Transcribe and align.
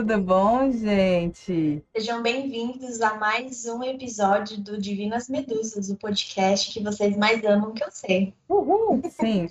Tudo 0.00 0.18
bom, 0.18 0.72
gente? 0.72 1.84
Sejam 1.94 2.22
bem-vindos 2.22 3.02
a 3.02 3.16
mais 3.16 3.66
um 3.66 3.84
episódio 3.84 4.56
do 4.56 4.80
Divinas 4.80 5.28
Medusas, 5.28 5.90
o 5.90 5.96
podcast 5.96 6.72
que 6.72 6.82
vocês 6.82 7.14
mais 7.18 7.44
amam 7.44 7.74
que 7.74 7.84
eu 7.84 7.90
sei. 7.90 8.32
Uhul! 8.48 9.02
Sim. 9.10 9.46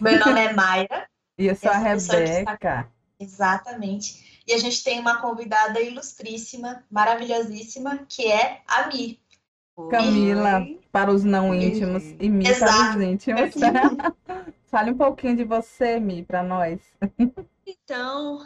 Meu 0.00 0.18
nome 0.18 0.40
é 0.40 0.52
Mayra. 0.52 1.08
E 1.38 1.46
eu 1.46 1.54
sou 1.54 1.70
a 1.70 1.78
Rebeca. 1.78 2.90
Exatamente. 3.20 4.42
E 4.44 4.54
a 4.54 4.58
gente 4.58 4.82
tem 4.82 4.98
uma 4.98 5.20
convidada 5.20 5.80
ilustríssima, 5.80 6.82
maravilhosíssima, 6.90 8.00
que 8.08 8.26
é 8.26 8.62
a 8.66 8.88
Mi. 8.88 9.20
Camila, 9.88 10.66
para 10.90 11.12
os 11.12 11.22
não 11.22 11.54
íntimos 11.54 12.02
e 12.18 12.28
Mi 12.28 12.42
para 12.42 12.56
Exato. 12.56 12.98
os 12.98 13.04
íntimos. 13.04 13.54
Fale 14.66 14.90
um 14.90 14.96
pouquinho 14.96 15.36
de 15.36 15.44
você, 15.44 16.00
Mi, 16.00 16.24
para 16.24 16.42
nós. 16.42 16.80
Então, 17.64 18.44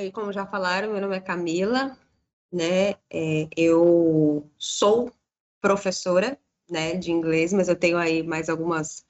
aí, 0.00 0.12
como 0.12 0.32
já 0.32 0.46
falaram, 0.46 0.92
meu 0.92 1.00
nome 1.00 1.16
é 1.16 1.20
Camila, 1.20 1.96
né? 2.52 2.90
É, 3.10 3.48
eu 3.56 4.50
sou 4.58 5.12
professora, 5.60 6.38
né, 6.68 6.96
de 6.96 7.10
inglês, 7.10 7.52
mas 7.52 7.68
eu 7.68 7.76
tenho 7.76 7.98
aí 7.98 8.22
mais 8.22 8.48
algumas 8.48 9.04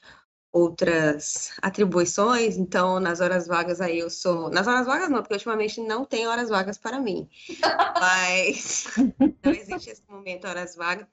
outras 0.52 1.52
atribuições. 1.62 2.56
Então, 2.56 2.98
nas 2.98 3.20
horas 3.20 3.46
vagas 3.46 3.80
aí 3.80 3.98
eu 3.98 4.10
sou, 4.10 4.50
nas 4.50 4.66
horas 4.66 4.86
vagas 4.86 5.08
não, 5.08 5.18
porque 5.18 5.34
ultimamente 5.34 5.80
não 5.80 6.04
tem 6.04 6.26
horas 6.26 6.48
vagas 6.48 6.76
para 6.78 6.98
mim. 6.98 7.28
Mas 8.00 8.86
não 9.44 9.52
existe 9.52 9.90
esse 9.90 10.02
momento 10.08 10.46
horas 10.46 10.74
vagas. 10.74 11.06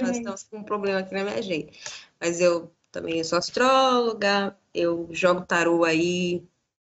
Nós 0.00 0.16
estamos 0.16 0.42
com 0.44 0.58
um 0.58 0.64
problema 0.64 1.00
aqui 1.00 1.14
na 1.14 1.24
minha 1.24 1.38
agenda. 1.38 1.72
Mas 2.20 2.40
eu 2.40 2.70
também 2.90 3.22
sou 3.24 3.38
astróloga, 3.38 4.56
eu 4.74 5.08
jogo 5.10 5.46
tarô 5.46 5.84
aí, 5.84 6.46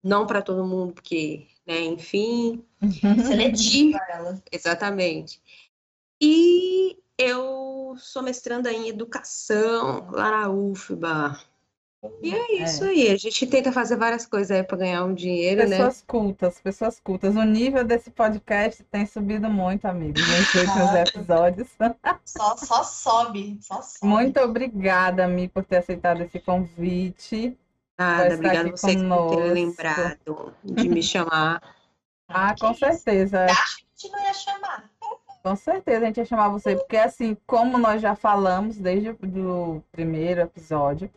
não 0.03 0.27
para 0.27 0.41
todo 0.41 0.65
mundo, 0.65 0.93
porque, 0.93 1.47
né, 1.67 1.81
enfim, 1.81 2.63
Seletiva 3.27 3.99
ela. 4.09 4.41
exatamente. 4.51 5.41
E 6.21 6.97
eu 7.17 7.95
sou 7.97 8.23
mestranda 8.23 8.71
em 8.71 8.87
educação 8.87 10.09
lá 10.11 10.31
na 10.31 10.49
UFBA. 10.49 11.39
E 12.21 12.33
é 12.33 12.63
isso 12.63 12.83
aí, 12.83 13.09
a 13.09 13.17
gente 13.17 13.47
tenta 13.47 13.71
fazer 13.71 13.97
várias 13.97 14.25
coisas 14.25 14.51
aí 14.51 14.63
para 14.63 14.77
ganhar 14.77 15.03
um 15.03 15.13
dinheiro, 15.13 15.67
né? 15.67 15.77
Pessoas 15.77 16.03
cultas, 16.07 16.61
pessoas 16.61 16.99
cultas. 16.99 17.35
O 17.35 17.43
nível 17.43 17.83
desse 17.83 18.11
podcast 18.11 18.83
tem 18.83 19.05
subido 19.05 19.49
muito, 19.49 19.85
amigos, 19.85 20.21
nos 20.21 20.55
últimos 20.55 20.93
episódios. 20.95 21.67
Só, 22.23 22.55
só 22.57 22.83
sobe, 22.83 23.57
só 23.61 23.81
sobe. 23.81 24.05
Muito 24.05 24.39
obrigada, 24.39 25.27
Mi, 25.27 25.47
por 25.47 25.65
ter 25.65 25.77
aceitado 25.77 26.21
esse 26.21 26.39
convite. 26.39 27.57
Nada, 27.97 28.35
obrigada 28.35 28.69
aqui 28.69 28.71
vocês 28.71 28.95
por 28.95 29.01
conosco. 29.01 29.35
terem 29.37 29.53
lembrado 29.53 30.53
de 30.63 30.89
me 30.89 31.01
chamar. 31.01 31.61
Ah, 32.29 32.53
com 32.59 32.73
certeza. 32.73 33.45
Acho 33.45 33.77
que 33.77 33.85
a 33.85 33.87
gente 33.95 34.11
não 34.11 34.23
ia 34.25 34.33
chamar. 34.33 34.91
Com 35.41 35.55
certeza 35.55 35.99
a 35.99 36.07
gente 36.07 36.17
ia 36.17 36.25
chamar 36.25 36.49
você, 36.49 36.75
porque 36.75 36.97
assim, 36.97 37.37
como 37.47 37.77
nós 37.77 38.01
já 38.01 38.15
falamos 38.17 38.77
desde 38.77 39.11
o 39.11 39.13
do 39.13 39.81
primeiro 39.93 40.41
episódio, 40.41 41.09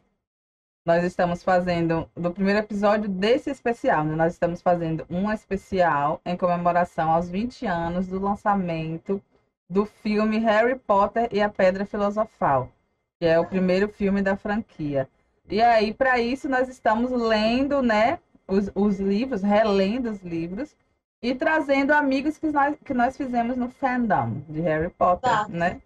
nós 0.86 1.02
estamos 1.02 1.42
fazendo, 1.42 2.08
do 2.14 2.30
primeiro 2.30 2.60
episódio 2.60 3.08
desse 3.08 3.50
especial, 3.50 4.04
né? 4.04 4.14
Nós 4.14 4.34
estamos 4.34 4.62
fazendo 4.62 5.04
um 5.10 5.32
especial 5.32 6.20
em 6.24 6.36
comemoração 6.36 7.10
aos 7.10 7.28
20 7.28 7.66
anos 7.66 8.06
do 8.06 8.20
lançamento 8.20 9.20
do 9.68 9.84
filme 9.84 10.38
Harry 10.38 10.78
Potter 10.78 11.28
e 11.32 11.42
a 11.42 11.48
Pedra 11.48 11.84
Filosofal, 11.84 12.70
que 13.18 13.26
é 13.26 13.38
o 13.38 13.46
primeiro 13.46 13.88
filme 13.88 14.22
da 14.22 14.36
franquia. 14.36 15.08
E 15.50 15.60
aí, 15.60 15.92
para 15.92 16.18
isso, 16.20 16.48
nós 16.48 16.68
estamos 16.68 17.10
lendo, 17.10 17.82
né, 17.82 18.18
os, 18.46 18.70
os 18.74 18.98
livros, 19.00 19.42
relendo 19.42 20.10
os 20.10 20.22
livros, 20.22 20.74
e 21.22 21.34
trazendo 21.34 21.92
amigos 21.92 22.38
que 22.38 22.46
nós, 22.50 22.76
que 22.84 22.94
nós 22.94 23.16
fizemos 23.16 23.56
no 23.56 23.68
fandom 23.68 24.42
de 24.48 24.60
Harry 24.60 24.90
Potter, 24.90 25.30
Exato. 25.30 25.50
né? 25.50 25.82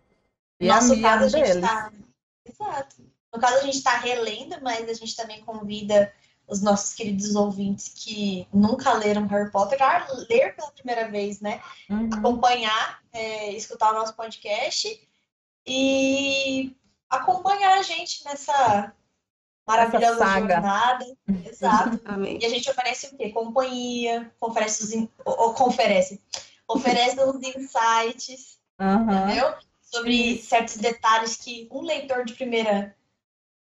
E 0.61 0.67
No 0.67 0.73
a 0.73 0.77
nosso 0.77 0.97
Mia 0.97 1.03
caso, 1.03 1.25
a 1.25 1.29
gente 1.29 1.43
deles. 1.43 1.57
está. 1.65 1.93
Exato. 2.45 2.97
No 3.35 3.41
caso, 3.41 3.57
a 3.57 3.63
gente 3.63 3.77
está 3.79 3.97
relendo, 3.97 4.57
mas 4.63 4.89
a 4.89 4.93
gente 4.93 5.17
também 5.17 5.41
convida 5.45 6.13
os 6.47 6.61
nossos 6.63 6.95
queridos 6.95 7.35
ouvintes 7.35 7.89
que 7.89 8.47
nunca 8.53 8.93
leram 8.93 9.27
Harry 9.27 9.51
Potter 9.51 9.83
a 9.83 10.07
ler 10.31 10.55
pela 10.55 10.71
primeira 10.71 11.09
vez, 11.09 11.41
né? 11.41 11.61
Uhum. 11.91 12.11
Acompanhar, 12.13 13.01
é, 13.13 13.51
escutar 13.53 13.91
o 13.91 13.95
nosso 13.95 14.15
podcast 14.15 15.01
e 15.67 16.77
acompanhar 17.11 17.79
a 17.79 17.83
gente 17.83 18.25
nessa 18.25 18.93
maravilhosa 19.67 20.19
saga. 20.19 20.55
jornada. 20.55 21.07
Exato. 21.47 22.01
Amém. 22.05 22.39
E 22.41 22.47
a 22.47 22.49
gente 22.49 22.71
oferece 22.71 23.07
o 23.07 23.17
quê? 23.17 23.31
Companhia, 23.31 24.31
oferece 24.41 24.85
os 24.85 24.93
in... 24.93 25.09
oferece, 25.25 26.21
oferece 26.69 27.21
os 27.21 27.43
insights, 27.43 28.59
Aham. 28.79 29.25
entendeu? 29.25 29.55
Sobre 29.83 30.39
certos 30.39 30.77
detalhes 30.77 31.37
que 31.37 31.69
um 31.71 31.83
leitor 31.83 32.25
de 32.25 32.35
primeira 32.35 32.95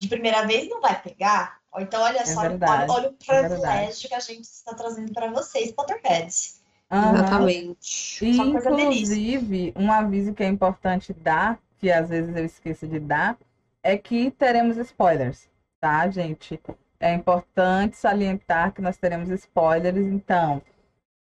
de 0.01 0.09
primeira 0.09 0.47
vez 0.47 0.69
não 0.69 0.81
vai 0.81 1.01
pegar. 1.01 1.59
Então, 1.77 2.01
olha 2.03 2.25
só, 2.27 2.41
olha, 2.41 2.49
verdade, 2.51 2.91
olha 2.91 3.09
o 3.11 3.17
é 3.29 3.49
privilégio 3.49 4.09
que 4.09 4.15
a 4.15 4.21
gente 4.21 4.45
está 4.45 4.75
trazendo 4.75 5.13
para 5.13 5.31
vocês, 5.31 5.71
Potterheads. 5.73 6.61
Aham. 6.91 7.15
Exatamente. 7.15 8.25
E, 8.25 8.35
Só 8.35 8.51
coisa 8.51 8.71
inclusive, 8.71 9.73
um 9.77 9.93
aviso 9.93 10.33
que 10.33 10.43
é 10.43 10.47
importante 10.47 11.13
dar, 11.13 11.59
que 11.79 11.91
às 11.91 12.09
vezes 12.09 12.35
eu 12.35 12.45
esqueço 12.45 12.87
de 12.87 12.99
dar, 12.99 13.37
é 13.83 13.97
que 13.97 14.31
teremos 14.33 14.77
spoilers, 14.79 15.48
tá, 15.81 16.09
gente? 16.09 16.61
É 17.00 17.12
importante 17.15 17.97
salientar 17.97 18.72
que 18.72 18.83
nós 18.83 18.97
teremos 18.97 19.28
spoilers, 19.31 19.97
então. 19.97 20.61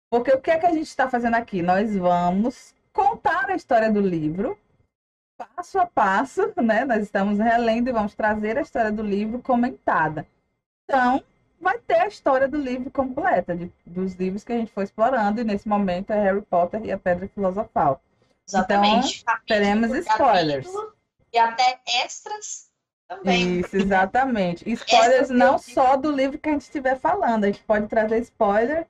Porque 0.09 0.31
o 0.31 0.39
que 0.41 0.51
é 0.51 0.57
que 0.57 0.65
a 0.65 0.71
gente 0.71 0.87
está 0.87 1.09
fazendo 1.09 1.35
aqui? 1.35 1.61
Nós 1.61 1.95
vamos 1.95 2.73
contar 2.93 3.49
a 3.49 3.55
história 3.55 3.91
do 3.91 3.99
livro, 3.99 4.57
passo 5.37 5.77
a 5.79 5.85
passo, 5.85 6.53
né? 6.61 6.85
Nós 6.85 7.03
estamos 7.03 7.39
relendo 7.39 7.89
e 7.89 7.93
vamos 7.93 8.15
trazer 8.15 8.57
a 8.57 8.61
história 8.61 8.91
do 8.91 9.03
livro 9.03 9.41
comentada. 9.41 10.25
Então, 10.85 11.21
vai 11.59 11.77
ter 11.79 12.01
a 12.01 12.07
história 12.07 12.47
do 12.47 12.57
livro 12.57 12.89
completa, 12.91 13.55
de- 13.55 13.71
dos 13.85 14.13
livros 14.13 14.43
que 14.43 14.53
a 14.53 14.57
gente 14.57 14.71
foi 14.71 14.85
explorando, 14.85 15.41
e 15.41 15.43
nesse 15.43 15.67
momento 15.67 16.11
é 16.11 16.21
Harry 16.21 16.41
Potter 16.43 16.85
e 16.85 16.91
a 16.91 16.97
Pedra 16.97 17.27
Filosofal. 17.27 18.01
Exatamente. 18.47 19.25
Capítulo 19.25 19.43
Então, 19.43 19.57
teremos 19.57 19.93
spoilers. 20.07 20.67
E 21.33 21.37
até 21.37 21.81
extras 22.03 22.69
também. 23.07 23.59
Isso, 23.59 23.75
exatamente. 23.75 24.67
Spoilers 24.69 25.23
Essa 25.23 25.33
não 25.33 25.57
só 25.57 25.95
do 25.95 26.11
livro 26.11 26.37
que 26.37 26.49
a 26.49 26.51
gente 26.51 26.61
estiver 26.61 26.99
falando, 26.99 27.43
a 27.43 27.47
gente 27.47 27.63
pode 27.63 27.87
trazer 27.87 28.19
spoiler 28.21 28.87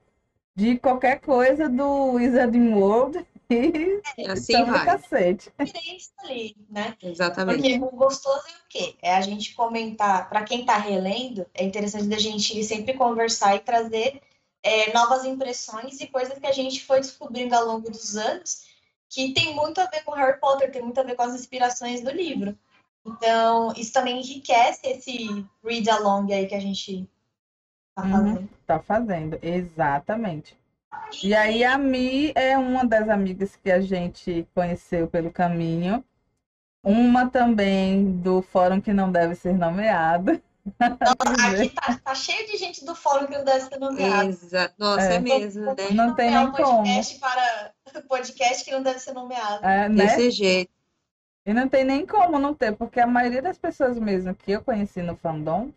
de 0.54 0.78
qualquer 0.78 1.20
coisa 1.20 1.68
do 1.68 2.12
Wizarding 2.12 2.72
World 2.72 3.26
e 3.50 4.00
E 4.18 4.26
assim 4.26 4.64
vai. 4.64 4.84
cacete. 4.84 5.52
Diferença 5.58 6.10
ali, 6.24 6.56
né? 6.68 6.96
Exatamente. 7.02 7.78
Porque 7.78 7.78
o 7.78 7.96
gostoso 7.96 8.44
é 8.48 8.52
o 8.52 8.68
quê? 8.68 8.96
É 9.02 9.14
a 9.14 9.20
gente 9.20 9.54
comentar, 9.54 10.28
para 10.28 10.44
quem 10.44 10.60
está 10.60 10.78
relendo, 10.78 11.46
é 11.54 11.64
interessante 11.64 12.06
da 12.06 12.18
gente 12.18 12.64
sempre 12.64 12.94
conversar 12.94 13.54
e 13.54 13.60
trazer 13.60 14.20
é, 14.62 14.92
novas 14.92 15.24
impressões 15.24 16.00
e 16.00 16.06
coisas 16.06 16.38
que 16.38 16.46
a 16.46 16.52
gente 16.52 16.84
foi 16.84 17.00
descobrindo 17.00 17.54
ao 17.54 17.66
longo 17.66 17.90
dos 17.90 18.16
anos 18.16 18.66
que 19.08 19.32
tem 19.32 19.54
muito 19.54 19.80
a 19.80 19.86
ver 19.86 20.02
com 20.04 20.12
Harry 20.12 20.38
Potter, 20.40 20.70
tem 20.70 20.82
muito 20.82 20.98
a 20.98 21.04
ver 21.04 21.14
com 21.14 21.22
as 21.22 21.34
inspirações 21.34 22.00
do 22.02 22.10
livro. 22.10 22.56
Então, 23.06 23.72
isso 23.76 23.92
também 23.92 24.18
enriquece 24.20 24.80
esse 24.86 25.44
read 25.64 25.88
along 25.90 26.32
aí 26.32 26.46
que 26.46 26.54
a 26.54 26.60
gente 26.60 27.08
tá 27.94 28.02
Uhum. 28.02 28.10
fazendo. 28.10 28.48
Tá 28.66 28.80
fazendo, 28.80 29.38
exatamente. 29.42 30.58
E 31.22 31.34
aí 31.34 31.62
a 31.62 31.78
Mi 31.78 32.32
é 32.34 32.56
uma 32.58 32.84
das 32.84 33.08
amigas 33.08 33.54
que 33.56 33.70
a 33.70 33.80
gente 33.80 34.46
conheceu 34.54 35.06
pelo 35.06 35.30
caminho. 35.30 36.04
Uma 36.82 37.28
também 37.28 38.12
do 38.12 38.42
fórum 38.42 38.80
que 38.80 38.92
não 38.92 39.10
deve 39.10 39.34
ser 39.34 39.54
nomeado. 39.54 40.40
Aqui 40.80 41.68
tá, 41.70 42.00
tá 42.04 42.14
cheio 42.14 42.46
de 42.48 42.56
gente 42.56 42.84
do 42.84 42.94
fórum 42.94 43.26
que 43.26 43.36
não 43.36 43.44
deve 43.44 43.60
ser 43.66 43.78
nomeado. 43.78 44.36
Nossa, 44.78 45.12
É. 45.12 45.14
é, 45.16 45.18
mesmo, 45.20 45.64
né? 45.66 45.90
Não 45.92 46.14
tem 46.14 46.30
nem 46.30 46.38
um 46.40 46.52
como. 46.52 46.78
podcast 46.78 47.18
para 47.20 47.72
podcast 48.08 48.64
que 48.64 48.72
não 48.72 48.82
deve 48.82 48.98
ser 48.98 49.12
nomeado. 49.12 49.64
É, 49.64 49.88
né? 49.88 50.06
Desse 50.06 50.30
jeito. 50.30 50.70
E 51.46 51.54
não 51.54 51.68
tem 51.68 51.84
nem 51.84 52.04
como 52.04 52.38
não 52.38 52.52
ter, 52.52 52.74
porque 52.76 52.98
a 53.00 53.06
maioria 53.06 53.40
das 53.40 53.56
pessoas 53.56 53.98
mesmo 53.98 54.34
que 54.34 54.50
eu 54.52 54.60
conheci 54.62 55.00
no 55.00 55.16
fandom 55.16 55.70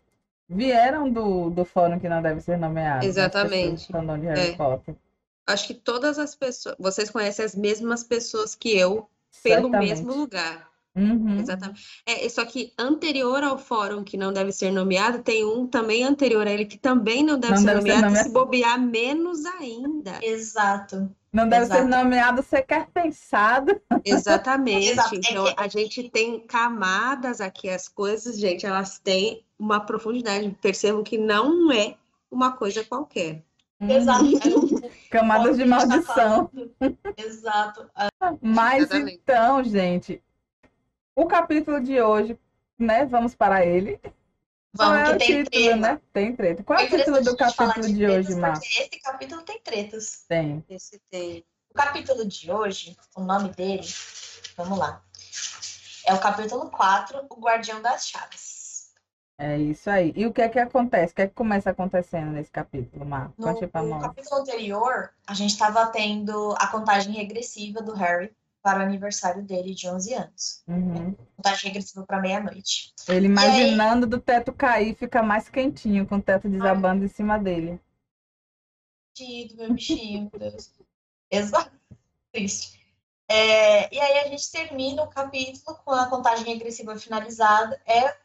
vieram 0.48 1.08
do, 1.10 1.48
do 1.50 1.64
fórum 1.64 1.98
que 2.00 2.08
não 2.08 2.20
deve 2.20 2.40
ser 2.40 2.58
nomeado. 2.58 2.98
das 3.00 3.06
Exatamente. 3.06 3.86
fandom 3.86 4.18
de 4.18 4.26
Harry 4.26 4.40
É. 4.50 4.56
Potter. 4.56 4.96
Acho 5.46 5.66
que 5.68 5.74
todas 5.74 6.18
as 6.18 6.34
pessoas. 6.34 6.74
Vocês 6.78 7.08
conhecem 7.10 7.44
as 7.44 7.54
mesmas 7.54 8.02
pessoas 8.04 8.54
que 8.54 8.76
eu 8.76 9.08
pelo 9.42 9.70
Certamente. 9.70 9.88
mesmo 9.88 10.14
lugar. 10.14 10.68
Uhum. 10.94 11.38
Exatamente. 11.38 12.02
É, 12.04 12.28
só 12.28 12.44
que 12.44 12.72
anterior 12.76 13.44
ao 13.44 13.56
fórum 13.56 14.02
que 14.02 14.16
não 14.16 14.32
deve 14.32 14.50
ser 14.50 14.72
nomeado, 14.72 15.22
tem 15.22 15.44
um 15.44 15.66
também 15.68 16.02
anterior 16.04 16.46
a 16.46 16.50
ele 16.50 16.66
que 16.66 16.76
também 16.76 17.22
não 17.22 17.38
deve 17.38 17.54
Não 17.54 17.60
ser 17.60 17.66
deve 17.66 17.80
ser 17.82 17.86
nomeado, 17.88 18.02
e 18.02 18.08
nomeado. 18.08 18.26
se 18.28 18.32
bobear 18.32 18.80
menos 18.80 19.44
ainda. 19.46 20.18
Exato. 20.20 21.08
Não 21.32 21.48
deve 21.48 21.66
ser 21.66 21.84
Exato. 21.84 21.88
nomeado 21.88 22.42
sequer 22.42 22.88
pensado. 22.92 23.80
Exatamente. 24.04 24.98
É 24.98 25.04
Então, 25.12 25.54
a 25.56 25.68
gente 25.68 26.10
tem 26.10 26.40
camadas 26.40 27.40
aqui, 27.40 27.68
as 27.68 27.86
coisas, 27.86 28.38
gente, 28.38 28.66
elas 28.66 28.98
têm 28.98 29.44
uma 29.58 29.80
profundidade. 29.80 30.50
Percebam 30.60 31.04
que 31.04 31.16
não 31.16 31.70
é 31.70 31.96
uma 32.30 32.52
coisa 32.52 32.84
qualquer. 32.84 33.44
Exato. 33.80 34.24
Camadas 35.10 35.56
de 35.56 35.64
maldição. 35.64 36.50
Exato. 37.16 37.88
Mas 38.42 38.84
Exatamente. 38.84 39.20
então, 39.22 39.64
gente, 39.64 40.22
o 41.14 41.26
capítulo 41.26 41.80
de 41.80 42.00
hoje, 42.00 42.38
né? 42.78 43.06
Vamos 43.06 43.34
para 43.34 43.64
ele. 43.64 44.00
Qual 44.76 44.90
Vamos, 44.90 45.00
é 45.00 45.04
que 45.04 45.10
o 45.14 45.18
tem 45.18 45.44
título, 45.44 45.50
treta. 45.50 45.76
né? 45.76 46.00
Tem 46.12 46.36
treta. 46.36 46.62
Qual 46.62 46.78
é 46.78 46.82
É 46.82 46.86
o 46.86 46.90
título 46.90 47.22
do 47.24 47.36
capítulo 47.36 47.86
de 47.86 47.96
tretas, 47.96 48.26
hoje, 48.26 48.34
Mar? 48.36 48.52
Porque 48.52 48.68
esse 48.68 49.00
capítulo 49.02 49.42
tem 49.42 49.60
tretas. 49.60 50.24
Tem. 50.28 50.64
Esse 50.68 51.00
tem. 51.10 51.44
O 51.70 51.74
capítulo 51.74 52.24
de 52.26 52.50
hoje, 52.50 52.96
o 53.16 53.20
nome 53.22 53.50
dele, 53.50 53.86
vamos 54.56 54.78
lá. 54.78 55.02
É 56.06 56.14
o 56.14 56.20
capítulo 56.20 56.70
4, 56.70 57.26
O 57.28 57.40
Guardião 57.40 57.82
das 57.82 58.08
Chaves. 58.08 58.92
É 59.38 59.56
isso 59.56 59.88
aí. 59.88 60.12
E 60.14 60.26
o 60.26 60.32
que 60.32 60.42
é 60.42 60.48
que 60.48 60.58
acontece? 60.58 61.12
O 61.12 61.16
que 61.16 61.22
é 61.22 61.26
que 61.28 61.34
começa 61.34 61.70
acontecendo 61.70 62.30
nesse 62.32 62.50
capítulo, 62.50 63.06
Mar? 63.06 63.32
No, 63.38 63.46
no 63.52 64.00
capítulo 64.00 64.40
anterior, 64.40 65.10
a 65.26 65.32
gente 65.34 65.52
estava 65.52 65.86
tendo 65.86 66.54
a 66.58 66.66
contagem 66.66 67.14
regressiva 67.14 67.80
do 67.80 67.94
Harry 67.94 68.34
para 68.62 68.80
o 68.80 68.82
aniversário 68.82 69.42
dele 69.42 69.74
de 69.74 69.88
11 69.88 70.14
anos. 70.14 70.62
Uhum. 70.68 71.14
Contagem 71.36 71.68
regressiva 71.68 72.04
para 72.04 72.20
meia-noite. 72.20 72.92
Ele 73.08 73.26
imaginando 73.26 74.06
do 74.06 74.20
teto 74.20 74.52
cair, 74.52 74.94
fica 74.94 75.22
mais 75.22 75.48
quentinho 75.48 76.06
com 76.06 76.16
o 76.16 76.22
teto 76.22 76.48
desabando 76.48 77.04
em 77.04 77.08
cima 77.08 77.38
dele. 77.38 77.80
Tido, 79.14 79.56
meu 79.56 79.72
bichinho, 79.72 80.30
meu 80.32 80.50
Deus. 80.50 80.70
Exato. 81.30 81.72
Triste. 82.32 82.78
É, 83.28 83.94
e 83.94 84.00
aí 84.00 84.18
a 84.18 84.28
gente 84.28 84.50
termina 84.50 85.02
o 85.02 85.08
capítulo 85.08 85.76
com 85.84 85.92
a 85.92 86.08
contagem 86.08 86.44
regressiva 86.44 86.98
finalizada. 86.98 87.80
É 87.86 88.16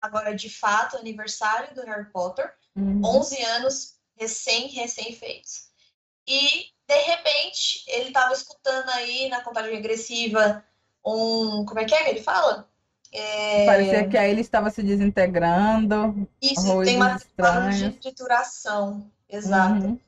agora 0.00 0.34
de 0.34 0.48
fato 0.48 0.94
o 0.94 0.98
aniversário 0.98 1.74
do 1.74 1.82
Harry 1.82 2.10
Potter. 2.10 2.52
Uhum. 2.76 3.00
11 3.04 3.42
anos 3.42 3.94
recém, 4.16 4.68
recém-feitos. 4.68 5.70
E, 6.26 6.66
de 6.86 6.98
repente, 7.02 7.84
ele 7.88 8.08
estava 8.08 8.32
escutando 8.32 8.88
aí 8.90 9.28
na 9.28 9.40
contagem 9.40 9.74
regressiva 9.74 10.62
um. 11.04 11.64
Como 11.64 11.80
é 11.80 11.84
que 11.84 11.94
é 11.94 12.04
que 12.04 12.10
ele 12.10 12.22
fala? 12.22 12.68
É, 13.12 13.64
Parecia 13.64 14.08
que 14.08 14.18
aí 14.18 14.30
ele 14.30 14.40
estava 14.40 14.70
se 14.70 14.82
desintegrando. 14.82 16.28
Isso, 16.42 16.82
tem 16.82 16.96
uma 16.96 17.16
de 17.70 17.90
trituração. 17.92 19.10
Exato. 19.28 19.86
Uhum. 19.86 20.00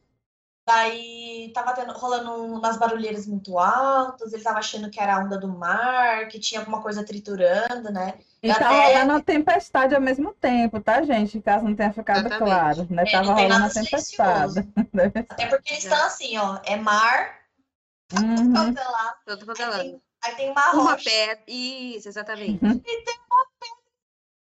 Daí 0.67 1.53
tava 1.55 1.73
tendo, 1.75 1.93
rolando 1.93 2.33
um- 2.33 2.59
umas 2.59 2.77
barulheiras 2.77 3.25
muito 3.25 3.57
altas, 3.57 4.33
ele 4.33 4.43
tava 4.43 4.59
achando 4.59 4.91
que 4.91 4.99
era 4.99 5.15
a 5.15 5.21
onda 5.21 5.39
do 5.39 5.47
mar, 5.47 6.27
que 6.27 6.41
tinha 6.41 6.61
alguma 6.61 6.83
coisa 6.83 7.05
triturando, 7.05 7.93
né? 7.93 8.19
E 8.43 8.49
tá 8.49 8.57
até- 8.57 8.69
rolando 8.69 9.13
uma 9.13 9.23
tempestade 9.23 9.95
ao 9.95 10.01
mesmo 10.01 10.35
tempo, 10.35 10.81
tá, 10.81 11.03
gente? 11.03 11.41
Caso 11.41 11.65
não 11.65 11.75
tenha 11.77 11.93
ficado 11.93 12.27
Exatamente. 12.27 12.45
claro, 12.45 12.87
né? 12.91 13.05
É, 13.07 13.11
Tava 13.13 13.25
tem 13.27 13.35
rolando 13.35 13.53
uma 13.55 13.59
nada 13.61 13.75
tempestade. 13.75 14.55
Até 15.29 15.47
porque 15.47 15.73
eles 15.73 15.85
estão 15.85 16.05
assim, 16.05 16.37
ó, 16.37 16.59
é 16.65 16.77
mar, 16.77 17.47
Uhum. 18.13 18.53
lado, 18.75 19.17
Todo 19.25 19.45
quanto 19.47 19.63
é 19.63 19.65
aí 19.67 19.73
tem, 19.73 20.03
aí 20.25 20.35
tem 20.37 20.51
uma 20.51 20.73
Uma 20.73 20.83
rocha 20.93 21.11
pedra. 21.11 21.45
Isso, 21.47 22.09
exatamente. 22.09 22.61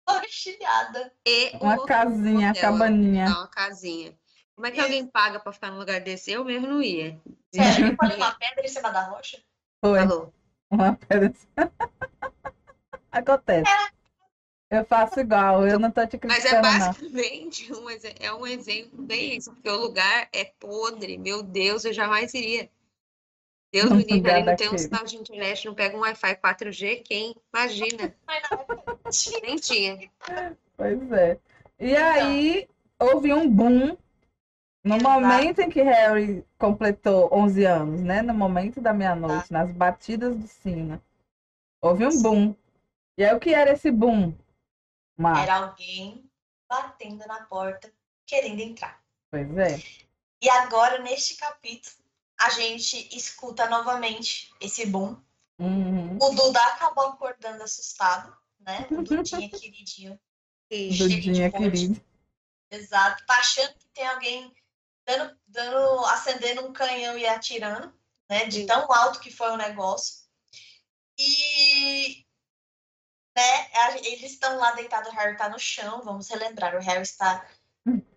rochilhada. 0.09 1.13
E 1.27 1.57
Uma 1.61 1.77
o 1.77 1.85
casinha, 1.87 2.51
hotel, 2.51 2.73
cabaninha. 2.73 3.27
Uma 3.29 3.47
casinha. 3.49 4.15
Como 4.59 4.67
é 4.67 4.73
que 4.73 4.81
alguém 4.81 5.07
paga 5.07 5.39
pra 5.39 5.53
ficar 5.53 5.71
num 5.71 5.79
lugar 5.79 6.01
desse? 6.01 6.33
Eu 6.33 6.45
mesmo 6.45 6.67
não 6.67 6.83
ia. 6.83 7.17
Sério, 7.55 7.93
eu 7.93 7.97
falei 7.97 8.17
uma 8.17 8.33
pedra 8.33 8.65
em 8.65 8.69
cima 8.69 8.91
da 8.91 9.05
rocha? 9.05 9.39
Foi 9.81 10.01
Falou. 10.01 10.35
uma 10.69 10.97
pedra. 10.97 11.33
Acontece. 13.13 13.71
Eu 14.69 14.85
faço 14.85 15.21
igual, 15.21 15.65
eu 15.65 15.79
não 15.79 15.93
tô 15.93 16.05
te 16.09 16.19
Mas 16.25 16.45
é 16.45 16.49
criticando, 16.49 16.69
não. 16.69 16.79
basicamente 16.81 17.73
um, 17.73 17.87
é 18.19 18.35
um 18.35 18.45
exemplo 18.49 19.01
bem 19.01 19.37
isso, 19.37 19.53
porque 19.53 19.71
o 19.71 19.77
lugar 19.77 20.29
é 20.33 20.47
podre. 20.59 21.17
Meu 21.19 21.41
Deus, 21.41 21.85
eu 21.85 21.93
jamais 21.93 22.35
iria. 22.35 22.69
Deus 23.73 23.93
me 23.93 24.03
livre, 24.03 24.29
ali 24.29 24.43
não 24.43 24.57
tem 24.57 24.75
um 24.75 24.77
sinal 24.77 25.05
de 25.05 25.17
internet, 25.17 25.67
não 25.67 25.75
pega 25.75 25.97
um 25.97 26.01
Wi-Fi 26.01 26.35
4G, 26.35 27.05
quem? 27.05 27.37
Imagina, 27.55 28.13
nem 29.41 29.55
tinha. 29.55 30.11
Pois 30.77 31.13
é. 31.13 31.39
E 31.79 31.93
Então. 31.93 32.09
aí, 32.09 32.69
houve 32.99 33.33
um 33.33 33.49
boom 33.49 33.97
no 34.85 34.97
Exato. 34.97 35.21
momento 35.21 35.59
em 35.61 35.69
que 35.69 35.83
Harry 35.83 36.45
completou 36.57 37.29
11 37.33 37.65
anos, 37.65 38.01
né? 38.01 38.23
No 38.23 38.33
momento 38.33 38.81
da 38.81 38.93
meia-noite, 38.93 39.53
nas 39.53 39.73
batidas 39.73 40.37
do 40.37 40.47
sino. 40.47 41.03
Houve 41.81 42.07
um 42.07 42.11
Sim. 42.11 42.23
boom. 42.23 42.55
E 43.17 43.25
aí, 43.25 43.35
o 43.35 43.41
que 43.41 43.53
era 43.53 43.73
esse 43.73 43.91
boom? 43.91 44.35
Mar? 45.17 45.43
Era 45.43 45.57
alguém 45.57 46.31
batendo 46.69 47.27
na 47.27 47.43
porta, 47.47 47.93
querendo 48.25 48.61
entrar. 48.61 49.03
Pois 49.31 49.57
é. 49.59 49.83
E 50.41 50.49
agora, 50.49 51.03
neste 51.03 51.37
capítulo, 51.37 51.97
a 52.39 52.51
gente 52.51 53.09
escuta 53.17 53.69
novamente 53.69 54.55
esse 54.61 54.87
boom. 54.87 55.17
Uhum. 55.59 56.17
O 56.21 56.31
Duda 56.31 56.65
acabou 56.67 57.09
acordando 57.09 57.65
assustado, 57.65 58.37
né? 58.61 58.87
O 58.91 59.03
Dudinha 59.03 59.51
queridinho. 59.51 60.19
Dudinha, 60.71 61.51
querido. 61.51 62.01
Exato. 62.71 63.25
Tá 63.27 63.35
achando 63.39 63.75
que 63.75 63.87
tem 63.89 64.07
alguém 64.07 64.55
dando, 65.09 65.41
dando, 65.47 66.05
acendendo 66.07 66.67
um 66.67 66.73
canhão 66.73 67.17
e 67.17 67.27
atirando, 67.27 67.99
né? 68.29 68.45
De 68.45 68.67
tão 68.67 68.93
alto 68.93 69.21
que 69.21 69.31
foi 69.31 69.51
o 69.51 69.57
negócio. 69.57 70.29
E 71.19 72.27
né, 73.37 73.71
eles 74.05 74.33
estão 74.33 74.57
lá 74.59 74.73
deitados, 74.73 75.11
o 75.11 75.15
Harry 75.15 75.37
tá 75.37 75.49
no 75.49 75.59
chão, 75.59 76.03
vamos 76.03 76.29
relembrar, 76.29 76.75
o 76.77 76.81
Harry 76.81 77.03
está 77.03 77.49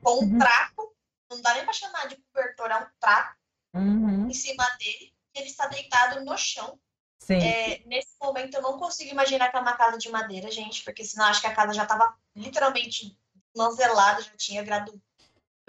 com 0.04 0.20
um 0.20 0.32
Uhum. 0.34 0.40
trapo, 0.40 0.96
não 1.30 1.42
dá 1.42 1.54
nem 1.54 1.64
pra 1.64 1.74
chamar 1.74 2.08
de 2.08 2.18
cobertor, 2.18 2.72
é 2.72 2.78
um 2.78 2.88
trapo 3.00 3.38
Uhum. 3.74 4.30
em 4.30 4.34
cima 4.34 4.68
dele, 4.78 5.16
e 5.34 5.40
ele 5.40 5.48
está 5.48 5.68
deitado 5.68 6.26
no 6.26 6.38
chão. 6.38 6.80
Sim. 7.20 7.38
É, 7.40 7.84
nesse 7.86 8.16
momento 8.20 8.56
eu 8.56 8.62
não 8.64 8.80
consigo 8.80 9.12
imaginar 9.12 9.50
que 9.50 9.58
é 9.58 9.60
uma 9.60 9.78
casa 9.78 9.98
de 9.98 10.10
madeira, 10.10 10.52
gente, 10.52 10.84
porque 10.84 11.06
senão 11.06 11.26
acho 11.26 11.40
que 11.40 11.48
a 11.48 11.56
casa 11.56 11.74
já 11.74 11.84
estava 11.84 12.18
literalmente 12.36 13.18
manzelada, 13.56 14.24
já 14.24 14.36
tinha 14.36 14.64
virado 14.64 15.00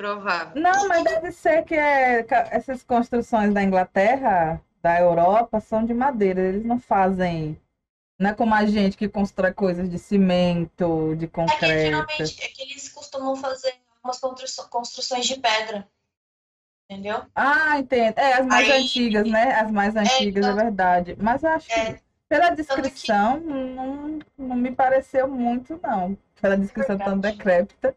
provável. 0.06 0.60
Não, 0.60 0.88
mas 0.88 1.04
deve 1.04 1.30
ser 1.30 1.64
que 1.64 1.74
é, 1.76 2.26
essas 2.50 2.82
construções 2.82 3.54
da 3.54 3.62
Inglaterra, 3.62 4.60
da 4.82 4.98
Europa, 5.00 5.60
são 5.60 5.84
de 5.84 5.94
madeira. 5.94 6.40
Eles 6.40 6.64
não 6.64 6.80
fazem. 6.80 7.56
Não 8.18 8.30
é 8.30 8.34
como 8.34 8.54
a 8.54 8.66
gente 8.66 8.96
que 8.96 9.08
constrói 9.08 9.52
coisas 9.52 9.88
de 9.88 9.98
cimento, 9.98 11.14
de 11.16 11.24
É 11.24 11.28
que 11.28 11.32
concreto. 11.32 11.80
geralmente 11.80 12.42
é 12.42 12.48
que 12.48 12.62
eles 12.62 12.88
costumam 12.88 13.36
fazer 13.36 13.74
umas 14.02 14.18
constru- 14.18 14.68
construções 14.68 15.26
de 15.26 15.38
pedra. 15.38 15.86
Entendeu? 16.90 17.22
Ah, 17.34 17.78
entendo. 17.78 18.18
É, 18.18 18.34
as 18.34 18.46
mais 18.46 18.68
Aí- 18.70 18.82
antigas, 18.82 19.28
né? 19.28 19.54
As 19.54 19.70
mais 19.70 19.96
antigas, 19.96 20.44
é, 20.44 20.48
então- 20.50 20.56
verdade. 20.56 21.16
Mas 21.18 21.42
eu 21.42 21.50
acho 21.50 21.66
que, 21.68 21.80
É. 21.80 22.00
pela 22.28 22.50
que- 22.50 22.56
descrição, 22.56 23.40
não, 23.40 24.18
não 24.36 24.56
me 24.56 24.72
pareceu 24.72 25.26
muito, 25.28 25.78
não. 25.82 26.16
Pela 26.40 26.56
descrição 26.56 26.98
tão 26.98 27.12
Verdade. 27.14 27.36
decrépita, 27.36 27.94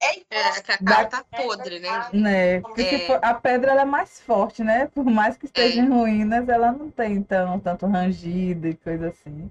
É. 0.00 0.18
É, 0.30 0.60
que 0.62 0.72
a 0.72 0.76
Da- 0.80 0.94
casa 0.94 1.08
tá 1.08 1.24
podre, 1.24 1.80
né? 1.80 2.08
né? 2.12 2.60
Porque 2.60 2.82
É. 2.82 3.18
a 3.22 3.34
pedra 3.34 3.72
ela 3.72 3.82
é 3.82 3.84
mais 3.84 4.20
forte, 4.20 4.62
né? 4.62 4.86
Por 4.86 5.04
mais 5.04 5.36
que 5.36 5.46
esteja 5.46 5.80
em 5.80 5.88
ruínas, 5.88 6.48
ela 6.48 6.70
não 6.70 6.90
tem 6.90 7.22
tão, 7.22 7.58
tanto 7.58 7.86
rangido 7.86 8.68
e 8.68 8.74
coisa 8.76 9.08
assim. 9.08 9.50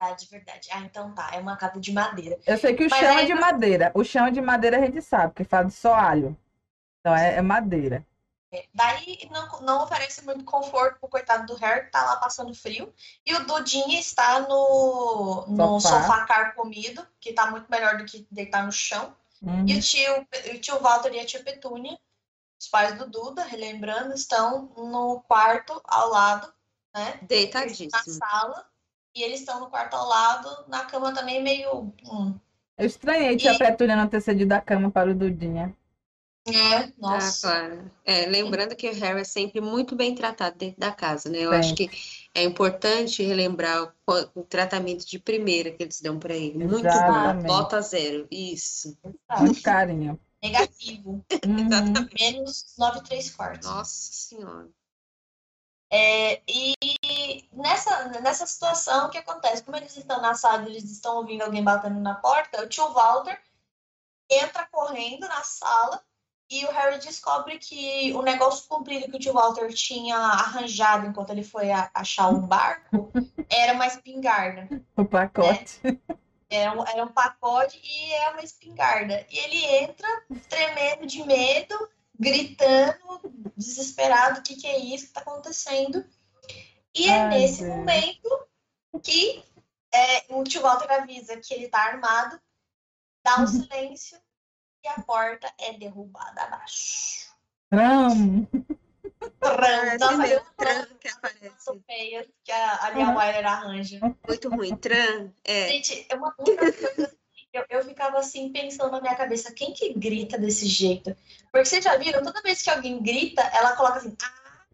Verdade, 0.00 0.28
verdade. 0.30 0.68
Ah, 0.72 0.80
então 0.80 1.12
tá. 1.12 1.30
É 1.32 1.38
uma 1.40 1.56
casa 1.56 1.80
de 1.80 1.92
madeira. 1.92 2.38
Eu 2.46 2.58
sei 2.58 2.74
que 2.74 2.84
o 2.86 2.90
Mas 2.90 2.98
chão 3.00 3.18
é 3.18 3.24
de 3.24 3.34
madeira. 3.34 3.90
O 3.94 4.04
chão 4.04 4.30
de 4.30 4.40
madeira 4.40 4.76
a 4.76 4.80
gente 4.80 5.02
sabe, 5.02 5.32
porque 5.32 5.44
fala 5.44 5.64
de 5.64 5.72
soalho. 5.72 6.36
Então 7.00 7.16
é, 7.16 7.36
é 7.36 7.42
madeira. 7.42 8.06
É, 8.52 8.64
Daí 8.72 9.28
não, 9.32 9.60
não 9.62 9.82
oferece 9.82 10.24
muito 10.24 10.44
conforto 10.44 11.00
pro 11.00 11.08
coitado 11.08 11.46
do 11.46 11.56
Harry, 11.56 11.86
que 11.86 11.90
tá 11.90 12.04
lá 12.04 12.16
passando 12.16 12.54
frio. 12.54 12.92
E 13.24 13.34
o 13.34 13.44
Dudinha 13.44 13.98
está 13.98 14.40
no, 14.40 15.46
no 15.48 15.80
Sofá. 15.80 16.02
sofá 16.02 16.26
carcomido, 16.26 17.04
que 17.18 17.32
tá 17.32 17.50
muito 17.50 17.68
melhor 17.68 17.96
do 17.96 18.04
que 18.04 18.24
deitar 18.30 18.64
no 18.64 18.70
chão. 18.70 19.12
Uhum. 19.42 19.66
E 19.68 19.74
o 19.76 19.80
tio, 19.80 20.26
o 20.54 20.60
tio 20.60 20.80
Walter 20.80 21.12
e 21.14 21.20
a 21.20 21.26
tia 21.26 21.42
Petúnia, 21.42 21.98
os 22.60 22.68
pais 22.68 22.98
do 22.98 23.08
Duda, 23.10 23.44
relembrando, 23.44 24.14
estão 24.14 24.72
no 24.76 25.20
quarto 25.22 25.80
ao 25.84 26.10
lado, 26.10 26.52
né? 26.94 27.14
Na 27.20 27.26
Deitadíssimo. 27.26 28.02
sala. 28.02 28.66
E 29.14 29.22
eles 29.22 29.40
estão 29.40 29.60
no 29.60 29.70
quarto 29.70 29.94
ao 29.94 30.06
lado, 30.06 30.64
na 30.68 30.84
cama 30.84 31.12
também 31.14 31.42
meio. 31.42 31.92
hum, 32.04 32.38
Eu 32.78 32.86
estranhei 32.86 33.36
tia 33.36 33.54
E- 33.54 33.58
Petúnia 33.58 33.96
não 33.96 34.08
ter 34.08 34.20
cedido 34.20 34.52
a 34.54 34.60
cama 34.60 34.90
para 34.90 35.10
o 35.10 35.14
Dudinha. 35.14 35.74
é, 36.48 36.52
Ah, 36.76 36.92
nossa. 36.98 37.48
claro. 37.48 37.90
É, 38.04 38.26
lembrando 38.26 38.76
que 38.76 38.88
o 38.88 38.94
Harry 38.94 39.20
é 39.20 39.24
sempre 39.24 39.60
muito 39.60 39.96
bem 39.96 40.14
tratado 40.14 40.56
dentro 40.56 40.78
da 40.80 40.92
casa, 40.92 41.28
né? 41.28 41.38
Eu 41.40 41.50
Bem. 41.50 41.58
acho 41.58 41.74
que 41.74 41.90
é 42.36 42.42
importante 42.42 43.22
relembrar 43.22 43.82
o, 44.06 44.40
o 44.40 44.44
tratamento 44.44 45.06
de 45.06 45.18
primeira 45.18 45.70
que 45.70 45.82
eles 45.82 46.00
dão 46.02 46.18
para 46.18 46.34
ele. 46.34 46.58
Muito 46.58 46.82
bom. 46.82 46.88
Exatamente. 46.88 47.46
Nota 47.46 47.80
zero. 47.80 48.28
Isso. 48.30 48.96
Muito 49.40 49.62
carinho. 49.62 50.20
Negativo. 50.42 51.24
Uhum. 51.44 51.66
Exatamente. 51.66 52.14
Menos 52.20 52.74
9 52.78 53.00
3 53.02 53.30
quartos. 53.30 53.68
Nossa 53.68 54.12
Senhora. 54.12 54.68
É, 55.90 56.42
e 56.46 57.48
nessa, 57.52 58.20
nessa 58.20 58.44
situação, 58.44 59.06
o 59.06 59.10
que 59.10 59.18
acontece? 59.18 59.62
Como 59.62 59.76
eles 59.76 59.96
estão 59.96 60.20
na 60.20 60.34
sala, 60.34 60.68
eles 60.68 60.84
estão 60.90 61.16
ouvindo 61.16 61.42
alguém 61.42 61.62
batendo 61.64 61.98
na 62.00 62.16
porta, 62.16 62.62
o 62.62 62.68
tio 62.68 62.92
Walter 62.92 63.40
entra 64.28 64.66
correndo 64.70 65.26
na 65.28 65.42
sala 65.42 66.02
e 66.48 66.64
o 66.64 66.70
Harry 66.70 66.98
descobre 66.98 67.58
que 67.58 68.12
o 68.14 68.22
negócio 68.22 68.68
comprido 68.68 69.10
que 69.10 69.16
o 69.16 69.18
tio 69.18 69.32
Walter 69.32 69.72
tinha 69.72 70.16
arranjado 70.16 71.06
enquanto 71.06 71.30
ele 71.30 71.42
foi 71.42 71.70
achar 71.92 72.28
um 72.28 72.40
barco 72.40 73.10
era 73.50 73.72
uma 73.72 73.86
espingarda. 73.86 74.68
O 74.96 75.04
pacote. 75.04 75.80
Né? 75.82 75.98
Era, 76.48 76.72
um, 76.72 76.86
era 76.86 77.04
um 77.04 77.12
pacote 77.12 77.80
e 77.82 78.12
é 78.12 78.30
uma 78.30 78.42
espingarda. 78.42 79.26
E 79.28 79.38
ele 79.38 79.64
entra 79.64 80.08
tremendo 80.48 81.04
de 81.06 81.24
medo, 81.24 81.88
gritando, 82.18 83.20
desesperado: 83.56 84.38
o 84.38 84.42
que, 84.42 84.54
que 84.54 84.66
é 84.66 84.78
isso 84.78 85.04
que 85.04 85.10
está 85.10 85.22
acontecendo? 85.22 86.04
E 86.94 87.08
é 87.08 87.22
Ai, 87.22 87.28
nesse 87.30 87.64
Deus. 87.64 87.76
momento 87.76 88.48
que 89.02 89.44
é, 89.92 90.24
o 90.28 90.44
tio 90.44 90.62
Walter 90.62 90.90
avisa 90.92 91.36
que 91.38 91.52
ele 91.52 91.66
está 91.66 91.80
armado, 91.80 92.40
dá 93.24 93.40
um 93.40 93.46
silêncio 93.46 94.18
e 94.86 94.88
a 94.88 95.02
porta 95.02 95.52
é 95.58 95.72
derrubada 95.72 96.42
abaixo. 96.42 97.34
Tram! 97.68 98.46
Tram! 99.40 99.98
Nossa, 99.98 100.16
meu 100.16 100.40
tram 100.56 100.86
que 101.00 101.08
aparece. 101.08 101.82
Feias 101.86 102.26
que 102.44 102.52
a, 102.52 102.84
a 102.84 102.90
Lia 102.90 103.10
Wyler 103.10 103.46
arranja. 103.46 104.00
Muito 104.26 104.48
ruim. 104.48 104.76
Tram, 104.76 105.32
é. 105.44 105.68
Gente, 105.68 106.06
é 106.08 106.14
uma 106.14 106.32
outra 106.38 106.72
coisa 106.72 107.16
eu, 107.56 107.64
eu 107.70 107.84
ficava 107.84 108.18
assim 108.18 108.52
pensando 108.52 108.92
na 108.92 109.00
minha 109.00 109.14
cabeça, 109.14 109.52
quem 109.52 109.72
que 109.72 109.94
grita 109.94 110.38
desse 110.38 110.66
jeito? 110.66 111.16
Porque 111.50 111.64
vocês 111.64 111.82
já 111.82 111.96
viram, 111.96 112.22
toda 112.22 112.42
vez 112.42 112.62
que 112.62 112.70
alguém 112.70 113.02
grita, 113.02 113.42
ela 113.54 113.74
coloca 113.74 113.98
assim. 113.98 114.14
Ah! 114.22 114.66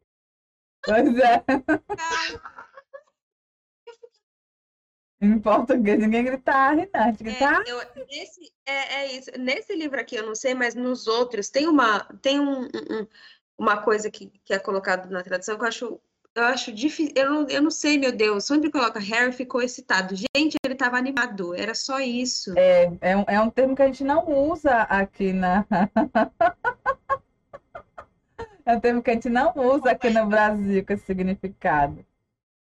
Pois 0.85 1.19
é. 1.19 1.45
Ah! 1.97 2.72
Em 5.23 5.39
português, 5.39 5.99
ninguém 6.01 6.25
gritar, 6.25 6.75
Renate. 6.75 7.23
Gritar? 7.23 7.63
É, 7.65 7.71
eu, 7.71 7.81
nesse, 8.11 8.53
é, 8.67 8.95
é, 8.95 9.13
isso. 9.13 9.31
Nesse 9.39 9.73
livro 9.73 10.01
aqui, 10.01 10.17
eu 10.17 10.27
não 10.27 10.35
sei, 10.35 10.53
mas 10.53 10.75
nos 10.75 11.07
outros, 11.07 11.49
tem 11.49 11.69
uma, 11.69 12.01
tem 12.21 12.41
um, 12.41 12.65
um, 12.65 13.07
uma 13.57 13.81
coisa 13.81 14.11
que, 14.11 14.33
que 14.45 14.53
é 14.53 14.59
colocado 14.59 15.09
na 15.09 15.23
tradução 15.23 15.57
que 15.57 15.63
eu 15.63 15.69
acho, 15.69 16.01
eu 16.35 16.43
acho 16.43 16.73
difícil. 16.73 17.13
Eu 17.15 17.31
não, 17.31 17.49
eu 17.49 17.63
não 17.63 17.71
sei, 17.71 17.99
meu 17.99 18.11
Deus. 18.11 18.45
Sempre 18.45 18.69
coloca 18.69 18.99
Harry 18.99 19.31
ficou 19.31 19.63
excitado. 19.63 20.17
Gente, 20.17 20.57
ele 20.65 20.75
estava 20.75 20.97
animado. 20.97 21.55
Era 21.55 21.73
só 21.73 22.01
isso. 22.01 22.53
É, 22.59 22.91
é 23.01 23.17
um, 23.17 23.25
é 23.29 23.41
um 23.41 23.49
termo 23.49 23.77
que 23.77 23.83
a 23.83 23.87
gente 23.87 24.03
não 24.03 24.29
usa 24.29 24.83
aqui 24.83 25.33
na. 25.33 25.65
é 28.67 28.75
um 28.75 28.81
termo 28.81 29.01
que 29.01 29.11
a 29.11 29.15
gente 29.15 29.29
não 29.29 29.53
usa 29.55 29.93
aqui 29.93 30.11
no 30.11 30.27
Brasil 30.27 30.85
com 30.85 30.95
esse 30.95 31.07
significado. 31.07 32.05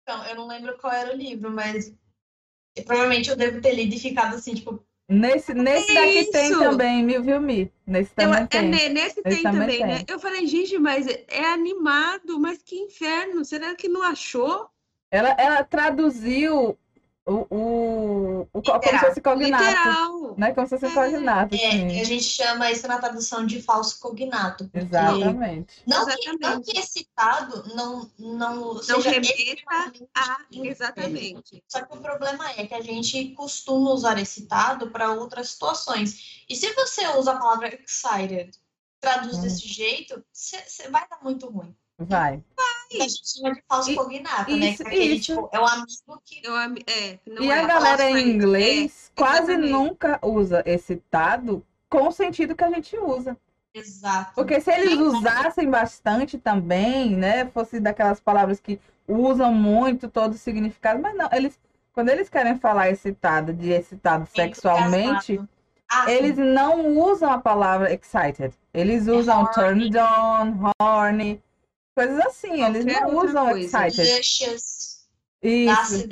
Então, 0.04 0.24
eu 0.26 0.36
não 0.36 0.46
lembro 0.46 0.78
qual 0.78 0.92
era 0.92 1.12
o 1.12 1.16
livro, 1.16 1.50
mas 1.50 1.92
provavelmente 2.82 3.30
eu 3.30 3.36
devo 3.36 3.60
ter 3.60 3.74
lido 3.74 3.94
e 3.94 3.98
ficado 3.98 4.34
assim, 4.36 4.54
tipo. 4.54 4.84
Nesse, 5.08 5.52
nesse 5.52 5.90
é 5.90 5.94
daqui 5.94 6.20
isso? 6.20 6.32
tem 6.32 6.50
também, 6.50 7.04
mil 7.04 7.22
viu 7.22 7.40
mi. 7.40 7.70
Nesse 7.86 8.14
também 8.14 8.40
eu, 8.40 8.48
tem. 8.48 8.74
É, 8.74 8.88
nesse 8.88 9.22
tem 9.22 9.42
também, 9.42 9.78
tem. 9.78 9.86
né? 9.86 10.04
Eu 10.08 10.18
falei, 10.18 10.46
gente, 10.46 10.78
mas 10.78 11.06
é 11.06 11.44
animado, 11.52 12.40
mas 12.40 12.62
que 12.62 12.76
inferno, 12.76 13.44
será 13.44 13.74
que 13.74 13.86
não 13.86 14.02
achou? 14.02 14.68
Ela, 15.10 15.36
ela 15.38 15.62
traduziu 15.62 16.76
o, 17.26 17.46
o, 17.50 18.48
o 18.52 18.62
como 18.62 18.82
se 18.82 18.98
fosse 18.98 19.20
cognato. 19.20 19.64
Literal. 19.64 20.34
Né? 20.36 20.52
Como 20.52 20.66
se 20.66 20.78
fosse 20.78 20.92
é, 20.92 20.94
cognato. 20.94 21.54
É, 21.54 21.68
assim. 21.68 22.00
a 22.00 22.04
gente 22.04 22.24
chama 22.24 22.70
isso 22.70 22.86
na 22.86 22.98
tradução 22.98 23.46
de 23.46 23.62
falso 23.62 23.98
cognato. 23.98 24.70
Exatamente. 24.74 25.82
Não, 25.86 26.02
Exatamente. 26.02 26.38
Que, 26.38 26.46
não 26.46 26.62
que 26.62 26.78
excitado 26.78 27.74
não, 27.74 28.10
não, 28.18 28.74
não 28.74 28.82
seja 28.82 29.10
remeta 29.10 29.92
a. 30.14 30.38
Exatamente. 30.52 31.64
Só 31.66 31.82
que 31.82 31.96
o 31.96 32.00
problema 32.00 32.50
é 32.56 32.66
que 32.66 32.74
a 32.74 32.82
gente 32.82 33.30
costuma 33.30 33.92
usar 33.92 34.18
excitado 34.18 34.90
para 34.90 35.12
outras 35.12 35.50
situações. 35.50 36.44
E 36.48 36.54
se 36.54 36.72
você 36.74 37.06
usa 37.16 37.32
a 37.32 37.38
palavra 37.38 37.74
excited, 37.74 38.50
traduz 39.00 39.38
hum. 39.38 39.40
desse 39.40 39.66
jeito, 39.66 40.22
você 40.30 40.90
vai 40.90 41.08
dar 41.08 41.22
muito 41.22 41.48
ruim. 41.48 41.74
Vai. 41.98 42.42
Vai. 42.56 42.74
A 43.00 43.08
gente 43.08 43.22
chama 43.28 43.54
de 43.54 43.62
falso 43.68 43.94
cognato, 43.94 44.56
né? 44.56 44.76
Porque 44.76 44.82
aquele, 44.82 45.20
tipo, 45.20 45.48
é 45.52 45.58
o 45.58 45.66
amigo 45.66 46.22
que. 46.24 46.42
É, 46.86 47.18
e 47.40 47.50
é 47.50 47.60
a 47.60 47.66
galera 47.66 48.10
em 48.10 48.30
inglês 48.30 49.10
é, 49.16 49.20
quase 49.20 49.56
nunca 49.56 50.18
usa 50.22 50.62
esse 50.64 50.96
tado 51.10 51.64
com 51.88 52.08
o 52.08 52.12
sentido 52.12 52.54
que 52.54 52.64
a 52.64 52.70
gente 52.70 52.96
usa. 52.96 53.36
Exato. 53.72 54.32
Porque 54.36 54.60
se 54.60 54.70
eles 54.70 54.98
usassem 54.98 55.68
bastante 55.68 56.38
também, 56.38 57.16
né? 57.16 57.46
Fosse 57.46 57.80
daquelas 57.80 58.20
palavras 58.20 58.60
que 58.60 58.78
usam 59.08 59.52
muito 59.52 60.08
todo 60.08 60.34
o 60.34 60.38
significado, 60.38 61.00
mas 61.00 61.16
não, 61.16 61.28
eles. 61.32 61.58
Quando 61.92 62.08
eles 62.08 62.28
querem 62.28 62.58
falar 62.58 62.90
excitado, 62.90 63.52
de 63.52 63.70
excitado 63.70 64.26
sexualmente, 64.26 65.40
ah, 65.88 66.10
eles 66.10 66.36
não 66.36 66.98
usam 66.98 67.30
a 67.30 67.38
palavra 67.38 67.92
excited. 67.92 68.52
Eles 68.72 69.06
é 69.06 69.12
usam 69.12 69.42
é 69.42 69.52
turned 69.52 69.96
on, 69.96 70.72
horny, 70.80 71.40
Coisas 71.94 72.18
assim, 72.26 72.56
Qualquer 72.58 72.80
eles 72.80 72.84
não 72.84 73.16
usam 73.16 73.50
coisa. 73.50 73.86
excited. 73.86 74.20
Isso. 75.42 76.08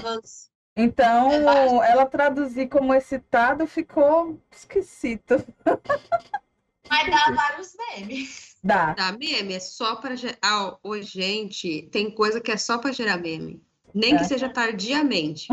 Então, 0.76 1.82
é 1.82 1.90
ela 1.90 2.06
traduzir 2.06 2.68
como 2.68 2.94
excitado 2.94 3.66
ficou 3.66 4.40
esquisito. 4.50 5.44
Mas 6.88 7.10
dá 7.10 7.34
vários 7.34 7.74
memes. 7.76 8.56
Dá. 8.62 8.94
Dá 8.94 9.12
meme, 9.12 9.54
é 9.54 9.60
só 9.60 9.96
para 9.96 10.14
ah, 10.40 10.76
hoje, 10.82 11.20
gente, 11.20 11.88
tem 11.90 12.10
coisa 12.10 12.40
que 12.40 12.52
é 12.52 12.56
só 12.56 12.78
para 12.78 12.92
gerar 12.92 13.16
meme. 13.16 13.60
Nem 13.94 14.14
é. 14.14 14.18
que 14.18 14.24
seja 14.24 14.48
tardiamente. 14.48 15.48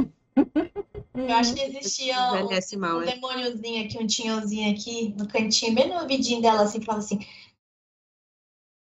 Eu 1.16 1.34
acho 1.34 1.54
que 1.54 1.62
existia 1.62 2.16
um, 2.34 2.80
mal, 2.80 2.98
um 2.98 3.02
é. 3.02 3.14
demôniozinho 3.14 3.84
aqui, 3.84 3.98
um 3.98 4.08
tinhãozinho 4.08 4.74
aqui 4.74 5.14
no 5.18 5.28
cantinho, 5.28 5.76
bem 5.76 5.90
no 5.90 6.00
ouvidinho 6.02 6.42
dela, 6.42 6.62
assim, 6.62 6.80
que 6.80 6.86
falava 6.86 7.04
assim. 7.04 7.20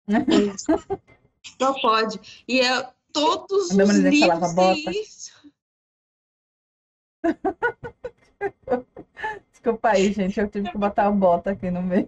Só 1.61 1.80
pode. 1.80 2.45
E 2.47 2.61
é 2.61 2.92
todos 3.12 3.71
os 3.71 3.76
livros 3.76 4.54
bota. 4.54 4.90
isso. 4.90 5.33
Desculpa 9.50 9.90
aí, 9.90 10.12
gente. 10.12 10.38
Eu 10.38 10.49
tive 10.49 10.71
que 10.71 10.78
botar 10.78 11.09
o 11.09 11.12
bota 11.12 11.50
aqui 11.50 11.68
no 11.71 11.83
meio. 11.83 12.07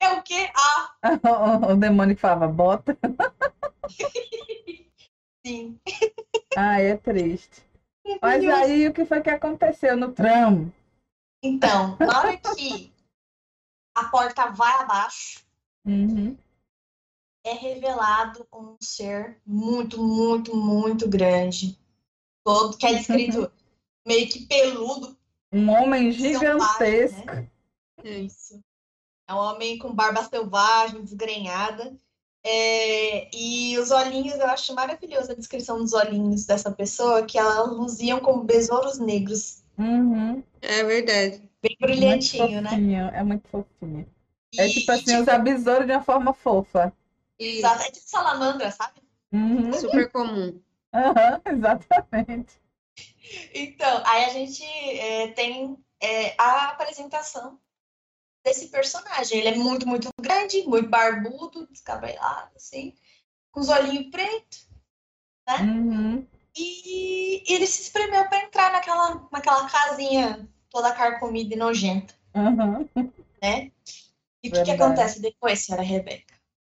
É 0.00 0.12
o 0.12 0.22
quê? 0.22 0.50
Ah! 0.54 0.94
o, 1.68 1.72
o 1.72 1.76
demônio 1.76 2.14
que 2.14 2.20
falava 2.20 2.46
bota. 2.48 2.96
Sim. 5.44 5.78
Ai, 6.56 6.86
é 6.86 6.96
triste. 6.96 7.64
Mas 8.20 8.46
aí 8.48 8.88
o 8.88 8.92
que 8.92 9.04
foi 9.04 9.20
que 9.20 9.30
aconteceu 9.30 9.96
no 9.96 10.12
tramo? 10.12 10.72
Então, 11.42 11.96
na 11.98 12.18
hora 12.18 12.36
que 12.36 12.92
a 13.96 14.08
porta 14.08 14.50
vai 14.50 14.72
abaixo, 14.80 15.44
uhum 15.84 16.36
é 17.44 17.52
revelado 17.52 18.46
um 18.52 18.76
ser 18.80 19.38
muito, 19.44 20.02
muito, 20.02 20.56
muito 20.56 21.08
grande. 21.08 21.78
Todo 22.44 22.76
que 22.76 22.86
é 22.86 22.94
descrito 22.94 23.50
meio 24.06 24.28
que 24.28 24.46
peludo. 24.46 25.16
Um 25.52 25.70
homem 25.70 26.10
gigantesco. 26.12 26.78
Selvagem, 26.78 27.26
né? 27.26 27.48
Isso. 28.04 28.60
É 29.28 29.34
um 29.34 29.38
homem 29.38 29.78
com 29.78 29.94
barba 29.94 30.22
selvagem, 30.24 31.02
desgrenhada. 31.02 31.96
É, 32.44 33.28
e 33.32 33.78
os 33.78 33.92
olhinhos, 33.92 34.34
eu 34.34 34.46
acho 34.46 34.74
maravilhosa 34.74 35.32
a 35.32 35.36
descrição 35.36 35.78
dos 35.78 35.92
olhinhos 35.92 36.44
dessa 36.44 36.72
pessoa, 36.72 37.24
que 37.24 37.38
ela 37.38 37.62
luziam 37.62 38.18
como 38.18 38.42
besouros 38.42 38.98
negros. 38.98 39.62
Uhum. 39.78 40.42
É 40.60 40.82
verdade. 40.82 41.48
Bem 41.62 41.76
brilhantinho, 41.80 42.60
né? 42.60 42.70
É 43.14 43.22
muito 43.22 43.48
fofinho. 43.48 44.06
É 44.56 44.68
tipo 44.68 44.90
assim, 44.90 45.04
tipo... 45.04 45.22
usar 45.22 45.38
besouro 45.38 45.86
de 45.86 45.92
uma 45.92 46.02
forma 46.02 46.34
fofa. 46.34 46.92
Exato, 47.42 47.82
é 47.82 47.90
de 47.90 48.00
salamandra, 48.00 48.70
sabe? 48.70 49.02
Uhum. 49.32 49.72
Super 49.72 50.10
comum. 50.10 50.60
Uhum, 50.94 51.56
exatamente. 51.56 52.60
Então, 53.54 54.02
aí 54.04 54.24
a 54.24 54.28
gente 54.28 54.62
é, 54.64 55.28
tem 55.28 55.76
é, 56.00 56.34
a 56.38 56.68
apresentação 56.68 57.58
desse 58.44 58.68
personagem. 58.68 59.38
Ele 59.38 59.48
é 59.48 59.56
muito, 59.56 59.86
muito 59.86 60.08
grande, 60.20 60.62
muito 60.66 60.88
barbudo, 60.88 61.66
descabelado, 61.70 62.50
assim, 62.56 62.94
com 63.50 63.60
os 63.60 63.68
olhinhos 63.68 64.10
pretos, 64.10 64.68
né? 65.48 65.58
Uhum. 65.60 66.26
E, 66.54 67.42
e 67.48 67.54
ele 67.54 67.66
se 67.66 67.82
espremeu 67.82 68.28
para 68.28 68.44
entrar 68.44 68.72
naquela, 68.72 69.26
naquela 69.32 69.68
casinha 69.70 70.48
toda 70.68 70.92
carcomida 70.92 71.54
e 71.54 71.56
nojenta. 71.56 72.14
Uhum. 72.34 72.88
Né? 73.42 73.72
E 74.42 74.48
o 74.48 74.52
que, 74.52 74.62
que 74.64 74.70
acontece 74.70 75.20
depois, 75.20 75.60
senhora 75.60 75.82
Rebeca? 75.82 76.31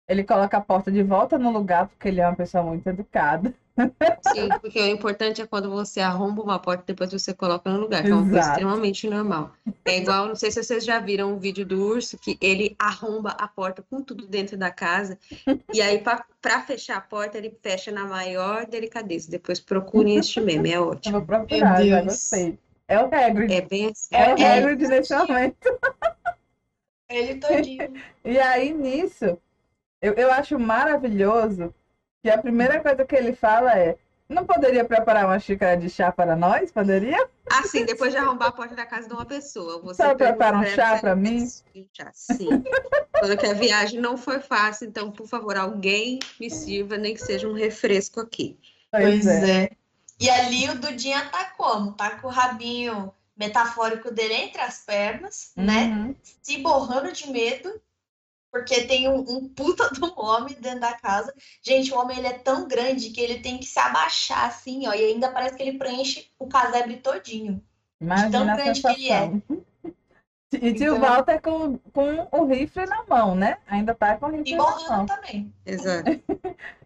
Ele 0.08 0.24
coloca 0.24 0.56
a 0.56 0.60
porta 0.60 0.90
de 0.90 1.02
volta 1.02 1.38
no 1.38 1.50
lugar, 1.50 1.86
porque 1.88 2.08
ele 2.08 2.20
é 2.20 2.26
uma 2.26 2.34
pessoa 2.34 2.64
muito 2.64 2.86
educada. 2.88 3.52
Sim, 4.32 4.48
porque 4.60 4.80
o 4.80 4.86
importante 4.86 5.40
é 5.40 5.46
quando 5.46 5.70
você 5.70 6.00
arromba 6.00 6.42
uma 6.42 6.58
porta 6.58 6.82
depois 6.86 7.12
você 7.12 7.32
coloca 7.32 7.70
no 7.70 7.78
lugar, 7.78 8.02
que 8.02 8.10
é 8.10 8.14
uma 8.14 8.28
coisa 8.28 8.48
extremamente 8.48 9.08
normal. 9.08 9.52
É 9.84 9.98
igual, 9.98 10.26
não 10.26 10.34
sei 10.34 10.50
se 10.50 10.62
vocês 10.62 10.84
já 10.84 10.98
viram 10.98 11.32
um 11.32 11.38
vídeo 11.38 11.64
do 11.64 11.80
urso 11.80 12.18
que 12.18 12.36
ele 12.40 12.74
arromba 12.78 13.30
a 13.30 13.46
porta 13.46 13.84
com 13.88 14.02
tudo 14.02 14.26
dentro 14.26 14.56
da 14.56 14.70
casa, 14.70 15.18
e 15.72 15.80
aí 15.80 15.98
para 15.98 16.60
fechar 16.62 16.96
a 16.96 17.00
porta 17.00 17.38
ele 17.38 17.56
fecha 17.62 17.92
na 17.92 18.04
maior 18.04 18.66
delicadeza. 18.66 19.30
Depois 19.30 19.60
procurem 19.60 20.16
este 20.16 20.40
meme, 20.40 20.72
é 20.72 20.80
ótimo. 20.80 21.16
Eu 21.16 21.20
vou 21.20 21.26
procurar, 21.26 21.84
já 21.84 22.02
gostei. 22.02 22.58
É 22.88 22.98
o 22.98 23.14
Hagrid. 23.14 23.52
É 23.52 23.60
bem 23.60 23.86
assim. 23.86 24.08
É, 24.12 24.30
é 24.30 24.34
o 24.34 24.58
Hagrid 24.58 24.88
nesse 24.88 25.14
momento. 25.14 25.78
Ele 27.08 27.34
todinho. 27.36 27.92
E 28.24 28.38
aí, 28.38 28.74
nisso, 28.74 29.38
eu, 30.00 30.14
eu 30.14 30.32
acho 30.32 30.58
maravilhoso 30.58 31.74
que 32.22 32.30
a 32.30 32.38
primeira 32.38 32.80
coisa 32.80 33.04
que 33.04 33.14
ele 33.14 33.34
fala 33.34 33.76
é: 33.78 33.96
não 34.28 34.44
poderia 34.44 34.84
preparar 34.84 35.24
uma 35.24 35.38
xícara 35.38 35.76
de 35.76 35.88
chá 35.88 36.12
para 36.12 36.36
nós? 36.36 36.70
Poderia? 36.70 37.28
Assim, 37.50 37.84
depois 37.84 38.12
de 38.12 38.18
arrombar 38.18 38.48
a 38.48 38.52
porta 38.52 38.74
da 38.74 38.84
casa 38.84 39.08
de 39.08 39.14
uma 39.14 39.24
pessoa. 39.24 39.80
Você 39.80 40.02
Só 40.02 40.14
prepara 40.14 40.58
um 40.58 40.66
chá 40.66 40.98
para 40.98 41.16
mim? 41.16 41.48
chá. 41.92 42.10
Sim. 42.12 42.62
Falando 43.18 43.38
que 43.38 43.46
a 43.46 43.54
viagem 43.54 44.00
não 44.00 44.16
foi 44.16 44.38
fácil, 44.38 44.86
então, 44.86 45.10
por 45.10 45.26
favor, 45.26 45.56
alguém 45.56 46.18
me 46.38 46.50
sirva, 46.50 46.96
nem 46.98 47.14
que 47.14 47.22
seja 47.22 47.48
um 47.48 47.54
refresco 47.54 48.20
aqui. 48.20 48.58
Pois 48.90 49.26
é. 49.26 49.70
E 50.20 50.28
ali 50.28 50.68
o 50.68 50.78
Dudinha 50.78 51.24
tá 51.30 51.52
como? 51.56 51.92
Tá 51.92 52.10
com 52.10 52.26
o 52.26 52.30
rabinho 52.30 53.12
metafórico 53.36 54.10
dele 54.12 54.34
entre 54.34 54.60
as 54.60 54.84
pernas, 54.84 55.52
né? 55.56 55.84
Uhum. 55.84 56.14
Se 56.42 56.58
borrando 56.58 57.12
de 57.12 57.30
medo, 57.30 57.80
porque 58.50 58.84
tem 58.84 59.08
um, 59.08 59.18
um 59.20 59.48
puta 59.48 59.88
de 59.92 60.02
um 60.04 60.12
homem 60.18 60.54
dentro 60.60 60.80
da 60.80 60.92
casa. 60.94 61.32
Gente, 61.62 61.92
o 61.92 61.98
homem 61.98 62.18
ele 62.18 62.26
é 62.28 62.38
tão 62.38 62.66
grande 62.66 63.10
que 63.10 63.20
ele 63.20 63.40
tem 63.40 63.58
que 63.58 63.66
se 63.66 63.78
abaixar 63.78 64.46
assim, 64.48 64.86
ó, 64.86 64.92
e 64.94 65.04
ainda 65.04 65.30
parece 65.30 65.56
que 65.56 65.62
ele 65.62 65.78
preenche 65.78 66.26
o 66.38 66.46
casebre 66.46 66.96
todinho. 66.96 67.62
Imagina 68.00 68.30
tão 68.30 68.48
a 68.48 68.56
grande 68.56 68.80
que 68.80 68.86
ele 68.88 69.10
é. 69.10 69.20
sensação. 69.26 69.42
E 70.50 70.72
tio 70.72 70.96
Então- 70.96 71.00
Walter 71.00 71.42
com, 71.42 71.76
com 71.92 72.26
o 72.32 72.46
rifle 72.46 72.86
na 72.86 73.04
mão, 73.06 73.34
né? 73.34 73.58
Ainda 73.66 73.94
tá 73.94 74.16
com 74.16 74.26
o 74.26 74.30
rifle 74.30 74.52
E 74.54 74.56
na 74.56 74.64
mão. 74.88 75.04
também. 75.04 75.52
Exato. 75.66 76.08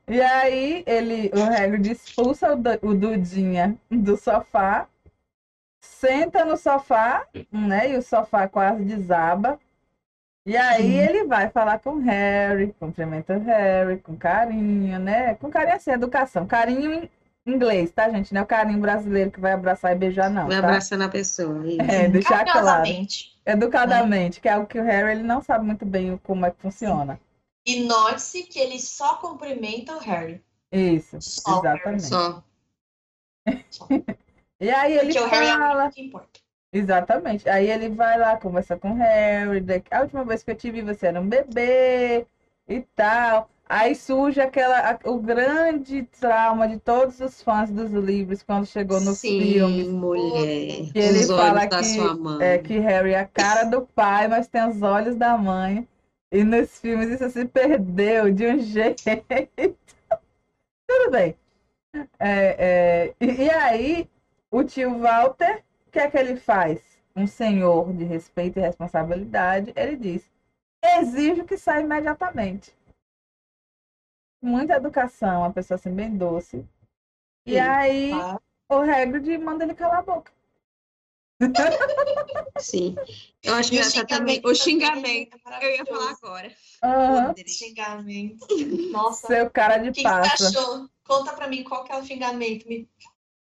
E 0.08 0.20
aí 0.20 0.82
ele, 0.84 1.30
o 1.32 1.40
Hagrid 1.44 1.92
expulsa 1.92 2.48
o, 2.52 2.88
o 2.88 2.92
Dudinha 2.92 3.78
do 3.88 4.16
sofá, 4.16 4.88
senta 5.80 6.44
no 6.44 6.56
sofá, 6.56 7.24
né? 7.52 7.92
E 7.92 7.96
o 7.96 8.02
sofá 8.02 8.48
quase 8.48 8.82
desaba. 8.84 9.60
E 10.44 10.56
aí 10.56 10.82
Sim. 10.82 10.98
ele 10.98 11.24
vai 11.24 11.48
falar 11.50 11.78
com 11.78 11.90
o 11.90 12.00
Harry, 12.00 12.72
cumprimenta 12.78 13.36
o 13.36 13.42
Harry 13.44 13.98
com 13.98 14.16
carinho, 14.16 14.98
né? 14.98 15.34
Com 15.36 15.48
carinho 15.50 15.76
assim, 15.76 15.92
educação. 15.92 16.46
Carinho 16.46 16.92
em 16.92 17.10
inglês, 17.46 17.92
tá, 17.92 18.10
gente? 18.10 18.34
Não 18.34 18.40
é 18.40 18.44
o 18.44 18.46
carinho 18.46 18.80
brasileiro 18.80 19.30
que 19.30 19.40
vai 19.40 19.52
abraçar 19.52 19.92
e 19.92 19.98
beijar, 19.98 20.28
não, 20.30 20.48
Vai 20.48 20.60
tá? 20.60 20.66
abraçando 20.66 21.02
a 21.04 21.08
pessoa. 21.08 21.64
isso. 21.66 21.80
É, 21.80 22.08
deixar 22.08 22.44
claro. 22.44 22.84
Educadamente, 23.44 24.40
que 24.40 24.48
é 24.48 24.52
algo 24.52 24.66
que 24.66 24.78
o 24.78 24.84
Harry 24.84 25.12
ele 25.12 25.22
não 25.22 25.40
sabe 25.40 25.64
muito 25.64 25.84
bem 25.86 26.16
como 26.18 26.44
é 26.44 26.50
que 26.50 26.60
funciona. 26.60 27.20
E 27.64 27.84
note-se 27.84 28.42
que 28.44 28.58
ele 28.58 28.80
só 28.80 29.16
cumprimenta 29.16 29.96
o 29.96 29.98
Harry. 30.00 30.42
Isso, 30.72 31.20
Só 31.20 31.58
o 31.58 31.62
Harry, 31.62 31.94
exatamente. 31.96 32.02
Só. 32.02 32.42
E 34.60 34.70
aí 34.70 34.96
ele 34.96 35.06
Porque 35.12 35.18
o 35.18 35.26
Harry 35.28 35.46
é 35.48 35.54
o 35.56 35.58
fala. 35.58 35.90
que 35.90 36.02
importa. 36.02 36.40
Exatamente. 36.72 37.48
Aí 37.48 37.70
ele 37.70 37.88
vai 37.90 38.18
lá, 38.18 38.36
conversa 38.36 38.76
com 38.78 38.92
o 38.92 38.94
Harry. 38.94 39.62
A 39.90 40.00
última 40.00 40.24
vez 40.24 40.42
que 40.42 40.50
eu 40.50 40.54
te 40.56 40.70
vi, 40.70 40.80
você 40.82 41.08
era 41.08 41.20
um 41.20 41.28
bebê 41.28 42.26
e 42.66 42.80
tal. 42.96 43.50
Aí 43.68 43.94
surge 43.94 44.40
aquela, 44.40 44.98
o 45.04 45.18
grande 45.18 46.02
trauma 46.20 46.68
de 46.68 46.78
todos 46.78 47.20
os 47.20 47.42
fãs 47.42 47.70
dos 47.70 47.90
livros 47.90 48.42
quando 48.42 48.66
chegou 48.66 49.00
no 49.00 49.14
Sim, 49.14 49.38
filme. 49.38 49.84
mulher. 49.84 50.90
Que 50.92 50.98
ele 50.98 51.26
fala 51.26 51.66
que- 51.66 51.84
sua 51.84 52.14
mãe. 52.14 52.46
É 52.46 52.58
que 52.58 52.78
Harry 52.78 53.12
é 53.12 53.20
a 53.20 53.26
cara 53.26 53.64
do 53.64 53.82
pai, 53.82 54.28
mas 54.28 54.48
tem 54.48 54.66
os 54.68 54.82
olhos 54.82 55.16
da 55.16 55.36
mãe. 55.38 55.86
E 56.30 56.42
nos 56.44 56.78
filmes 56.80 57.10
isso 57.10 57.28
se 57.30 57.44
perdeu 57.44 58.32
de 58.32 58.46
um 58.46 58.58
jeito. 58.64 59.02
Tudo 60.86 61.10
bem. 61.10 61.36
É, 62.18 62.56
é, 62.58 63.14
e, 63.20 63.42
e 63.44 63.50
aí, 63.50 64.10
o 64.50 64.64
tio 64.64 64.98
Walter, 64.98 65.62
que 65.92 65.98
é 65.98 66.10
que 66.10 66.16
ele 66.18 66.36
faz? 66.36 66.80
Um 67.14 67.26
senhor 67.26 67.92
de 67.92 68.04
respeito 68.04 68.58
e 68.58 68.62
responsabilidade, 68.62 69.72
ele 69.76 69.96
diz: 69.96 70.30
exijo 70.82 71.44
que 71.44 71.56
saia 71.58 71.82
imediatamente. 71.82 72.74
Muita 74.42 74.74
educação, 74.74 75.40
uma 75.42 75.52
pessoa 75.52 75.76
assim 75.76 75.94
bem 75.94 76.16
doce. 76.16 76.66
E 77.46 77.52
Sim, 77.52 77.58
aí, 77.58 78.10
Tá? 78.10 78.40
o 78.70 78.74
Hagrid 78.78 79.38
manda 79.38 79.64
ele 79.64 79.74
calar 79.74 79.98
a 79.98 80.02
boca. 80.02 80.32
Sim. 82.58 82.94
Eu 83.42 83.54
acho 83.54 83.68
E 83.74 83.76
que 83.76 83.78
o 83.78 83.80
essa 83.80 84.06
também. 84.06 84.36
xingamento 84.36 84.48
O 84.48 84.54
xingamento. 84.54 85.36
é 85.50 85.66
Eu 85.66 85.70
ia 85.76 85.84
falar 85.86 86.10
agora. 86.12 86.52
Podre. 86.80 87.48
Xingamento. 87.48 88.46
Nossa. 88.92 89.26
Seu 89.26 89.50
cara 89.50 89.78
de 89.78 89.90
O 89.90 89.92
que, 89.92 90.02
que 90.02 90.08
você 90.08 90.20
passa. 90.20 90.48
achou? 90.48 90.88
Conta 91.04 91.32
pra 91.34 91.48
mim 91.48 91.64
qual 91.64 91.84
que 91.84 91.92
é 91.92 91.98
o 91.98 92.04
xingamento. 92.04 92.66
Me... 92.68 92.88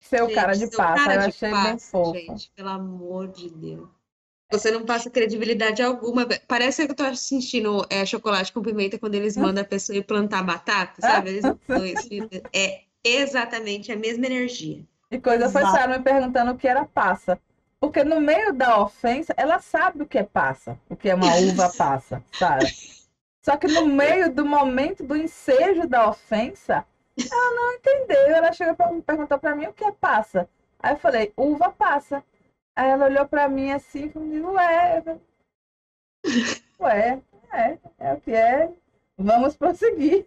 Seu 0.02 0.26
Gente, 0.26 0.34
cara 0.34 0.52
de 0.52 0.66
seu 0.66 0.76
passa, 0.76 1.04
cara 1.04 1.14
eu 1.14 1.20
de 1.20 1.28
achei 1.28 1.50
bem 1.50 1.78
fofo. 1.78 2.14
Gente, 2.14 2.50
pelo 2.54 2.68
amor 2.68 3.28
de 3.28 3.48
Deus. 3.48 3.88
Você 4.50 4.70
não 4.70 4.84
passa 4.84 5.08
credibilidade 5.08 5.82
alguma. 5.82 6.28
Parece 6.46 6.84
que 6.84 6.92
eu 6.92 6.96
tô 6.96 7.04
assistindo 7.04 7.86
é, 7.88 8.04
Chocolate 8.04 8.52
com 8.52 8.60
Pimenta 8.60 8.98
quando 8.98 9.14
eles 9.14 9.36
mandam 9.36 9.62
a 9.62 9.66
pessoa 9.66 9.96
ir 9.96 10.04
plantar 10.04 10.42
batata, 10.42 11.00
sabe? 11.00 11.30
Eles 11.30 11.44
dois, 11.66 12.08
é 12.52 12.82
exatamente 13.02 13.90
a 13.90 13.96
mesma 13.96 14.26
energia. 14.26 14.84
E 15.10 15.18
coisa 15.18 15.48
foi 15.48 15.62
Exato. 15.62 15.76
Sarah 15.76 15.98
me 15.98 16.04
perguntando 16.04 16.50
o 16.50 16.56
que 16.56 16.68
era 16.68 16.84
passa. 16.84 17.40
Porque 17.80 18.04
no 18.04 18.20
meio 18.20 18.52
da 18.52 18.80
ofensa, 18.80 19.32
ela 19.36 19.58
sabe 19.58 20.02
o 20.02 20.06
que 20.06 20.18
é 20.18 20.22
passa, 20.22 20.78
o 20.88 20.94
que 20.94 21.08
é 21.08 21.14
uma 21.14 21.34
uva 21.34 21.72
passa, 21.76 22.22
Sara. 22.32 22.66
Só 23.42 23.56
que 23.56 23.66
no 23.66 23.86
meio 23.86 24.32
do 24.32 24.44
momento 24.44 25.02
do 25.02 25.16
ensejo 25.16 25.88
da 25.88 26.08
ofensa, 26.08 26.84
ela 27.18 27.54
não 27.54 27.72
entendeu. 27.74 28.34
Ela 28.34 28.52
chegou 28.52 28.74
e 28.98 29.02
perguntou 29.02 29.38
pra 29.38 29.54
mim 29.54 29.66
o 29.66 29.72
que 29.72 29.84
é 29.84 29.92
passa. 29.92 30.48
Aí 30.78 30.94
eu 30.94 30.98
falei, 30.98 31.32
uva 31.36 31.70
passa. 31.70 32.24
Aí 32.74 32.90
ela 32.90 33.06
olhou 33.06 33.26
pra 33.26 33.48
mim 33.48 33.70
assim, 33.70 34.08
comigo, 34.08 34.52
ué. 34.52 35.02
Ué, 36.80 37.22
é, 37.52 37.78
é 37.98 38.14
o 38.14 38.20
que 38.20 38.30
é. 38.32 38.70
Vamos 39.16 39.56
prosseguir. 39.56 40.26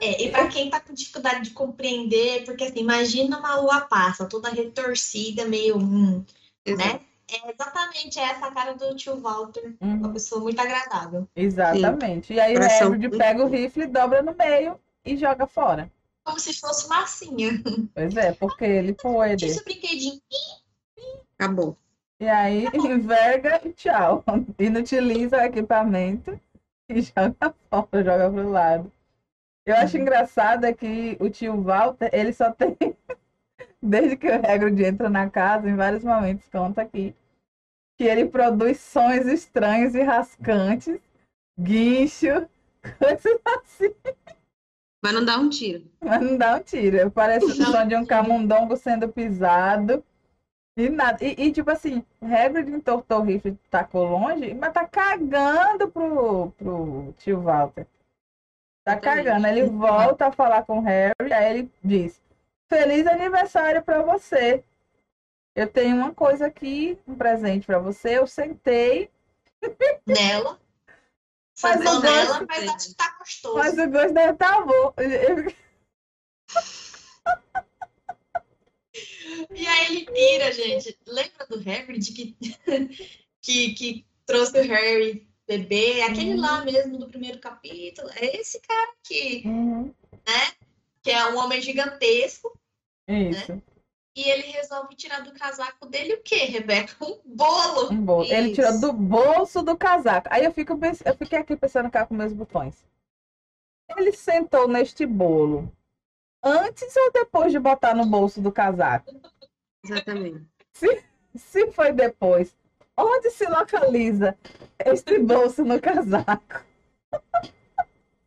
É, 0.00 0.24
e 0.24 0.30
pra 0.30 0.48
quem 0.48 0.70
tá 0.70 0.80
com 0.80 0.92
dificuldade 0.92 1.42
de 1.42 1.50
compreender, 1.50 2.44
porque 2.44 2.64
assim, 2.64 2.80
imagina 2.80 3.38
uma 3.38 3.60
lua 3.60 3.82
passa, 3.82 4.28
toda 4.28 4.48
retorcida, 4.50 5.44
meio. 5.44 5.76
Hum, 5.76 6.24
né? 6.66 7.00
É 7.30 7.50
exatamente 7.50 8.18
essa 8.18 8.46
a 8.46 8.52
cara 8.52 8.74
do 8.74 8.94
tio 8.96 9.20
Walter. 9.20 9.74
Uhum. 9.80 9.94
Uma 9.98 10.12
pessoa 10.12 10.42
muito 10.42 10.60
agradável. 10.60 11.28
Exatamente. 11.36 12.32
E 12.32 12.40
aí 12.40 12.54
o 12.54 12.58
Coração 12.58 12.88
muito 12.90 13.16
pega 13.16 13.44
o 13.44 13.48
rifle, 13.48 13.86
dobra 13.86 14.22
no 14.22 14.34
meio 14.34 14.78
e 15.04 15.16
joga 15.16 15.46
fora. 15.46 15.90
Como 16.24 16.40
se 16.40 16.58
fosse 16.58 16.88
massinha. 16.88 17.50
Pois 17.94 18.16
é, 18.16 18.32
porque 18.32 18.64
ele. 18.64 18.96
Disse 19.36 19.60
o 19.60 19.64
brinquedinho. 19.64 20.20
Acabou. 21.38 21.76
E 22.20 22.26
aí 22.26 22.66
enverga 22.74 23.60
e 23.66 23.72
tchau. 23.72 24.24
Inutiliza 24.58 25.36
o 25.36 25.40
equipamento 25.40 26.40
e 26.88 27.00
joga 27.02 27.54
fora, 27.68 28.04
joga 28.04 28.30
pro 28.30 28.50
lado. 28.50 28.92
Eu 29.66 29.76
acho 29.76 29.96
engraçado 29.96 30.64
é 30.64 30.72
que 30.72 31.16
o 31.20 31.28
tio 31.30 31.60
Walter, 31.62 32.10
ele 32.12 32.32
só 32.32 32.52
tem. 32.52 32.76
Desde 33.82 34.16
que 34.16 34.26
o 34.26 34.34
Hagrid 34.34 34.82
entra 34.82 35.10
na 35.10 35.28
casa, 35.28 35.68
em 35.68 35.76
vários 35.76 36.02
momentos, 36.02 36.48
conta 36.48 36.82
aqui. 36.82 37.14
Que 37.98 38.04
ele 38.04 38.26
produz 38.26 38.80
sons 38.80 39.26
estranhos 39.26 39.94
e 39.94 40.02
rascantes, 40.02 40.98
guincho, 41.58 42.48
coisas 42.98 43.40
assim. 43.44 43.94
Mas 45.04 45.12
não 45.12 45.22
dá 45.22 45.38
um 45.38 45.50
tiro. 45.50 45.84
Mas 46.00 46.22
não 46.22 46.38
dá 46.38 46.56
um 46.56 46.60
tiro. 46.60 47.10
Parece 47.10 47.44
o 47.44 47.54
som 47.54 47.86
de 47.86 47.94
um 47.94 48.06
camundongo 48.06 48.74
sendo 48.74 49.06
pisado. 49.06 50.02
E 50.78 50.88
nada. 50.88 51.22
E, 51.22 51.34
e, 51.38 51.52
tipo 51.52 51.70
assim, 51.70 52.02
Hagrid 52.22 52.70
entortou 52.70 53.20
o 53.20 53.22
rifle, 53.22 53.54
tacou 53.70 54.08
longe, 54.08 54.54
mas 54.54 54.72
tá 54.72 54.86
cagando 54.86 55.90
pro, 55.90 56.52
pro 56.52 57.14
tio 57.18 57.42
Walter. 57.42 57.86
Tá 58.82 58.96
cagando. 58.96 59.46
Ele 59.46 59.64
volta 59.64 60.28
a 60.28 60.32
falar 60.32 60.64
com 60.64 60.78
o 60.78 60.82
Harry, 60.82 61.32
aí 61.34 61.50
ele 61.50 61.70
diz: 61.84 62.22
Feliz 62.66 63.06
aniversário 63.06 63.82
pra 63.82 64.00
você. 64.00 64.64
Eu 65.54 65.66
tenho 65.66 65.96
uma 65.96 66.14
coisa 66.14 66.46
aqui, 66.46 66.98
um 67.06 67.14
presente 67.14 67.66
pra 67.66 67.78
você. 67.78 68.16
Eu 68.16 68.26
sentei, 68.26 69.10
Nela. 70.06 70.58
Eu 71.62 72.00
nela, 72.00 72.24
gosto 72.26 72.46
mas 72.48 72.68
acho 72.68 72.88
que 72.88 72.94
tá 72.96 73.16
gostoso. 73.18 73.56
mas 73.56 73.78
o 73.78 73.88
gosto 73.88 74.12
deve 74.12 74.32
estar 74.32 74.64
bom. 74.64 74.94
E 79.52 79.66
aí 79.66 79.86
ele 79.86 80.06
pira, 80.06 80.52
gente. 80.52 80.96
Lembra 81.06 81.46
do 81.48 81.56
Hagrid 81.58 82.12
que, 82.12 82.36
que, 83.42 83.74
que 83.74 84.06
trouxe 84.26 84.60
o 84.60 84.62
Harry 84.62 85.26
bebê? 85.46 86.02
Aquele 86.02 86.36
lá 86.36 86.64
mesmo 86.64 86.98
do 86.98 87.08
primeiro 87.08 87.40
capítulo. 87.40 88.08
É 88.16 88.36
esse 88.36 88.60
cara 88.60 88.92
aqui, 88.92 89.42
Uhum, 89.44 89.92
que 91.02 91.10
é 91.10 91.26
um 91.30 91.38
homem 91.38 91.60
gigantesco. 91.60 92.56
Isso. 93.08 93.62
E 94.16 94.30
ele 94.30 94.42
resolve 94.42 94.94
tirar 94.94 95.20
do 95.20 95.32
casaco 95.32 95.86
dele 95.86 96.14
o 96.14 96.22
quê, 96.22 96.44
Rebeca? 96.44 96.94
Um 97.04 97.20
bolo. 97.24 97.92
Um 97.92 98.04
bolo. 98.04 98.24
Ele 98.24 98.52
tirou 98.54 98.70
Isso. 98.70 98.80
do 98.80 98.92
bolso 98.92 99.62
do 99.62 99.76
casaco. 99.76 100.28
Aí 100.30 100.44
eu, 100.44 100.52
fico, 100.52 100.78
eu 101.04 101.16
fiquei 101.16 101.38
aqui 101.38 101.56
pensando 101.56 101.90
cá 101.90 102.06
com 102.06 102.14
meus 102.14 102.32
botões. 102.32 102.86
Ele 103.96 104.12
sentou 104.12 104.68
neste 104.68 105.04
bolo 105.04 105.70
antes 106.42 106.94
ou 106.96 107.12
depois 107.12 107.52
de 107.52 107.58
botar 107.58 107.94
no 107.94 108.06
bolso 108.06 108.40
do 108.40 108.52
casaco? 108.52 109.10
Exatamente. 109.84 110.46
Se 111.36 111.70
foi 111.72 111.92
depois, 111.92 112.54
Onde 112.96 113.30
se 113.30 113.44
localiza 113.46 114.36
este 114.78 115.18
bolso 115.18 115.64
no 115.64 115.80
casaco? 115.80 116.64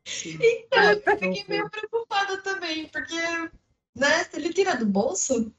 Então, 0.05 0.91
eu 0.91 1.01
fiquei 1.01 1.45
meio 1.47 1.69
preocupada 1.69 2.37
também, 2.41 2.87
porque, 2.89 3.15
né, 3.95 4.23
se 4.25 4.37
ele 4.37 4.53
tira 4.53 4.75
do 4.75 4.85
bolso, 4.85 5.53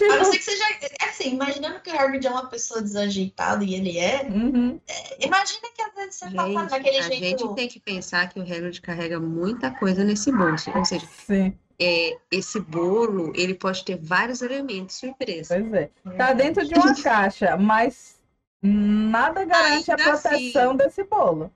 Tipo, 0.00 0.12
a 0.14 0.16
não 0.16 0.24
ser 0.24 0.38
que 0.38 0.44
seja, 0.44 0.64
é 0.98 1.04
assim, 1.10 1.34
imaginando 1.34 1.78
que 1.80 1.90
o 1.90 2.00
Hagrid 2.00 2.26
é 2.26 2.30
uma 2.30 2.46
pessoa 2.46 2.80
desajeitada 2.80 3.62
e 3.62 3.74
ele 3.74 3.98
é, 3.98 4.22
uhum, 4.22 4.80
imagina 5.18 5.68
que 5.74 5.82
às 5.82 5.94
vezes 5.94 6.14
você 6.14 6.30
tá 6.30 6.46
Gente, 6.46 6.70
daquele 6.70 6.96
a 6.96 7.02
jeito... 7.02 7.22
gente 7.22 7.54
tem 7.54 7.68
que 7.68 7.78
pensar 7.78 8.26
que 8.30 8.40
o 8.40 8.42
Hagrid 8.42 8.80
carrega 8.80 9.20
muita 9.20 9.70
coisa 9.70 10.02
nesse 10.02 10.32
bolso. 10.32 10.70
Ou 10.74 10.84
seja, 10.86 11.06
sim, 11.26 11.54
é, 11.78 12.16
esse 12.30 12.58
bolo, 12.60 13.30
ele 13.36 13.54
pode 13.54 13.84
ter 13.84 13.98
vários 13.98 14.40
elementos 14.40 14.96
surpresa. 14.96 15.58
pois 15.60 15.72
é. 15.74 15.90
Tá 16.16 16.32
dentro 16.32 16.66
de 16.66 16.74
uma 16.74 16.94
caixa, 16.94 17.58
mas 17.58 18.18
nada 18.62 19.44
garante 19.44 19.90
a 19.90 19.96
Ainda 19.96 20.12
assim. 20.12 20.28
proteção 20.30 20.76
desse 20.76 21.04
bolo. 21.04 21.52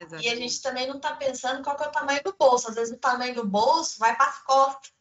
E 0.00 0.04
a 0.04 0.06
Exatamente. 0.06 0.38
gente 0.38 0.62
também 0.62 0.86
não 0.86 1.00
tá 1.00 1.16
pensando 1.16 1.64
qual 1.64 1.76
que 1.76 1.82
é 1.82 1.88
o 1.88 1.92
tamanho 1.92 2.22
do 2.22 2.34
bolso. 2.38 2.68
Às 2.68 2.76
vezes 2.76 2.94
o 2.94 2.98
tamanho 2.98 3.34
do 3.34 3.44
bolso 3.44 3.98
vai 3.98 4.14
para 4.14 4.26
as 4.26 4.38
costas. 4.44 4.92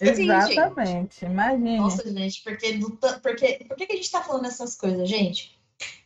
Exatamente, 0.00 1.24
imagine. 1.24 1.78
Nossa, 1.78 2.10
gente, 2.10 2.42
porque, 2.42 2.72
do 2.74 2.96
porque 3.22 3.64
por 3.66 3.76
que 3.76 3.92
a 3.92 3.96
gente 3.96 4.10
tá 4.10 4.22
falando 4.22 4.46
essas 4.46 4.74
coisas, 4.74 5.08
gente? 5.08 5.58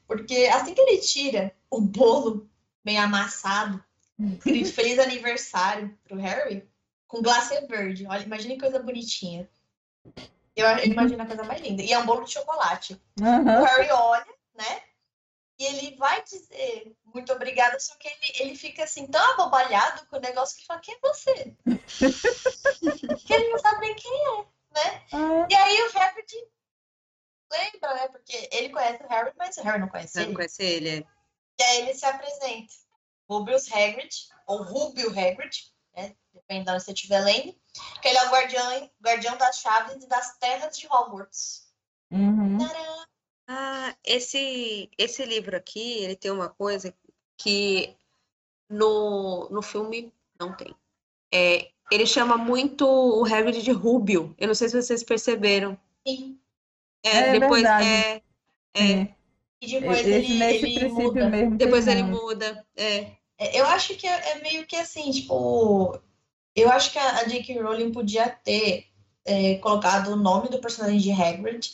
Porque 0.06 0.48
assim 0.52 0.74
que 0.74 0.80
ele 0.80 0.98
tira 0.98 1.54
o 1.70 1.80
bolo 1.80 2.48
bem 2.84 2.98
amassado, 2.98 3.82
escrito 4.18 4.72
feliz 4.72 4.98
aniversário 4.98 5.96
pro 6.04 6.18
Harry, 6.18 6.68
com 7.06 7.22
glacê 7.22 7.60
verde. 7.66 8.06
Olha, 8.06 8.22
imagina 8.22 8.54
que 8.54 8.60
coisa 8.60 8.78
bonitinha. 8.78 9.48
Eu 10.56 10.66
imagino 10.84 11.22
a 11.22 11.26
coisa 11.26 11.44
mais 11.44 11.60
linda. 11.62 11.82
E 11.82 11.92
é 11.92 11.98
um 11.98 12.06
bolo 12.06 12.24
de 12.24 12.32
chocolate. 12.32 13.00
O 13.20 13.24
Aham. 13.24 13.64
Harry 13.64 13.90
olha, 13.90 14.26
né? 14.54 14.82
E 15.62 15.64
ele 15.64 15.96
vai 15.96 16.20
dizer 16.24 16.92
muito 17.14 17.32
obrigada, 17.32 17.78
só 17.78 17.94
que 17.94 18.08
ele, 18.08 18.32
ele 18.40 18.56
fica 18.56 18.82
assim 18.82 19.06
tão 19.06 19.22
abobalhado 19.34 20.04
com 20.06 20.16
o 20.16 20.20
negócio 20.20 20.56
que 20.58 20.66
fala, 20.66 20.80
quem 20.80 20.94
é 20.94 20.98
você? 21.00 21.56
que 23.26 23.32
ele 23.32 23.48
não 23.50 23.58
sabe 23.58 23.80
nem 23.80 23.94
quem 23.94 24.12
é, 24.12 24.36
né? 24.74 25.06
Ah, 25.12 25.46
E 25.48 25.54
aí 25.54 25.82
o 25.82 25.98
Hagrid 25.98 26.32
lembra, 27.52 27.94
né? 27.94 28.08
Porque 28.08 28.48
ele 28.50 28.70
conhece 28.70 29.04
o 29.04 29.08
Harry, 29.08 29.32
mas 29.36 29.56
o 29.56 29.62
Harry 29.62 29.78
não 29.78 29.88
conhece 29.88 30.16
não 30.16 30.24
ele. 30.24 30.34
conhece 30.34 30.62
ele? 30.64 30.88
é? 30.90 31.06
E 31.60 31.62
aí 31.62 31.78
ele 31.82 31.94
se 31.94 32.06
apresenta. 32.06 32.72
Rubius 33.30 33.70
Hagrid, 33.70 34.14
ou 34.46 34.62
Rubio 34.64 35.10
Hagrid, 35.10 35.72
né? 35.94 36.16
Dependendo 36.34 36.64
de 36.66 36.70
onde 36.72 36.84
você 36.84 36.92
estiver 36.92 37.20
lendo. 37.20 37.54
Que 38.00 38.08
ele 38.08 38.18
é 38.18 38.24
o 38.26 38.30
guardião, 38.30 38.90
guardião 39.00 39.36
das 39.36 39.60
chaves 39.60 40.02
e 40.02 40.08
das 40.08 40.36
terras 40.38 40.76
de 40.76 40.88
Hogwarts. 40.88 41.68
uhum. 42.10 42.58
Tcharam! 42.58 43.11
Ah, 43.46 43.94
esse, 44.04 44.90
esse 44.96 45.24
livro 45.24 45.56
aqui, 45.56 45.98
ele 46.02 46.16
tem 46.16 46.30
uma 46.30 46.48
coisa 46.48 46.94
que 47.36 47.94
no, 48.68 49.48
no 49.50 49.62
filme 49.62 50.12
não 50.38 50.56
tem. 50.56 50.74
É, 51.32 51.70
ele 51.90 52.06
chama 52.06 52.36
muito 52.36 52.86
o 52.86 53.24
Hagrid 53.24 53.62
de 53.62 53.72
Rubio. 53.72 54.34
Eu 54.38 54.48
não 54.48 54.54
sei 54.54 54.68
se 54.68 54.80
vocês 54.80 55.02
perceberam. 55.02 55.78
Sim. 56.06 56.38
É, 57.04 57.16
É 57.28 57.32
depois 57.40 57.62
verdade. 57.62 57.86
é, 57.86 58.22
é, 58.74 58.86
Sim. 58.86 59.14
E 59.60 59.66
depois 59.80 60.00
Esse 60.00 60.10
ele, 60.42 60.42
ele 60.76 60.88
muda. 60.88 61.28
mesmo. 61.28 61.56
depois 61.56 61.86
ele 61.86 62.02
muda. 62.02 62.66
É, 62.76 63.12
É, 63.38 63.60
Eu 63.60 63.66
acho 63.66 63.94
que 63.96 64.06
é, 64.06 64.32
é 64.32 64.40
meio 64.42 64.66
que 64.66 64.76
assim, 64.76 65.10
tipo. 65.10 65.98
Eu 66.54 66.70
acho 66.70 66.92
que 66.92 66.98
a, 66.98 67.18
a 67.20 67.24
J.K. 67.24 67.60
Rowling 67.62 67.92
podia 67.92 68.28
ter 68.28 68.86
é, 69.24 69.56
colocado 69.56 70.08
o 70.08 70.16
nome 70.16 70.48
do 70.48 70.60
personagem 70.60 70.98
de 71.00 71.10
Hagrid 71.12 71.70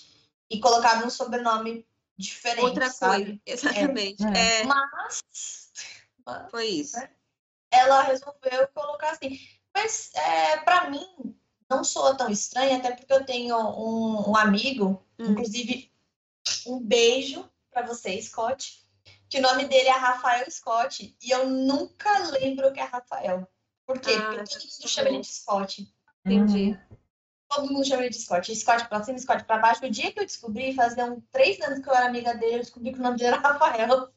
e 0.50 0.60
colocado 0.60 1.04
um 1.06 1.10
sobrenome 1.10 1.86
diferente, 2.16 2.64
outra 2.64 2.90
sabe? 2.90 3.24
coisa. 3.24 3.40
Exatamente. 3.46 4.24
É. 4.24 4.60
É, 4.60 4.64
Mas, 4.64 5.22
mas 6.26 6.50
foi 6.50 6.66
isso. 6.66 6.96
ela 7.70 8.02
resolveu 8.02 8.68
colocar 8.74 9.10
assim. 9.10 9.38
Mas 9.74 10.10
é, 10.14 10.56
para 10.58 10.90
mim 10.90 11.06
não 11.70 11.84
soa 11.84 12.16
tão 12.16 12.28
estranho, 12.30 12.76
até 12.76 12.92
porque 12.92 13.12
eu 13.12 13.24
tenho 13.24 13.56
um, 13.56 14.30
um 14.30 14.36
amigo, 14.36 15.04
Hum. 15.18 15.32
inclusive 15.32 15.92
um 16.66 16.80
beijo 16.80 17.48
para 17.70 17.86
você, 17.86 18.20
Scott, 18.22 18.84
que 19.28 19.38
o 19.38 19.42
nome 19.42 19.66
dele 19.66 19.88
é 19.88 19.92
Rafael 19.92 20.48
Scott 20.50 21.16
e 21.20 21.30
eu 21.30 21.48
nunca 21.48 22.18
lembro 22.30 22.72
que 22.72 22.80
é 22.80 22.84
Rafael. 22.84 23.46
Por 23.84 23.98
quê? 24.00 24.12
Ah, 24.16 24.22
porque 24.34 24.44
todo 24.44 24.62
mundo 24.62 24.88
chama 24.88 25.08
ele 25.08 25.20
de 25.20 25.26
Scott. 25.26 25.94
Entendi. 26.24 26.70
Uhum. 26.70 26.97
Todo 27.48 27.72
mundo 27.72 27.86
chama 27.86 28.02
ele 28.02 28.10
de 28.10 28.18
Scott. 28.20 28.54
Scott 28.54 28.88
pra 28.88 29.02
cima, 29.02 29.18
Scott 29.18 29.44
pra 29.44 29.58
baixo. 29.58 29.84
O 29.84 29.90
dia 29.90 30.12
que 30.12 30.20
eu 30.20 30.26
descobri, 30.26 30.74
faziam 30.74 31.22
três 31.32 31.60
anos 31.60 31.78
que 31.80 31.88
eu 31.88 31.94
era 31.94 32.06
amiga 32.06 32.34
dele, 32.34 32.56
eu 32.56 32.58
descobri 32.60 32.92
que 32.92 32.98
o 32.98 33.02
nome 33.02 33.16
dele 33.16 33.28
era 33.34 33.38
Rafael. 33.38 34.08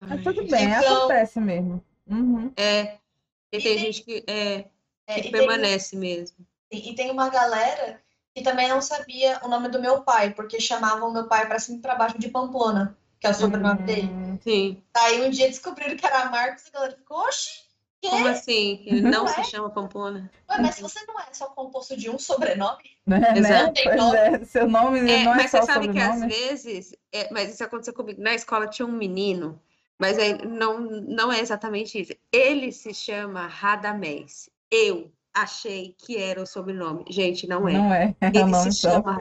Mas 0.00 0.22
tudo 0.22 0.46
bem, 0.46 0.64
Então- 0.70 0.98
acontece 0.98 1.40
mesmo. 1.40 1.82
Uhum. 2.06 2.52
É, 2.56 2.82
e 2.82 3.56
E 3.56 3.62
tem 3.62 3.62
tem- 3.62 3.78
gente 3.78 4.02
que, 4.02 4.22
é, 4.26 4.66
É, 5.06 5.14
que 5.14 5.20
e, 5.20 5.22
tem, 5.22 5.32
permanece 5.32 5.96
mesmo. 5.96 6.36
e 6.70 6.94
tem 6.94 7.10
uma 7.10 7.30
galera 7.30 8.02
que 8.34 8.42
também 8.42 8.68
não 8.68 8.82
sabia 8.82 9.40
o 9.42 9.48
nome 9.48 9.68
do 9.68 9.80
meu 9.80 10.02
pai, 10.02 10.34
porque 10.34 10.60
chamavam 10.60 11.10
meu 11.12 11.26
pai 11.26 11.46
pra 11.46 11.58
cima 11.58 11.78
e 11.78 11.80
pra 11.80 11.94
baixo 11.94 12.18
de 12.18 12.28
Pamplona, 12.28 12.98
que 13.18 13.26
é 13.26 13.30
o 13.30 13.34
sobrenome 13.34 13.82
dele. 13.84 14.08
Hum, 14.12 14.38
Sim. 14.42 14.82
Aí 14.94 15.22
um 15.26 15.30
dia 15.30 15.46
descobriram 15.48 15.96
que 15.96 16.04
era 16.04 16.26
Marcos 16.30 16.66
e 16.66 16.68
a 16.68 16.72
galera 16.72 16.96
ficou, 16.96 17.18
oxi? 17.20 17.63
Como 18.10 18.26
assim? 18.28 18.82
Ele 18.86 19.00
não 19.02 19.10
Não 19.10 19.26
se 19.26 19.40
é? 19.40 19.44
chama 19.44 19.70
Pampona? 19.70 20.30
Ué, 20.50 20.60
mas 20.60 20.78
você 20.80 21.04
não 21.06 21.18
é 21.20 21.26
só 21.32 21.46
composto 21.46 21.96
de 21.96 22.10
um 22.10 22.18
sobrenome? 22.18 22.82
Né, 23.06 23.18
né? 23.18 23.38
Exato. 23.38 23.80
Pois 23.82 24.14
é, 24.14 24.44
seu 24.44 24.68
nome 24.68 25.00
É, 25.00 25.24
não 25.24 25.32
é 25.32 25.36
mas 25.36 25.50
só 25.50 25.60
você 25.60 25.66
sabe 25.66 25.88
que 25.88 25.98
às 25.98 26.20
vezes, 26.20 26.94
é, 27.12 27.32
mas 27.32 27.52
isso 27.52 27.64
aconteceu 27.64 27.94
comigo. 27.94 28.20
Na 28.20 28.34
escola 28.34 28.66
tinha 28.66 28.86
um 28.86 28.92
menino, 28.92 29.60
mas 29.98 30.18
aí 30.18 30.34
não, 30.46 30.80
não 30.80 31.32
é 31.32 31.40
exatamente 31.40 32.00
isso. 32.00 32.12
Ele 32.32 32.72
se 32.72 32.92
chama 32.94 33.46
Radamés. 33.46 34.48
Eu 34.70 35.10
achei 35.34 35.94
que 35.98 36.16
era 36.16 36.40
o 36.40 36.46
sobrenome. 36.46 37.04
Gente, 37.10 37.46
não 37.46 37.68
é. 37.68 37.72
Não 37.72 37.92
é, 37.92 38.14
é 38.20 38.26
Ele 38.32 38.54
se 38.54 38.72
só. 38.72 38.90
chama. 38.92 39.20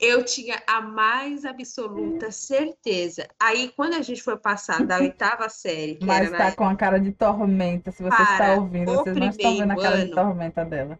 Eu 0.00 0.24
tinha 0.24 0.60
a 0.66 0.80
mais 0.80 1.44
absoluta 1.44 2.32
certeza. 2.32 3.28
Aí, 3.40 3.72
quando 3.76 3.94
a 3.94 4.02
gente 4.02 4.20
foi 4.22 4.36
passar 4.36 4.84
da 4.84 4.98
oitava 4.98 5.48
série, 5.48 5.94
que 5.94 6.04
Mas 6.04 6.26
era 6.26 6.30
na 6.30 6.38
tá 6.38 6.56
com 6.56 6.64
a 6.64 6.74
cara 6.74 6.98
de 6.98 7.12
tormenta. 7.12 7.92
Se 7.92 8.02
você 8.02 8.16
Para 8.16 8.32
está 8.32 8.54
ouvindo, 8.54 8.92
vocês 8.92 9.16
não 9.16 9.28
estão 9.28 9.56
vendo 9.56 9.70
a 9.70 9.76
cara 9.76 9.96
de 9.96 10.02
ano. 10.02 10.14
tormenta 10.14 10.64
dela. 10.64 10.98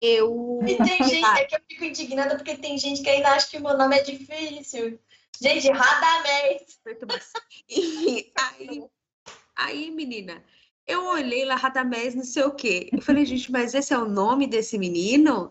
eu 0.00 0.60
E 0.66 0.76
tem 0.76 1.02
gente, 1.08 1.24
é 1.24 1.44
que 1.44 1.56
eu 1.56 1.60
fico 1.68 1.84
indignada 1.84 2.36
porque 2.36 2.56
tem 2.56 2.78
gente 2.78 3.02
que 3.02 3.10
ainda 3.10 3.30
acha 3.30 3.50
que 3.50 3.58
o 3.58 3.62
meu 3.62 3.76
nome 3.76 3.96
é 3.98 4.02
difícil. 4.02 4.98
Gente, 5.42 5.70
Radamés. 5.70 6.78
Enfim, 7.68 8.30
aí, 8.36 8.84
aí, 9.56 9.90
menina, 9.90 10.44
eu 10.90 11.06
olhei 11.06 11.44
lá, 11.44 11.54
Radamés, 11.54 12.14
não 12.14 12.24
sei 12.24 12.42
o 12.44 12.54
quê. 12.54 12.88
Eu 12.92 13.00
falei, 13.00 13.24
gente, 13.24 13.50
mas 13.50 13.74
esse 13.74 13.92
é 13.92 13.98
o 13.98 14.08
nome 14.08 14.46
desse 14.46 14.78
menino? 14.78 15.48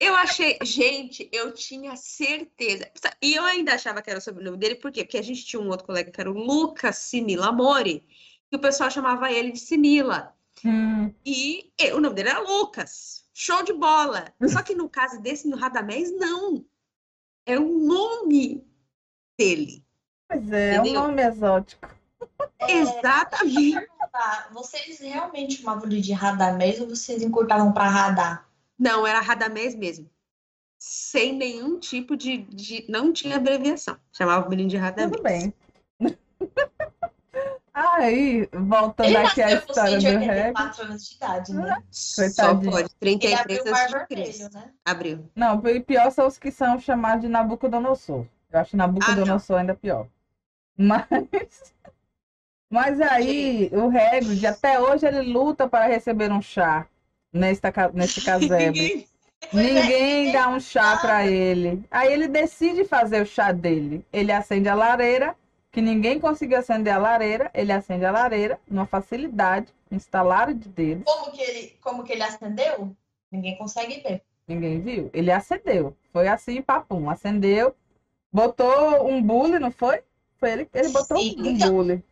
Eu 0.00 0.14
achei, 0.14 0.56
gente, 0.62 1.28
eu 1.32 1.52
tinha 1.52 1.96
certeza. 1.96 2.90
E 3.20 3.34
eu 3.34 3.44
ainda 3.44 3.74
achava 3.74 4.00
que 4.00 4.08
era 4.10 4.18
o 4.18 4.22
sobrenome 4.22 4.56
dele, 4.56 4.76
por 4.76 4.92
quê? 4.92 5.02
Porque 5.04 5.18
a 5.18 5.22
gente 5.22 5.44
tinha 5.44 5.60
um 5.60 5.68
outro 5.68 5.86
colega 5.86 6.10
que 6.10 6.20
era 6.20 6.30
o 6.30 6.34
Lucas 6.34 6.96
Simila 6.98 7.48
Amore, 7.48 8.06
que 8.50 8.56
o 8.56 8.60
pessoal 8.60 8.90
chamava 8.90 9.32
ele 9.32 9.52
de 9.52 9.58
Simila. 9.60 10.34
Hum, 10.64 11.12
E 11.24 11.72
e 11.78 11.92
o 11.92 12.00
nome 12.00 12.14
dele 12.16 12.30
era 12.30 12.40
Lucas. 12.40 13.24
Show 13.34 13.62
de 13.62 13.72
bola. 13.72 14.32
Só 14.48 14.62
que 14.62 14.74
no 14.74 14.88
caso 14.88 15.20
desse, 15.20 15.48
no 15.48 15.56
Radamés, 15.56 16.10
não. 16.16 16.64
É 17.46 17.58
o 17.58 17.68
nome 17.78 18.64
dele. 19.38 19.84
pois 20.28 20.50
é, 20.52 20.74
é 20.74 20.82
um 20.82 20.92
nome 20.92 21.22
exótico. 21.22 21.97
Exatamente. 22.66 23.86
Tá, 24.10 24.48
vocês 24.52 24.98
realmente 25.00 25.58
chamavam 25.60 25.88
de 25.88 26.12
Radamés 26.12 26.80
ou 26.80 26.88
vocês 26.88 27.22
encurtavam 27.22 27.72
pra 27.72 27.88
radar? 27.88 28.48
Não, 28.78 29.06
era 29.06 29.20
Radamés 29.20 29.74
mesmo. 29.74 30.08
Sem 30.78 31.34
nenhum 31.34 31.78
tipo 31.78 32.16
de, 32.16 32.38
de- 32.38 32.84
Não 32.88 33.12
tinha 33.12 33.36
abreviação. 33.36 33.96
Chamava 34.12 34.46
o 34.46 34.50
menino 34.50 34.68
de 34.68 34.76
Radamés. 34.76 35.10
Tudo 35.12 35.22
bem. 35.22 35.54
Aí, 37.72 38.48
voltando 38.52 39.06
Ele 39.06 39.16
aqui 39.18 39.40
à 39.40 39.52
história 39.54 39.98
do 39.98 40.04
Harry. 40.04 40.52
184 40.56 40.82
anos 40.84 41.08
de 41.08 41.14
idade, 41.14 41.54
né? 41.54 41.82
Só 41.90 42.54
pode. 42.54 42.76
Ele 42.76 42.88
33 42.98 43.40
abriu 43.40 43.62
o 43.62 43.70
mar 43.70 43.84
antes 43.84 43.92
de 44.00 44.06
Cristo. 44.06 44.54
né? 44.54 44.70
Abriu. 44.84 45.30
Não, 45.36 45.62
e 45.68 45.80
pior 45.80 46.10
são 46.10 46.26
os 46.26 46.38
que 46.38 46.50
são 46.50 46.80
chamados 46.80 47.22
de 47.22 47.28
Nabucodonosor. 47.28 48.26
Eu 48.50 48.60
acho 48.60 48.76
Nabucodonosor 48.76 49.58
ainda 49.60 49.74
pior. 49.76 50.08
Mas, 50.76 51.06
mas 52.70 53.00
aí, 53.00 53.70
o 53.72 53.86
Hagrid, 53.88 54.46
até 54.46 54.80
hoje, 54.80 55.06
ele 55.06 55.32
luta 55.32 55.66
para 55.68 55.86
receber 55.86 56.30
um 56.30 56.42
chá 56.42 56.86
nesta, 57.32 57.72
nesse 57.94 58.20
casebre. 58.24 59.06
Ninguém 59.52 60.32
dá 60.32 60.48
um 60.48 60.60
chá 60.60 60.96
para 60.98 61.26
ele. 61.26 61.82
Aí 61.90 62.12
ele 62.12 62.28
decide 62.28 62.84
fazer 62.84 63.22
o 63.22 63.26
chá 63.26 63.52
dele. 63.52 64.04
Ele 64.12 64.32
acende 64.32 64.68
a 64.68 64.74
lareira, 64.74 65.34
que 65.70 65.80
ninguém 65.80 66.18
conseguiu 66.20 66.58
acender 66.58 66.92
a 66.92 66.98
lareira. 66.98 67.50
Ele 67.54 67.72
acende 67.72 68.04
a 68.04 68.10
lareira, 68.10 68.58
numa 68.68 68.86
facilidade, 68.86 69.68
instalar 69.90 70.52
de 70.52 70.68
dedos. 70.68 71.04
Como 71.04 71.32
que 71.32 71.40
ele, 71.42 71.76
como 71.80 72.04
que 72.04 72.12
ele 72.12 72.22
acendeu? 72.22 72.94
Ninguém 73.30 73.56
consegue 73.56 74.00
ver. 74.00 74.22
Ninguém 74.46 74.80
viu. 74.80 75.10
Ele 75.12 75.30
acendeu. 75.30 75.96
Foi 76.12 76.26
assim, 76.28 76.60
papum. 76.60 77.08
Acendeu, 77.08 77.74
botou 78.32 79.08
um 79.08 79.22
bully, 79.22 79.58
não 79.58 79.70
foi? 79.70 80.00
Foi 80.38 80.50
ele, 80.52 80.68
ele 80.74 80.88
botou 80.90 81.18
Sim, 81.18 81.36
um 81.38 81.46
então- 81.46 81.70
bully. 81.72 82.02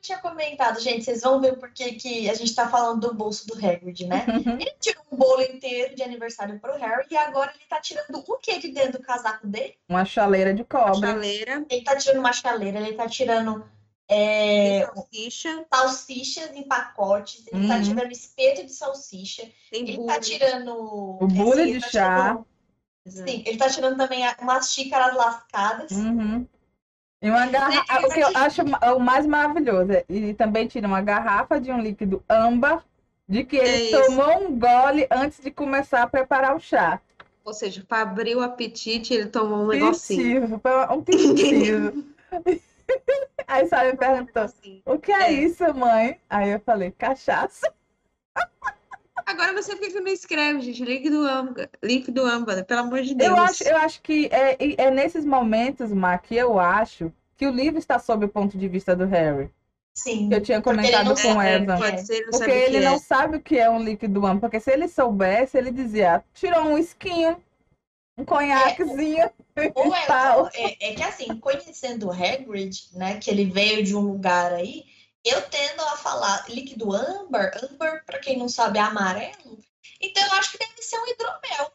Eu 0.00 0.02
tinha 0.02 0.18
comentado, 0.18 0.80
gente, 0.80 1.04
vocês 1.04 1.20
vão 1.20 1.38
ver 1.42 1.58
porque 1.58 1.92
que 1.92 2.30
a 2.30 2.32
gente 2.32 2.54
tá 2.54 2.66
falando 2.66 3.06
do 3.08 3.14
bolso 3.14 3.46
do 3.46 3.54
Hagrid, 3.54 4.06
né? 4.06 4.24
Ele 4.58 4.72
tirou 4.80 5.04
um 5.12 5.16
bolo 5.18 5.42
inteiro 5.42 5.94
de 5.94 6.02
aniversário 6.02 6.58
pro 6.58 6.72
Harry 6.78 7.06
e 7.10 7.16
agora 7.18 7.52
ele 7.54 7.64
tá 7.68 7.78
tirando 7.82 8.24
o 8.26 8.36
que 8.38 8.58
de 8.58 8.68
dentro 8.68 8.92
do 8.92 9.02
casaco 9.04 9.46
dele? 9.46 9.74
Uma 9.86 10.06
chaleira 10.06 10.54
de 10.54 10.62
A 10.62 10.64
cobre. 10.64 11.00
chaleira, 11.06 11.66
Ele 11.68 11.84
tá 11.84 11.96
tirando 11.96 12.18
uma 12.18 12.32
chaleira, 12.32 12.78
ele 12.80 12.94
tá 12.94 13.06
tirando 13.06 13.62
é, 14.08 14.86
salsicha, 14.86 15.66
salsichas 15.70 16.50
em 16.54 16.62
pacotes, 16.62 17.44
ele 17.52 17.68
tá 17.68 17.76
Uhum. 17.76 17.82
tirando 17.82 18.10
espeto 18.10 18.64
de 18.64 18.72
salsicha, 18.72 19.42
tem 19.70 19.82
ele 19.82 19.96
bule. 19.98 20.06
tá 20.08 20.18
tirando. 20.18 20.74
O 21.20 21.26
bule 21.28 21.72
de 21.74 21.80
tá 21.80 21.88
chá. 21.90 22.16
tirando- 23.04 23.26
sim, 23.28 23.42
ele 23.46 23.58
tá 23.58 23.68
tirando 23.68 23.98
também 23.98 24.22
umas 24.40 24.72
xícaras 24.72 25.14
lascadas. 25.14 25.90
Uhum. 25.92 26.46
E 27.22 27.28
uma 27.30 27.46
garrafa. 27.46 28.06
O 28.06 28.10
que 28.10 28.20
eu 28.20 28.28
acho 28.34 28.62
o 28.96 28.98
mais 28.98 29.26
maravilhoso 29.26 29.92
é, 29.92 30.04
e 30.08 30.32
também 30.34 30.66
tira 30.66 30.86
uma 30.86 31.02
garrafa 31.02 31.60
de 31.60 31.70
um 31.70 31.80
líquido 31.80 32.24
âmbar 32.28 32.84
de 33.28 33.44
que 33.44 33.56
ele 33.56 33.94
É 33.94 34.06
tomou 34.06 34.42
um 34.42 34.58
gole 34.58 35.06
antes 35.10 35.40
de 35.40 35.50
começar 35.50 36.02
a 36.02 36.06
preparar 36.06 36.56
o 36.56 36.60
chá. 36.60 37.00
Ou 37.44 37.54
seja, 37.54 37.84
para 37.86 38.02
abrir 38.02 38.36
o 38.36 38.42
apetite, 38.42 39.14
ele 39.14 39.26
tomou 39.26 39.64
um 39.64 39.66
negocinho. 39.68 40.60
Um 40.90 41.02
pintivo. 41.02 42.04
Aí 43.46 43.66
Sara 43.66 43.92
me 43.92 43.96
perguntou: 43.96 44.46
o 44.84 44.98
que 44.98 45.12
é, 45.12 45.28
É. 45.28 45.32
isso, 45.32 45.62
mãe? 45.74 46.18
Aí 46.28 46.50
eu 46.50 46.60
falei: 46.60 46.90
cachaça. 46.90 47.72
Agora 49.30 49.52
não 49.52 49.62
sei 49.62 49.76
por 49.76 49.82
que 49.82 49.90
você 49.90 50.00
não 50.00 50.08
escreve, 50.08 50.60
gente. 50.60 50.84
Líquido 50.84 51.26
âmbar, 51.26 51.70
líquido 51.82 52.26
âmbar, 52.26 52.64
pelo 52.64 52.80
amor 52.80 53.02
de 53.02 53.14
Deus. 53.14 53.30
Eu 53.30 53.36
acho, 53.36 53.64
eu 53.64 53.76
acho 53.76 54.02
que 54.02 54.28
é, 54.32 54.56
é 54.76 54.90
nesses 54.90 55.24
momentos, 55.24 55.92
Mar, 55.92 56.20
que 56.20 56.34
eu 56.34 56.58
acho 56.58 57.12
que 57.36 57.46
o 57.46 57.50
livro 57.50 57.78
está 57.78 57.98
sob 57.98 58.26
o 58.26 58.28
ponto 58.28 58.58
de 58.58 58.68
vista 58.68 58.94
do 58.94 59.06
Harry. 59.06 59.48
Sim. 59.94 60.28
Que 60.28 60.34
eu 60.34 60.40
tinha 60.40 60.60
comentado 60.60 61.14
com 61.20 61.42
Evan. 61.42 61.86
é. 61.86 61.96
Ser, 61.98 62.20
não 62.22 62.30
Porque 62.30 62.50
ele 62.50 62.80
não 62.80 62.94
é. 62.94 62.98
sabe 62.98 63.36
o 63.36 63.40
que 63.40 63.58
é 63.58 63.70
um 63.70 63.82
líquido 63.82 64.26
âmbar. 64.26 64.40
Porque 64.40 64.60
se 64.60 64.70
ele 64.72 64.88
soubesse, 64.88 65.56
ele 65.56 65.70
dizia, 65.70 66.24
tirou 66.34 66.62
um 66.62 66.78
esquinho, 66.78 67.36
um 68.18 68.24
conhaquezinho. 68.24 69.30
Ou 69.74 69.94
é, 69.94 70.06
tal. 70.06 70.48
é, 70.54 70.90
é 70.90 70.94
que 70.94 71.02
assim, 71.02 71.36
conhecendo 71.38 72.08
o 72.08 72.12
Hagrid, 72.12 72.88
né, 72.94 73.18
que 73.18 73.30
ele 73.30 73.44
veio 73.44 73.82
de 73.82 73.94
um 73.94 74.00
lugar 74.00 74.52
aí, 74.52 74.84
eu 75.24 75.42
tendo 75.42 75.80
a 75.82 75.96
falar 75.96 76.44
líquido 76.48 76.92
âmbar, 76.92 77.52
âmbar, 77.62 78.04
para 78.04 78.18
quem 78.18 78.38
não 78.38 78.48
sabe, 78.48 78.78
é 78.78 78.82
amarelo. 78.82 79.58
Então 80.00 80.24
eu 80.24 80.32
acho 80.34 80.52
que 80.52 80.58
deve 80.58 80.82
ser 80.82 80.98
um 80.98 81.06
hidromel. 81.06 81.72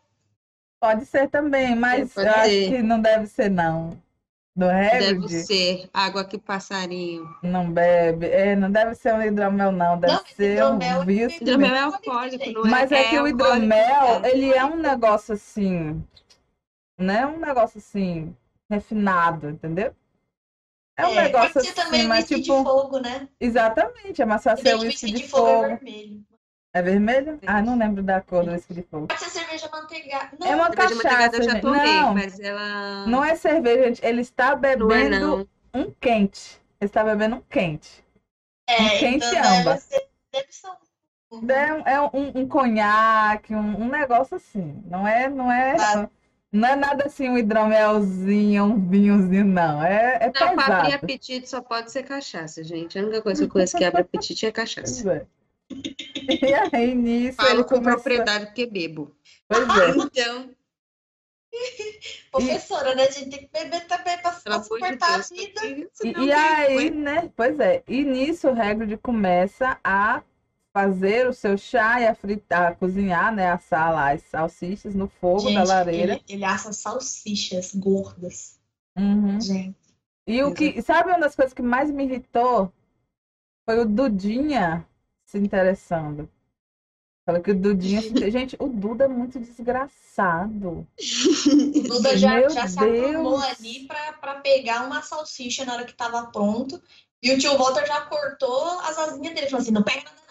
Pode 0.80 1.06
ser 1.06 1.30
também, 1.30 1.76
mas 1.76 2.16
eu 2.16 2.30
acho 2.30 2.50
que 2.50 2.82
não 2.82 3.02
deve 3.02 3.28
ser, 3.28 3.50
não. 3.50 4.02
Do 4.56 4.68
Deve 4.68 5.28
ser 5.28 5.90
água 5.94 6.24
que 6.24 6.38
passarinho. 6.38 7.28
não 7.44 7.70
bebe. 7.70 8.28
É, 8.28 8.56
não 8.56 8.72
deve 8.72 8.96
ser 8.96 9.14
um 9.14 9.22
hidromel, 9.22 9.70
não. 9.70 10.00
Deve 10.00 10.14
Não, 10.14 10.26
ser 10.26 10.54
hidromel 10.54 11.00
um 11.00 11.02
é 11.02 11.06
whisky. 11.06 11.44
Hidromel 11.44 11.76
é 11.76 11.80
Alcoólico, 11.80 12.52
não 12.54 12.66
é? 12.66 12.70
Mas 12.70 12.92
é, 12.94 13.04
que 13.04 13.20
o 13.20 13.28
hidromel, 13.28 14.24
é. 14.24 14.32
ele 14.32 14.54
é 14.54 14.64
um 14.64 14.78
negócio 14.78 15.34
assim, 15.34 16.02
né? 16.98 17.26
Um 17.26 17.38
negócio 17.38 17.80
assim, 17.80 18.34
refinado, 18.70 19.50
entendeu? 19.50 19.94
É 20.98 21.06
um 21.06 21.12
É, 21.12 21.24
negócio 21.24 21.54
pode 21.54 21.68
ser 21.68 21.74
também 21.74 22.00
assim, 22.02 22.06
um 22.06 22.10
mas 22.10 22.20
whisky 22.20 22.36
de 22.36 22.42
tipo, 22.44 22.64
fogo, 22.64 23.00
né? 23.00 23.28
exatamente, 23.40 24.22
é 24.22 24.26
vez 24.56 24.64
ser 24.64 24.78
de 24.80 24.86
whisky 24.88 25.12
de 25.12 25.18
de 25.24 25.28
fogo 25.28 25.48
é 25.48 25.52
fogo. 25.52 25.68
vermelho. 25.68 26.26
É 26.74 26.82
vermelho? 26.82 27.40
Ah, 27.48 27.62
não 27.62 27.78
lembro 27.78 28.04
da 28.04 28.22
cor 28.22 28.44
do 28.44 28.52
whisky 28.52 28.74
de 28.74 28.82
fogo. 28.84 29.08
Pode 29.08 29.20
ser 29.20 29.30
cerveja 29.30 29.70
manteigada. 29.72 30.38
Não, 30.40 30.48
É 30.48 30.56
uma 30.56 30.66
Cerveja 30.68 31.04
cachaça, 31.04 31.36
eu 31.38 31.44
já 31.44 31.62
tomei, 31.62 32.02
Não, 32.02 32.14
mas 32.14 32.40
ela 32.40 33.06
não 33.08 33.24
é 33.24 33.36
cerveja, 33.36 33.84
gente. 33.86 34.06
Ele 34.06 34.22
está 34.22 34.56
não 34.56 34.62
é 34.62 34.76
bebendo 34.76 35.20
não. 35.20 35.48
um 35.74 35.92
quente. 35.92 36.62
Ele 36.80 36.90
está 36.90 37.04
bebendo 37.04 37.38
um 37.38 37.42
quente. 37.42 38.04
é, 38.68 38.82
um 38.82 38.90
quente 38.90 39.26
então 39.26 39.64
deve 39.64 39.78
ser, 39.80 40.08
deve 40.32 40.52
ser 40.52 40.68
um- 41.32 41.50
É, 41.50 41.74
um- 41.74 41.82
é 41.88 42.02
um, 42.02 42.42
um 42.42 42.48
conhaque, 42.48 43.54
um, 43.56 43.82
um 43.84 43.88
negócio 43.90 44.36
assim. 44.38 44.82
Não 44.86 45.08
é, 45.08 45.30
não 45.30 45.52
é, 45.52 45.76
Tá. 45.76 46.10
Não 46.56 46.68
é 46.70 46.76
nada 46.76 47.06
assim, 47.06 47.30
um 47.30 47.38
hidromelzinho, 47.38 48.64
um 48.64 48.90
vinhozinho, 48.90 49.46
não. 49.46 49.84
É, 49.84 50.18
é 50.22 50.26
Não, 50.28 50.34
para 50.34 50.50
abrir 50.52 50.92
pesado. 50.92 51.06
apetite 51.06 51.50
só 51.50 51.62
pode 51.62 51.92
ser 51.92 52.04
cachaça, 52.04 52.64
gente. 52.64 52.98
A 52.98 53.02
única 53.04 53.22
coisa 53.22 53.42
que 53.42 53.46
eu 53.46 53.52
conheço 53.52 53.78
que 53.78 53.84
abre 53.84 54.02
apetite 54.02 54.46
é 54.46 54.52
cachaça. 54.52 55.04
Pois 55.04 55.18
é. 55.18 55.26
E 56.42 56.54
aí, 56.76 56.96
nisso, 56.96 57.42
ele 57.42 57.50
Falo 57.50 57.64
com 57.64 57.76
começou... 57.76 57.94
propriedade 57.94 58.46
porque 58.48 58.66
bebo. 58.66 59.16
Pois 59.48 59.68
é. 59.78 59.90
Então, 59.98 60.50
Professora, 62.32 62.96
né? 62.96 63.04
A 63.08 63.12
gente 63.12 63.30
tem 63.30 63.40
que 63.48 63.50
beber 63.52 63.86
também 63.88 64.18
para 64.22 64.32
de 64.32 64.64
suportar 64.64 65.14
a 65.14 65.18
Deus. 65.18 65.30
vida. 65.30 65.62
porque 65.98 66.08
E, 66.22 66.26
e 66.26 66.32
aí, 66.32 66.74
aguenta? 66.78 66.96
né? 66.96 67.32
Pois 67.36 67.60
é. 67.60 67.84
E 67.88 68.04
nisso, 68.04 68.50
o 68.50 68.62
Hagrid 68.62 68.98
começa 68.98 69.80
a 69.84 70.22
fazer 70.76 71.26
o 71.26 71.34
seu 71.34 71.58
chá 71.58 72.02
e 72.02 72.06
a 72.06 72.14
fritar, 72.14 72.74
a 72.74 72.76
cozinhar, 72.76 73.34
né? 73.34 73.50
Assar 73.50 73.94
lá 73.94 74.12
as 74.12 74.24
salsichas 74.24 74.94
no 74.94 75.08
fogo 75.08 75.44
da 75.44 75.62
Gente, 75.62 75.68
lareira. 75.68 76.14
Ele, 76.16 76.24
ele 76.28 76.44
assa 76.44 76.74
salsichas 76.74 77.74
gordas. 77.74 78.60
Uhum. 78.98 79.40
Gente. 79.40 79.78
E 80.28 80.44
o 80.44 80.54
que, 80.54 80.82
sabe 80.82 81.12
uma 81.12 81.20
das 81.20 81.34
coisas 81.34 81.54
que 81.54 81.62
mais 81.62 81.90
me 81.90 82.04
irritou? 82.04 82.74
Foi 83.64 83.80
o 83.80 83.86
Dudinha 83.86 84.86
se 85.24 85.38
interessando. 85.38 86.30
Falou 87.26 87.42
que 87.42 87.52
o 87.52 87.56
Dudinha. 87.56 88.02
Gente, 88.30 88.58
o 88.60 88.68
Duda 88.68 89.06
é 89.06 89.08
muito 89.08 89.40
desgraçado. 89.40 90.86
O 91.86 91.88
Duda 91.88 92.18
já, 92.18 92.36
Meu 92.36 92.50
já 92.50 92.68
se 92.68 92.80
ali 92.80 93.88
pra, 93.88 94.14
pra 94.14 94.36
pegar 94.42 94.86
uma 94.86 95.02
salsicha 95.02 95.64
na 95.64 95.74
hora 95.74 95.86
que 95.86 95.94
tava 95.94 96.26
pronto. 96.28 96.82
E 97.24 97.32
o 97.32 97.38
tio 97.38 97.58
Walter 97.58 97.86
já 97.86 98.02
cortou 98.02 98.80
as 98.82 98.98
asinhas 98.98 99.34
dele. 99.34 99.48
Falou 99.48 99.62
assim: 99.62 99.72
não 99.72 99.84
pega 99.84 100.04
nada. 100.04 100.25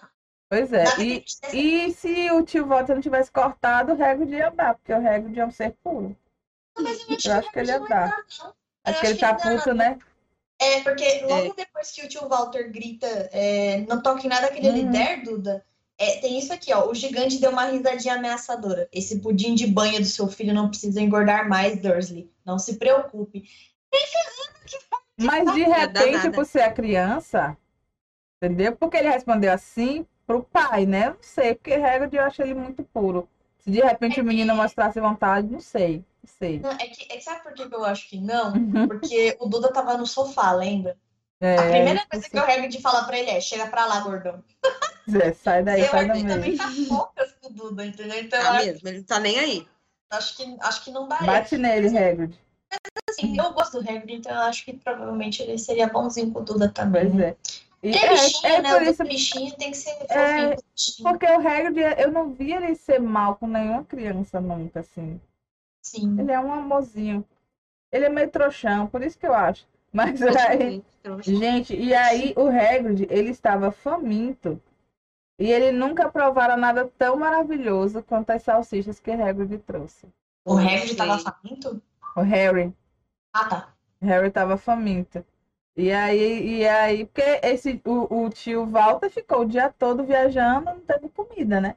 Pois 0.54 0.72
é. 0.72 0.84
E, 1.00 1.24
e 1.52 1.92
se 1.92 2.30
o 2.30 2.44
tio 2.44 2.64
Walter 2.64 2.94
não 2.94 3.02
tivesse 3.02 3.28
cortado, 3.28 3.92
o 3.92 4.04
Hagrid 4.04 4.32
ia 4.32 4.50
dar, 4.50 4.74
porque 4.74 4.92
o 4.92 4.96
Hagrid 4.96 5.40
é 5.40 5.44
um 5.44 5.50
ser 5.50 5.74
puro. 5.82 6.16
Mas 6.78 7.00
eu 7.26 7.32
acho, 7.32 7.50
que 7.50 7.58
ele 7.58 7.72
ia 7.72 7.80
não 7.80 7.88
dar. 7.88 8.24
Acho 8.84 9.00
que 9.00 9.06
ele 9.06 9.18
tá 9.18 9.32
não. 9.32 9.56
puto, 9.56 9.74
né? 9.74 9.98
É, 10.60 10.80
porque 10.82 11.22
logo 11.22 11.54
depois 11.54 11.90
que 11.90 12.04
o 12.04 12.08
tio 12.08 12.28
Walter 12.28 12.70
grita, 12.70 13.08
é, 13.32 13.78
não 13.88 14.00
toque 14.00 14.26
em 14.26 14.30
nada 14.30 14.48
que 14.48 14.58
ele 14.58 14.68
Uhum. 14.68 14.76
lhe 14.76 14.84
der, 14.84 15.22
Duda, 15.24 15.64
é, 15.98 16.18
tem 16.18 16.38
isso 16.38 16.52
aqui, 16.52 16.72
ó. 16.72 16.88
O 16.88 16.94
gigante 16.94 17.40
deu 17.40 17.50
uma 17.50 17.64
risadinha 17.64 18.14
ameaçadora. 18.14 18.88
Esse 18.92 19.18
pudim 19.18 19.56
de 19.56 19.66
banha 19.66 19.98
do 19.98 20.06
seu 20.06 20.28
filho 20.28 20.54
não 20.54 20.68
precisa 20.68 21.00
engordar 21.00 21.48
mais, 21.48 21.80
Dursley. 21.80 22.30
Não 22.44 22.60
se 22.60 22.76
preocupe. 22.76 23.42
Mas 25.18 25.52
de 25.52 25.60
Ia 25.60 25.74
repente, 25.74 26.30
por 26.30 26.46
ser 26.46 26.62
a 26.62 26.72
criança, 26.72 27.56
entendeu? 28.40 28.76
Porque 28.76 28.96
ele 28.96 29.08
respondeu 29.08 29.52
assim 29.52 30.06
pro 30.26 30.42
pai, 30.42 30.86
né? 30.86 31.06
Eu 31.06 31.10
não 31.10 31.22
sei, 31.22 31.54
porque 31.54 31.74
Hagrid 31.74 32.14
eu 32.16 32.22
acho 32.24 32.42
ele 32.42 32.54
muito 32.54 32.82
puro. 32.82 33.28
Se 33.58 33.70
de 33.70 33.80
repente 33.80 34.20
o 34.20 34.24
menino 34.24 34.54
mostrasse 34.54 35.00
vontade, 35.00 35.46
não 35.48 35.60
sei. 35.60 36.04
Não 36.22 36.30
sei. 36.38 36.58
Não, 36.60 36.70
é 36.72 36.86
que, 36.86 37.12
é 37.12 37.16
que 37.16 37.20
sabe 37.22 37.42
por 37.42 37.52
que 37.54 37.68
que 37.68 37.74
eu 37.74 37.84
acho 37.84 38.08
que 38.08 38.18
não? 38.18 38.52
Porque 38.86 39.36
o 39.40 39.46
Duda 39.46 39.72
tava 39.72 39.96
no 39.96 40.06
sofá, 40.06 40.52
lembra? 40.52 40.96
É, 41.40 41.58
A 41.58 41.62
primeira 41.70 42.06
coisa 42.10 42.28
que 42.28 42.36
o 42.38 42.42
Hagrid 42.42 42.80
fala 42.80 43.04
pra 43.04 43.18
ele 43.18 43.30
é: 43.30 43.40
chega 43.40 43.66
pra 43.66 43.86
lá, 43.86 44.00
gordão. 44.00 44.42
é, 45.20 45.32
sai 45.32 45.62
daí, 45.62 45.82
eu 45.82 45.90
sai 45.90 46.00
acho 46.00 46.08
da 46.08 46.14
que 46.14 46.26
também 46.26 46.56
tá 46.56 46.68
poucas 46.88 47.32
com 47.40 47.48
o 47.48 47.52
Duda, 47.52 47.84
entendeu? 47.84 48.20
Então 48.20 48.40
Tá 48.40 48.52
acho, 48.52 48.66
mesmo, 48.66 48.88
ele 48.88 48.98
não 48.98 49.04
tá 49.04 49.20
nem 49.20 49.38
aí. 49.38 49.68
acho 50.10 50.36
que, 50.36 50.56
acho 50.60 50.84
que 50.84 50.90
não 50.90 51.08
daria. 51.08 51.26
Bate 51.26 51.58
nele, 51.58 51.98
Hagrid. 51.98 52.38
Assim, 53.08 53.36
eu 53.38 53.52
gosto 53.52 53.80
do 53.82 53.88
Hagrid, 53.90 54.14
então 54.18 54.32
eu 54.32 54.40
acho 54.42 54.64
que 54.64 54.72
provavelmente 54.72 55.42
ele 55.42 55.58
seria 55.58 55.86
bonzinho 55.88 56.32
com 56.32 56.40
o 56.40 56.44
Duda 56.44 56.68
também. 56.68 57.10
Pois 57.10 57.20
é. 57.22 57.36
E 57.84 57.96
é 57.96 58.06
é, 58.06 58.08
bichinho, 58.08 58.52
é 58.54 58.62
né? 58.62 58.74
por 58.74 58.82
o 58.82 58.84
isso, 58.84 59.04
bichinho 59.04 59.56
tem 59.56 59.70
que 59.70 59.76
ser 59.76 59.90
É, 60.08 60.16
fofinho. 60.16 60.50
o 60.58 60.62
bichinho. 60.74 61.08
porque 61.10 61.26
o 61.26 61.38
Hagrid, 61.38 61.78
eu 61.98 62.10
não 62.10 62.32
vi 62.34 62.52
ele 62.52 62.74
ser 62.74 62.98
mal 63.00 63.36
com 63.36 63.46
nenhuma 63.46 63.84
criança 63.84 64.40
nunca, 64.40 64.80
assim. 64.80 65.20
Sim. 65.82 66.18
Ele 66.18 66.32
é 66.32 66.40
um 66.40 66.52
amorzinho. 66.52 67.24
Ele 67.92 68.06
é 68.06 68.08
meio 68.10 68.30
trouxão, 68.30 68.86
por 68.88 69.02
isso 69.02 69.18
que 69.18 69.26
eu 69.26 69.34
acho. 69.34 69.66
Mas 69.92 70.20
aí. 70.22 70.84
Gente, 71.22 71.74
e 71.76 71.94
aí 71.94 72.34
o 72.36 72.48
Hagrid, 72.48 73.06
ele 73.10 73.30
estava 73.30 73.70
faminto 73.70 74.60
e 75.38 75.50
ele 75.52 75.72
nunca 75.72 76.10
provara 76.10 76.56
nada 76.56 76.86
tão 76.98 77.16
maravilhoso 77.16 78.02
quanto 78.02 78.30
as 78.30 78.42
salsichas 78.42 79.00
que 79.00 79.10
Hagrid 79.12 79.58
trouxe. 79.60 80.08
O 80.46 80.56
Hagrid 80.56 80.96
tava 80.96 81.18
Sei. 81.18 81.24
faminto? 81.24 81.82
O 82.16 82.22
Harry, 82.22 82.74
Ah, 83.32 83.48
tá. 83.48 83.76
Harry 84.00 84.28
estava 84.28 84.56
faminto. 84.56 85.24
E 85.76 85.90
aí, 85.90 86.58
e 86.60 86.68
aí, 86.68 87.04
porque 87.06 87.40
esse, 87.42 87.80
o, 87.84 88.24
o 88.26 88.30
tio 88.30 88.64
Walter 88.66 89.10
ficou 89.10 89.40
o 89.40 89.44
dia 89.44 89.74
todo 89.76 90.04
viajando, 90.04 90.66
não 90.66 90.80
teve 90.80 91.08
comida, 91.08 91.60
né? 91.60 91.76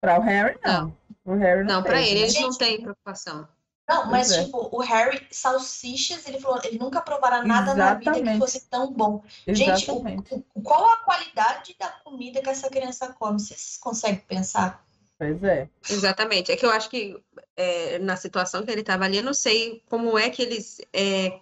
Para 0.00 0.18
o 0.18 0.22
Harry, 0.22 0.58
não. 0.64 0.96
O 1.24 1.34
Harry 1.34 1.64
não, 1.64 1.76
Não, 1.76 1.82
pra 1.82 1.96
teve, 1.98 2.06
ele, 2.10 2.14
né? 2.20 2.22
eles 2.22 2.40
não 2.40 2.56
têm 2.56 2.80
preocupação. 2.80 3.46
Não, 3.88 4.06
mas 4.06 4.28
Pois 4.28 4.38
é. 4.40 4.44
tipo, 4.44 4.68
o 4.72 4.80
Harry, 4.80 5.24
salsichas, 5.30 6.26
ele 6.26 6.40
falou, 6.40 6.60
ele 6.64 6.78
nunca 6.78 7.00
provará 7.00 7.44
nada 7.44 7.74
na 7.74 7.94
vida 7.94 8.10
que 8.12 8.18
Exatamente. 8.18 8.38
fosse 8.38 8.66
tão 8.68 8.92
bom. 8.92 9.22
Gente, 9.46 9.90
o- 9.90 9.94
Exatamente. 9.96 10.34
o- 10.54 10.62
qual 10.62 10.90
a 10.90 10.96
qualidade 10.98 11.76
da 11.78 11.88
comida 11.88 12.40
que 12.40 12.48
essa 12.48 12.68
criança 12.68 13.12
come? 13.12 13.38
Vocês 13.38 13.78
conseguem 13.80 14.22
pensar? 14.26 14.84
Pois 15.18 15.42
é. 15.44 15.68
Exatamente. 15.88 16.50
É 16.50 16.56
que 16.56 16.66
eu 16.66 16.70
acho 16.70 16.90
que 16.90 17.22
é, 17.56 17.98
na 18.00 18.16
situação 18.16 18.64
que 18.64 18.70
ele 18.70 18.80
estava 18.80 19.04
ali, 19.04 19.18
eu 19.18 19.22
não 19.22 19.32
sei 19.34 19.82
como 19.88 20.18
é 20.18 20.30
que 20.30 20.42
eles 20.42 20.80
é, 20.92 21.38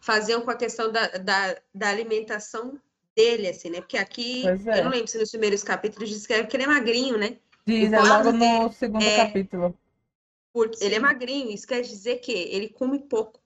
faziam 0.00 0.40
com 0.40 0.50
a 0.50 0.56
questão 0.56 0.90
da, 0.90 1.06
da, 1.08 1.56
da, 1.74 1.88
alimentação 1.88 2.78
dele, 3.14 3.48
assim, 3.48 3.70
né? 3.70 3.80
Porque 3.80 3.96
aqui, 3.96 4.46
é. 4.46 4.80
eu 4.80 4.84
não 4.84 4.90
lembro 4.90 5.08
se 5.08 5.18
nos 5.18 5.30
primeiros 5.30 5.62
capítulos 5.62 6.08
diz 6.08 6.26
que 6.26 6.32
ele 6.32 6.64
é 6.64 6.66
magrinho, 6.66 7.18
né? 7.18 7.36
Diz, 7.66 7.92
é 7.92 8.00
logo 8.00 8.32
no 8.32 8.72
segundo 8.72 9.02
é 9.02 9.26
capítulo. 9.26 9.76
Porque 10.52 10.82
ele 10.84 10.94
é 10.94 10.98
magrinho, 11.00 11.50
isso 11.50 11.66
quer 11.66 11.82
dizer 11.82 12.16
que 12.16 12.32
ele 12.32 12.68
come 12.68 12.98
pouco. 13.00 13.40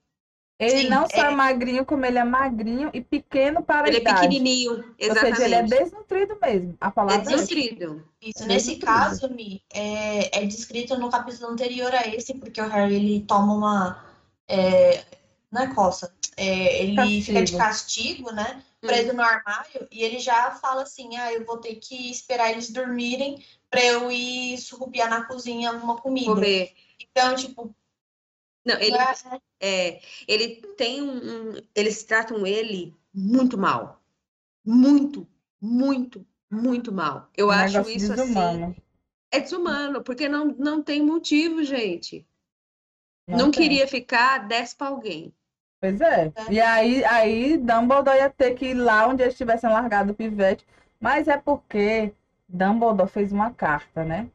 Ele 0.61 0.83
Sim, 0.83 0.89
não 0.91 1.09
só 1.09 1.25
é... 1.25 1.31
magrinho, 1.31 1.87
como 1.87 2.05
ele 2.05 2.19
é 2.19 2.25
magrinho 2.25 2.91
e 2.93 3.01
pequeno 3.01 3.63
para 3.63 3.89
ele 3.89 3.97
a 3.97 4.01
idade. 4.03 4.27
Ele 4.27 4.27
é 4.27 4.39
pequenininho, 4.39 4.95
exatamente. 4.99 5.31
Ou 5.31 5.37
seja, 5.37 5.45
ele 5.47 5.55
é 5.55 5.63
desnutrido 5.63 6.39
mesmo, 6.41 6.77
a 6.79 6.91
palavra 6.91 7.23
é 7.23 7.25
desnutrido. 7.25 8.07
Isso, 8.21 8.47
nesse 8.47 8.77
caso, 8.77 9.33
Mi, 9.33 9.63
é, 9.73 10.43
é 10.43 10.47
descrito 10.47 10.99
no 10.99 11.09
capítulo 11.11 11.51
anterior 11.51 11.95
a 11.95 12.07
esse, 12.07 12.35
porque 12.35 12.61
o 12.61 12.69
Harry, 12.69 12.97
ele 12.97 13.25
toma 13.27 13.55
uma... 13.55 14.05
É, 14.47 15.03
não 15.51 15.63
é 15.63 15.75
coça, 15.75 16.13
é, 16.41 16.83
ele 16.83 16.97
castigo. 16.97 17.25
fica 17.25 17.43
de 17.43 17.57
castigo, 17.57 18.33
né? 18.33 18.65
Preso 18.81 19.11
hum. 19.11 19.17
no 19.17 19.23
armário, 19.23 19.87
e 19.91 20.03
ele 20.03 20.19
já 20.19 20.53
fala 20.53 20.83
assim, 20.83 21.17
ah, 21.19 21.31
eu 21.33 21.45
vou 21.45 21.59
ter 21.59 21.75
que 21.75 22.11
esperar 22.11 22.51
eles 22.51 22.71
dormirem 22.71 23.45
para 23.69 23.85
eu 23.85 24.11
ir 24.11 24.57
surrupiar 24.57 25.11
na 25.11 25.25
cozinha 25.25 25.71
alguma 25.71 25.99
comida. 25.99 26.33
Comer. 26.33 26.73
Então, 26.99 27.35
tipo, 27.35 27.75
não, 28.65 28.75
ele, 28.81 28.97
é, 29.61 30.01
ele 30.27 30.57
tem 30.77 31.03
um, 31.03 31.17
um, 31.17 31.57
Eles 31.75 32.03
tratam 32.05 32.47
ele 32.47 32.97
muito 33.13 33.59
mal. 33.59 34.03
Muito, 34.65 35.27
muito, 35.61 36.27
muito 36.51 36.91
mal. 36.91 37.29
Eu 37.37 37.49
um 37.49 37.51
acho 37.51 37.81
isso 37.89 38.15
desumano. 38.15 38.65
assim. 38.71 38.77
É 39.31 39.41
desumano, 39.41 40.03
porque 40.03 40.29
não, 40.29 40.47
não 40.47 40.83
tem 40.83 41.03
motivo, 41.03 41.63
gente. 41.63 42.27
Não, 43.29 43.39
não 43.39 43.51
queria 43.51 43.87
ficar, 43.87 44.49
desce 44.49 44.75
pra 44.75 44.89
alguém. 44.89 45.35
Pois 45.81 46.01
é. 46.01 46.27
é. 46.27 46.53
E 46.53 46.61
aí, 46.61 47.05
aí 47.05 47.57
Dumbledore 47.57 48.19
ia 48.19 48.29
ter 48.29 48.55
que 48.55 48.67
ir 48.67 48.75
lá 48.75 49.07
onde 49.09 49.23
eles 49.23 49.37
tivessem 49.37 49.71
largado 49.71 50.13
o 50.13 50.15
pivete. 50.15 50.67
Mas 51.01 51.27
é 51.27 51.39
porque 51.39 52.13
Dumbledore 52.47 53.09
fez 53.09 53.33
uma 53.33 53.51
carta, 53.53 54.05
né? 54.05 54.29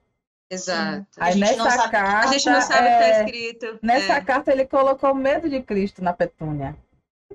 Exato. 0.49 1.05
Aí 1.17 1.35
nessa 1.35 1.89
carta. 1.89 2.29
A 2.29 2.31
gente 2.31 2.49
não 2.49 2.61
sabe 2.61 2.87
o 2.87 2.97
que 2.97 3.03
está 3.03 3.23
escrito. 3.23 3.79
Nessa 3.81 4.13
é. 4.13 4.21
carta 4.21 4.51
ele 4.51 4.65
colocou 4.65 5.13
medo 5.13 5.49
de 5.49 5.61
Cristo 5.61 6.03
na 6.03 6.13
Petúnia. 6.13 6.75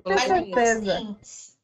Com 0.03 0.17
certeza. 0.17 0.93
Assim, 0.97 1.17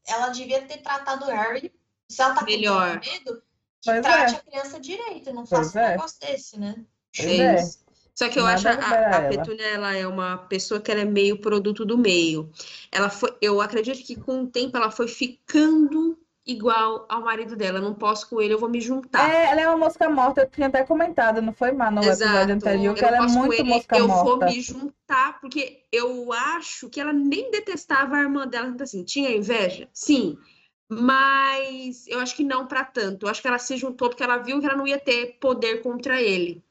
ela 0.08 0.30
devia 0.30 0.62
ter 0.62 0.78
tratado 0.78 1.26
o 1.26 1.28
Harry. 1.28 1.74
Se 2.10 2.22
ela 2.22 2.36
tá 2.36 2.46
Melhor. 2.46 3.00
com 3.00 3.10
medo, 3.10 3.42
que 3.82 3.92
pois 3.92 4.02
trate 4.02 4.36
é. 4.36 4.38
a 4.38 4.40
criança 4.40 4.80
direito. 4.80 5.34
Não 5.34 5.46
faça 5.46 5.78
um 5.78 5.84
é. 5.84 5.90
negócio 5.92 6.20
desse, 6.22 6.60
né? 6.60 6.76
É, 7.20 7.24
é 7.26 7.56
isso. 7.56 7.80
Só 8.18 8.28
que 8.30 8.40
eu 8.40 8.44
Nada 8.46 8.56
acho 8.56 8.68
a, 8.68 9.18
a 9.18 9.30
Petúnia 9.30 9.64
ela 9.68 9.94
é 9.94 10.08
uma 10.08 10.38
pessoa 10.38 10.82
que 10.82 10.90
ela 10.90 11.02
é 11.02 11.06
meio 11.06 11.40
produto 11.40 11.86
do 11.86 12.00
meio. 12.00 12.50
Ela 12.92 13.12
foi, 13.12 13.32
eu 13.40 13.62
acredito 13.62 14.04
que 14.04 14.16
com 14.16 14.42
o 14.42 14.48
tempo 14.48 14.76
ela 14.76 14.90
foi 14.90 15.08
ficando 15.08 16.18
igual 16.44 17.06
ao 17.08 17.22
marido 17.22 17.56
dela. 17.56 17.80
não 17.80 17.94
posso 17.94 18.28
com 18.28 18.42
ele, 18.42 18.56
eu 18.56 18.58
vou 18.58 18.70
me 18.70 18.82
juntar. 18.82 19.30
É, 19.30 19.52
ela 19.52 19.62
é 19.62 19.68
uma 19.68 19.78
mosca 19.78 20.10
morta. 20.10 20.42
Eu 20.42 20.50
tinha 20.50 20.66
até 20.66 20.84
comentado, 20.84 21.44
não 21.44 21.54
foi, 21.54 21.72
Má, 21.72 21.92
no 21.92 22.02
Exato. 22.02 22.24
episódio 22.24 22.56
anterior, 22.56 22.96
que 22.96 23.06
ela 23.06 23.18
é 23.18 23.28
muito 23.28 23.54
ele, 23.54 23.64
mosca 23.70 23.96
eu 23.96 24.08
morta. 24.08 24.30
Eu 24.30 24.40
vou 24.40 24.50
me 24.50 24.62
juntar, 24.62 25.40
porque 25.40 25.84
eu 25.92 26.34
acho 26.34 26.90
que 26.90 27.00
ela 27.00 27.14
nem 27.14 27.52
detestava 27.52 28.16
a 28.16 28.22
irmã 28.22 28.48
dela. 28.48 28.76
Assim, 28.80 29.04
tinha 29.04 29.30
inveja? 29.30 29.88
Sim. 29.94 30.40
Mas 30.90 32.08
eu 32.08 32.20
acho 32.20 32.36
que 32.36 32.44
não 32.44 32.66
para 32.66 32.84
tanto. 32.84 33.28
Eu 33.28 33.30
acho 33.30 33.44
que 33.44 33.48
ela 33.48 33.60
se 33.60 33.78
juntou 33.78 34.10
porque 34.10 34.24
ela 34.24 34.38
viu 34.38 34.60
que 34.60 34.66
ela 34.66 34.76
não 34.76 34.88
ia 34.88 34.98
ter 34.98 35.38
poder 35.40 35.84
contra 35.84 36.20
ele. 36.20 36.66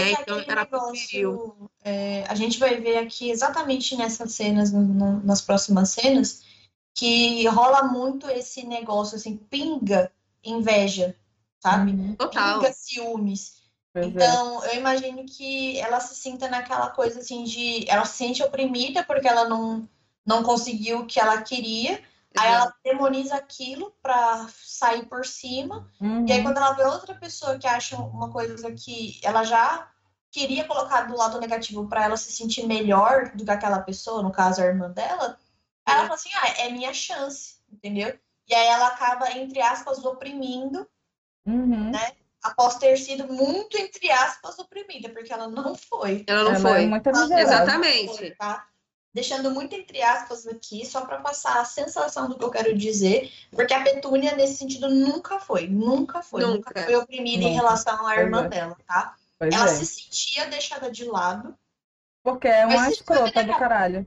É 0.00 0.04
né? 0.04 0.16
Então 0.20 0.40
ela 0.46 0.64
negócio, 0.64 1.70
é, 1.84 2.24
a 2.28 2.34
gente 2.34 2.58
vai 2.58 2.76
ver 2.80 2.98
aqui 2.98 3.30
exatamente 3.30 3.96
nessas 3.96 4.32
cenas, 4.32 4.72
no, 4.72 4.82
no, 4.82 5.24
nas 5.24 5.40
próximas 5.40 5.90
cenas, 5.90 6.42
que 6.94 7.46
rola 7.46 7.84
muito 7.84 8.28
esse 8.28 8.66
negócio, 8.66 9.16
assim, 9.16 9.36
pinga 9.36 10.10
inveja, 10.42 11.14
sabe? 11.60 11.92
Uhum. 11.92 12.14
Total. 12.16 12.58
Pinga 12.58 12.72
ciúmes. 12.72 13.58
Pois 13.92 14.06
é. 14.06 14.08
então, 14.08 14.64
é. 14.64 14.74
eu 14.74 14.80
imagino 14.80 15.24
que 15.24 15.78
ela 15.78 16.00
se 16.00 16.14
sinta 16.14 16.48
naquela 16.48 16.90
coisa, 16.90 17.20
assim, 17.20 17.44
de... 17.44 17.88
Ela 17.88 18.04
se 18.04 18.16
sente 18.16 18.42
oprimida 18.42 19.04
porque 19.04 19.28
ela 19.28 19.48
não, 19.48 19.88
não 20.26 20.42
conseguiu 20.42 21.00
o 21.00 21.06
que 21.06 21.20
ela 21.20 21.40
queria. 21.42 22.02
Uhum. 22.38 22.46
Aí 22.46 22.52
ela 22.52 22.74
demoniza 22.84 23.34
aquilo 23.36 23.92
para 24.02 24.46
sair 24.64 25.06
por 25.06 25.26
cima. 25.26 25.90
Uhum. 26.00 26.26
E 26.26 26.32
aí, 26.32 26.42
quando 26.42 26.56
ela 26.56 26.72
vê 26.72 26.84
outra 26.84 27.14
pessoa 27.14 27.58
que 27.58 27.66
acha 27.66 27.96
uma 27.96 28.30
coisa 28.30 28.72
que 28.72 29.20
ela 29.22 29.44
já 29.44 29.88
queria 30.30 30.64
colocar 30.64 31.02
do 31.02 31.16
lado 31.16 31.40
negativo 31.40 31.88
para 31.88 32.04
ela 32.04 32.16
se 32.16 32.30
sentir 32.32 32.66
melhor 32.66 33.30
do 33.34 33.44
que 33.44 33.50
aquela 33.50 33.80
pessoa, 33.80 34.22
no 34.22 34.30
caso 34.30 34.60
a 34.60 34.66
irmã 34.66 34.90
dela, 34.90 35.38
Aí 35.88 35.94
ela 35.94 36.02
fala 36.02 36.14
assim, 36.14 36.30
ah, 36.34 36.48
é 36.62 36.70
minha 36.70 36.92
chance, 36.92 37.56
entendeu? 37.72 38.18
E 38.46 38.54
aí 38.54 38.66
ela 38.66 38.88
acaba, 38.88 39.30
entre 39.32 39.60
aspas, 39.60 40.04
oprimindo, 40.04 40.86
uhum. 41.46 41.90
né? 41.90 42.12
Após 42.42 42.76
ter 42.76 42.96
sido 42.98 43.26
muito, 43.26 43.76
entre 43.76 44.10
aspas, 44.10 44.58
oprimida, 44.58 45.08
porque 45.08 45.32
ela 45.32 45.48
não 45.48 45.74
foi. 45.74 46.24
Ela 46.26 46.44
não 46.44 46.50
ela 46.52 46.60
foi. 46.60 46.84
É 46.84 46.86
muito 46.86 47.08
Exatamente. 47.08 48.16
Foi, 48.16 48.30
tá? 48.32 48.66
Deixando 49.14 49.50
muito 49.50 49.74
entre 49.74 50.02
aspas 50.02 50.46
aqui, 50.46 50.84
só 50.86 51.00
para 51.04 51.18
passar 51.18 51.60
a 51.60 51.64
sensação 51.64 52.28
do 52.28 52.38
que 52.38 52.44
eu 52.44 52.50
quero 52.50 52.76
dizer, 52.76 53.32
porque 53.50 53.72
a 53.72 53.82
Petúnia, 53.82 54.36
nesse 54.36 54.56
sentido, 54.56 54.88
nunca 54.88 55.40
foi. 55.40 55.66
Nunca 55.66 56.22
foi. 56.22 56.42
Nunca, 56.42 56.70
nunca 56.70 56.82
foi 56.84 56.94
oprimida 56.94 57.42
nunca. 57.42 57.48
em 57.48 57.54
relação 57.54 58.06
à 58.06 58.16
irmã 58.16 58.44
é. 58.44 58.48
dela, 58.48 58.76
tá? 58.86 59.16
Pois 59.38 59.54
ela 59.54 59.64
é. 59.64 59.68
se 59.68 59.86
sentia 59.86 60.46
deixada 60.46 60.90
de 60.90 61.04
lado. 61.04 61.56
Porque 62.22 62.48
é 62.48 62.66
uma 62.66 62.90
escrota 62.90 63.42
do 63.42 63.56
caralho. 63.56 64.06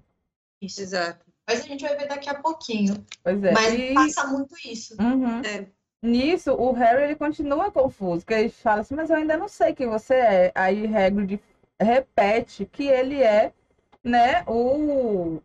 Isso. 0.62 0.82
Exato. 0.82 1.26
Mas 1.48 1.62
a 1.62 1.68
gente 1.68 1.84
vai 1.84 1.98
ver 1.98 2.08
daqui 2.08 2.30
a 2.30 2.36
pouquinho. 2.36 3.06
Pois 3.24 3.44
é. 3.44 3.52
Mas 3.52 3.74
e... 3.74 3.94
passa 3.94 4.28
muito 4.28 4.56
isso. 4.64 4.96
Uhum. 5.02 5.42
É. 5.42 5.68
Nisso, 6.04 6.54
o 6.54 6.72
Harry 6.72 7.04
ele 7.04 7.16
continua 7.16 7.72
confuso, 7.72 8.26
porque 8.26 8.34
ele 8.34 8.50
fala 8.50 8.82
assim, 8.82 8.96
mas 8.96 9.10
eu 9.10 9.18
ainda 9.18 9.38
não 9.38 9.48
sei 9.48 9.74
quem 9.74 9.88
você 9.88 10.16
é. 10.16 10.52
Aí 10.56 10.86
Hagrid 10.86 11.40
repete 11.80 12.66
que 12.66 12.88
ele 12.88 13.22
é, 13.22 13.54
né, 14.04 14.44
o... 14.48 15.42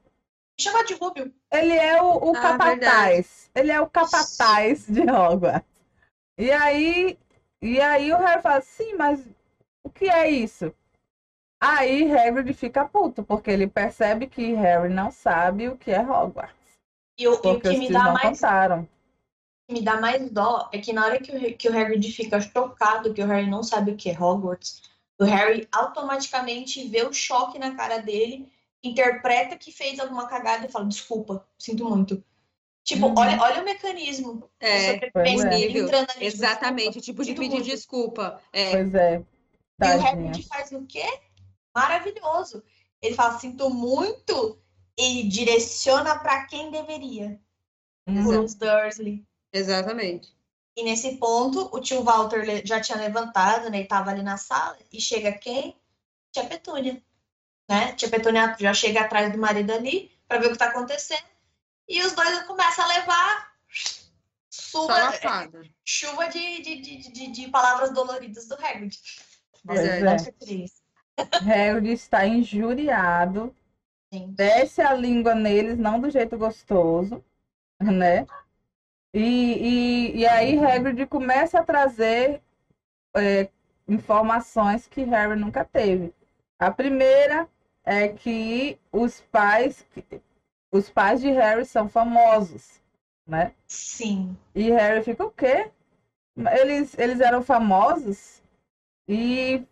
Chama 0.58 0.84
de 0.84 0.94
Rubio. 0.94 1.32
Ele 1.52 1.74
é 1.74 2.00
o, 2.00 2.30
o 2.30 2.36
ah, 2.36 2.40
capataz. 2.40 2.70
Verdade. 2.78 3.50
Ele 3.54 3.72
é 3.72 3.80
o 3.80 3.86
capataz 3.88 4.86
de 4.86 5.02
Hogwarts. 5.02 5.68
E 6.38 6.50
aí, 6.50 7.18
e 7.62 7.80
aí 7.80 8.12
o 8.12 8.18
Harry 8.18 8.42
fala, 8.42 8.60
sim, 8.60 8.94
mas 8.94 9.26
o 9.84 9.90
que 9.90 10.08
é 10.08 10.30
isso? 10.30 10.74
Aí 11.60 12.10
Hagrid 12.14 12.52
fica 12.52 12.86
puto, 12.86 13.24
porque 13.24 13.50
ele 13.50 13.66
percebe 13.66 14.26
que 14.26 14.52
Harry 14.54 14.92
não 14.92 15.10
sabe 15.10 15.68
o 15.68 15.76
que 15.76 15.90
é 15.90 16.00
Hogwarts. 16.00 16.54
E 17.18 17.26
o, 17.26 17.40
porque 17.40 17.68
e 17.68 17.70
o 17.70 17.72
que 17.72 17.78
me 17.78 17.90
dá 17.90 18.12
mais 18.12 18.40
contaram. 18.40 18.88
que 19.66 19.74
me 19.74 19.82
dá 19.82 19.98
mais 19.98 20.30
dó 20.30 20.68
é 20.72 20.78
que 20.78 20.92
na 20.92 21.06
hora 21.06 21.18
que 21.18 21.34
o, 21.34 21.56
que 21.56 21.68
o 21.68 21.78
Hagrid 21.78 22.12
fica 22.12 22.40
chocado 22.40 23.14
que 23.14 23.22
o 23.22 23.26
Harry 23.26 23.48
não 23.48 23.62
sabe 23.62 23.92
o 23.92 23.96
que 23.96 24.10
é 24.10 24.12
Hogwarts, 24.12 24.82
o 25.18 25.24
Harry 25.24 25.68
automaticamente 25.72 26.87
vê 26.88 27.02
o 27.05 27.12
choque 27.12 27.59
na 27.59 27.74
cara 27.74 27.98
dele, 27.98 28.50
interpreta 28.83 29.57
que 29.57 29.72
fez 29.72 29.98
alguma 29.98 30.26
cagada 30.26 30.66
e 30.66 30.70
fala, 30.70 30.87
desculpa, 30.87 31.46
sinto 31.59 31.88
muito. 31.88 32.22
Tipo, 32.85 33.07
uhum. 33.07 33.14
olha, 33.18 33.42
olha 33.42 33.62
o 33.62 33.64
mecanismo. 33.64 34.48
É, 34.61 35.11
pensa, 35.11 35.48
é. 35.48 35.61
entrando 35.61 36.11
ali, 36.11 36.26
Exatamente, 36.26 37.00
tipo 37.00 37.24
de 37.24 37.35
pedir 37.35 37.57
muito. 37.57 37.64
desculpa. 37.64 38.40
É. 38.52 38.70
Pois 38.70 38.94
é. 38.94 39.24
Tadinha. 39.79 39.96
E 39.96 39.98
o 39.98 40.07
Hagrid 40.07 40.46
faz 40.46 40.72
o 40.72 40.87
quê? 40.87 41.05
maravilhoso. 41.76 42.64
Ele 43.02 43.14
fala, 43.14 43.38
sinto 43.38 43.68
muito, 43.68 44.59
e 44.99 45.24
direciona 45.28 46.18
para 46.18 46.47
quem 46.47 46.70
deveria. 46.70 47.38
Uhum. 48.09 48.47
Dursley. 48.47 49.26
Exatamente. 49.53 50.34
E 50.77 50.85
nesse 50.85 51.16
ponto, 51.16 51.74
o 51.74 51.81
tio 51.81 52.03
Walter 52.03 52.62
já 52.66 52.81
tinha 52.81 52.99
levantado, 52.99 53.70
né? 53.70 53.79
Ele 53.79 53.89
tava 53.89 54.11
ali 54.11 54.22
na 54.22 54.37
sala. 54.37 54.77
E 54.93 55.01
chega 55.01 55.33
quem? 55.33 55.74
Tia 56.31 56.45
Petúnia. 56.45 57.03
Né? 57.68 57.93
Tia 57.95 58.11
Petúnia 58.11 58.55
já 58.61 58.74
chega 58.74 59.01
atrás 59.01 59.33
do 59.33 59.39
marido 59.39 59.72
ali 59.72 60.12
para 60.29 60.39
ver 60.39 60.49
o 60.49 60.53
que 60.53 60.59
tá 60.59 60.66
acontecendo. 60.66 61.24
E 61.89 62.03
os 62.03 62.12
dois 62.12 62.43
começam 62.43 62.85
a 62.85 62.89
levar 62.89 63.57
chuva, 64.51 65.51
chuva 65.85 66.29
de, 66.29 66.62
de, 66.62 66.81
de, 66.81 67.12
de, 67.12 67.27
de 67.29 67.49
palavras 67.49 67.93
doloridas 67.93 68.47
do 68.47 68.55
Hagrid. 68.55 68.99
É. 69.68 70.01
é. 70.01 71.39
Harry 71.45 71.93
está 71.93 72.27
injuriado, 72.27 73.55
Sim. 74.12 74.33
desce 74.37 74.83
a 74.83 74.93
língua 74.93 75.35
neles, 75.35 75.79
não 75.79 75.99
do 75.99 76.11
jeito 76.11 76.37
gostoso, 76.37 77.24
né? 77.81 78.27
E, 79.14 79.20
e, 79.20 80.16
e 80.18 80.26
aí 80.26 80.59
Hagrid 80.59 81.07
começa 81.07 81.61
a 81.61 81.64
trazer 81.64 82.42
é, 83.16 83.48
informações 83.88 84.86
que 84.86 85.02
Harry 85.04 85.38
nunca 85.38 85.64
teve. 85.64 86.12
A 86.59 86.70
primeira 86.70 87.48
é 87.84 88.09
que 88.09 88.78
os 88.92 89.20
pais, 89.20 89.86
os 90.72 90.90
pais 90.90 91.20
de 91.20 91.30
Harry 91.30 91.64
são 91.64 91.88
famosos, 91.88 92.82
né? 93.26 93.54
Sim. 93.66 94.36
E 94.54 94.70
Harry 94.70 95.02
fica 95.02 95.24
o 95.24 95.30
quê? 95.30 95.70
Eles, 96.61 96.98
eles 96.98 97.20
eram 97.20 97.42
famosos? 97.42 98.42
E 99.09 99.64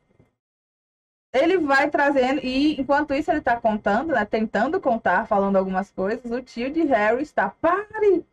ele 1.35 1.59
vai 1.59 1.91
trazendo, 1.91 2.41
e 2.45 2.81
enquanto 2.81 3.13
isso 3.13 3.31
ele 3.31 3.41
está 3.41 3.61
contando, 3.61 4.13
né, 4.13 4.25
tentando 4.25 4.81
contar, 4.81 5.27
falando 5.27 5.57
algumas 5.57 5.91
coisas, 5.91 6.31
o 6.31 6.41
tio 6.41 6.71
de 6.71 6.83
Harry 6.85 7.23
está, 7.23 7.51
pare, 7.51 8.25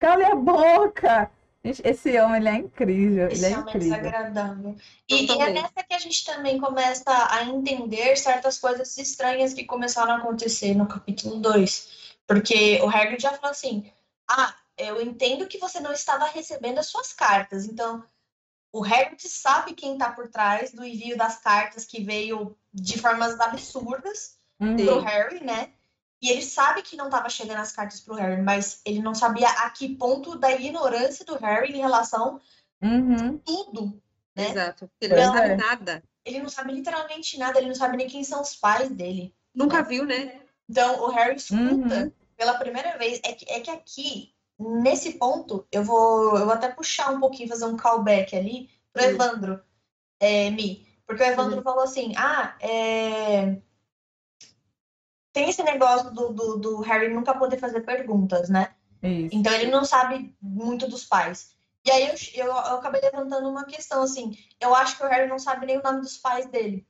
cale 0.00 0.24
a 0.24 0.34
boca. 0.34 1.30
Esse 1.62 2.18
homem, 2.18 2.40
ele 2.40 2.48
é 2.48 2.54
incrível, 2.54 3.28
Esse 3.28 3.44
ele 3.44 3.52
é 3.54 3.58
homem 3.58 3.66
é 3.74 3.76
incrível. 3.76 3.96
desagradável. 3.98 4.76
E, 5.06 5.26
e 5.26 5.42
é 5.42 5.50
nessa 5.50 5.84
que 5.86 5.92
a 5.94 5.98
gente 5.98 6.24
também 6.24 6.58
começa 6.58 7.02
a 7.30 7.44
entender 7.44 8.16
certas 8.16 8.58
coisas 8.58 8.96
estranhas 8.96 9.52
que 9.52 9.66
começaram 9.66 10.14
a 10.14 10.16
acontecer 10.16 10.74
no 10.74 10.88
capítulo 10.88 11.36
2. 11.36 12.16
Porque 12.26 12.80
o 12.82 12.88
Hagrid 12.88 13.20
já 13.20 13.32
falou 13.34 13.50
assim: 13.50 13.92
Ah, 14.26 14.54
eu 14.78 15.02
entendo 15.02 15.46
que 15.46 15.58
você 15.58 15.80
não 15.80 15.92
estava 15.92 16.24
recebendo 16.24 16.78
as 16.78 16.86
suas 16.86 17.12
cartas. 17.12 17.66
Então, 17.66 18.02
o 18.72 18.82
Hagrid 18.82 19.28
sabe 19.28 19.74
quem 19.74 19.92
está 19.92 20.10
por 20.10 20.28
trás 20.28 20.72
do 20.72 20.82
envio 20.82 21.14
das 21.18 21.40
cartas 21.40 21.84
que 21.84 22.02
veio 22.02 22.56
de 22.72 22.98
formas 22.98 23.38
absurdas 23.38 24.38
Uhum. 24.60 24.76
pro 24.76 25.00
Harry, 25.00 25.42
né? 25.42 25.70
E 26.22 26.28
ele 26.30 26.42
sabe 26.42 26.82
que 26.82 26.96
não 26.96 27.06
estava 27.06 27.28
chegando 27.28 27.58
as 27.60 27.72
cartas 27.72 28.00
pro 28.00 28.14
Harry, 28.14 28.42
mas 28.42 28.80
ele 28.84 29.00
não 29.00 29.14
sabia 29.14 29.48
a 29.48 29.70
que 29.70 29.96
ponto 29.96 30.36
da 30.36 30.52
ignorância 30.52 31.24
do 31.24 31.36
Harry 31.36 31.72
em 31.72 31.80
relação 31.80 32.40
Uhum. 32.82 33.36
a 33.36 33.38
tudo, 33.44 34.02
né? 34.36 34.50
Exato. 34.50 34.90
Ele 35.00 35.14
não 35.14 35.32
sabe 35.32 35.48
é. 35.48 35.56
nada. 35.56 36.02
Ele 36.24 36.38
não 36.40 36.48
sabe 36.48 36.72
literalmente 36.72 37.38
nada, 37.38 37.58
ele 37.58 37.68
não 37.68 37.74
sabe 37.74 37.96
nem 37.96 38.08
quem 38.08 38.22
são 38.22 38.42
os 38.42 38.54
pais 38.54 38.90
dele. 38.90 39.34
Nunca 39.54 39.82
viu, 39.82 40.04
né? 40.04 40.40
Então, 40.68 41.02
o 41.02 41.08
Harry 41.08 41.36
escuta 41.36 41.64
Uhum. 42.04 42.12
pela 42.36 42.54
primeira 42.54 42.96
vez. 42.98 43.20
É 43.24 43.32
que, 43.32 43.50
é 43.50 43.60
que 43.60 43.70
aqui, 43.70 44.34
nesse 44.58 45.14
ponto, 45.14 45.66
eu 45.72 45.82
vou, 45.82 46.36
eu 46.36 46.44
vou 46.44 46.54
até 46.54 46.68
puxar 46.68 47.10
um 47.10 47.18
pouquinho, 47.20 47.48
fazer 47.48 47.64
um 47.64 47.76
callback 47.76 48.36
ali 48.36 48.68
pro. 48.92 49.02
Evandro, 49.02 49.60
é, 50.20 50.50
Mi. 50.50 50.86
Porque 51.06 51.22
o 51.22 51.26
Evandro 51.26 51.56
Uhum. 51.56 51.62
falou 51.62 51.82
assim: 51.82 52.12
ah, 52.16 52.54
é, 52.60 53.56
tem 55.32 55.48
esse 55.48 55.62
negócio 55.62 56.10
do, 56.12 56.32
do, 56.32 56.56
do 56.56 56.80
Harry 56.80 57.12
nunca 57.12 57.34
poder 57.34 57.58
fazer 57.58 57.80
perguntas, 57.82 58.48
né? 58.48 58.74
Isso. 59.02 59.34
Então 59.34 59.52
ele 59.52 59.70
não 59.70 59.84
sabe 59.84 60.34
muito 60.40 60.88
dos 60.88 61.04
pais. 61.04 61.54
E 61.84 61.90
aí 61.90 62.08
eu, 62.08 62.14
eu, 62.34 62.46
eu 62.46 62.54
acabei 62.54 63.00
levantando 63.00 63.48
uma 63.48 63.64
questão 63.64 64.02
assim. 64.02 64.36
Eu 64.60 64.74
acho 64.74 64.96
que 64.98 65.04
o 65.04 65.08
Harry 65.08 65.28
não 65.28 65.38
sabe 65.38 65.66
nem 65.66 65.78
o 65.78 65.82
nome 65.82 66.00
dos 66.00 66.18
pais 66.18 66.46
dele. 66.46 66.86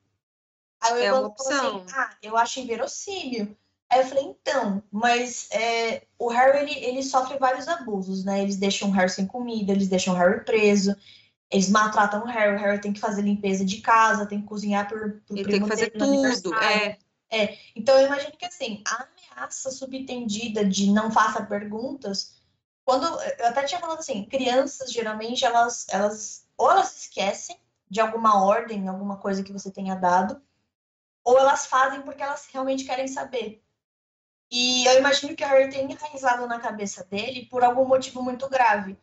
Aí 0.81 0.93
o 0.93 0.97
É 0.97 1.07
Evandro 1.07 1.35
falou 1.37 1.81
assim: 1.81 1.87
Ah, 1.95 2.17
eu 2.23 2.37
acho 2.37 2.61
inverossímil. 2.61 3.57
Aí 3.91 4.01
eu 4.01 4.07
falei, 4.07 4.25
então, 4.25 4.81
mas 4.91 5.49
é, 5.51 6.05
o 6.17 6.29
Harry 6.29 6.61
ele, 6.61 6.85
ele 6.85 7.03
sofre 7.03 7.37
vários 7.39 7.67
abusos, 7.67 8.25
né? 8.25 8.41
Eles 8.41 8.57
deixam 8.57 8.89
o 8.89 8.93
Harry 8.93 9.11
sem 9.11 9.27
comida, 9.27 9.73
eles 9.73 9.89
deixam 9.89 10.15
o 10.15 10.17
Harry 10.17 10.45
preso, 10.45 10.95
eles 11.51 11.69
maltratam 11.69 12.23
o 12.23 12.27
Harry, 12.27 12.55
o 12.55 12.59
Harry 12.61 12.81
tem 12.81 12.93
que 12.93 13.01
fazer 13.01 13.23
limpeza 13.23 13.65
de 13.65 13.81
casa, 13.81 14.27
tem 14.27 14.41
que 14.41 14.47
cozinhar 14.47 14.87
pro, 14.87 15.21
pro 15.27 15.37
Ele 15.37 15.51
tem 15.51 15.61
que 15.61 15.69
fazer 15.69 15.91
tudo. 15.91 16.05
aniversário. 16.05 16.97
É. 17.31 17.57
Então, 17.77 17.99
eu 17.99 18.07
imagino 18.07 18.37
que 18.37 18.45
assim, 18.45 18.83
a 18.87 19.07
ameaça 19.37 19.71
subtendida 19.71 20.65
de 20.65 20.91
não 20.91 21.11
faça 21.11 21.45
perguntas, 21.45 22.35
quando 22.85 23.07
eu 23.07 23.47
até 23.47 23.65
tinha 23.65 23.81
falado 23.81 24.01
assim, 24.01 24.25
crianças 24.25 24.93
geralmente 24.93 25.45
elas, 25.45 25.87
elas 25.91 26.47
ou 26.57 26.71
elas 26.71 26.97
esquecem 26.97 27.57
de 27.89 28.01
alguma 28.01 28.45
ordem, 28.45 28.89
alguma 28.89 29.17
coisa 29.17 29.43
que 29.43 29.53
você 29.53 29.71
tenha 29.71 29.95
dado, 29.95 30.43
ou 31.25 31.39
elas 31.39 31.67
fazem 31.67 32.03
porque 32.03 32.23
elas 32.23 32.49
realmente 32.53 32.85
querem 32.85 33.07
saber. 33.07 33.63
E 34.51 34.85
eu 34.87 34.99
imagino 34.99 35.37
que 35.37 35.45
o 35.45 35.47
Harry 35.47 35.71
tenha 35.71 35.93
enraizado 35.93 36.47
na 36.47 36.59
cabeça 36.59 37.05
dele 37.05 37.47
por 37.47 37.63
algum 37.63 37.85
motivo 37.85 38.23
muito 38.23 38.49
grave. 38.49 38.99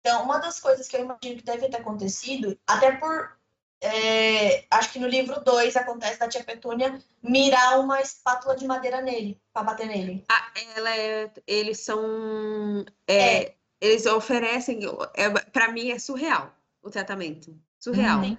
Então, 0.00 0.24
uma 0.24 0.38
das 0.38 0.58
coisas 0.58 0.88
que 0.88 0.96
eu 0.96 1.02
imagino 1.02 1.36
que 1.36 1.44
deve 1.44 1.68
ter 1.68 1.76
acontecido, 1.76 2.58
até 2.66 2.92
por. 2.92 3.37
É, 3.80 4.64
acho 4.70 4.92
que 4.92 4.98
no 4.98 5.06
livro 5.06 5.40
2 5.40 5.76
acontece 5.76 6.18
da 6.18 6.28
tia 6.28 6.42
Petúnia 6.42 6.98
mirar 7.22 7.78
uma 7.80 8.00
espátula 8.00 8.56
de 8.56 8.66
madeira 8.66 9.00
nele, 9.00 9.40
pra 9.52 9.62
bater 9.62 9.86
nele. 9.86 10.24
Ah, 10.28 10.50
ela 10.76 10.96
é, 10.96 11.30
eles 11.46 11.80
são. 11.80 12.84
é, 13.06 13.54
Eles 13.80 14.06
oferecem. 14.06 14.80
É, 15.14 15.30
para 15.30 15.70
mim 15.70 15.90
é 15.90 15.98
surreal 15.98 16.52
o 16.82 16.90
tratamento. 16.90 17.56
Surreal. 17.78 18.20
Uhum. 18.20 18.36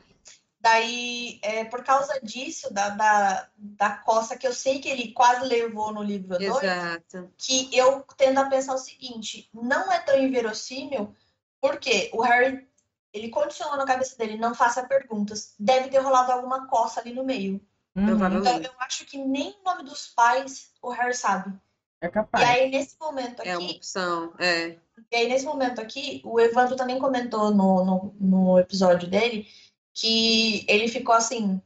Daí, 0.61 1.39
é, 1.41 1.63
por 1.63 1.85
causa 1.85 2.19
disso, 2.21 2.73
da, 2.73 2.89
da, 2.89 3.47
da 3.55 3.91
coça 3.91 4.37
que 4.37 4.45
eu 4.45 4.53
sei 4.53 4.79
que 4.79 4.89
ele 4.89 5.13
quase 5.13 5.45
levou 5.45 5.93
no 5.93 6.03
livro 6.03 6.37
2, 6.37 6.43
Exato. 6.43 7.31
que 7.37 7.69
eu 7.77 8.03
tendo 8.17 8.39
a 8.39 8.49
pensar 8.49 8.73
o 8.73 8.77
seguinte, 8.77 9.49
não 9.53 9.89
é 9.89 9.99
tão 9.99 10.19
inverossímil, 10.19 11.15
porque 11.61 12.09
o 12.13 12.21
Harry, 12.21 12.67
ele 13.13 13.29
condicionou 13.29 13.77
na 13.77 13.85
cabeça 13.85 14.15
dele, 14.17 14.37
não 14.37 14.53
faça 14.53 14.85
perguntas, 14.85 15.53
deve 15.59 15.89
ter 15.89 15.99
rolado 15.99 16.31
alguma 16.31 16.67
coça 16.67 16.99
ali 16.99 17.13
no 17.13 17.23
meio. 17.23 17.61
Uhum. 17.95 18.05
Provavelmente. 18.05 18.59
Então, 18.59 18.73
eu 18.73 18.79
acho 18.81 19.05
que 19.05 19.17
nem 19.17 19.57
o 19.59 19.63
nome 19.63 19.83
dos 19.83 20.07
pais 20.07 20.71
o 20.81 20.89
Harry 20.91 21.13
sabe. 21.13 21.53
É 22.01 22.07
E 22.07 22.09
capaz. 22.09 22.47
aí, 22.47 22.69
nesse 22.69 22.95
momento 22.99 23.41
É 23.41 23.57
uma 23.57 23.65
aqui, 23.65 23.77
opção. 23.77 24.33
É. 24.39 24.77
e 25.11 25.15
aí, 25.15 25.27
nesse 25.27 25.45
momento 25.45 25.81
aqui, 25.81 26.21
o 26.23 26.39
Evandro 26.39 26.75
também 26.75 26.99
comentou 26.99 27.51
no, 27.53 27.83
no, 27.83 28.15
no 28.19 28.59
episódio 28.59 29.09
dele 29.09 29.47
que 29.93 30.65
ele 30.67 30.87
ficou 30.87 31.13
assim. 31.13 31.61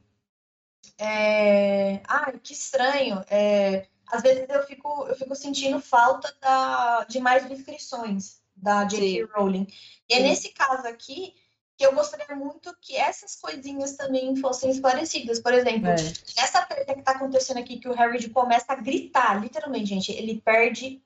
É... 0.98 2.00
Ai, 2.08 2.38
que 2.42 2.52
estranho. 2.52 3.24
É... 3.30 3.86
Às 4.08 4.22
vezes 4.22 4.46
eu 4.48 4.62
fico, 4.66 5.06
eu 5.06 5.14
fico 5.16 5.34
sentindo 5.36 5.80
falta 5.80 6.34
da... 6.40 7.04
de 7.04 7.20
mais 7.20 7.48
descrições 7.48 8.42
da 8.64 8.84
J.K. 8.84 9.24
Rowling. 9.34 9.66
E 10.08 10.14
é 10.14 10.20
nesse 10.20 10.48
caso 10.48 10.86
aqui 10.88 11.34
que 11.76 11.84
eu 11.84 11.92
gostaria 11.94 12.34
muito 12.36 12.74
que 12.80 12.96
essas 12.96 13.36
coisinhas 13.36 13.96
também 13.96 14.34
fossem 14.36 14.70
esclarecidas. 14.70 15.40
Por 15.40 15.52
exemplo, 15.52 15.88
É. 15.90 15.94
essa 16.38 16.62
treta 16.62 16.94
que 16.94 17.02
tá 17.02 17.12
acontecendo 17.12 17.58
aqui, 17.58 17.78
que 17.78 17.88
o 17.88 17.92
Harry 17.94 18.28
começa 18.30 18.66
a 18.72 18.76
gritar, 18.76 19.40
literalmente, 19.42 19.86
gente, 19.86 20.12
ele 20.12 20.40
perde 20.40 21.02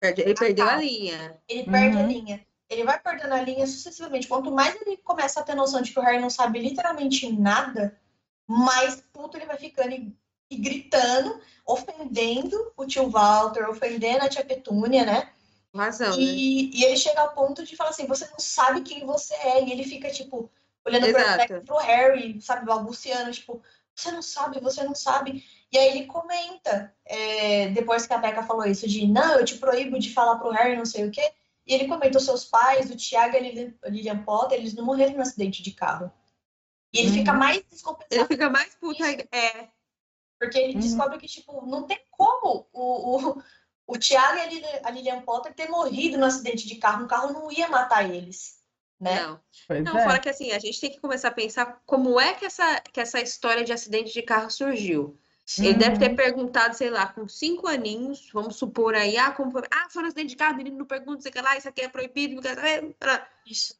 Perde- 0.00 0.22
Ele 0.22 0.34
perdeu 0.34 0.64
a 0.66 0.68
tá. 0.70 0.76
linha. 0.76 1.40
ele 1.48 1.62
perde 1.64 1.96
a 1.96 2.00
Uhum. 2.00 2.06
linha. 2.08 2.46
Ele 2.68 2.84
vai 2.84 2.98
perdendo 3.00 3.32
a 3.32 3.40
linha 3.42 3.66
sucessivamente. 3.66 4.28
Quanto 4.28 4.50
mais 4.50 4.74
ele 4.82 4.96
começa 4.98 5.40
a 5.40 5.42
ter 5.42 5.54
noção 5.54 5.80
de 5.80 5.92
que 5.92 5.98
o 5.98 6.02
Harry 6.02 6.18
não 6.20 6.28
sabe 6.30 6.58
literalmente 6.58 7.30
nada, 7.32 7.98
mais 8.46 9.02
puto 9.12 9.36
ele 9.38 9.46
vai 9.46 9.56
ficando 9.56 9.92
e, 9.92 10.12
e 10.50 10.56
gritando, 10.56 11.40
ofendendo 11.66 12.72
o 12.76 12.86
tio 12.86 13.08
Walter, 13.08 13.68
ofendendo 13.68 14.24
a 14.24 14.28
tia 14.28 14.44
Petúnia, 14.44 15.04
né? 15.06 15.30
Razão, 15.74 16.16
né? 16.16 16.22
E, 16.22 16.70
e 16.78 16.84
ele 16.84 16.96
chega 16.96 17.20
ao 17.20 17.32
ponto 17.34 17.64
de 17.64 17.76
falar 17.76 17.90
assim: 17.90 18.06
você 18.06 18.26
não 18.30 18.38
sabe 18.38 18.82
quem 18.82 19.04
você 19.04 19.34
é. 19.34 19.64
E 19.64 19.72
ele 19.72 19.84
fica, 19.84 20.10
tipo, 20.10 20.50
olhando 20.84 21.06
Exato. 21.06 21.62
pro, 21.64 21.76
Harry, 21.78 22.40
sabe, 22.40 22.66
balbuciando, 22.66 23.32
tipo, 23.32 23.62
você 23.94 24.10
não 24.12 24.22
sabe, 24.22 24.60
você 24.60 24.82
não 24.84 24.94
sabe. 24.94 25.44
E 25.72 25.78
aí 25.78 25.88
ele 25.88 26.06
comenta, 26.06 26.94
é, 27.04 27.68
depois 27.68 28.06
que 28.06 28.12
a 28.12 28.18
Becca 28.18 28.42
falou 28.44 28.64
isso, 28.66 28.86
de 28.88 29.06
não, 29.06 29.38
eu 29.38 29.44
te 29.44 29.56
proíbo 29.58 29.98
de 29.98 30.12
falar 30.12 30.38
pro 30.38 30.50
Harry 30.50 30.76
não 30.76 30.84
sei 30.86 31.06
o 31.06 31.10
quê. 31.10 31.32
E 31.66 31.74
ele 31.74 31.88
comenta 31.88 32.18
os 32.18 32.24
seus 32.24 32.44
pais, 32.44 32.90
o 32.90 32.96
Tiago 32.96 33.34
e 33.34 33.72
a 33.82 33.88
Lilian, 33.90 34.22
Potter, 34.22 34.58
eles 34.58 34.74
não 34.74 34.84
morreram 34.84 35.14
no 35.14 35.22
acidente 35.22 35.62
de 35.62 35.72
carro. 35.72 36.12
E 36.92 36.98
ele 36.98 37.08
Uhum. 37.08 37.14
fica 37.14 37.32
mais 37.32 37.56
Ele 37.56 37.66
descompensado, 37.70 38.28
fica 38.28 38.50
mais 38.50 38.76
ainda. 39.02 39.28
É. 39.32 39.68
porque 40.38 40.58
ele 40.58 40.74
Uhum. 40.74 40.80
descobre 40.80 41.18
que, 41.18 41.26
tipo, 41.26 41.64
não 41.66 41.86
tem 41.86 41.98
como 42.10 42.68
o, 42.72 43.16
o, 43.30 43.42
o 43.86 43.98
Tiago 43.98 44.38
e 44.38 44.40
a 44.40 44.46
Lilian, 44.46 44.80
a 44.84 44.90
Lilian 44.90 45.20
Potter 45.22 45.54
ter 45.54 45.68
morrido 45.68 46.16
no 46.18 46.24
acidente 46.26 46.66
de 46.66 46.76
carro. 46.76 47.04
Um 47.04 47.08
carro 47.08 47.32
não 47.32 47.50
ia 47.52 47.68
matar 47.68 48.08
eles, 48.08 48.58
né? 48.98 49.20
Não. 49.20 49.40
Pois 49.66 49.84
Não, 49.84 49.98
é. 49.98 50.04
fora 50.04 50.18
que 50.18 50.28
assim, 50.28 50.52
a 50.52 50.58
gente 50.58 50.80
tem 50.80 50.90
que 50.90 51.00
começar 51.00 51.28
a 51.28 51.32
pensar 51.32 51.80
como 51.86 52.18
é 52.20 52.34
que 52.34 52.44
essa, 52.46 52.80
que 52.80 53.00
essa 53.00 53.20
história 53.20 53.64
de 53.64 53.72
acidente 53.72 54.12
de 54.12 54.22
carro 54.22 54.50
surgiu. 54.50 55.18
Ele 55.58 55.72
Uhum. 55.72 55.78
deve 55.78 55.98
ter 55.98 56.16
perguntado, 56.16 56.74
sei 56.74 56.88
lá, 56.88 57.06
com 57.06 57.28
cinco 57.28 57.68
aninhos, 57.68 58.30
vamos 58.32 58.56
supor 58.56 58.94
aí, 58.94 59.18
ah, 59.18 59.30
como 59.30 59.50
foi? 59.50 59.62
Ah, 59.70 59.88
foi 59.90 60.00
no 60.02 60.08
acidente 60.08 60.30
de 60.30 60.36
carro, 60.36 60.54
o 60.54 60.56
menino 60.56 60.78
não 60.78 60.86
pergunta, 60.86 61.20
sei 61.20 61.42
lá, 61.42 61.54
isso 61.58 61.68
aqui 61.68 61.82
é 61.82 61.88
proibido, 61.88 62.36
não 62.36 62.42
quer 62.42 62.54
saber. 62.54 62.96
Isso. 63.44 63.78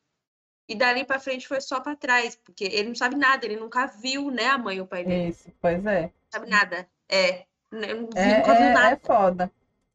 E 0.68 0.74
dali 0.74 1.04
pra 1.06 1.18
frente 1.18 1.48
foi 1.48 1.60
só 1.62 1.80
pra 1.80 1.96
trás, 1.96 2.36
porque 2.36 2.64
ele 2.64 2.88
não 2.88 2.94
sabe 2.94 3.16
nada, 3.16 3.46
ele 3.46 3.56
nunca 3.56 3.86
viu, 3.86 4.30
né, 4.30 4.46
a 4.48 4.58
mãe 4.58 4.78
ou 4.78 4.84
o 4.84 4.88
pai 4.88 5.04
dele. 5.04 5.30
Isso, 5.30 5.50
pois 5.60 5.84
é. 5.86 6.02
Não 6.02 6.10
sabe 6.32 6.50
nada. 6.50 6.88
É. 7.08 7.46
né, 7.72 7.94
não 7.94 8.08
viu, 8.08 8.18
É, 8.22 8.36
nunca 8.38 8.54
viu 8.54 8.62
é, 8.64 8.72
nada. 8.74 8.94
é 8.94 8.96
foda. 8.96 9.52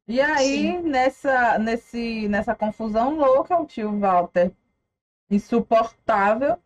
E 0.10 0.20
aí, 0.20 0.82
nessa, 0.82 1.60
nesse, 1.60 2.28
nessa 2.28 2.56
confusão 2.56 3.16
louca, 3.16 3.56
o 3.56 3.68
tio 3.68 4.00
Walter, 4.00 4.52
insuportável, 5.30 6.58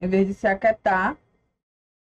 em 0.00 0.06
vez 0.06 0.28
de 0.28 0.34
se 0.34 0.46
aquietar, 0.46 1.16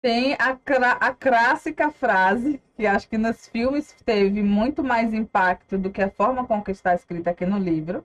tem 0.02 0.34
a, 0.34 0.58
a 1.00 1.14
clássica 1.14 1.90
frase, 1.90 2.60
que 2.76 2.86
acho 2.86 3.08
que 3.08 3.16
nos 3.16 3.48
filmes 3.48 3.90
teve 4.04 4.42
muito 4.42 4.84
mais 4.84 5.14
impacto 5.14 5.78
do 5.78 5.90
que 5.90 6.02
a 6.02 6.10
forma 6.10 6.46
com 6.46 6.62
que 6.62 6.72
está 6.72 6.94
escrita 6.94 7.30
aqui 7.30 7.46
no 7.46 7.58
livro. 7.58 8.04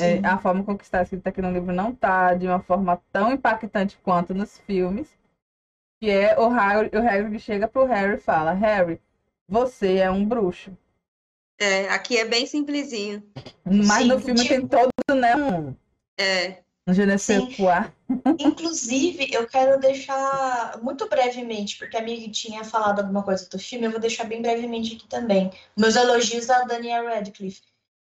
É, 0.00 0.18
a 0.26 0.36
forma 0.36 0.64
com 0.64 0.76
que 0.76 0.82
está 0.82 1.00
escrita 1.02 1.28
aqui 1.28 1.40
no 1.40 1.52
livro 1.52 1.72
não 1.72 1.90
está 1.90 2.34
de 2.34 2.48
uma 2.48 2.60
forma 2.60 3.00
tão 3.12 3.32
impactante 3.32 3.96
quanto 3.98 4.34
nos 4.34 4.58
filmes. 4.58 5.16
Que 6.00 6.10
é 6.10 6.36
o 6.40 6.48
Harry, 6.48 6.90
o 6.92 7.00
Harry 7.00 7.38
chega 7.38 7.68
pro 7.68 7.84
Harry 7.84 8.14
e 8.14 8.20
fala: 8.20 8.52
Harry, 8.52 9.00
você 9.46 9.98
é 9.98 10.10
um 10.10 10.26
bruxo. 10.26 10.76
É, 11.58 11.88
aqui 11.88 12.16
é 12.16 12.24
bem 12.24 12.46
simplesinho. 12.46 13.22
Mas 13.64 14.02
Sim, 14.02 14.08
no 14.08 14.20
filme 14.20 14.40
tipo- 14.42 14.48
tem 14.48 14.66
todo, 14.68 15.18
né? 15.20 15.34
Um, 15.36 15.74
É. 16.16 16.62
Je 16.90 17.04
ne 17.04 17.18
sais 17.18 17.42
Sim. 17.44 17.52
quoi. 17.56 17.92
Inclusive, 18.38 19.28
eu 19.32 19.46
quero 19.46 19.78
deixar 19.78 20.78
muito 20.82 21.06
brevemente, 21.08 21.76
porque 21.76 21.96
a 21.96 22.00
Mig 22.02 22.30
tinha 22.30 22.64
falado 22.64 23.00
alguma 23.00 23.22
coisa 23.22 23.46
do 23.50 23.58
filme, 23.58 23.86
eu 23.86 23.90
vou 23.90 24.00
deixar 24.00 24.24
bem 24.24 24.40
brevemente 24.40 24.96
aqui 24.96 25.06
também. 25.06 25.50
Meus 25.76 25.96
elogios 25.96 26.48
a 26.48 26.62
Daniel 26.62 27.04
Radcliffe. 27.04 27.60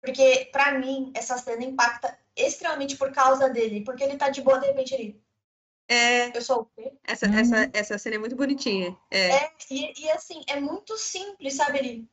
Porque, 0.03 0.49
pra 0.51 0.79
mim, 0.79 1.13
essa 1.15 1.37
cena 1.37 1.63
impacta 1.63 2.17
extremamente 2.35 2.97
por 2.97 3.13
causa 3.13 3.51
dele. 3.51 3.83
Porque 3.85 4.03
ele 4.03 4.17
tá 4.17 4.31
de 4.31 4.41
boa, 4.41 4.59
de 4.59 4.67
repente 4.69 4.95
ele. 4.95 5.21
É, 5.87 6.35
Eu 6.35 6.41
sou 6.41 6.61
o 6.63 6.65
quê? 6.75 6.93
essa, 7.05 7.27
Uhum. 7.27 7.35
essa, 7.39 7.71
essa 7.75 7.99
cena 7.99 8.15
é 8.17 8.19
muito 8.19 8.37
bonitinha. 8.37 8.97
É, 9.11 9.29
É, 9.31 9.51
e, 9.71 10.05
e 10.07 10.11
assim, 10.13 10.41
é 10.47 10.59
muito 10.59 10.97
simples, 10.97 11.55
sabe? 11.55 11.79
Ele. 11.81 12.09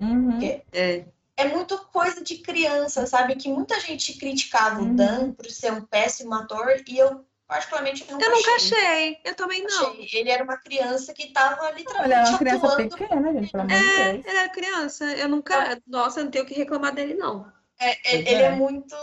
Uhum. 0.00 0.38
é. 0.72 1.04
É 1.40 1.46
muito 1.46 1.78
coisa 1.92 2.20
de 2.20 2.38
criança, 2.38 3.06
sabe? 3.06 3.36
Que 3.36 3.48
muita 3.48 3.78
gente 3.78 4.14
criticava 4.18 4.80
Uhum. 4.82 4.90
o 4.90 4.94
Dan 4.96 5.32
por 5.34 5.46
ser 5.46 5.72
um 5.72 5.82
péssimo 5.82 6.34
ator, 6.34 6.82
e 6.84 6.98
eu, 6.98 7.24
particularmente, 7.46 8.04
nunca 8.10 8.24
Eu 8.24 8.30
nunca 8.32 8.56
achei. 8.56 8.76
achei. 8.78 9.18
Eu 9.24 9.34
também 9.36 9.62
não. 9.62 9.90
Achei. 9.92 10.08
Ele 10.14 10.30
era 10.30 10.42
uma 10.42 10.56
criança 10.56 11.14
que 11.14 11.28
tava 11.28 11.62
Olha, 11.62 11.70
é 11.74 11.76
literalmente 11.76 12.30
uma 12.30 12.38
criança 12.38 12.66
atuando. 12.66 12.96
pequena, 12.96 13.32
gente, 13.34 13.52
pelo 13.52 13.62
amor 13.62 13.78
de 13.78 13.86
É, 14.00 14.12
Deus. 14.12 14.26
ele 14.26 14.36
era 14.36 14.48
criança. 14.48 15.04
Eu 15.14 15.28
nunca. 15.28 15.80
Nossa, 15.86 16.18
eu 16.18 16.24
não 16.24 16.30
tenho 16.32 16.44
o 16.44 16.48
que 16.48 16.54
reclamar 16.54 16.92
dele, 16.92 17.14
não. 17.14 17.46
É, 17.80 17.90
é, 17.90 18.16
ele 18.16 18.42
é. 18.42 18.46
é 18.46 18.50
muito. 18.56 18.96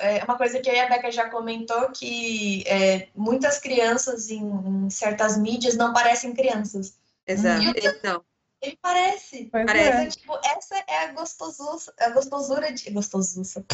É 0.00 0.24
uma 0.24 0.36
coisa 0.36 0.58
que 0.58 0.68
a 0.68 0.88
Becca 0.88 1.12
já 1.12 1.30
comentou 1.30 1.90
que 1.92 2.64
é, 2.66 3.06
muitas 3.14 3.60
crianças 3.60 4.30
em, 4.30 4.42
em 4.42 4.90
certas 4.90 5.38
mídias 5.38 5.76
não 5.76 5.92
parecem 5.92 6.34
crianças. 6.34 6.98
Exato. 7.24 7.62
E 7.62 7.68
o 7.68 7.74
Então, 7.96 8.24
Ele 8.60 8.76
parece. 8.82 9.48
Pois 9.52 9.66
Parece. 9.66 10.02
é. 10.02 10.06
Tipo, 10.08 10.38
essa 10.44 10.76
é 10.88 11.04
a 11.04 11.12
gostosura, 11.12 11.94
a 12.00 12.10
gostosura 12.10 12.72
de. 12.72 12.90
Gostosuça. 12.90 13.64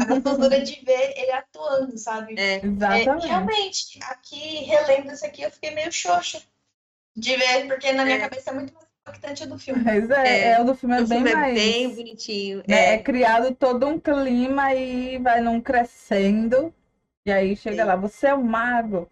A 0.00 0.04
gostosura 0.06 0.60
de 0.62 0.80
ver 0.84 1.12
ele 1.18 1.32
atuando, 1.32 1.98
sabe? 1.98 2.34
é. 2.38 2.54
É, 2.54 2.66
Exatamente. 2.66 3.26
realmente, 3.26 3.98
aqui, 4.04 4.64
relendo 4.64 5.12
isso 5.12 5.26
aqui, 5.26 5.42
eu 5.42 5.50
fiquei 5.50 5.70
meio 5.74 5.92
xoxa 5.92 6.42
de 7.14 7.36
ver, 7.36 7.66
porque 7.66 7.92
na 7.92 8.04
minha 8.04 8.16
É. 8.16 8.20
cabeça 8.20 8.50
é 8.50 8.54
muito 8.54 8.72
mais 8.74 8.86
impactante 9.02 9.46
do 9.46 9.58
filme. 9.58 9.82
Mas 9.84 10.10
é, 10.10 10.28
É. 10.28 10.48
é, 10.52 10.60
o 10.60 10.64
do 10.64 10.74
filme 10.74 10.96
é 10.96 11.02
O 11.02 11.06
bem 11.06 11.18
filme 11.18 11.30
é 11.30 11.34
mais. 11.36 11.54
bem 11.54 11.94
bonitinho. 11.94 12.58
né, 12.66 12.76
é 12.76 12.94
É, 12.94 12.98
criado 12.98 13.54
todo 13.54 13.86
um 13.86 13.98
clima 14.00 14.74
e 14.74 15.18
vai 15.18 15.40
num 15.42 15.60
crescendo. 15.60 16.72
E 17.26 17.32
aí 17.32 17.54
chega 17.56 17.82
Sim. 17.82 17.88
lá, 17.88 17.96
você 17.96 18.28
é 18.28 18.34
um 18.34 18.42
mago. 18.42 19.10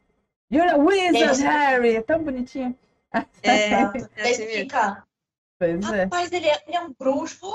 You're 0.53 0.71
a 0.71 0.77
wizard. 0.77 1.43
Harry. 1.43 1.97
É 1.97 2.03
tão 2.03 2.23
bonitinho. 2.23 2.75
É, 3.43 3.71
é 4.17 4.31
assim 4.31 4.47
fica, 4.49 5.07
Pois 5.59 5.91
é. 5.93 6.05
rapaz, 6.05 6.33
ele 6.33 6.47
é, 6.49 6.63
ele 6.67 6.77
é 6.77 6.81
um 6.81 6.93
bruxo. 6.93 7.47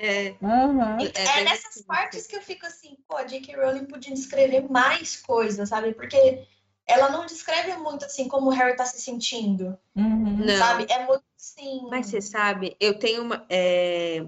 É, 0.00 0.30
Uhum. 0.40 0.98
É 1.00 1.04
É, 1.14 1.34
bem 1.36 1.44
nessas 1.44 1.76
assim, 1.76 1.84
partes 1.84 2.26
que 2.26 2.36
eu 2.36 2.42
fico 2.42 2.66
assim, 2.66 2.96
pô, 3.06 3.16
a 3.16 3.24
J.K. 3.24 3.54
Rowling 3.56 3.86
podia 3.86 4.14
descrever 4.14 4.68
mais 4.70 5.16
coisas, 5.16 5.68
sabe? 5.68 5.92
Porque 5.94 6.46
ela 6.86 7.10
não 7.10 7.26
descreve 7.26 7.76
muito 7.76 8.04
assim 8.04 8.26
como 8.28 8.48
o 8.48 8.50
Harry 8.50 8.76
tá 8.76 8.84
se 8.86 9.00
sentindo, 9.00 9.78
Uhum. 9.94 10.36
Não. 10.46 10.56
sabe? 10.56 10.86
É 10.90 11.06
muito 11.06 11.24
assim. 11.36 11.82
Mas 11.90 12.06
você 12.06 12.20
sabe, 12.20 12.76
eu 12.80 12.98
tenho 12.98 13.22
uma. 13.22 13.46
é, 13.50 14.26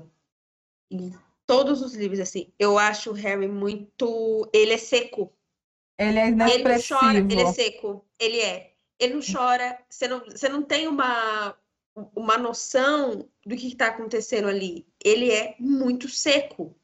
Em 0.90 1.12
todos 1.46 1.82
os 1.82 1.94
livros, 1.94 2.20
assim, 2.20 2.52
eu 2.58 2.78
acho 2.78 3.10
o 3.10 3.14
Harry 3.14 3.48
muito. 3.48 4.48
Ele 4.52 4.74
é 4.74 4.78
seco. 4.78 5.32
Ele 5.98 6.18
é 6.18 6.26
Ele 6.28 6.36
não 6.36 6.46
chora, 6.48 7.18
inexpressivo. 7.18 7.32
ele 7.32 7.40
é 7.42 7.52
seco. 7.52 8.04
Ele 8.18 8.40
é. 8.40 8.71
Ele 9.02 9.14
não 9.14 9.20
chora. 9.22 9.78
Você 9.88 10.06
não, 10.06 10.20
você 10.20 10.48
não 10.48 10.62
tem 10.62 10.86
uma, 10.86 11.56
uma 12.14 12.38
noção 12.38 13.28
do 13.44 13.56
que 13.56 13.66
está 13.68 13.88
acontecendo 13.88 14.48
ali. 14.48 14.86
Ele 15.04 15.30
é 15.32 15.56
muito 15.58 16.08
seco. 16.08 16.76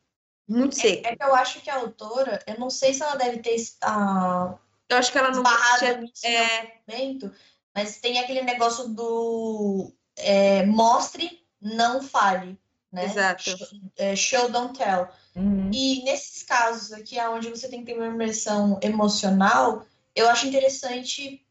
Muito 0.49 0.75
seco. 0.75 1.07
É 1.07 1.15
que 1.15 1.23
eu 1.23 1.35
acho 1.35 1.61
que 1.61 1.71
a 1.71 1.77
autora, 1.77 2.43
eu 2.47 2.59
não 2.59 2.71
sei 2.71 2.93
se 2.93 3.03
ela 3.03 3.15
deve 3.15 3.39
ter 3.39 3.57
ah, 3.83 4.57
Eu 4.89 4.97
acho 4.97 5.13
que 5.13 5.19
ela 5.19 5.31
não. 5.31 5.43
tinha- 5.79 5.99
nisso 5.99 6.27
É, 6.27 6.81
momento, 6.89 7.33
mas 7.75 7.99
tem 8.01 8.19
aquele 8.19 8.43
negócio 8.43 8.89
do 8.89 9.93
é, 10.17 10.65
mostre, 10.67 11.47
não 11.61 12.03
fale, 12.03 12.59
né? 12.91 13.05
Exato. 13.05 13.43
Show, 13.43 13.69
é, 13.97 14.17
show, 14.17 14.51
don't 14.51 14.77
tell. 14.77 15.09
Uhum. 15.37 15.71
E 15.73 16.03
nesses 16.03 16.43
casos 16.43 16.93
aqui, 16.93 17.21
onde 17.21 17.49
você 17.51 17.69
tem 17.69 17.85
que 17.85 17.93
ter 17.93 17.99
uma 17.99 18.07
imersão 18.09 18.81
emocional, 18.83 19.85
eu 20.17 20.29
acho 20.29 20.49
interessante 20.49 21.47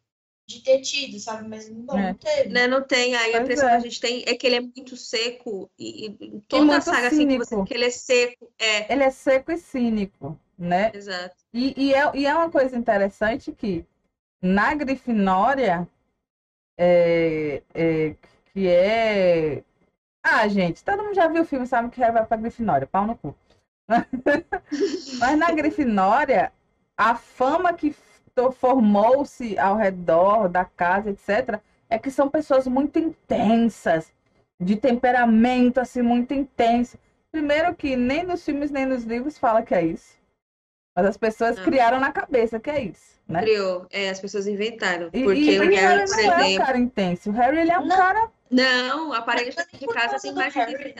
de 0.47 0.61
ter 0.63 0.79
tido, 0.79 1.19
sabe? 1.19 1.47
Mas 1.47 1.69
não, 1.69 1.97
É. 1.97 2.07
não 2.07 2.13
teve. 2.15 2.49
né, 2.49 2.67
não 2.67 2.81
tem. 2.81 3.15
Aí 3.15 3.35
a 3.35 3.41
impressão 3.41 3.67
é. 3.67 3.71
que 3.71 3.77
a 3.77 3.79
gente 3.81 3.99
tem 3.99 4.23
é 4.25 4.33
que 4.35 4.47
ele 4.47 4.55
é 4.55 4.61
muito 4.61 4.95
seco. 4.95 5.69
E, 5.77 6.05
e 6.07 6.25
em 6.25 6.39
toda 6.47 6.63
a 6.63 6.65
muito 6.65 6.83
saga, 6.83 7.07
assim, 7.07 7.27
que, 7.27 7.37
você, 7.37 7.49
cínico. 7.49 7.65
que 7.65 7.73
ele 7.73 7.85
é 7.85 7.89
seco. 7.89 8.51
É, 8.57 8.91
Ele 8.93 9.03
é 9.03 9.09
seco 9.09 9.51
e 9.51 9.57
cínico, 9.57 10.39
né? 10.57 10.91
exato. 10.93 11.35
E, 11.53 11.73
e 11.77 11.93
é, 11.93 12.11
e 12.15 12.25
é 12.25 12.33
uma 12.33 12.49
coisa 12.49 12.77
interessante 12.77 13.51
que 13.51 13.85
na 14.41 14.73
Grifinória, 14.73 15.87
é, 16.77 17.61
é, 17.73 18.15
que 18.53 18.67
é. 18.67 19.63
Ah, 20.23 20.47
gente, 20.47 20.83
todo 20.83 21.03
mundo 21.03 21.15
já 21.15 21.27
viu 21.27 21.41
o 21.41 21.45
filme, 21.45 21.67
sabe 21.67 21.89
que 21.89 21.99
vai 21.99 22.25
pra 22.25 22.37
Grifinória, 22.37 22.87
pau 22.87 23.05
no 23.05 23.17
cu. 23.17 23.35
Mas 25.19 25.37
na 25.37 25.51
Grifinória, 25.51 26.51
a 26.97 27.15
fama 27.15 27.73
que 27.73 27.91
formou-se 28.51 29.57
ao 29.59 29.75
redor 29.75 30.47
da 30.49 30.63
casa, 30.65 31.09
etc., 31.09 31.59
é 31.89 31.97
que 31.97 32.11
são 32.11 32.29
pessoas 32.29 32.67
muito 32.67 32.99
intensas, 32.99 34.11
de 34.59 34.75
temperamento 34.75 35.79
assim 35.79 36.01
muito 36.01 36.33
intenso. 36.33 36.97
Primeiro 37.31 37.75
que 37.75 37.95
nem 37.95 38.23
nos 38.23 38.43
filmes 38.43 38.71
nem 38.71 38.85
nos 38.85 39.03
livros 39.03 39.37
fala 39.37 39.61
que 39.61 39.73
é 39.75 39.85
isso. 39.85 40.17
Mas 40.95 41.05
as 41.05 41.17
pessoas 41.17 41.57
Ah. 41.59 41.63
criaram 41.63 41.99
na 41.99 42.11
cabeça 42.11 42.59
que 42.59 42.69
é 42.69 42.81
isso, 42.81 43.19
né? 43.27 43.41
Criou. 43.41 43.85
É, 43.91 44.09
as 44.09 44.19
pessoas 44.19 44.47
inventaram. 44.47 45.09
E, 45.13 45.23
Porque 45.23 45.39
e 45.51 45.59
o 45.59 45.61
o 45.61 45.65
Harry, 45.65 45.75
Harry 45.75 46.05
por 46.05 46.17
não 46.17 46.23
é 46.23 46.37
um 46.37 46.39
exemplo. 46.41 46.65
cara 46.65 46.77
intenso. 46.79 47.29
O 47.29 47.33
Harry 47.33 47.57
ele 47.59 47.71
é 47.71 47.79
um 47.79 47.85
Não. 47.85 47.95
cara. 47.97 48.31
Não, 48.49 49.13
a 49.13 49.21
parede 49.21 49.55
Mas 49.55 49.67
de 49.79 49.87
casa 49.87 50.17
tem 50.19 50.33
mais 50.33 50.53
Harry. 50.55 50.95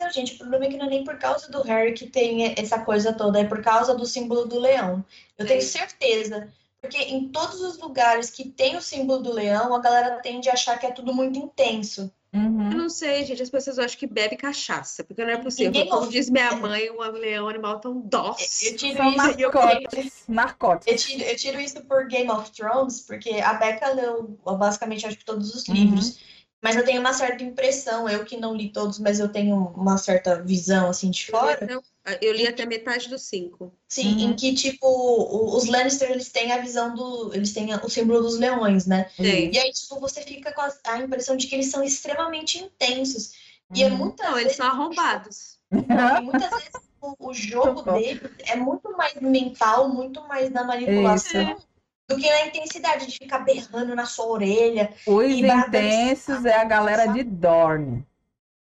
Não, 0.00 0.10
gente, 0.12 0.34
o 0.34 0.38
problema 0.38 0.64
é 0.66 0.68
que 0.68 0.76
não 0.76 0.86
é 0.86 0.90
nem 0.90 1.04
por 1.04 1.18
causa 1.18 1.50
do 1.50 1.60
Harry 1.62 1.92
que 1.92 2.06
tem 2.06 2.54
essa 2.56 2.78
coisa 2.78 3.12
toda, 3.12 3.40
é 3.40 3.44
por 3.44 3.60
causa 3.62 3.94
do 3.94 4.06
símbolo 4.06 4.44
do 4.46 4.58
leão. 4.58 5.04
Eu 5.36 5.46
tenho 5.46 5.58
É. 5.58 5.62
certeza. 5.62 6.48
Porque 6.80 6.96
em 6.98 7.28
todos 7.28 7.60
os 7.60 7.76
lugares 7.78 8.30
que 8.30 8.48
tem 8.48 8.76
o 8.76 8.80
símbolo 8.80 9.20
do 9.20 9.32
leão, 9.32 9.74
a 9.74 9.80
galera 9.80 10.20
tende 10.22 10.48
a 10.48 10.52
achar 10.52 10.78
que 10.78 10.86
é 10.86 10.92
tudo 10.92 11.12
muito 11.12 11.36
intenso. 11.36 12.12
Uhum. 12.32 12.70
Eu 12.70 12.78
não 12.78 12.88
sei, 12.90 13.24
gente, 13.24 13.42
as 13.42 13.50
pessoas 13.50 13.78
acham 13.80 13.98
que 13.98 14.06
bebe 14.06 14.36
cachaça, 14.36 15.02
porque 15.02 15.24
não 15.24 15.32
é 15.32 15.38
possível. 15.38 15.72
Ninguém 15.72 15.88
Como 15.88 16.08
diz 16.08 16.30
minha 16.30 16.52
mãe, 16.54 16.88
um 16.90 17.00
leão 17.00 17.22
é 17.24 17.42
um 17.42 17.48
animal 17.48 17.80
tão 17.80 17.98
dócil. 18.00 18.70
Eu 18.70 18.76
tiro 18.76 18.96
São 18.96 19.10
isso 19.10 19.40
eu, 19.40 19.50
narcóticos. 19.50 20.12
Narcóticos. 20.28 20.86
eu 20.92 20.96
tiro, 21.16 21.28
eu 21.30 21.36
tiro 21.36 21.60
isso 21.60 21.80
por 21.84 22.06
Game 22.06 22.30
of 22.30 22.50
Thrones, 22.52 23.00
porque 23.00 23.30
a 23.40 23.54
Becca 23.54 23.88
leu 23.94 24.38
basicamente 24.56 25.04
acho 25.06 25.16
que 25.18 25.24
todos 25.24 25.52
os 25.54 25.66
Uhum. 25.66 25.74
Mas 26.60 26.74
eu 26.74 26.84
tenho 26.84 27.00
uma 27.00 27.12
certa 27.12 27.44
impressão, 27.44 28.08
eu 28.08 28.24
que 28.24 28.36
não 28.36 28.54
li 28.54 28.70
todos, 28.70 28.98
mas 28.98 29.20
eu 29.20 29.28
tenho 29.28 29.54
uma 29.76 29.96
certa 29.96 30.42
visão 30.42 30.88
assim 30.90 31.10
de 31.10 31.22
Eu 31.22 31.26
li 31.26 31.30
fora. 31.40 31.64
até- 32.04 32.18
Eu 32.26 32.32
li 32.32 32.48
até 32.48 32.64
metade 32.66 33.08
dos 33.08 33.22
cinco. 33.22 33.72
Sim, 33.88 34.14
Uhum. 34.14 34.30
em 34.30 34.36
que, 34.36 34.54
tipo, 34.54 34.86
os 35.56 35.66
Lannister, 35.66 36.10
eles 36.10 36.30
têm 36.30 36.50
a 36.52 36.58
visão 36.58 36.94
do... 36.94 37.32
Eles 37.34 37.52
têm 37.52 37.72
o 37.74 37.88
símbolo 37.88 38.22
dos 38.22 38.38
leões, 38.38 38.86
né? 38.86 39.10
Tem. 39.16 39.52
E 39.52 39.58
aí, 39.58 39.70
tipo, 39.70 40.00
você 40.00 40.22
fica 40.22 40.52
com 40.52 40.62
a, 40.62 40.72
a 40.86 40.98
impressão 40.98 41.36
de 41.36 41.46
que 41.46 41.54
eles 41.54 41.70
são 41.70 41.84
extremamente 41.84 42.58
intensos. 42.58 43.32
E 43.74 43.82
é 43.84 43.88
Uhum. 43.88 43.96
muitas 43.98 44.26
Não, 44.26 44.38
eles 44.38 44.56
são 44.56 44.66
arrombados. 44.66 45.58
E 45.70 46.20
muitas 46.22 46.50
vezes 46.50 46.72
o, 47.00 47.28
o 47.28 47.34
jogo 47.34 47.82
dele 47.92 48.22
é 48.46 48.56
muito 48.56 48.90
mais 48.96 49.14
mental, 49.20 49.88
muito 49.90 50.26
mais 50.26 50.50
na 50.50 50.64
manipulação 50.64 51.58
do 52.08 52.16
que 52.16 52.28
na 52.28 52.46
intensidade 52.46 53.06
de 53.06 53.18
ficar 53.18 53.40
berrando 53.40 53.94
na 53.94 54.06
sua 54.06 54.26
orelha. 54.26 54.90
Os 55.06 55.24
E 55.26 55.46
intensos 55.46 56.44
é 56.46 56.54
a 56.56 56.64
galera 56.64 57.06
de 57.06 57.22
Dorne. 57.22 58.04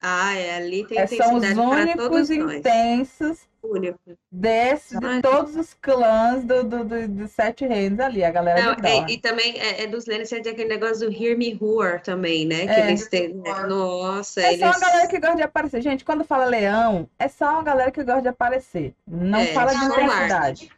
Ah, 0.04 0.36
é, 0.36 0.56
ali 0.58 0.86
tem 0.88 0.98
É, 0.98 1.06
são 1.06 1.36
os 1.36 1.44
únicos 1.46 2.30
intensos 2.32 3.48
Único. 3.64 4.00
desse, 4.32 5.00
de 5.00 5.22
todos 5.22 5.56
os 5.56 5.76
clãs 5.76 6.44
do, 6.44 6.64
do, 6.64 6.84
do- 6.84 7.08
dos 7.08 7.30
Sete 7.32 7.68
Reinos 7.68 8.00
ali, 8.00 8.24
a 8.24 8.32
galera 8.32 8.64
Não, 8.64 8.76
de 8.76 8.88
é, 8.88 8.92
Dorne. 8.96 9.14
e 9.14 9.18
também 9.20 9.60
é, 9.60 9.84
é 9.84 9.88
dos 9.88 10.08
Lannister 10.08 10.42
tem 10.42 10.54
aquele 10.54 10.70
negócio 10.70 11.08
do 11.08 11.16
Hear 11.16 11.38
Me 11.38 11.54
Roar 11.54 12.02
também, 12.02 12.48
né? 12.48 12.66
Que 12.66 12.74
É. 12.74 12.88
eles 12.88 13.08
têm. 13.08 13.36
né? 13.36 13.54
Nossa, 13.68 14.42
É 14.42 14.58
só 14.58 14.66
uma 14.66 14.80
galera 14.80 15.08
que 15.08 15.20
gosta 15.20 15.36
de 15.38 15.44
aparecer. 15.44 15.82
Gente, 15.84 16.04
quando 16.04 16.24
fala 16.26 16.46
leão, 16.46 17.08
é 17.20 17.28
só 17.28 17.52
uma 17.54 17.64
galera 17.64 17.92
que 17.92 18.04
gosta 18.04 18.24
de 18.24 18.28
aparecer. 18.30 18.96
Não 19.08 19.40
É, 19.40 19.46
fala 19.54 19.72
de 19.72 19.86
intensidade. 19.86 20.62
de 20.66 20.72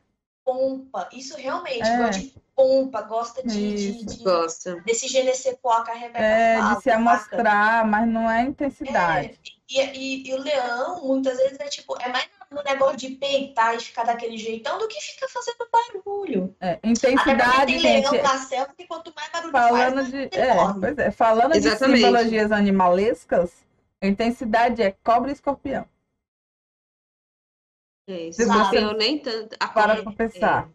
pompa. 0.43 1.07
Isso 1.13 1.37
realmente, 1.37 1.81
É. 1.87 1.97
gosta 1.97 2.19
de 2.19 2.33
pompa, 2.63 3.01
gosta 3.01 3.43
de, 3.45 3.73
de, 3.75 3.89
Isso. 3.91 4.17
de- 4.17 4.23
Gosta. 4.23 4.75
desse 4.81 5.57
quoi 5.61 5.83
que 5.83 5.91
a 5.91 5.95
Rebeca 5.95 6.23
É, 6.23 6.57
fala, 6.57 6.75
de 6.75 6.81
se 6.83 6.89
amostrar, 6.89 7.85
mas 7.85 8.07
não 8.07 8.31
é 8.31 8.43
intensidade. 8.43 9.37
E, 9.69 9.81
e, 9.81 10.29
e 10.29 10.33
o 10.33 10.37
leão, 10.41 11.05
muitas 11.05 11.35
vezes, 11.37 11.59
é 11.59 11.65
tipo, 11.65 11.95
é 12.01 12.07
mais 12.09 12.29
no 12.49 12.63
negócio 12.63 12.95
de 12.97 13.09
peitar 13.15 13.75
e 13.75 13.79
ficar 13.79 14.03
daquele 14.03 14.37
jeitão 14.37 14.77
do 14.77 14.87
que 14.87 15.01
fica 15.01 15.27
fazendo 15.27 15.67
barulho. 15.71 16.55
É, 16.61 16.79
intensidade, 16.83 17.65
tem 17.65 17.79
gente. 17.79 18.09
leão 18.11 18.23
na 18.23 18.37
selva 18.37 18.73
que 18.77 18.87
quanto 18.87 19.13
mais 19.15 19.29
barulho 19.31 19.51
Falando 19.51 19.95
faz, 19.95 20.11
de, 20.11 20.17
é, 20.39 21.07
é, 21.07 21.11
falando 21.11 21.51
de 21.53 21.57
Exatamente. 21.57 21.99
simbologias 21.99 22.51
animalescas, 22.51 23.51
a 24.01 24.07
intensidade 24.07 24.81
é 24.81 24.91
cobra 25.03 25.31
e 25.31 25.33
escorpião. 25.33 25.85
É, 28.07 28.31
você 28.31 28.77
eu 28.77 28.93
nem 28.93 29.17
tanto. 29.17 29.55
a- 29.59 29.67
Para 29.67 29.93
é, 29.97 30.01
pra 30.03 30.11
pensar. 30.13 30.69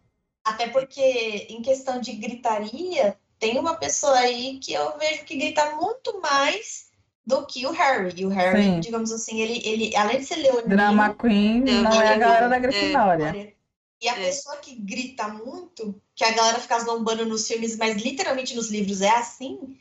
Até 0.49 0.67
porque, 0.67 1.47
em 1.49 1.61
questão 1.61 1.99
de 2.01 2.13
gritaria, 2.13 3.17
tem 3.37 3.59
uma 3.59 3.75
pessoa 3.75 4.17
aí 4.17 4.59
que 4.59 4.73
eu 4.73 4.97
vejo 4.97 5.23
que 5.25 5.37
grita 5.37 5.75
muito 5.75 6.19
mais 6.21 6.89
do 7.25 7.45
que 7.45 7.65
o 7.67 7.71
Harry. 7.71 8.13
E 8.17 8.25
o 8.25 8.29
Harry, 8.29 8.63
Sim. 8.63 8.79
digamos 8.79 9.11
assim, 9.11 9.39
ele, 9.41 9.61
ele 9.63 9.95
além 9.95 10.19
de 10.19 10.25
ser 10.25 10.37
leonino, 10.37 10.67
Drama 10.67 11.13
Queen 11.13 11.61
É, 11.67 11.81
não 11.81 12.01
é 12.01 12.13
a 12.13 12.17
galera 12.17 12.49
da 12.49 12.55
É. 12.55 12.59
Grifinória. 12.59 13.55
E 14.01 14.07
a 14.09 14.13
É. 14.13 14.25
pessoa 14.25 14.57
que 14.57 14.75
grita 14.75 15.27
muito, 15.27 16.01
que 16.15 16.23
a 16.23 16.31
galera 16.31 16.59
fica 16.59 16.79
zombando 16.79 17.25
nos 17.25 17.47
filmes, 17.47 17.77
mas 17.77 18.01
literalmente 18.01 18.55
nos 18.55 18.69
livros 18.71 19.01
é 19.01 19.09
assim, 19.09 19.77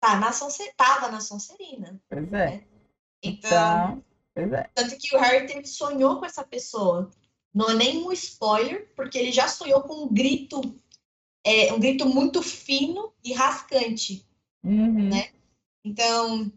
tá 0.00 0.16
na 0.16 0.32
Sonse... 0.32 0.72
tava 0.76 1.10
na 1.10 1.20
Sonserina. 1.20 2.00
Pois 2.10 2.32
é. 2.32 2.64
Então, 3.22 3.50
Então, 3.50 4.04
pois 4.34 4.52
é. 4.52 4.70
tanto 4.74 4.98
que 4.98 5.14
o 5.16 5.18
Harry 5.18 5.46
teve, 5.46 5.64
sonhou 5.66 6.18
com 6.18 6.26
essa 6.26 6.44
pessoa. 6.44 7.10
Não 7.54 7.70
é 7.70 7.74
nem 7.74 8.02
um 8.04 8.12
spoiler, 8.12 8.88
porque 8.96 9.18
ele 9.18 9.30
já 9.32 9.46
sonhou 9.48 9.82
com 9.82 10.04
um 10.04 10.12
grito, 10.12 10.60
é, 11.44 11.72
um 11.72 11.78
grito 11.78 12.06
muito 12.06 12.42
fino 12.42 13.12
e 13.22 13.32
rascante. 13.32 14.26
Uhum. 14.64 15.10
Né? 15.10 15.32
Então, 15.84 16.50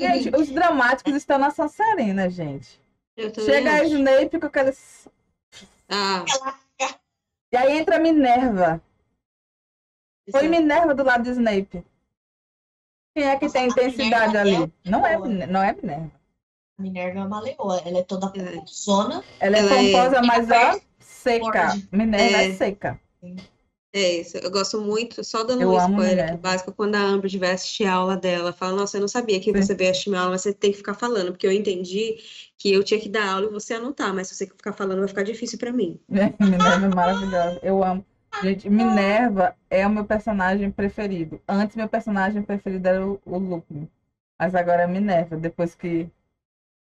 Gente, 0.00 0.34
os 0.34 0.48
dramáticos 0.48 1.14
estão 1.14 1.38
na 1.38 1.50
Sonserina, 1.50 2.28
gente. 2.28 2.80
Chega 3.44 3.72
a. 3.74 3.84
Snape 3.84 4.40
com 4.40 4.46
aqueles. 4.46 5.08
Ah, 5.88 6.24
E 7.52 7.56
aí 7.56 7.78
entra 7.78 7.96
a 7.96 8.00
Minerva. 8.00 8.82
Isso- 10.26 10.48
Minerva 10.48 10.94
do 10.94 11.04
lado 11.04 11.22
de 11.22 11.30
Snape. 11.30 11.84
Quem 13.14 13.24
é 13.24 13.36
que 13.36 13.44
Nossa, 13.44 13.58
tem 13.58 13.68
intensidade 13.68 14.36
é 14.36 14.40
ali? 14.40 14.72
Não 14.84 15.06
é, 15.06 15.18
não 15.46 15.62
é 15.62 15.72
Minerva. 15.74 16.21
A 16.78 16.82
Minerva 16.82 17.20
é 17.20 17.24
uma 17.24 17.40
leoa, 17.40 17.82
ela 17.84 17.98
é 17.98 18.02
toda 18.02 18.32
É. 18.36 18.62
zona. 18.66 19.22
Ela 19.40 19.56
é 19.56 19.60
Ela 19.60 19.72
é- 19.74 19.92
pomposa, 19.92 20.22
mas 20.22 20.50
ó, 20.50 20.80
seca. 21.00 21.66
Morde. 21.66 21.88
Minerva 21.92 22.36
é 22.38 22.48
É. 22.48 22.54
seca. 22.54 23.00
É 23.94 24.20
isso, 24.20 24.38
eu 24.38 24.50
gosto 24.50 24.80
muito, 24.80 25.22
só 25.22 25.44
dando 25.44 25.60
Eu 25.60 25.72
um 25.72 25.76
spoiler 25.76 26.24
aqui 26.30 26.36
básico, 26.38 26.72
quando 26.72 26.94
a 26.94 26.98
Amber 27.00 27.38
vai 27.38 27.50
assistir 27.50 27.84
a 27.84 27.92
aula 27.92 28.16
dela, 28.16 28.50
fala, 28.50 28.74
nossa, 28.74 28.96
eu 28.96 29.02
não 29.02 29.08
sabia 29.08 29.38
que 29.38 29.52
Sim. 29.52 29.62
você 29.62 29.74
veio 29.74 29.90
assistir 29.90 30.08
minha 30.08 30.20
aula, 30.22 30.32
mas 30.32 30.40
você 30.40 30.54
tem 30.54 30.70
que 30.70 30.78
ficar 30.78 30.94
falando, 30.94 31.30
porque 31.32 31.46
eu 31.46 31.52
entendi 31.52 32.16
que 32.56 32.72
eu 32.72 32.82
tinha 32.82 32.98
que 32.98 33.10
dar 33.10 33.28
aula 33.34 33.46
e 33.46 33.50
você 33.50 33.74
anotar, 33.74 34.14
mas 34.14 34.28
se 34.28 34.34
você 34.34 34.46
ficar 34.46 34.72
falando 34.72 35.00
vai 35.00 35.08
ficar 35.08 35.22
difícil 35.24 35.58
pra 35.58 35.70
mim. 35.70 36.00
Minerva 36.08 36.86
é 36.86 36.88
maravilhosa. 36.88 37.60
Eu 37.62 37.84
amo. 37.84 38.02
Gente, 38.42 38.70
Minerva 38.70 39.54
é 39.68 39.86
o 39.86 39.90
meu 39.90 40.06
personagem 40.06 40.70
preferido. 40.70 41.38
Antes, 41.46 41.76
meu 41.76 41.86
personagem 41.86 42.40
preferido 42.42 42.88
era 42.88 43.06
o, 43.06 43.20
o 43.26 43.36
Lupin. 43.38 43.86
Mas 44.40 44.54
agora 44.54 44.84
é 44.84 44.86
Minerva, 44.86 45.36
depois 45.36 45.74
que 45.74 46.08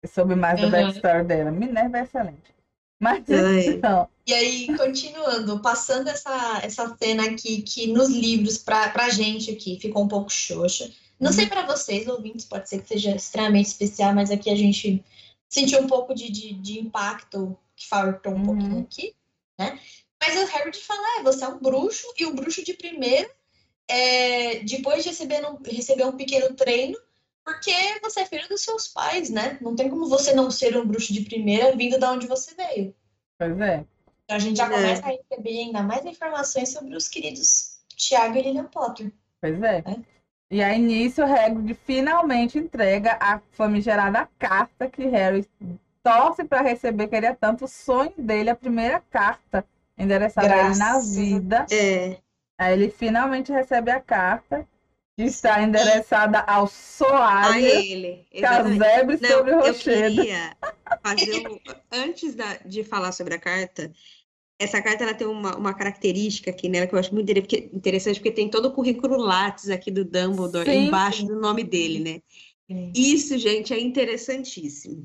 soube 0.07 0.35
mais 0.35 0.59
da 0.59 0.67
Uhum. 0.67 0.71
backstory 0.73 1.25
dela. 1.25 1.51
Minerva 1.51 1.99
é 1.99 2.03
excelente. 2.03 2.55
Mas, 3.01 3.25
então, 3.67 4.09
E 4.27 4.35
aí, 4.35 4.67
continuando, 4.77 5.61
passando 5.61 6.09
essa, 6.09 6.61
essa 6.63 6.97
cena 6.97 7.25
aqui, 7.27 7.63
que 7.63 7.87
nos 7.89 8.11
livros, 8.11 8.59
pra, 8.59 8.91
pra 8.91 9.09
gente 9.09 9.51
aqui, 9.51 9.79
ficou 9.81 10.05
um 10.05 10.09
pouco 10.09 10.31
xoxa. 10.31 10.91
Não 11.19 11.33
sei 11.33 11.47
pra 11.47 11.67
vocês, 11.67 12.07
ouvintes, 12.07 12.45
pode 12.47 12.69
ser 12.69 12.81
que 12.83 12.89
seja 12.89 13.15
extremamente 13.15 13.67
especial, 13.67 14.15
mas 14.15 14.31
aqui 14.31 14.49
a 14.51 14.55
gente 14.57 15.05
sentiu 15.49 15.81
um 15.81 15.87
pouco 15.87 16.15
de, 16.15 16.31
de, 16.31 16.53
de 16.55 16.79
impacto 16.81 17.59
que 17.77 17.89
faltou 17.89 18.33
um 18.33 18.37
Uhum. 18.37 18.45
pouquinho 18.47 18.81
aqui, 18.81 19.15
né? 19.59 19.79
Mas 20.23 20.37
o 20.37 20.47
Harry 20.47 20.73
fala, 20.79 21.21
é, 21.21 21.23
você 21.23 21.45
é 21.45 21.49
um 21.49 21.59
bruxo, 21.59 22.07
e 22.19 22.25
o 22.27 22.35
bruxo 22.35 22.63
de 22.65 22.75
primeira, 22.75 23.29
é, 23.89 24.61
depois 24.61 25.03
de 25.03 25.09
receber 25.11 25.45
um, 25.47 25.59
receber 25.65 26.05
um 26.05 26.17
pequeno 26.17 26.55
treino, 26.55 26.97
porque 27.45 27.73
você 28.03 28.21
é 28.21 28.27
filho 28.27 28.49
dos 28.49 28.63
seus 28.63 28.89
pais, 28.89 29.31
né? 29.31 29.59
Não 29.61 29.75
tem 29.75 29.89
como 29.89 30.09
você 30.09 30.33
não 30.33 30.51
ser 30.51 30.77
um 30.77 30.87
bruxo 30.87 31.13
de 31.13 31.23
primeira 31.23 31.75
vindo 31.77 31.99
da 31.99 32.13
onde 32.13 32.27
você 32.27 32.55
veio. 32.55 32.95
pois 33.39 33.59
é. 33.61 33.85
Então 34.25 34.37
a 34.37 34.39
gente 34.39 34.57
já 34.59 34.67
É. 34.67 34.71
começa 34.71 35.03
a 35.07 35.09
receber 35.11 35.59
ainda 35.59 35.83
mais 35.83 36.05
informações 36.05 36.69
sobre 36.73 36.95
os 36.97 37.09
queridos 37.09 37.81
Tiago 37.97 38.37
e 38.37 38.43
Lilian 38.43 38.65
Potter. 38.67 39.13
Pois 39.41 39.61
é. 39.63 39.79
É. 39.79 39.97
E 40.53 40.63
aí, 40.63 40.79
nisso, 40.81 41.23
Hagrid 41.23 41.75
finalmente 41.87 42.59
entrega 42.59 43.17
a 43.21 43.41
famigerada 43.53 44.29
carta 44.39 44.89
que 44.89 45.07
Harry 45.07 45.49
torce 46.03 46.43
para 46.45 46.61
receber, 46.61 47.07
queria 47.09 47.35
tanto 47.35 47.65
o 47.67 47.69
sonho 47.69 48.13
dele, 48.19 48.51
a 48.51 48.57
primeira 48.57 49.01
carta 49.11 49.65
endereçada 49.97 50.53
a 50.53 50.67
ele 50.67 50.77
na 50.77 50.99
vida. 50.99 51.67
É, 51.71 52.17
Aí 52.59 52.73
ele 52.75 52.91
finalmente 52.91 53.51
recebe 53.53 53.91
a 53.91 54.01
carta, 54.01 54.67
está 55.25 55.63
endereçada 55.63 56.41
ao 56.41 56.65
a 56.65 56.69
Soalho 56.69 57.67
ele, 57.67 58.27
exatamente. 58.33 58.79
Casebre 58.79 59.19
Não, 59.21 59.29
sobre 59.31 59.51
o 59.53 59.61
eu 59.61 59.73
Rochedo. 59.73 60.15
queria 60.17 60.57
fazer 61.03 61.49
um... 61.49 61.59
Antes 61.93 62.35
da- 62.35 62.57
de 62.59 62.85
falar 62.85 63.13
sobre 63.13 63.35
a 63.35 63.39
carta, 63.39 63.93
essa 64.59 64.83
carta 64.83 65.05
ela 65.05 65.15
tem 65.15 65.27
uma, 65.27 65.57
uma 65.57 65.75
característica 65.75 66.51
aqui 66.51 66.69
nela 66.69 66.87
que 66.87 66.95
eu 66.95 66.99
acho 66.99 67.15
muito 67.15 67.31
interessante, 67.31 68.17
porque 68.21 68.31
tem 68.31 68.49
todo 68.51 68.67
o 68.67 68.73
currículo 68.73 69.17
Lattes 69.17 69.71
aqui 69.71 69.91
do 69.91 70.05
Dumbledore 70.05 70.71
Sim, 70.71 70.87
embaixo 70.87 71.21
sim. 71.21 71.27
do 71.27 71.41
nome 71.41 71.65
dele, 71.65 71.99
né? 72.01 72.23
Isso, 72.95 73.37
gente, 73.39 73.73
é 73.73 73.81
interessantíssimo. 73.81 75.05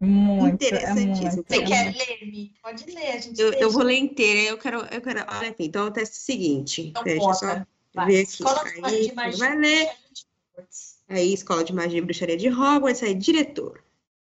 Muito, 0.00 0.62
é 0.62 0.66
Interessantíssimo. 0.66 1.36
muito. 1.36 1.48
Você 1.48 1.56
é 1.62 1.64
quer 1.64 1.84
muito. 1.84 1.98
ler, 1.98 2.26
Mi? 2.26 2.52
Pode 2.62 2.84
ler, 2.90 3.06
a 3.08 3.18
gente 3.18 3.40
Eu, 3.40 3.52
eu 3.52 3.70
vou 3.70 3.82
ler 3.82 3.98
inteira, 3.98 4.50
eu 4.50 4.58
quero, 4.58 4.78
eu 4.90 5.00
quero. 5.00 5.20
Olha 5.28 5.48
aqui, 5.50 5.64
então 5.64 5.86
o 5.86 5.90
teste 5.92 6.16
é 6.16 6.18
o 6.18 6.22
seguinte. 6.22 6.82
Então, 6.88 7.04
Deixa 7.04 7.24
eu 7.24 7.34
só. 7.34 7.66
Vai. 7.94 8.12
Escola 8.14 8.64
Aí, 8.82 9.08
de 9.08 9.14
magia. 9.14 9.38
vai 9.38 9.56
ler. 9.56 9.90
Aí, 11.08 11.34
Escola 11.34 11.62
de 11.62 11.74
Magia 11.74 11.98
e 11.98 12.02
Bruxaria 12.02 12.36
de 12.36 12.48
Hogwarts, 12.48 13.02
aí, 13.02 13.14
diretor. 13.14 13.84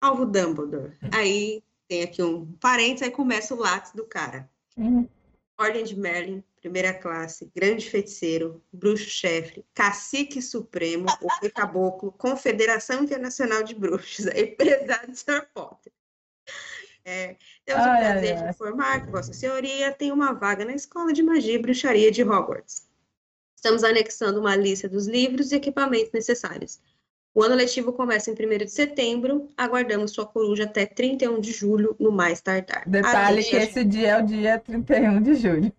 Alvo 0.01 0.26
Dumbledore. 0.26 0.93
Aí, 1.12 1.64
tem 1.88 2.03
aqui 2.03 2.22
um 2.22 2.45
parênteses, 2.53 3.03
aí 3.03 3.12
começa 3.12 3.53
o 3.53 3.60
lápis 3.60 3.91
do 3.91 4.06
cara. 4.06 4.49
Uhum. 4.78 5.08
Ordem 5.58 5.86
de 5.86 5.97
Merlin, 5.97 6.43
primeira 6.60 6.93
classe, 6.93 7.49
grande 7.56 7.89
feiticeiro, 7.89 8.62
bruxo-chefe, 8.74 9.64
cacique 9.74 10.41
supremo, 10.41 11.06
o 11.22 11.28
rei 11.39 11.49
caboclo, 11.49 12.12
Confederação 12.12 13.03
Internacional 13.03 13.64
de 13.64 13.74
Bruxos, 13.74 14.28
aí 14.28 14.47
pesado 14.47 15.12
de 15.12 15.18
Sr. 15.18 15.47
Potter. 15.53 15.93
É, 17.06 17.36
temos 17.64 17.84
o 17.84 17.97
prazer 17.97 18.36
de 18.38 18.49
informar 18.49 19.06
que 19.06 19.12
Vossa 19.12 19.32
Senhoria 19.32 19.91
tem 19.91 20.12
uma 20.12 20.34
vaga 20.34 20.66
na 20.66 20.74
Escola 20.74 21.14
de 21.14 21.22
Magia 21.22 21.53
e 21.53 21.60
Bruxaria 21.60 22.12
de 22.12 22.24
Hogwarts. 22.24 22.85
Estamos 23.66 23.84
anexando 23.84 24.39
uma 24.39 24.55
lista 24.55 24.88
dos 24.88 25.07
livros 25.07 25.51
e 25.51 25.55
equipamentos 25.55 26.11
necessários. 26.13 26.80
O 27.34 27.41
ano 27.41 27.55
letivo 27.55 27.91
começa 27.91 28.30
em 28.30 28.34
1 28.36 28.57
de 28.59 28.70
setembro. 28.70 29.49
Aguardamos 29.57 30.11
sua 30.11 30.24
coruja 30.24 30.66
até 30.66 30.86
31 30.86 31.39
de 31.41 31.51
julho, 31.51 31.95
no 31.99 32.11
mais 32.11 32.39
tardar. 32.41 32.88
Detalhe 32.88 33.43
que 33.43 33.55
esse 33.55 33.84
dia 33.84 34.09
é 34.09 34.22
o 34.22 34.24
dia 34.24 34.59
31 34.59 35.20
de 35.20 35.34
julho. 35.34 35.74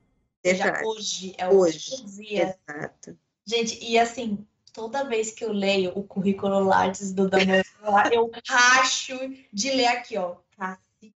Já 0.44 0.52
Detalhe. 0.64 0.84
hoje 0.84 1.34
é 1.38 1.48
o 1.48 1.56
Hoje. 1.58 2.04
dia. 2.06 2.56
Exato. 2.68 3.16
Gente, 3.46 3.78
e 3.80 3.96
assim, 4.00 4.44
toda 4.72 5.04
vez 5.04 5.30
que 5.30 5.44
eu 5.44 5.52
leio 5.52 5.92
o 5.94 6.02
currículo 6.02 6.64
Lattes 6.64 7.12
do 7.12 7.30
Dumbledore, 7.30 7.62
eu 8.10 8.28
racho 8.48 9.16
de 9.52 9.70
ler 9.70 9.86
aqui, 9.86 10.18
ó. 10.18 10.34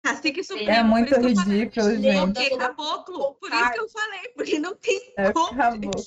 Cacique 0.04 0.44
Supremo. 0.44 0.70
É 0.70 0.84
muito 0.84 1.16
ridículo, 1.16 1.96
gente. 1.96 2.32
Porque 2.32 2.56
caboclo, 2.56 3.34
por 3.34 3.50
isso 3.52 3.72
que 3.72 3.80
eu 3.80 3.88
falei, 3.88 4.28
porque 4.36 4.58
não 4.60 4.76
tem 4.76 5.12
É 5.16 5.32
como. 5.32 5.56
caboclo. 5.56 6.00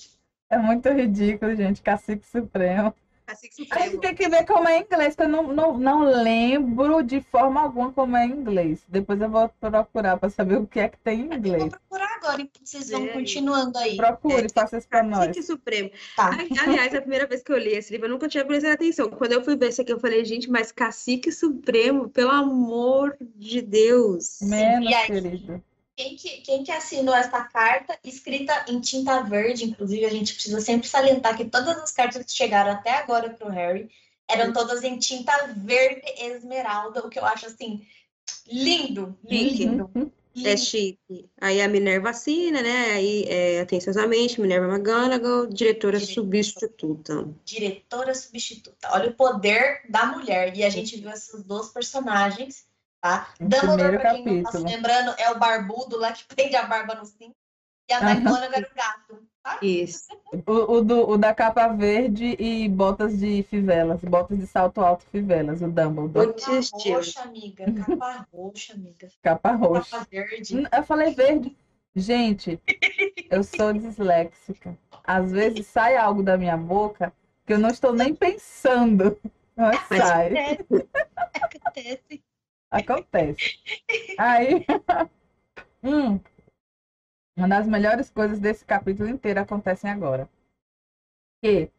É 0.53 0.57
muito 0.57 0.89
ridículo, 0.89 1.55
gente. 1.55 1.81
Cacique 1.81 2.25
Supremo. 2.25 2.93
Cacique 3.25 3.53
A 3.71 3.79
gente 3.79 3.91
Supremo. 3.93 4.01
tem 4.01 4.15
que 4.15 4.27
ver 4.27 4.45
como 4.45 4.67
é 4.67 4.79
em 4.79 4.81
inglês, 4.83 5.15
que 5.15 5.23
eu 5.23 5.29
não, 5.29 5.43
não, 5.53 5.77
não 5.77 6.01
lembro 6.03 7.01
de 7.01 7.21
forma 7.21 7.61
alguma 7.61 7.89
como 7.93 8.17
é 8.17 8.25
em 8.25 8.31
inglês. 8.31 8.83
Depois 8.87 9.19
eu 9.21 9.29
vou 9.29 9.49
procurar 9.61 10.17
para 10.17 10.29
saber 10.29 10.57
o 10.57 10.67
que 10.67 10.79
é 10.81 10.89
que 10.89 10.97
tem 10.97 11.21
em 11.21 11.23
Eu 11.23 11.29
vou 11.29 11.37
inglês. 11.37 11.69
procurar 11.69 12.15
agora, 12.17 12.41
enquanto 12.41 12.65
vocês 12.67 12.89
vão 12.89 13.05
É. 13.05 13.13
continuando 13.13 13.77
aí. 13.77 13.95
Procure, 13.95 14.47
faça 14.53 14.77
isso 14.77 14.89
para 14.89 15.03
nós. 15.03 15.27
Cacique 15.27 15.41
Supremo. 15.41 15.89
Tá. 16.17 16.31
Aliás, 16.67 16.93
a 16.93 16.99
primeira 16.99 17.25
vez 17.25 17.41
que 17.41 17.51
eu 17.53 17.57
li 17.57 17.69
esse 17.71 17.93
livro, 17.93 18.07
eu 18.07 18.11
nunca 18.11 18.27
tinha 18.27 18.43
prestado 18.45 18.73
atenção. 18.73 19.09
Quando 19.09 19.31
eu 19.31 19.43
fui 19.43 19.55
ver 19.55 19.69
isso 19.69 19.81
aqui, 19.81 19.93
eu 19.93 19.99
falei, 20.01 20.23
gente, 20.25 20.49
mas 20.51 20.73
Cacique 20.73 21.31
Supremo, 21.31 22.09
pelo 22.09 22.29
amor 22.31 23.15
de 23.37 23.61
Deus. 23.61 24.39
Menos, 24.41 24.89
E 24.89 24.93
aí? 24.93 25.07
querido. 25.07 25.63
Quem 25.95 26.15
que, 26.15 26.41
quem 26.41 26.63
que 26.63 26.71
assinou 26.71 27.13
essa 27.13 27.43
carta, 27.43 27.97
escrita 28.03 28.65
em 28.67 28.79
tinta 28.81 29.21
verde, 29.21 29.65
inclusive, 29.65 30.05
a 30.05 30.09
gente 30.09 30.33
precisa 30.33 30.59
sempre 30.59 30.87
salientar 30.87 31.37
que 31.37 31.45
todas 31.45 31.77
as 31.77 31.91
cartas 31.91 32.25
que 32.25 32.31
chegaram 32.31 32.71
até 32.71 32.91
agora 32.97 33.29
para 33.29 33.47
o 33.47 33.51
Harry 33.51 33.89
eram 34.27 34.51
todas 34.51 34.83
em 34.83 34.97
tinta 34.97 35.31
verde 35.55 36.01
esmeralda, 36.17 37.05
o 37.05 37.09
que 37.09 37.19
eu 37.19 37.25
acho 37.25 37.45
assim 37.45 37.85
lindo, 38.47 39.17
lindo. 39.23 39.89
Uhum. 39.93 40.11
É 40.35 40.49
lindo. 40.49 40.57
chique. 40.57 41.29
Aí 41.39 41.61
a 41.61 41.67
Minerva 41.67 42.09
assina, 42.09 42.61
né? 42.61 42.93
Aí, 42.93 43.25
é, 43.27 43.61
atenciosamente, 43.61 44.41
Minerva 44.41 44.67
McGonagall, 44.67 45.45
diretora 45.45 45.99
Diretora. 45.99 45.99
substituta. 45.99 47.29
Diretora 47.45 48.15
substituta. 48.15 48.89
Olha 48.91 49.11
o 49.11 49.13
poder 49.13 49.83
da 49.89 50.07
mulher. 50.07 50.57
E 50.57 50.63
a 50.63 50.69
gente 50.69 50.99
viu 50.99 51.11
esses 51.11 51.43
dois 51.43 51.69
personagens, 51.69 52.65
tá? 53.03 53.27
Dumbledore, 53.39 53.67
primeiro 53.75 53.99
pra 53.99 54.13
quem 54.13 54.25
não 54.25 54.43
tá 54.43 54.51
se 54.51 54.57
capítulo. 54.57 54.63
lembrando, 54.75 55.15
é 55.19 55.29
o 55.31 55.37
barbudo 55.37 55.97
lá 55.99 56.11
que 56.13 56.23
prende 56.33 56.55
a 56.55 56.63
barba 56.63 56.95
no 56.95 57.05
cinto. 57.05 57.35
E 57.89 57.93
a. 57.93 57.99
McGonagall 58.01 58.43
era 58.53 58.67
o 58.71 58.75
gato. 58.75 59.23
tá? 59.43 59.59
Isso. 59.61 60.07
O, 60.47 60.77
o 60.77 60.81
do, 60.83 61.09
o 61.11 61.15
da 61.15 61.31
capa 61.31 61.67
verde 61.67 62.35
e 62.39 62.67
botas 62.67 63.19
de 63.19 63.43
fivelas, 63.43 64.01
botas 64.01 64.39
de 64.39 64.47
salto 64.47 64.81
alto 64.81 65.05
fivelas, 65.11 65.61
o 65.61 65.67
Dumbledore. 65.67 66.33
Capa 66.33 66.55
roxa, 66.89 67.21
amiga. 67.21 67.65
Capa 67.85 68.27
roxa, 68.33 68.73
amiga. 68.73 69.07
Capa 69.21 69.51
roxa. 69.51 69.91
Capa 69.99 70.07
verde. 70.09 70.67
Eu 70.75 70.83
falei 70.83 71.13
verde. 71.13 71.55
Gente, 71.95 72.59
eu 73.29 73.43
sou 73.43 73.73
disléxica. 73.73 74.75
Às 75.03 75.31
vezes 75.31 75.67
sai 75.67 75.95
algo 75.97 76.23
da 76.23 76.35
minha 76.35 76.57
boca 76.57 77.13
que 77.45 77.53
eu 77.53 77.59
não 77.59 77.69
estou 77.69 77.93
nem 77.93 78.15
pensando. 78.15 79.15
Mas 79.55 79.79
Mas- 79.87 79.99
sai. 79.99 80.27
Acontece. 80.53 80.89
Acontece. 81.43 82.23
Aí, 84.17 84.65
hum, 85.83 86.19
uma 87.37 87.47
das 87.47 87.67
melhores 87.67 88.09
coisas 88.09 88.39
desse 88.39 88.65
capítulo 88.65 89.09
inteiro 89.09 89.39
acontecem 89.41 89.89
agora. 89.89 90.29
Que 91.41 91.69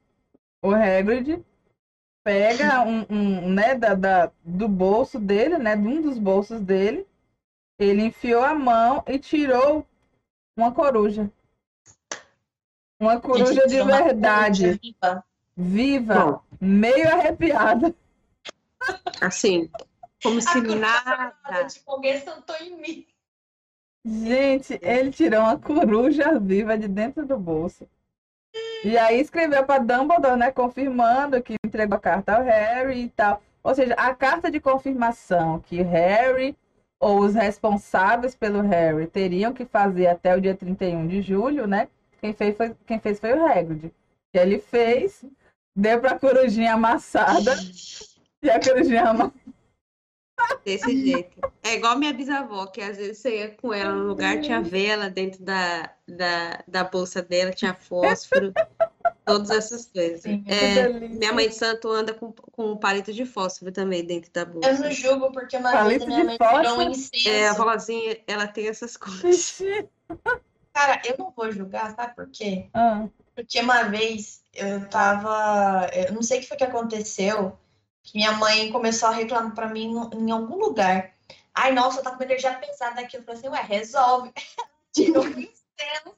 o 0.62 0.70
Hagrid 0.72 1.44
pega 2.24 2.82
um, 2.82 3.04
um 3.10 3.48
né, 3.52 3.74
da, 3.74 3.94
da- 3.94 4.32
do 4.44 4.68
bolso 4.68 5.18
dele, 5.18 5.58
né, 5.58 5.76
de 5.76 5.86
um 5.86 6.00
dos 6.00 6.18
bolsos 6.18 6.60
dele, 6.60 7.06
ele 7.78 8.04
enfiou 8.04 8.42
a 8.42 8.54
mão 8.54 9.02
e 9.06 9.18
tirou 9.18 9.86
uma 10.56 10.72
coruja. 10.72 11.30
Uma 13.00 13.20
coruja 13.20 13.66
de 13.66 13.82
verdade, 13.82 14.78
coruja 14.78 14.78
viva. 14.82 15.24
viva, 15.56 16.14
Bom, 16.14 16.42
meio 16.60 17.08
arrepiada. 17.08 17.94
assim, 19.20 19.68
como 20.24 20.38
A 20.38 20.42
se 20.42 20.60
nada. 20.62 21.36
falada, 21.42 21.66
tipo, 21.66 21.90
alguém 21.90 22.18
sentou 22.18 22.56
em 22.56 22.80
mim. 22.80 23.06
Gente, 24.06 24.78
ele 24.82 25.10
tirou 25.10 25.40
uma 25.40 25.58
coruja 25.58 26.38
viva 26.40 26.76
de 26.78 26.88
dentro 26.88 27.26
do 27.26 27.38
bolso. 27.38 27.86
E 28.82 28.96
aí 28.98 29.20
escreveu 29.20 29.64
para 29.64 29.82
Dumbledore, 29.82 30.36
né, 30.38 30.50
confirmando 30.50 31.42
que 31.42 31.54
entregou 31.64 31.96
a 31.96 32.00
carta 32.00 32.36
ao 32.36 32.42
Harry 32.42 33.04
e 33.04 33.08
tal. 33.10 33.42
Ou 33.62 33.74
seja, 33.74 33.94
a 33.94 34.14
carta 34.14 34.50
de 34.50 34.60
confirmação 34.60 35.60
que 35.60 35.80
Harry 35.82 36.56
ou 37.00 37.20
os 37.20 37.34
responsáveis 37.34 38.34
pelo 38.34 38.60
Harry 38.62 39.06
teriam 39.06 39.52
que 39.52 39.64
fazer 39.64 40.06
até 40.06 40.34
o 40.34 40.40
dia 40.40 40.54
31 40.54 41.06
de 41.06 41.20
julho, 41.22 41.66
né? 41.66 41.88
Quem 42.20 42.32
fez 42.32 42.56
foi, 42.56 42.74
quem 42.86 42.98
fez 42.98 43.20
foi 43.20 43.32
o 43.32 43.46
Hagrid. 43.46 43.92
E 44.34 44.38
ele 44.38 44.58
fez, 44.58 45.24
deu 45.76 46.00
para 46.00 46.12
a 46.12 46.18
corujinha 46.18 46.74
amassada. 46.74 47.54
E 48.42 48.50
a 48.50 48.60
corujinha 48.60 49.04
amassada. 49.04 49.53
Desse 50.64 51.06
jeito. 51.06 51.40
É 51.62 51.74
igual 51.74 51.98
minha 51.98 52.12
bisavó, 52.12 52.66
que 52.66 52.80
às 52.80 52.96
vezes 52.96 53.18
você 53.18 53.38
ia 53.38 53.48
com 53.50 53.72
ela 53.72 53.92
no 53.92 54.04
lugar, 54.04 54.40
tinha 54.40 54.60
vela 54.60 55.10
dentro 55.10 55.42
da, 55.42 55.90
da, 56.08 56.64
da 56.66 56.84
bolsa 56.84 57.22
dela, 57.22 57.52
tinha 57.52 57.74
fósforo, 57.74 58.52
todas 59.24 59.50
essas 59.50 59.86
coisas. 59.86 60.22
Sim, 60.22 60.42
É, 60.46 60.88
minha 60.88 61.32
mãe 61.32 61.48
de 61.48 61.54
santo 61.54 61.88
anda 61.90 62.14
com, 62.14 62.32
com 62.32 62.72
um 62.72 62.76
palito 62.76 63.12
de 63.12 63.26
fósforo 63.26 63.70
também 63.72 64.04
dentro 64.04 64.30
da 64.32 64.40
Eu 64.40 64.46
bolsa. 64.46 64.72
não 64.78 64.90
julgo, 64.90 65.30
porque 65.32 65.56
uma 65.56 65.70
Palito 65.70 66.06
vez 66.06 66.18
a 66.18 66.22
minha 66.22 66.24
mãe 66.24 66.38
tirou 66.62 66.78
um 66.78 66.90
incenso. 66.90 67.28
É, 67.28 67.48
a 67.48 67.52
volazinha, 67.52 68.18
ela 68.26 68.46
tem 68.46 68.66
essas 68.68 68.96
coisas. 68.96 69.62
Cara, 70.72 71.00
eu 71.04 71.14
não 71.18 71.30
vou 71.30 71.52
julgar, 71.52 71.94
sabe 71.94 72.14
por 72.16 72.28
quê? 72.28 72.66
Ah, 72.74 73.06
Porque 73.34 73.60
uma 73.60 73.84
vez 73.84 74.42
eu 74.54 74.88
tava. 74.88 75.88
Eu 75.94 76.12
não 76.12 76.22
sei 76.22 76.38
o 76.38 76.40
que 76.40 76.48
foi 76.48 76.56
que 76.56 76.64
aconteceu, 76.64 77.56
que 78.04 78.16
minha 78.18 78.32
mãe 78.32 78.70
começou 78.70 79.08
a 79.08 79.12
reclamar 79.12 79.54
pra 79.54 79.68
mim 79.68 79.92
no- 79.92 80.10
em 80.14 80.30
algum 80.30 80.56
lugar. 80.58 81.12
Ai, 81.54 81.72
nossa, 81.72 81.98
eu 82.00 82.02
tava 82.04 82.16
com 82.16 82.22
energia 82.22 82.52
pesada 82.54 83.00
aqui. 83.00 83.16
Eu 83.16 83.22
falei 83.24 83.38
assim, 83.40 83.48
ué, 83.48 83.62
resolve. 83.62 84.32
Tirou 84.92 85.24
um 85.24 85.28
incenso. 85.28 86.14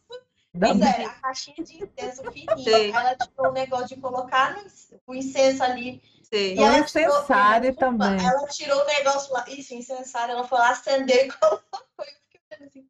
Mas 0.53 0.80
é, 0.80 1.05
a 1.05 1.11
caixinha 1.20 1.57
de 1.59 1.84
incenso 1.84 2.22
fininha. 2.32 2.89
Ela 2.99 3.16
tirou 3.16 3.49
o 3.49 3.53
negócio 3.53 3.89
de 3.89 3.97
colocar 4.01 4.57
o 5.07 5.14
incenso 5.14 5.62
ali. 5.62 6.03
Sei. 6.22 6.55
E 6.57 6.59
ela 6.62 6.76
O 6.78 6.80
incensário 6.80 7.72
tirou, 7.74 7.91
também. 7.99 8.26
Ela 8.26 8.47
tirou 8.49 8.80
o 8.82 8.87
negócio 8.87 9.32
lá. 9.32 9.45
Isso, 9.49 9.74
incensário. 9.74 10.32
Ela 10.32 10.49
foi 10.49 10.59
lá 10.59 10.70
acender 10.70 11.26
e 11.28 11.32
colocou. 11.32 11.84
Eu 11.99 12.05
fiquei 12.30 12.66
assim. 12.66 12.89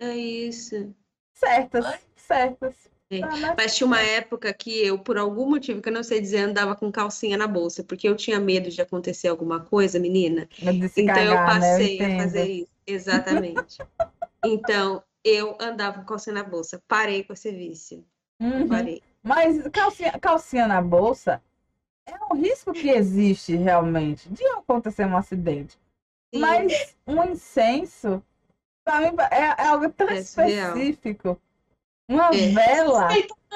É 0.00 0.16
isso. 0.16 0.94
Certas, 1.34 1.84
Ai. 1.84 2.00
certas. 2.16 2.74
Né? 3.10 3.54
Mas 3.56 3.74
tinha 3.74 3.86
uma 3.86 4.02
época 4.02 4.52
que 4.52 4.84
eu, 4.84 4.98
por 4.98 5.16
algum 5.16 5.48
motivo 5.48 5.80
que 5.80 5.88
eu 5.88 5.92
não 5.92 6.02
sei 6.02 6.20
dizer, 6.20 6.40
andava 6.40 6.76
com 6.76 6.92
calcinha 6.92 7.38
na 7.38 7.46
bolsa, 7.46 7.82
porque 7.82 8.06
eu 8.06 8.14
tinha 8.14 8.38
medo 8.38 8.68
de 8.68 8.82
acontecer 8.82 9.28
alguma 9.28 9.60
coisa, 9.60 9.98
menina. 9.98 10.46
Então 10.60 10.74
eu 10.74 11.06
cagar, 11.06 11.26
né? 11.26 11.32
Eu 11.32 11.46
passei 11.46 12.00
a 12.00 12.04
entendo. 12.04 12.22
fazer 12.22 12.44
isso. 12.50 12.70
Exatamente. 12.86 13.78
Então, 14.44 15.02
eu 15.24 15.56
andava 15.60 15.98
com 15.98 16.06
calcinha 16.06 16.34
na 16.34 16.44
bolsa. 16.44 16.82
Parei 16.86 17.24
com 17.24 17.32
esse 17.32 17.50
vício. 17.50 18.04
Uhum. 18.40 18.68
Parei. 18.68 19.02
Mas 19.22 19.66
calcinha, 19.72 20.12
calcinha 20.18 20.66
na 20.68 20.80
bolsa 20.80 21.42
é 22.06 22.14
um 22.32 22.36
risco 22.36 22.72
que 22.72 22.88
existe 22.88 23.56
realmente 23.56 24.28
de 24.28 24.44
acontecer 24.48 25.06
um 25.06 25.16
acidente. 25.16 25.78
Sim. 26.32 26.40
Mas 26.40 26.96
um 27.06 27.22
incenso, 27.24 28.22
pra 28.84 29.00
mim, 29.00 29.16
é, 29.30 29.62
é 29.62 29.66
algo 29.66 29.90
tão 29.90 30.08
É 30.08 30.18
específico. 30.18 31.40
Uma 32.08 32.30
É. 32.34 32.48
vela, 32.52 33.08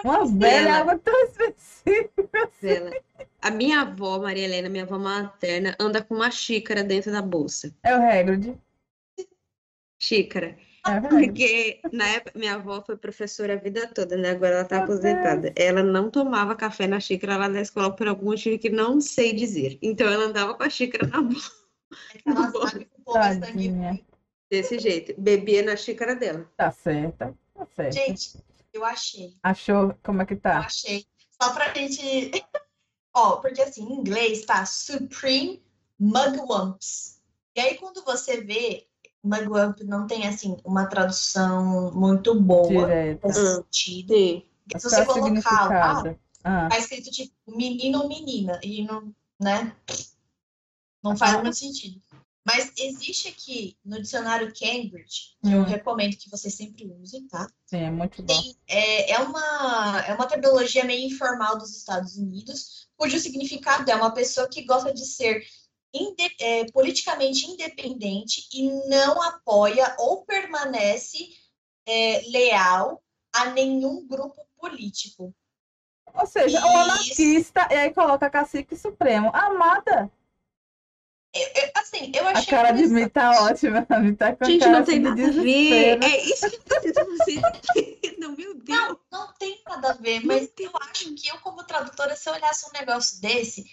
uma 0.04 0.26
vela 0.26 0.68
é 0.68 0.70
algo 0.72 0.98
tão 0.98 1.24
específico. 1.24 2.28
A 3.40 3.50
minha 3.50 3.80
avó, 3.80 4.18
Maria 4.20 4.44
Helena, 4.44 4.68
minha 4.68 4.84
avó 4.84 4.98
materna, 4.98 5.74
anda 5.80 6.02
com 6.02 6.14
uma 6.14 6.30
xícara 6.30 6.84
dentro 6.84 7.10
da 7.10 7.22
bolsa. 7.22 7.74
É 7.82 7.96
o 7.96 8.02
Hagrid. 8.02 8.54
Xícara. 10.00 10.56
É. 10.86 11.00
Porque 11.00 11.80
na 11.92 12.06
época, 12.08 12.36
minha 12.38 12.54
avó 12.56 12.82
foi 12.82 12.96
professora 12.96 13.52
a 13.54 13.56
vida 13.56 13.86
toda, 13.86 14.16
né? 14.16 14.30
Agora 14.30 14.56
ela 14.56 14.64
tá 14.64 14.76
Meu 14.76 14.84
aposentada. 14.84 15.52
Ela 15.54 15.82
não 15.82 16.10
tomava 16.10 16.56
café 16.56 16.86
na 16.88 16.98
xícara 17.00 17.36
lá 17.36 17.48
na 17.48 17.60
escola 17.60 17.94
por 17.94 18.08
algum 18.08 18.26
motivo 18.26 18.58
que 18.58 18.68
não 18.68 19.00
sei 19.00 19.32
dizer. 19.32 19.78
Então 19.80 20.08
ela 20.08 20.24
andava 20.24 20.54
com 20.54 20.62
a 20.64 20.68
xícara 20.68 21.06
na 21.06 21.22
bolsa 21.22 21.52
Ela 22.26 22.50
sabe 22.50 22.84
que 22.84 22.90
o 22.98 23.04
povo 23.04 23.18
é 23.18 23.32
sangue 23.34 23.40
Tadinha. 23.46 24.00
desse 24.50 24.78
jeito. 24.80 25.14
Bebia 25.20 25.62
na 25.62 25.76
xícara 25.76 26.16
dela. 26.16 26.50
Tá 26.56 26.70
certa, 26.72 27.32
tá 27.54 27.66
certa. 27.74 27.92
Gente, 27.92 28.38
eu 28.72 28.84
achei. 28.84 29.34
Achou 29.42 29.94
como 30.02 30.22
é 30.22 30.26
que 30.26 30.34
Eu 30.34 30.40
tá? 30.40 30.58
achei. 30.60 31.06
Só 31.40 31.52
pra 31.52 31.72
gente. 31.74 32.00
Ó, 33.14 33.36
porque 33.36 33.60
assim, 33.60 33.82
em 33.84 33.92
inglês 33.92 34.44
tá 34.46 34.64
Supreme 34.64 35.62
Mugwumps. 35.98 37.20
E 37.54 37.60
aí, 37.60 37.76
quando 37.76 38.02
você 38.04 38.40
vê, 38.40 38.86
Mugwump 39.22 39.84
não 39.84 40.06
tem, 40.06 40.26
assim, 40.26 40.56
uma 40.64 40.86
tradução 40.86 41.92
muito 41.92 42.34
boa 42.40 42.66
Direta. 42.86 43.28
nesse 43.28 43.40
Hum. 43.40 43.54
sentido. 43.56 44.14
Sim. 44.14 44.42
Se 44.70 44.76
é 44.76 44.80
você 44.80 45.02
o 45.02 45.06
colocar 45.06 45.20
lá, 45.20 45.24
significado? 45.26 46.18
Ah, 46.44 46.68
tá 46.68 46.78
escrito 46.78 47.10
tipo 47.10 47.34
menino 47.46 48.00
ou 48.02 48.08
menina. 48.08 48.58
E 48.62 48.82
não, 48.84 49.14
né? 49.38 49.76
Não 51.02 51.16
faz 51.16 51.34
Ah. 51.34 51.42
muito 51.42 51.56
sentido. 51.56 52.00
Mas 52.44 52.72
existe 52.76 53.28
aqui 53.28 53.76
no 53.84 54.00
dicionário 54.02 54.52
Cambridge, 54.52 55.36
que 55.42 55.52
eu 55.52 55.60
Hum. 55.60 55.64
recomendo 55.64 56.16
que 56.16 56.28
você 56.30 56.50
sempre 56.50 56.86
use, 57.00 57.20
tá? 57.28 57.46
sim, 57.66 57.78
é 57.78 57.90
muito 57.90 58.20
bom. 58.22 58.26
Tem, 58.34 58.56
é, 58.66 59.12
é, 59.12 59.18
uma, 59.20 60.04
é 60.06 60.14
uma 60.14 60.26
terminologia 60.26 60.84
meio 60.84 61.06
informal 61.06 61.56
dos 61.56 61.76
Estados 61.76 62.16
Unidos, 62.16 62.88
cujo 62.96 63.18
significado 63.18 63.88
é 63.90 63.94
uma 63.94 64.12
pessoa 64.12 64.48
que 64.48 64.64
gosta 64.64 64.92
de 64.92 65.04
ser 65.06 65.42
inde- 65.94 66.34
é, 66.40 66.64
politicamente 66.72 67.46
independente 67.46 68.48
e 68.52 68.68
não 68.88 69.22
apoia 69.22 69.94
ou 69.98 70.24
permanece 70.24 71.28
é, 71.86 72.22
leal 72.28 73.02
a 73.32 73.46
nenhum 73.50 74.06
grupo 74.06 74.42
político. 74.56 75.34
Ou 76.14 76.26
seja, 76.26 76.58
o 76.58 76.60
Isso. 76.60 76.78
anarquista, 76.78 77.68
e 77.70 77.74
aí 77.74 77.94
coloca 77.94 78.28
cacique 78.28 78.76
supremo. 78.76 79.30
Amada, 79.32 80.10
Eu- 81.34 81.62
eu- 81.62 81.70
assim, 81.76 82.12
eu 82.14 82.28
a 82.28 82.32
achei 82.32 82.46
cara 82.46 82.72
de 82.72 82.86
mim 82.86 83.08
tá 83.08 83.42
ótima. 83.44 83.86
A 83.88 83.98
mim 83.98 84.14
tá 84.14 84.36
com 84.36 84.44
Gente, 84.44 84.60
cara 84.60 84.78
não 84.78 84.84
tem 84.84 85.06
assim 85.06 85.14
de 85.14 85.22
nada 85.22 85.40
a 85.40 85.42
ver. 85.42 86.04
É 86.04 86.24
isso 86.24 86.50
que 86.50 86.60
precisa 86.60 87.04
você 87.04 87.32
entender. 87.32 88.16
Meu 88.18 88.54
Deus. 88.54 88.68
Não, 88.68 88.98
não 89.10 89.32
tem 89.38 89.60
nada 89.66 89.90
a 89.90 89.94
ver, 89.94 90.24
mas 90.24 90.50
eu 90.58 90.70
acho 90.90 91.12
que 91.14 91.28
eu, 91.28 91.38
como 91.38 91.64
tradutora, 91.64 92.14
se 92.14 92.28
eu 92.28 92.34
olhasse 92.34 92.66
um 92.66 92.78
negócio 92.78 93.20
desse, 93.20 93.64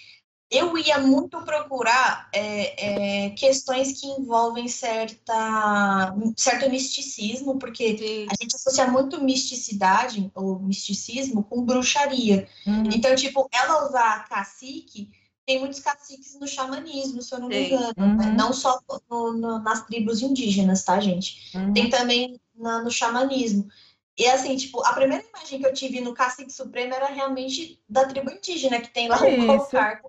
eu 0.52 0.76
ia 0.78 0.98
muito 0.98 1.40
procurar 1.44 2.28
é, 2.34 3.26
é, 3.26 3.30
questões 3.32 4.00
que 4.00 4.08
envolvem 4.08 4.68
certa, 4.68 6.16
certo 6.36 6.70
misticismo, 6.70 7.60
porque 7.60 7.98
Sim. 7.98 8.28
a 8.30 8.34
gente 8.42 8.56
associa 8.56 8.88
muito 8.88 9.24
misticidade, 9.24 10.32
ou 10.34 10.60
misticismo, 10.60 11.44
com 11.44 11.64
bruxaria. 11.64 12.48
Uhum. 12.66 12.86
Então, 12.92 13.14
tipo, 13.16 13.48
ela 13.52 13.88
usar 13.88 14.28
cacique, 14.28 15.12
tem 15.50 15.58
muitos 15.58 15.80
caciques 15.80 16.40
no 16.40 16.48
xamanismo, 16.48 17.24
se 17.24 17.34
eu 17.34 17.40
não 17.40 17.48
me 17.48 17.72
engano. 17.72 17.92
né? 17.98 18.28
Uhum. 18.28 18.36
Não 18.36 18.54
só 18.54 18.80
no- 19.10 19.34
no- 19.34 19.58
nas 19.58 19.84
tribos 19.88 20.22
indígenas, 20.22 20.84
tá, 20.84 21.00
gente? 21.00 21.58
Uhum. 21.58 21.74
tem 21.74 21.90
também 21.90 22.40
na- 22.54 22.84
no 22.84 22.92
xamanismo. 22.92 23.68
E 24.16 24.28
assim, 24.28 24.56
tipo, 24.56 24.86
a 24.86 24.94
primeira 24.94 25.26
imagem 25.28 25.60
que 25.60 25.66
eu 25.66 25.74
tive 25.74 26.02
no 26.02 26.14
Cacique 26.14 26.54
Supremo 26.54 26.94
era 26.94 27.08
realmente 27.08 27.82
da 27.90 28.06
tribo 28.06 28.30
indígena, 28.30 28.80
que 28.80 28.90
tem 28.90 29.08
lá 29.08 29.16
Isso. 29.28 29.52
o 29.52 29.58
cocar. 29.58 30.02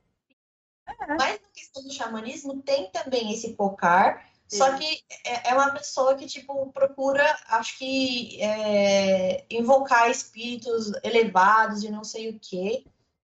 Mas 1.18 1.40
na 1.40 1.48
questão 1.54 1.82
do 1.84 1.92
xamanismo, 1.94 2.60
tem 2.60 2.90
também 2.90 3.32
esse 3.32 3.54
cocar, 3.54 4.28
Só 4.46 4.76
que 4.76 5.00
é, 5.24 5.50
é 5.50 5.54
uma 5.54 5.70
pessoa 5.70 6.16
que, 6.16 6.26
tipo, 6.26 6.70
procura, 6.72 7.24
acho 7.50 7.78
que, 7.78 8.36
é, 8.42 9.44
invocar 9.48 10.10
espíritos 10.10 10.90
elevados 11.04 11.84
e 11.84 11.88
não 11.88 12.02
sei 12.02 12.30
o 12.30 12.38
quê. 12.38 12.84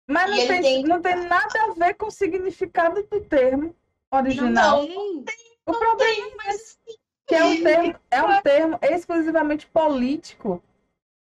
Mas 0.08 0.30
não 0.30 0.38
tem, 0.48 0.62
tem- 0.62 0.84
não 0.84 1.02
tem 1.02 1.16
nada 1.16 1.64
a 1.64 1.74
ver 1.74 1.96
com 1.96 2.08
o 2.08 2.12
significado 2.12 3.04
do 3.04 3.22
termo 3.22 3.76
original. 4.12 4.86
Não, 4.88 5.24
o 5.66 5.74
problema 5.74 5.98
Tem, 5.98 6.36
mas 6.38 6.80
que 7.28 7.36
é 7.36 7.44
um 7.44 7.64
termo, 7.64 7.96
é 8.12 8.24
um 8.24 8.42
termo 8.42 8.80
exclusivamente 8.84 9.66
político. 9.68 10.62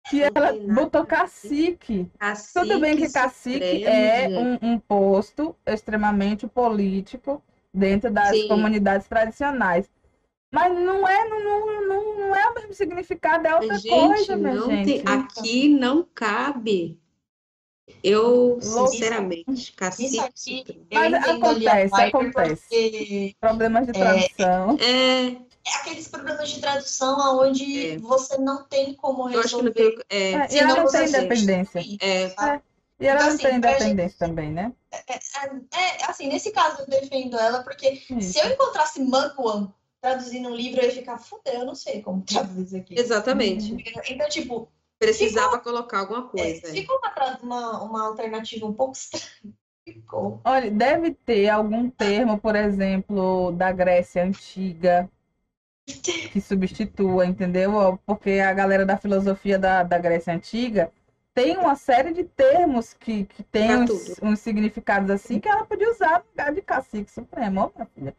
Que 0.10 0.22
Não 0.22 0.32
ela 0.34 0.54
tem 0.54 0.68
botou 0.74 1.06
cacique. 1.06 2.10
cacique 2.18 2.60
Tudo 2.60 2.80
bem 2.80 2.96
que 2.98 3.12
cacique 3.12 3.84
é 3.86 4.30
um, 4.30 4.74
um 4.74 4.80
posto 4.80 5.56
extremamente 5.66 6.48
político 6.48 7.44
dentro 7.74 8.10
das 8.10 8.30
Sim. 8.30 8.48
comunidades 8.48 9.08
tradicionais. 9.08 9.90
Mas 10.54 10.74
não 10.74 11.08
é, 11.08 11.30
não, 11.30 11.40
não, 11.44 11.88
não, 11.88 12.18
não 12.20 12.36
é 12.36 12.50
o 12.50 12.54
mesmo 12.56 12.74
significado, 12.74 13.48
é 13.48 13.56
outra 13.56 13.68
Mas, 13.70 13.84
coisa, 13.84 14.34
gente, 14.34 14.36
minha 14.38 14.56
não 14.56 14.70
gente. 14.70 15.04
tem, 15.04 15.14
aqui 15.14 15.70
não 15.70 16.04
cabe. 16.14 17.01
Eu, 18.04 18.60
sinceramente, 18.62 19.72
cacique 19.74 20.10
isso 20.16 20.22
aqui, 20.22 20.86
Mas 20.92 21.14
acontece, 21.14 22.02
acontece. 22.02 22.62
porque 22.68 23.36
Problemas 23.40 23.88
de 23.88 23.94
tradução. 23.94 24.78
É, 24.80 25.26
é 25.28 25.76
aqueles 25.80 26.08
problemas 26.08 26.50
de 26.50 26.60
tradução 26.60 27.40
onde 27.40 27.92
É. 27.92 27.98
você 28.00 28.38
não 28.38 28.64
tem 28.66 28.94
como 28.94 29.30
eu 29.30 29.40
acho 29.40 29.58
que 29.58 29.64
não 29.64 29.72
resolver. 29.72 30.04
tem. 30.08 30.18
É, 30.18 30.32
É, 30.34 30.54
e 30.54 30.60
ela 30.60 30.76
não 30.76 30.88
tem 30.92 31.08
independência. 31.08 31.84
é, 32.02 32.30
sabe? 32.30 32.64
E 33.00 33.08
ela 33.08 33.16
Então, 33.16 33.28
não 33.30 33.36
assim, 33.36 33.44
tem 33.48 33.56
independência 33.58 34.18
também, 34.20 34.52
né? 34.52 34.72
É, 34.92 35.14
é, 35.16 36.06
assim, 36.06 36.28
nesse 36.28 36.52
caso 36.52 36.82
eu 36.82 36.88
defendo 36.88 37.38
ela, 37.38 37.64
porque 37.64 38.00
Isso. 38.10 38.34
se 38.34 38.40
eu 38.40 38.52
encontrasse 38.52 39.02
Manguan 39.04 39.74
traduzindo 40.00 40.50
um 40.50 40.56
livro, 40.56 40.82
eu 40.82 40.86
ia 40.86 40.92
ficar, 40.92 41.18
fudeu, 41.18 41.54
eu 41.54 41.66
não 41.66 41.76
sei 41.76 42.02
como 42.02 42.22
traduzir 42.24 42.66
isso 42.66 42.76
aqui. 42.78 43.00
exatamente. 43.00 43.76
Então, 44.10 44.28
tipo, 44.30 44.68
Precisava 45.02 45.60
colocar 45.60 46.00
alguma 46.00 46.28
coisa. 46.28 46.68
é. 46.68 46.72
ficou 46.72 46.96
uma, 47.00 47.10
tra- 47.10 47.40
uma, 47.42 47.84
uma 47.84 48.08
alternativa 48.08 48.68
um 48.68 48.74
pouco 48.74 48.94
estranha. 48.96 49.26
Ficou. 49.84 50.40
Olha, 50.46 50.70
deve 50.70 51.12
ter 51.12 51.50
algum 51.50 51.90
termo, 51.90 52.40
por 52.40 52.56
exemplo, 52.56 53.52
da 53.54 53.72
Grécia 53.72 54.24
Antiga, 54.24 55.10
que 56.32 56.40
substitua, 56.40 57.26
entendeu? 57.26 58.00
Porque 58.06 58.34
a 58.34 58.54
galera 58.54 58.86
da 58.86 58.96
filosofia 58.96 59.58
da, 59.58 59.82
da 59.82 59.98
Grécia 59.98 60.34
Antiga 60.36 60.92
tem 61.34 61.58
uma 61.58 61.76
série 61.76 62.14
de 62.14 62.24
termos 62.24 62.94
que, 62.94 63.26
que 63.26 63.42
tem 63.42 63.76
uns, 63.76 64.20
uns 64.22 64.40
significados 64.40 65.10
assim 65.10 65.40
que 65.40 65.50
ela 65.50 65.66
podia 65.66 65.90
usar 65.90 66.20
no 66.20 66.26
lugar 66.30 66.54
de 66.54 66.62
cacique 66.62 67.10
supremo, 67.10 67.62
ó, 67.62 67.72
minha 67.76 67.88
filha. 67.96 68.16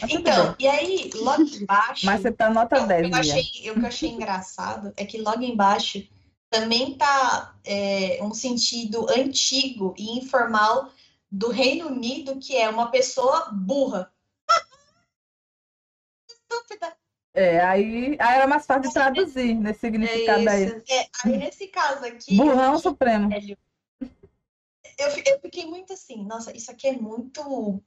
Mas 0.00 0.10
Então, 0.10 0.56
e 0.58 0.66
aí, 0.66 1.10
logo 1.14 1.42
embaixo. 1.56 2.06
Mas 2.06 2.22
você 2.22 2.32
tá 2.32 2.48
nota 2.50 2.82
o 2.82 2.86
10, 2.86 3.08
que 3.08 3.14
eu 3.14 3.18
achei, 3.18 3.42
o 3.42 3.74
que 3.74 3.80
eu 3.80 3.86
achei 3.86 4.08
engraçado 4.10 4.92
é 4.96 5.04
que 5.04 5.18
logo 5.18 5.42
embaixo 5.42 6.06
também 6.48 6.96
tá 6.96 7.54
é, 7.64 8.18
um 8.22 8.32
sentido 8.32 9.06
antigo 9.10 9.94
e 9.98 10.18
informal 10.18 10.90
do 11.30 11.50
Reino 11.50 11.88
Unido, 11.88 12.38
que 12.38 12.56
é 12.56 12.68
uma 12.68 12.90
pessoa 12.90 13.50
burra. 13.52 14.10
Estúpida. 16.28 16.96
É, 17.34 17.60
aí, 17.60 18.16
aí 18.18 18.34
era 18.36 18.46
mais 18.46 18.64
fácil 18.64 18.88
de 18.88 18.94
traduzir 18.94 19.54
nesse 19.54 19.80
significado 19.80 20.48
É 20.48 20.48
aí. 20.48 20.82
É, 20.88 21.08
aí 21.22 21.36
nesse 21.36 21.66
caso 21.66 22.06
aqui. 22.06 22.34
Burrão 22.34 22.72
eu 22.72 22.78
supremo. 22.78 23.28
Eu, 24.98 25.08
eu 25.08 25.40
fiquei 25.40 25.66
muito 25.66 25.92
assim, 25.92 26.24
nossa, 26.24 26.56
isso 26.56 26.70
aqui 26.70 26.88
é 26.88 26.92
muito. 26.92 27.82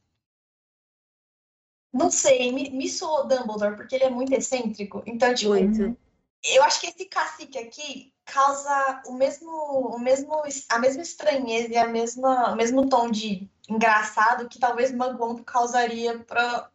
Não 1.91 2.11
sei, 2.11 2.51
me, 2.51 2.69
me 2.69 2.87
soou 2.87 3.27
Dumbledore, 3.27 3.75
porque 3.75 3.95
ele 3.95 4.05
é 4.05 4.09
muito 4.09 4.31
excêntrico. 4.33 5.01
Então, 5.05 5.33
tipo, 5.33 5.51
Muito. 5.53 5.97
eu 6.43 6.63
acho 6.63 6.79
que 6.81 6.87
esse 6.87 7.05
cacique 7.05 7.57
aqui 7.57 8.13
causa 8.25 9.01
o 9.07 9.13
mesmo, 9.13 9.49
o 9.49 9.99
mesmo, 9.99 10.31
a 10.69 10.79
mesma 10.79 11.01
estranheza 11.01 11.73
e 11.73 11.77
a 11.77 11.87
mesma, 11.87 12.53
o 12.53 12.55
mesmo 12.55 12.87
tom 12.87 13.09
de 13.09 13.49
engraçado 13.67 14.47
que 14.47 14.59
talvez 14.59 14.91
Maguão 14.91 15.35
causaria 15.43 16.19
para 16.19 16.69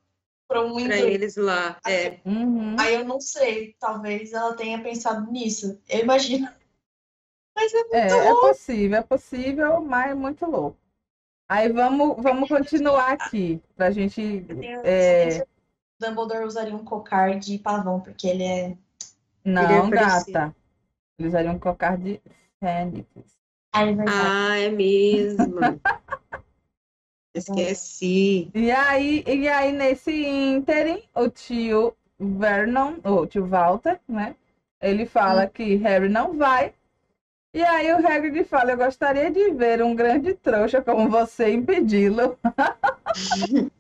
para 0.47 0.61
um 0.61 0.75
Pra 0.85 0.99
eles 0.99 1.37
lá. 1.37 1.79
É. 1.87 2.21
Uhum. 2.25 2.77
Aí 2.79 2.95
eu 2.95 3.05
não 3.05 3.21
sei, 3.21 3.75
talvez 3.81 4.33
ela 4.33 4.55
tenha 4.55 4.83
pensado 4.83 5.31
nisso. 5.31 5.81
Eu 5.89 6.01
imagino. 6.01 6.49
Mas 7.57 7.73
é 7.73 7.79
muito 7.79 7.95
É, 7.95 8.09
é 8.09 8.33
louco. 8.33 8.49
possível, 8.49 8.99
é 8.99 9.03
possível, 9.03 9.81
mas 9.81 10.11
é 10.11 10.15
muito 10.15 10.45
louco. 10.45 10.77
Aí 11.49 11.71
vamos, 11.71 12.23
vamos 12.23 12.49
continuar 12.49 13.13
aqui, 13.13 13.61
pra 13.77 13.91
gente. 13.91 14.45
Tenho 14.49 14.81
É. 14.85 15.47
Dumbledore 16.01 16.45
usaria 16.45 16.75
um 16.75 16.85
cocar 16.85 17.39
de 17.39 17.59
pavão, 17.59 18.01
porque 18.01 18.27
ele 18.27 18.45
é. 18.45 18.77
Não, 19.45 19.91
parecido. 19.91 20.33
gata. 20.33 20.57
Eles 21.19 21.31
usariam 21.31 21.55
um 21.55 21.59
cocar 21.59 21.97
de 21.97 22.21
fênix. 22.59 23.07
Ah, 23.73 24.59
é 24.59 24.65
é 24.65 24.71
mesmo. 24.71 25.61
Esqueci. 27.35 28.49
E 28.55 28.71
aí, 28.71 29.25
e 29.27 29.49
aí, 29.49 29.73
nesse 29.73 30.13
ínterim, 30.13 31.03
o 31.15 31.29
tio 31.29 31.95
Vernon, 32.19 32.95
o 33.05 33.27
tio 33.27 33.45
Walter, 33.45 34.01
né? 34.09 34.37
Ele 34.81 35.05
fala 35.05 35.49
que 35.49 35.75
Harry 35.77 36.09
não 36.09 36.37
vai. 36.37 36.73
E 37.55 37.63
aí 37.63 37.93
o 37.93 38.05
Hagrid 38.05 38.45
fala, 38.45 38.73
eu 38.73 38.77
gostaria 38.77 39.31
de 39.31 39.53
ver 39.53 39.81
um 39.81 39.95
grande 39.95 40.35
trouxa 40.35 40.83
como 40.83 41.09
você 41.09 41.53
impedi-lo. 41.53 42.37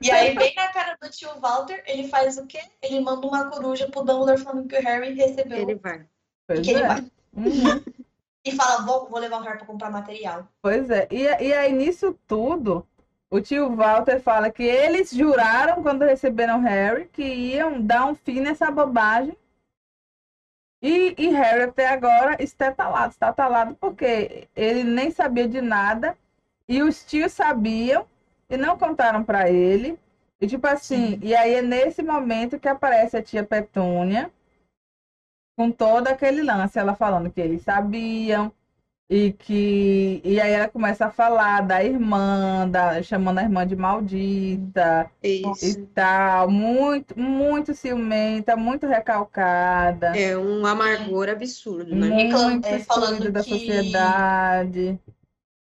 E 0.00 0.08
aí, 0.12 0.36
bem 0.36 0.54
na 0.54 0.68
cara 0.68 0.96
do 1.02 1.10
tio 1.10 1.28
Walter, 1.40 1.82
ele 1.84 2.06
faz 2.06 2.38
o 2.38 2.46
quê? 2.46 2.60
Ele 2.80 3.00
manda 3.00 3.26
uma 3.26 3.50
coruja 3.50 3.88
pro 3.88 4.04
Dumbledore 4.04 4.38
falando 4.38 4.68
que 4.68 4.76
o 4.76 4.82
Harry 4.82 5.14
recebeu 5.14 5.58
Ele 5.58 5.74
vai. 5.74 5.98
e 5.98 6.06
Pois 6.46 6.60
que 6.60 6.70
ele 6.70 6.82
é. 6.82 6.86
vai. 6.86 7.00
Uhum. 7.36 7.84
E 8.44 8.52
fala, 8.52 8.86
vou, 8.86 9.08
vou 9.10 9.18
levar 9.18 9.40
o 9.40 9.42
Harry 9.42 9.58
pra 9.58 9.66
comprar 9.66 9.90
material. 9.90 10.46
Pois 10.62 10.88
é. 10.90 11.08
E, 11.10 11.24
e 11.24 11.52
aí, 11.52 11.72
nisso 11.72 12.16
tudo, 12.26 12.86
o 13.28 13.40
tio 13.40 13.74
Walter 13.74 14.20
fala 14.22 14.48
que 14.48 14.62
eles 14.62 15.10
juraram, 15.10 15.82
quando 15.82 16.04
receberam 16.04 16.60
Harry, 16.60 17.06
que 17.12 17.22
iam 17.22 17.82
dar 17.82 18.06
um 18.06 18.14
fim 18.14 18.40
nessa 18.40 18.70
bobagem. 18.70 19.36
E, 20.80 21.14
e 21.18 21.28
Harry, 21.30 21.62
até 21.62 21.88
agora, 21.88 22.40
está 22.42 22.72
talado, 22.72 23.10
está 23.10 23.32
talado, 23.32 23.74
porque 23.74 24.48
ele 24.54 24.84
nem 24.84 25.10
sabia 25.10 25.48
de 25.48 25.60
nada. 25.60 26.16
E 26.68 26.82
os 26.82 27.04
tios 27.04 27.32
sabiam 27.32 28.06
e 28.48 28.56
não 28.56 28.78
contaram 28.78 29.24
para 29.24 29.50
ele. 29.50 29.98
E 30.40 30.46
tipo 30.46 30.66
assim, 30.66 31.12
Sim. 31.12 31.20
e 31.22 31.34
aí 31.34 31.54
é 31.54 31.62
nesse 31.62 32.02
momento 32.02 32.58
que 32.60 32.68
aparece 32.68 33.16
a 33.16 33.22
tia 33.22 33.42
Petúnia 33.44 34.30
com 35.56 35.72
todo 35.72 36.06
aquele 36.06 36.42
lance, 36.42 36.78
ela 36.78 36.94
falando 36.94 37.32
que 37.32 37.40
eles 37.40 37.62
sabiam 37.62 38.52
e 39.10 39.32
que 39.32 40.20
e 40.22 40.38
aí 40.38 40.52
ela 40.52 40.68
começa 40.68 41.06
a 41.06 41.10
falar 41.10 41.62
da 41.62 41.82
irmã, 41.82 42.68
da, 42.68 43.02
chamando 43.02 43.38
a 43.38 43.42
irmã 43.42 43.66
de 43.66 43.74
maldita 43.74 45.10
e 45.22 45.42
Isso. 45.50 45.86
tal, 45.94 46.50
muito 46.50 47.18
muito 47.18 47.74
ciumenta, 47.74 48.54
muito 48.54 48.86
recalcada, 48.86 50.14
É 50.16 50.36
um 50.36 50.66
amargor 50.66 51.28
absurdo, 51.30 51.94
né? 51.96 52.08
Reclam- 52.08 52.50
muito 52.50 52.66
é, 52.66 52.78
falando 52.80 53.32
da 53.32 53.42
que- 53.42 53.50
sociedade. 53.50 55.00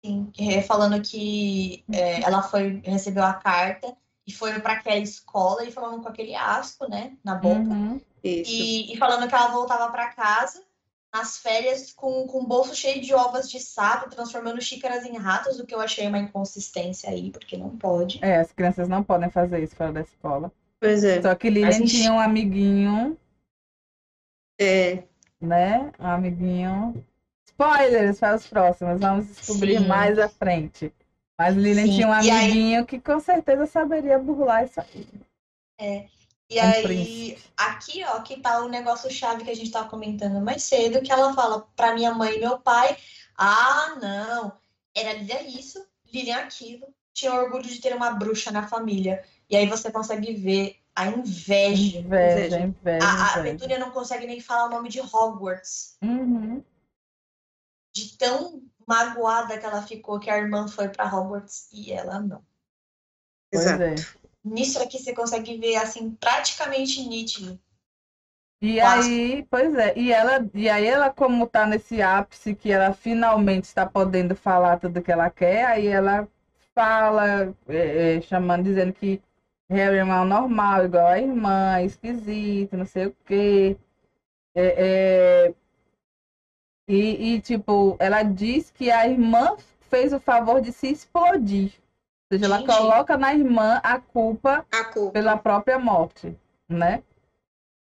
Sim, 0.05 0.31
é, 0.37 0.61
falando 0.61 1.01
que 1.01 1.83
é, 1.91 2.21
ela 2.23 2.43
foi, 2.43 2.81
recebeu 2.83 3.23
a 3.23 3.33
carta 3.33 3.95
e 4.27 4.33
foi 4.33 4.59
para 4.59 4.73
aquela 4.73 4.97
escola 4.97 5.63
e 5.65 5.71
falando 5.71 6.01
com 6.03 6.09
aquele 6.09 6.35
asco, 6.35 6.87
né, 6.89 7.13
na 7.23 7.35
boca. 7.35 7.57
Uhum. 7.57 8.01
Isso. 8.23 8.51
E, 8.51 8.93
e 8.93 8.97
falando 8.97 9.27
que 9.27 9.33
ela 9.33 9.47
voltava 9.47 9.91
para 9.91 10.09
casa 10.13 10.61
nas 11.13 11.37
férias 11.37 11.91
com, 11.93 12.25
com 12.25 12.39
um 12.39 12.45
bolso 12.45 12.75
cheio 12.75 12.99
de 12.99 13.13
ovas 13.13 13.47
de 13.49 13.59
sapo, 13.59 14.09
transformando 14.09 14.59
xícaras 14.59 15.05
em 15.05 15.15
ratos, 15.15 15.59
o 15.59 15.65
que 15.65 15.75
eu 15.75 15.79
achei 15.79 16.07
uma 16.07 16.17
inconsistência 16.17 17.09
aí, 17.11 17.29
porque 17.29 17.55
não 17.55 17.77
pode. 17.77 18.19
É, 18.23 18.37
as 18.37 18.51
crianças 18.51 18.87
não 18.89 19.03
podem 19.03 19.29
fazer 19.29 19.61
isso 19.61 19.75
fora 19.75 19.91
da 19.91 20.01
escola. 20.01 20.51
Pois 20.79 21.03
é. 21.03 21.21
Só 21.21 21.35
que 21.35 21.49
Lilian 21.51 21.69
enfim. 21.69 21.85
tinha 21.85 22.11
um 22.11 22.19
amiguinho, 22.19 23.15
É. 24.59 25.03
né? 25.39 25.91
Um 25.99 26.07
amiguinho. 26.07 27.05
Spoilers 27.45 28.19
para 28.19 28.35
os 28.35 28.47
próximos, 28.47 28.99
vamos 28.99 29.27
descobrir 29.27 29.77
Sim. 29.77 29.87
mais 29.87 30.17
à 30.17 30.27
frente. 30.27 30.91
Mas 31.37 31.55
Lilian 31.55 31.85
Sim, 31.85 31.91
tinha 31.93 32.07
um 32.07 32.11
e 32.11 32.15
aí- 32.15 32.29
amiguinho 32.31 32.85
que 32.87 32.99
com 32.99 33.19
certeza 33.19 33.67
saberia 33.67 34.17
burlar 34.17 34.63
isso 34.63 34.81
aí. 34.81 35.07
E 36.53 36.59
Um 36.59 36.63
aí, 36.63 36.83
príncipe. 36.83 37.49
aqui, 37.57 38.03
ó, 38.05 38.21
que 38.21 38.39
tá 38.39 38.63
o 38.63 38.69
negócio 38.69 39.09
chave 39.09 39.43
que 39.43 39.49
a 39.49 39.55
gente 39.55 39.71
tava 39.71 39.89
comentando 39.89 40.39
mais 40.39 40.61
cedo, 40.63 41.01
que 41.01 41.11
ela 41.11 41.33
fala 41.33 41.67
pra 41.75 41.93
minha 41.95 42.13
mãe 42.13 42.35
e 42.35 42.39
meu 42.39 42.59
pai, 42.59 42.95
ah, 43.35 43.95
não, 44.01 44.53
era 44.95 45.13
Lilian 45.13 45.41
isso, 45.41 45.83
Lilian 46.13 46.37
aquilo, 46.37 46.93
tinha 47.13 47.33
orgulho 47.33 47.63
de 47.63 47.81
ter 47.81 47.95
uma 47.95 48.11
bruxa 48.11 48.51
na 48.51 48.67
família. 48.67 49.23
E 49.49 49.55
aí 49.55 49.67
você 49.67 49.91
consegue 49.91 50.33
ver 50.33 50.79
a 50.95 51.07
inveja. 51.07 51.99
Inveja, 51.99 51.99
Inveja. 51.99 52.59
inveja, 52.59 53.05
A, 53.05 53.39
a. 53.39 53.43
Petúnia 53.43 53.79
não 53.79 53.89
consegue 53.91 54.27
nem 54.27 54.39
falar 54.39 54.67
o 54.67 54.69
nome 54.69 54.89
de 54.89 54.99
Hogwarts, 55.01 55.97
Uhum. 56.03 56.63
de 57.95 58.17
tão 58.17 58.61
magoada 58.87 59.57
que 59.57 59.65
ela 59.65 59.81
ficou 59.81 60.19
que 60.19 60.29
a 60.29 60.37
irmã 60.37 60.67
foi 60.67 60.89
pra 60.89 61.05
Hogwarts 61.05 61.67
e 61.71 61.91
ela 61.91 62.19
não. 62.19 62.43
Pois 63.51 63.65
Exato. 63.65 64.22
Nisso 64.43 64.81
aqui 64.81 64.99
você 64.99 65.13
consegue 65.13 65.57
ver 65.57 65.75
assim 65.77 66.11
praticamente 66.11 67.01
nítido. 67.07 67.59
E 68.61 68.79
aí, 68.79 69.45
pois 69.49 69.75
é, 69.75 69.93
e 69.97 70.13
ela, 70.13 70.49
e 70.53 70.69
aí 70.69 70.85
ela 70.85 71.09
como 71.09 71.45
tá 71.45 71.65
nesse 71.65 72.01
ápice 72.01 72.55
que 72.55 72.71
ela 72.71 72.93
finalmente 72.93 73.65
está 73.65 73.85
podendo 73.85 74.35
falar 74.35 74.79
tudo 74.79 75.01
que 75.01 75.11
ela 75.11 75.29
quer, 75.29 75.65
aí 75.65 75.87
ela 75.87 76.27
fala, 76.73 77.53
é, 77.67 78.17
é, 78.17 78.21
chamando, 78.21 78.63
dizendo 78.63 78.93
que 78.93 79.21
Harry 79.69 79.97
é 79.97 80.03
mal 80.03 80.23
normal, 80.25 80.85
igual 80.85 81.07
a 81.07 81.19
irmã, 81.19 81.81
esquisito, 81.81 82.77
não 82.77 82.85
sei 82.85 83.07
o 83.07 83.15
quê. 83.25 83.77
É, 84.55 85.47
é, 85.47 85.53
e, 86.87 87.35
e, 87.35 87.41
tipo, 87.41 87.97
ela 87.99 88.23
diz 88.23 88.69
que 88.69 88.91
a 88.91 89.07
irmã 89.07 89.57
fez 89.89 90.13
o 90.13 90.19
favor 90.19 90.61
de 90.61 90.71
se 90.71 90.87
explodir. 90.87 91.73
Ou 92.33 92.39
seja, 92.39 92.45
ela 92.45 92.65
coloca 92.65 93.17
na 93.17 93.33
irmã 93.33 93.79
a 93.83 93.99
culpa 93.99 94.65
A 94.71 94.83
culpa. 94.85 95.11
pela 95.11 95.37
própria 95.37 95.77
morte, 95.77 96.35
né? 96.67 97.03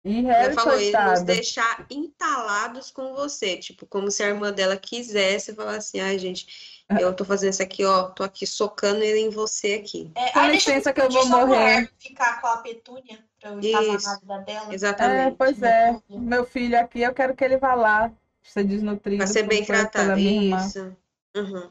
E 0.04 0.26
Ela 0.26 0.34
Harry, 0.34 0.56
falou, 0.56 0.80
ele 0.80 0.98
nos 0.98 1.22
deixar 1.22 1.86
entalados 1.90 2.90
com 2.90 3.14
você. 3.14 3.58
Tipo, 3.58 3.86
como 3.86 4.10
se 4.10 4.24
a 4.24 4.30
irmã 4.30 4.52
dela 4.52 4.76
quisesse 4.76 5.54
falar 5.54 5.76
assim, 5.76 6.00
ai, 6.00 6.18
gente, 6.18 6.84
eu 7.00 7.14
tô 7.14 7.24
fazendo 7.24 7.52
isso 7.52 7.62
aqui, 7.62 7.86
ó, 7.86 8.10
tô 8.10 8.24
aqui 8.24 8.48
socando 8.48 9.04
ele 9.04 9.20
em 9.20 9.30
você 9.30 9.74
aqui. 9.74 10.10
É, 10.16 10.32
Com 10.32 10.48
licença 10.48 10.92
que 10.92 11.02
eu 11.02 11.10
vou 11.10 11.28
morrer. 11.28 11.92
Ficar 12.00 12.42
com 12.42 12.48
a 12.48 12.58
petúnia 12.58 13.20
pra 13.40 13.52
eu 13.52 13.60
Isso. 13.60 14.08
na 14.08 14.18
vida 14.18 14.38
dela. 14.40 14.72
É, 14.72 14.74
Exatamente. 14.74 15.36
pois 15.38 15.62
é. 15.62 16.02
Meu 16.10 16.46
filho 16.46 16.80
aqui, 16.80 17.02
eu 17.02 17.14
quero 17.14 17.36
que 17.36 17.44
ele 17.44 17.58
vá 17.58 17.76
lá 17.76 18.12
ser 18.42 18.64
desnutrido 18.64 19.18
Pra 19.18 19.28
ser 19.28 19.44
bem 19.44 19.64
tratado. 19.64 20.20
Isso. 20.20 20.98
Uhum. 21.38 21.70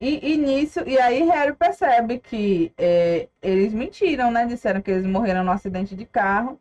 E, 0.00 0.34
e 0.34 0.36
nisso, 0.36 0.80
e 0.86 0.98
aí 0.98 1.22
Harry 1.24 1.54
percebe 1.54 2.18
que 2.20 2.72
é, 2.78 3.28
eles 3.42 3.72
mentiram, 3.74 4.30
né? 4.30 4.46
Disseram 4.46 4.80
que 4.80 4.90
eles 4.90 5.04
morreram 5.06 5.42
num 5.42 5.50
acidente 5.50 5.96
de 5.96 6.06
carro. 6.06 6.60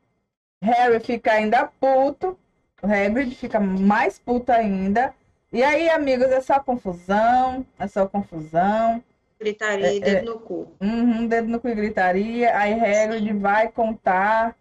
Harry 0.61 0.99
fica 0.99 1.33
ainda 1.33 1.67
puto. 1.67 2.37
O 2.81 2.87
Hagrid 2.87 3.35
fica 3.35 3.59
mais 3.59 4.19
puto 4.19 4.51
ainda. 4.51 5.13
E 5.51 5.63
aí, 5.63 5.89
amigos, 5.89 6.27
é 6.27 6.41
só 6.41 6.59
confusão. 6.59 7.65
É 7.79 7.87
só 7.87 8.07
confusão. 8.07 9.03
Gritaria 9.39 9.93
e 9.93 9.97
É, 9.97 9.99
dedo 9.99 10.25
no 10.33 10.39
cu. 10.39 10.67
Uhum, 10.81 11.27
dedo 11.27 11.47
no 11.47 11.59
cu 11.59 11.67
e 11.69 11.75
gritaria. 11.75 12.57
Aí 12.57 12.73
Hagrid 12.73 13.33
vai 13.33 13.71
contar 13.71 14.55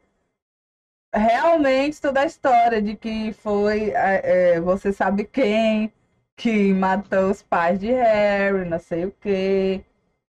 realmente 1.14 2.00
toda 2.00 2.20
a 2.20 2.26
história 2.26 2.80
de 2.82 2.94
que 2.96 3.32
foi 3.32 3.90
é, 3.90 4.54
é, 4.56 4.60
você 4.60 4.92
sabe 4.92 5.24
quem 5.24 5.92
que 6.36 6.72
matou 6.72 7.30
os 7.30 7.42
pais 7.42 7.80
de 7.80 7.90
Harry, 7.90 8.68
não 8.68 8.78
sei 8.78 9.06
o 9.06 9.12
quê. 9.12 9.84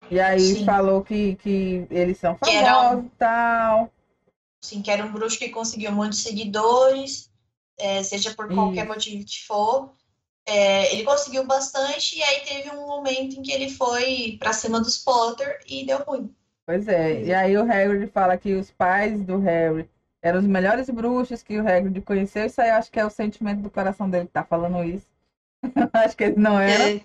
E 0.09 0.19
aí 0.19 0.39
Sim. 0.39 0.65
falou 0.65 1.03
que, 1.03 1.35
que 1.37 1.87
eles 1.89 2.17
são 2.17 2.33
um- 2.33 2.37
famosos 2.37 3.05
e 3.05 3.09
tal. 3.17 3.91
Assim, 4.63 4.81
que 4.81 4.91
era 4.91 5.05
um 5.05 5.11
bruxo 5.11 5.37
que 5.39 5.49
conseguiu 5.49 5.91
muitos 5.91 6.19
seguidores, 6.19 7.31
é, 7.79 8.03
seja 8.03 8.33
por 8.35 8.47
qualquer 8.47 8.81
Isso. 8.81 8.87
motivo 8.93 9.25
que 9.25 9.45
for. 9.45 9.93
É, 10.45 10.93
ele 10.93 11.03
conseguiu 11.03 11.45
bastante, 11.45 12.17
e 12.17 12.23
aí 12.23 12.41
teve 12.41 12.71
um 12.71 12.87
momento 12.87 13.37
em 13.37 13.41
que 13.43 13.51
ele 13.51 13.69
foi 13.69 14.37
pra 14.39 14.53
cima 14.53 14.79
dos 14.79 14.97
Potter 14.97 15.59
e 15.67 15.85
deu 15.85 15.99
ruim. 15.99 16.33
Pois 16.65 16.87
é. 16.87 17.23
E 17.23 17.33
aí 17.33 17.55
o 17.57 17.61
Hagrid 17.61 18.07
fala 18.11 18.37
que 18.37 18.53
os 18.53 18.71
pais 18.71 19.23
do 19.23 19.37
Harry 19.39 19.89
eram 20.21 20.39
os 20.39 20.45
melhores 20.47 20.89
bruxos 20.89 21.41
que 21.43 21.59
o 21.59 21.67
Hagrid 21.67 22.01
conheceu. 22.01 22.45
Isso 22.45 22.59
aí 22.61 22.69
eu 22.69 22.75
acho 22.75 22.91
que 22.91 22.99
é 22.99 23.05
o 23.05 23.09
sentimento 23.09 23.61
do 23.61 23.69
coração 23.69 24.09
dele 24.09 24.25
que 24.25 24.33
tá 24.33 24.43
falando 24.43 24.83
isso. 24.83 25.07
acho 25.93 26.17
que 26.17 26.23
eles 26.25 26.37
não 26.37 26.59
eram. 26.59 26.85
É, 26.85 27.01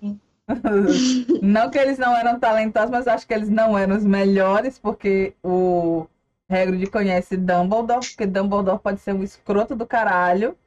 Não 1.41 1.69
que 1.69 1.77
eles 1.77 1.97
não 1.97 2.15
eram 2.15 2.39
talentosos, 2.39 2.89
mas 2.89 3.05
acho 3.07 3.27
que 3.27 3.33
eles 3.33 3.49
não 3.49 3.77
eram 3.77 3.97
os 3.97 4.05
melhores, 4.05 4.79
porque 4.79 5.33
o 5.43 6.07
Hagrid 6.49 6.89
conhece 6.89 7.35
Dumbledore, 7.35 7.99
porque 8.07 8.25
Dumbledore 8.25 8.79
pode 8.79 9.01
ser 9.01 9.13
um 9.13 9.23
escroto 9.23 9.75
do 9.75 9.85
caralho, 9.85 10.57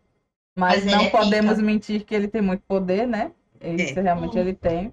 mas, 0.54 0.84
Mas 0.84 0.92
não 0.94 1.04
é 1.04 1.10
podemos 1.10 1.58
mentir 1.62 2.04
que 2.04 2.14
ele 2.14 2.28
tem 2.28 2.42
muito 2.42 2.62
poder, 2.68 3.06
né? 3.06 3.32
Isso 3.60 3.98
É. 3.98 4.02
realmente 4.02 4.38
ele 4.38 4.52
tem. 4.52 4.92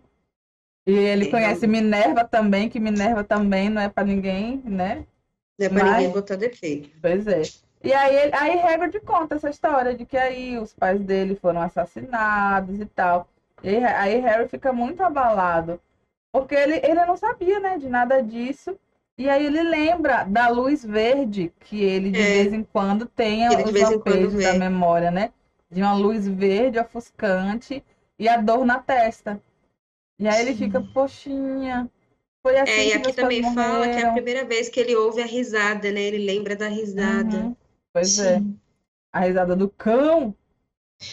E 0.85 0.91
ele 0.93 1.27
É, 1.27 1.31
conhece 1.31 1.61
realmente. 1.65 1.83
Minerva 1.83 2.23
também, 2.23 2.69
que 2.69 2.79
Minerva 2.79 3.23
também 3.25 3.69
não 3.69 3.81
é 3.81 3.89
pra 3.89 4.05
ninguém, 4.05 4.61
né? 4.63 5.05
não 5.59 5.65
é 5.65 5.69
pra 5.69 5.83
Mas- 5.83 5.93
ninguém 5.97 6.11
botar 6.13 6.35
defeito. 6.37 6.89
Pois 7.01 7.27
é. 7.27 7.41
E 7.83 7.93
aí, 7.93 8.15
ele- 8.15 8.35
aí 8.35 8.59
Hagrid 8.61 8.99
conta 9.01 9.35
essa 9.35 9.49
história 9.49 9.95
de 9.95 10.05
que 10.05 10.17
aí 10.17 10.57
os 10.57 10.73
pais 10.73 10.99
dele 11.01 11.35
foram 11.35 11.61
assassinados 11.61 12.79
e 12.79 12.85
tal. 12.85 13.27
E 13.63 13.69
aí, 13.69 13.83
aí 13.85 14.19
Harry 14.19 14.47
fica 14.47 14.73
muito 14.73 15.01
abalado, 15.03 15.79
porque 16.31 16.55
ele, 16.55 16.75
ele 16.83 17.05
não 17.05 17.15
sabia, 17.17 17.59
né, 17.59 17.77
de 17.77 17.89
nada 17.89 18.21
disso. 18.21 18.77
E 19.17 19.29
aí 19.29 19.45
ele 19.45 19.63
lembra 19.63 20.23
da 20.25 20.47
luz 20.49 20.83
verde 20.85 21.51
que 21.61 21.83
ele 21.83 22.11
de 22.11 22.19
É. 22.19 22.33
vez 22.33 22.53
em 22.53 22.63
quando 22.63 23.05
tem 23.07 23.45
Ele 23.45 23.63
os 23.63 23.71
lampejos 23.73 24.33
da 24.43 24.53
memória, 24.53 25.09
né? 25.09 25.31
De 25.71 25.81
uma 25.81 25.93
luz 25.95 26.27
verde 26.27 26.79
ofuscante 26.79 27.83
e 28.19 28.29
a 28.29 28.37
dor 28.37 28.63
na 28.65 28.79
testa. 28.79 29.41
E 30.19 30.27
aí 30.27 30.41
ele 30.41 30.53
Sim. 30.53 30.65
fica, 30.65 30.81
poxinha, 30.81 31.89
foi 32.43 32.57
assim 32.59 32.71
É, 32.71 32.87
e 32.87 32.93
aqui 32.93 33.13
também 33.13 33.41
pais 33.41 33.55
fala 33.55 33.87
que 33.89 33.99
é 33.99 34.03
a 34.03 34.05
morreram. 34.05 34.13
primeira 34.13 34.45
vez 34.45 34.69
que 34.69 34.79
ele 34.79 34.95
ouve 34.95 35.21
a 35.21 35.25
risada, 35.25 35.91
né? 35.91 36.01
Ele 36.01 36.19
lembra 36.25 36.55
da 36.55 36.67
risada. 36.67 37.37
Uhum. 37.37 37.55
Pois 37.97 38.19
é. 38.19 38.37
Sim. 38.39 38.59
A 39.11 39.19
risada 39.21 39.55
do 39.55 39.69
cão. 39.69 40.35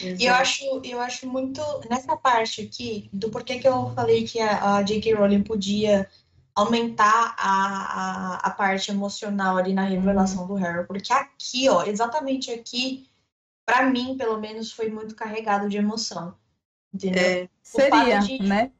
E 0.01 0.25
eu 0.25 0.33
acho, 0.33 0.63
eu 0.83 0.99
acho 0.99 1.27
muito 1.27 1.61
nessa 1.89 2.15
parte 2.17 2.61
aqui 2.61 3.09
do 3.13 3.29
porquê 3.29 3.59
que 3.59 3.67
eu 3.67 3.91
falei 3.93 4.23
que 4.25 4.39
a, 4.39 4.77
a 4.77 4.83
J.K. 4.83 5.13
Rowling 5.13 5.43
podia 5.43 6.09
aumentar 6.55 7.35
a, 7.37 7.49
a, 7.49 8.35
a 8.37 8.49
parte 8.51 8.89
emocional 8.89 9.57
ali 9.57 9.73
na 9.73 9.83
revelação 9.83 10.47
do 10.47 10.53
Harry, 10.55 10.87
porque 10.87 11.11
aqui, 11.11 11.67
ó, 11.69 11.83
exatamente 11.83 12.49
aqui, 12.51 13.09
pra 13.65 13.89
mim, 13.89 14.15
pelo 14.17 14.39
menos, 14.39 14.71
foi 14.71 14.89
muito 14.89 15.15
carregado 15.15 15.67
de 15.67 15.77
emoção, 15.77 16.35
entendeu? 16.93 17.21
É, 17.23 17.49
Seria, 17.61 17.89
fato 18.21 18.27
de- 18.27 18.43
né? 18.43 18.71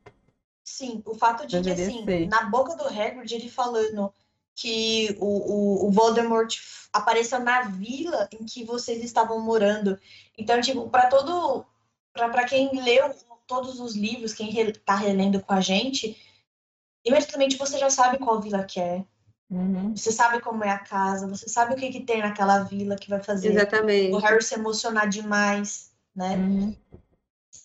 Sim, 0.64 1.04
o 1.06 1.14
fato 1.14 1.46
de 1.46 1.58
que, 1.58 1.62
Deveria 1.64 1.88
assim, 1.88 2.06
ser. 2.06 2.28
na 2.28 2.46
boca 2.46 2.76
do 2.76 2.88
Hagrid, 2.88 3.32
ele 3.36 3.50
falando 3.50 4.12
que 4.56 5.16
o, 5.20 5.26
o, 5.26 5.88
o 5.88 5.92
Voldemort 5.92 6.56
apareceu 6.94 7.40
na 7.40 7.62
vila 7.62 8.30
em 8.32 8.46
que 8.46 8.64
vocês 8.64 9.04
estavam 9.04 9.40
morando. 9.42 10.00
Então, 10.38 10.62
tipo, 10.62 10.90
para 10.90 11.08
todo... 11.08 11.66
para 12.14 12.46
quem 12.46 12.82
leu 12.82 13.14
todos 13.46 13.80
os 13.80 13.96
livros, 13.96 14.34
quem 14.34 14.50
re, 14.50 14.72
tá 14.72 14.96
relendo 14.96 15.40
com 15.40 15.54
a 15.54 15.62
gente, 15.62 16.18
imediatamente 17.06 17.58
você 17.58 17.78
já 17.78 17.90
sabe 17.90 18.18
qual 18.18 18.42
vila 18.42 18.64
que 18.64 18.80
é. 18.80 19.06
Uhum. 19.50 19.96
Você 19.96 20.12
sabe 20.12 20.42
como 20.42 20.64
é 20.64 20.72
a 20.72 20.80
casa, 20.80 21.28
você 21.28 21.48
sabe 21.48 21.74
o 21.74 21.78
que, 21.78 21.92
que 21.92 22.02
tem 22.02 22.22
naquela 22.22 22.64
vila 22.64 22.96
que 22.96 23.10
vai 23.10 23.22
fazer 23.22 23.52
exatamente. 23.52 24.12
o 24.12 24.18
Harry 24.18 24.44
se 24.44 24.56
emocionar 24.56 25.08
demais, 25.08 25.92
né? 26.16 26.36
Uhum. 26.36 26.76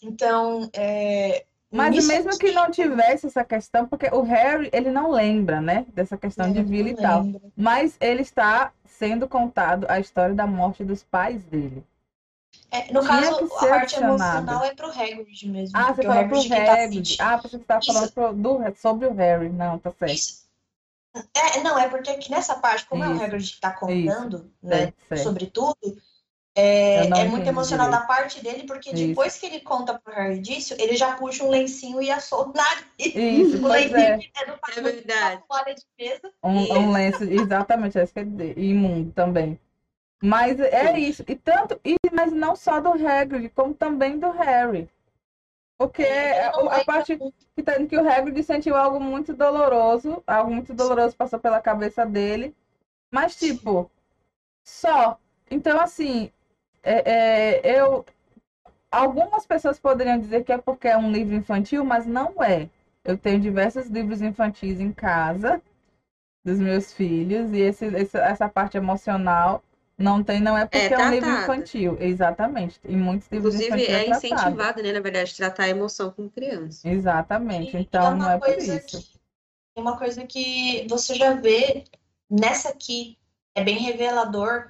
Então, 0.03 0.69
é... 0.75 1.47
Mas 1.73 1.91
nisso 1.95 2.09
mesmo 2.09 2.37
que 2.39 2.51
não 2.53 2.71
tivesse 2.71 3.27
essa 3.27 3.45
questão, 3.45 3.87
porque 3.87 4.07
o 4.13 4.23
Harry, 4.23 4.69
ele 4.73 4.91
não 4.91 5.11
lembra, 5.11 5.61
né? 5.61 5.87
Dessa 5.95 6.17
questão 6.17 6.53
de 6.53 6.59
Eu 6.59 6.65
vila 6.65 6.89
e 6.91 6.97
tal. 6.97 7.23
lembro. 7.23 7.53
Mas 7.57 7.97
ele 8.01 8.23
está 8.23 8.73
sendo 8.85 9.29
contado 9.29 9.87
a 9.89 10.01
história 10.01 10.35
da 10.35 10.47
morte 10.47 10.83
dos 10.85 11.03
pais 11.05 11.43
dele. 11.45 11.85
É, 12.73 12.93
no 12.93 13.01
Tinha 13.01 13.21
caso, 13.23 13.45
a 13.45 13.67
parte 13.69 13.97
emocional 13.97 14.65
é 14.65 14.75
pro 14.75 14.89
Hagrid 14.91 15.49
mesmo. 15.49 15.77
Ah, 15.77 15.87
você 15.87 15.95
porque 15.95 16.07
falou 16.09 16.29
pro 16.29 16.39
Hagrid 16.39 17.17
tá. 17.17 17.25
Ah, 17.35 17.39
pensei 17.39 17.51
que 17.51 17.57
você 17.57 17.57
estava 17.57 17.83
falando 17.85 18.05
Isso. 18.05 18.13
pro- 18.13 18.33
do- 18.33 18.77
sobre 18.77 19.07
o 19.07 19.15
Harry. 19.15 19.49
Não, 19.49 19.79
tá 19.79 19.93
certo. 19.93 20.13
Isso. 20.15 20.41
É, 21.35 21.61
não, 21.61 21.79
é 21.79 21.89
porque 21.89 22.11
aqui 22.11 22.31
nessa 22.31 22.57
parte, 22.57 22.87
como 22.87 23.03
é 23.05 23.09
o 23.09 23.15
Isso. 23.15 23.25
Hagrid 23.25 23.55
que 23.55 23.61
tá 23.61 23.73
contando, 23.73 24.51
né, 24.63 24.77
Certo, 24.77 24.95
certo. 25.09 25.23
sobre 25.25 25.47
tudo, 25.47 25.77
é, 26.57 27.07
é 27.07 27.25
muito 27.25 27.49
emocional 27.49 27.87
direito. 27.87 28.03
da 28.03 28.07
parte 28.07 28.43
dele, 28.43 28.65
porque 28.65 28.91
Isso. 28.91 29.07
depois 29.07 29.39
que 29.39 29.47
ele 29.47 29.61
conta 29.61 29.99
pro 29.99 30.13
Harry 30.13 30.41
disso, 30.41 30.75
ele 30.79 30.97
já 30.97 31.17
puxa 31.17 31.45
um 31.45 31.51
lencinho 31.51 32.03
e 32.03 32.11
assou 32.11 32.47
o 32.51 32.53
nariz. 32.53 32.85
Isso, 32.99 33.65
O 33.65 33.69
lencinho 33.69 33.99
é. 33.99 34.19
que 34.19 34.31
é 34.37 34.47
do 34.47 34.53
É 34.53 34.81
verdade. 34.81 35.43
da 35.49 35.75
de 35.75 35.83
mesa. 35.99 36.33
Um, 36.43 36.73
um 36.79 36.93
lenço, 36.93 37.25
exatamente, 37.25 37.99
é 37.99 38.03
isso 38.05 38.15
que. 38.15 38.21
E 38.21 38.71
imundo 38.71 39.13
também. 39.13 39.59
Mas 40.23 40.61
é 40.61 40.99
isso. 40.99 41.25
E 41.27 41.35
tanto, 41.35 41.81
e, 41.85 41.97
mas 42.13 42.33
não 42.33 42.55
só 42.55 42.81
do 42.81 42.91
Hagrid, 42.91 43.49
como 43.51 43.73
também 43.73 44.19
do 44.19 44.31
Harry. 44.31 44.89
Porque 45.79 46.05
não 46.53 46.71
a, 46.71 46.85
parte 46.85 47.17
que, 47.57 47.63
tá, 47.63 47.83
que 47.87 47.97
o 47.97 48.07
Hagrid 48.07 48.43
sentiu 48.43 48.77
algo 48.77 49.01
muito 49.01 49.33
doloroso, 49.33 50.23
algo 50.27 50.53
muito 50.53 50.75
doloroso 50.75 51.17
passou 51.17 51.39
pela 51.39 51.59
cabeça 51.63 52.05
dele. 52.05 52.55
Mas, 53.11 53.35
tipo, 53.37 53.91
só. 54.63 55.19
Então, 55.51 55.81
assim, 55.81 56.31
é, 56.83 57.61
é, 57.63 57.81
eu. 57.81 58.05
Algumas 58.91 59.47
pessoas 59.47 59.79
poderiam 59.79 60.19
dizer 60.19 60.45
que 60.45 60.53
é 60.53 60.59
porque 60.59 60.89
é 60.89 60.97
um 60.97 61.13
livro 61.13 61.35
infantil, 61.35 61.85
mas 61.85 62.07
não 62.07 62.43
é. 62.43 62.69
Eu 63.05 63.17
tenho 63.17 63.41
diversos 63.41 63.87
livros 63.89 64.21
infantis 64.21 64.81
em 64.81 64.93
casa 64.93 65.63
dos 66.45 66.59
meus 66.59 66.93
filhos, 66.93 67.53
e 67.53 67.59
esse, 67.61 67.85
esse- 67.87 68.19
essa 68.19 68.49
parte 68.49 68.77
emocional 68.77 69.63
não 69.99 70.23
tem, 70.25 70.41
não 70.41 70.57
é 70.57 70.65
porque 70.65 70.95
é, 70.95 70.99
um 70.99 71.11
livro 71.11 71.29
infantil. 71.31 71.97
Exatamente. 72.01 72.81
Em 72.85 72.97
muitos 72.97 73.29
livros 73.31 73.55
Inclusive, 73.55 73.85
infantis 73.85 73.89
é 73.89 74.05
tratado. 74.07 74.27
incentivado, 74.27 74.83
né, 74.83 74.93
na 74.93 75.01
verdade, 75.01 75.37
tratar 75.37 75.65
a 75.65 75.69
emoção 75.69 76.11
com 76.11 76.29
criança. 76.29 76.89
Exatamente. 76.89 77.77
E 77.77 77.81
Então, 77.81 78.07
é 78.07 78.11
não 78.11 78.17
uma 78.17 78.33
é 78.33 78.39
por 78.39 78.49
coisa 78.49 78.77
isso. 78.77 78.99
que, 79.01 79.21
é 79.77 79.81
uma 79.81 79.99
coisa 79.99 80.27
que 80.27 80.87
você 80.89 81.15
já 81.15 81.35
vê 81.35 81.85
nessa 82.31 82.71
aqui 82.71 83.19
é 83.55 83.63
bem 83.63 83.79
revelador 83.79 84.69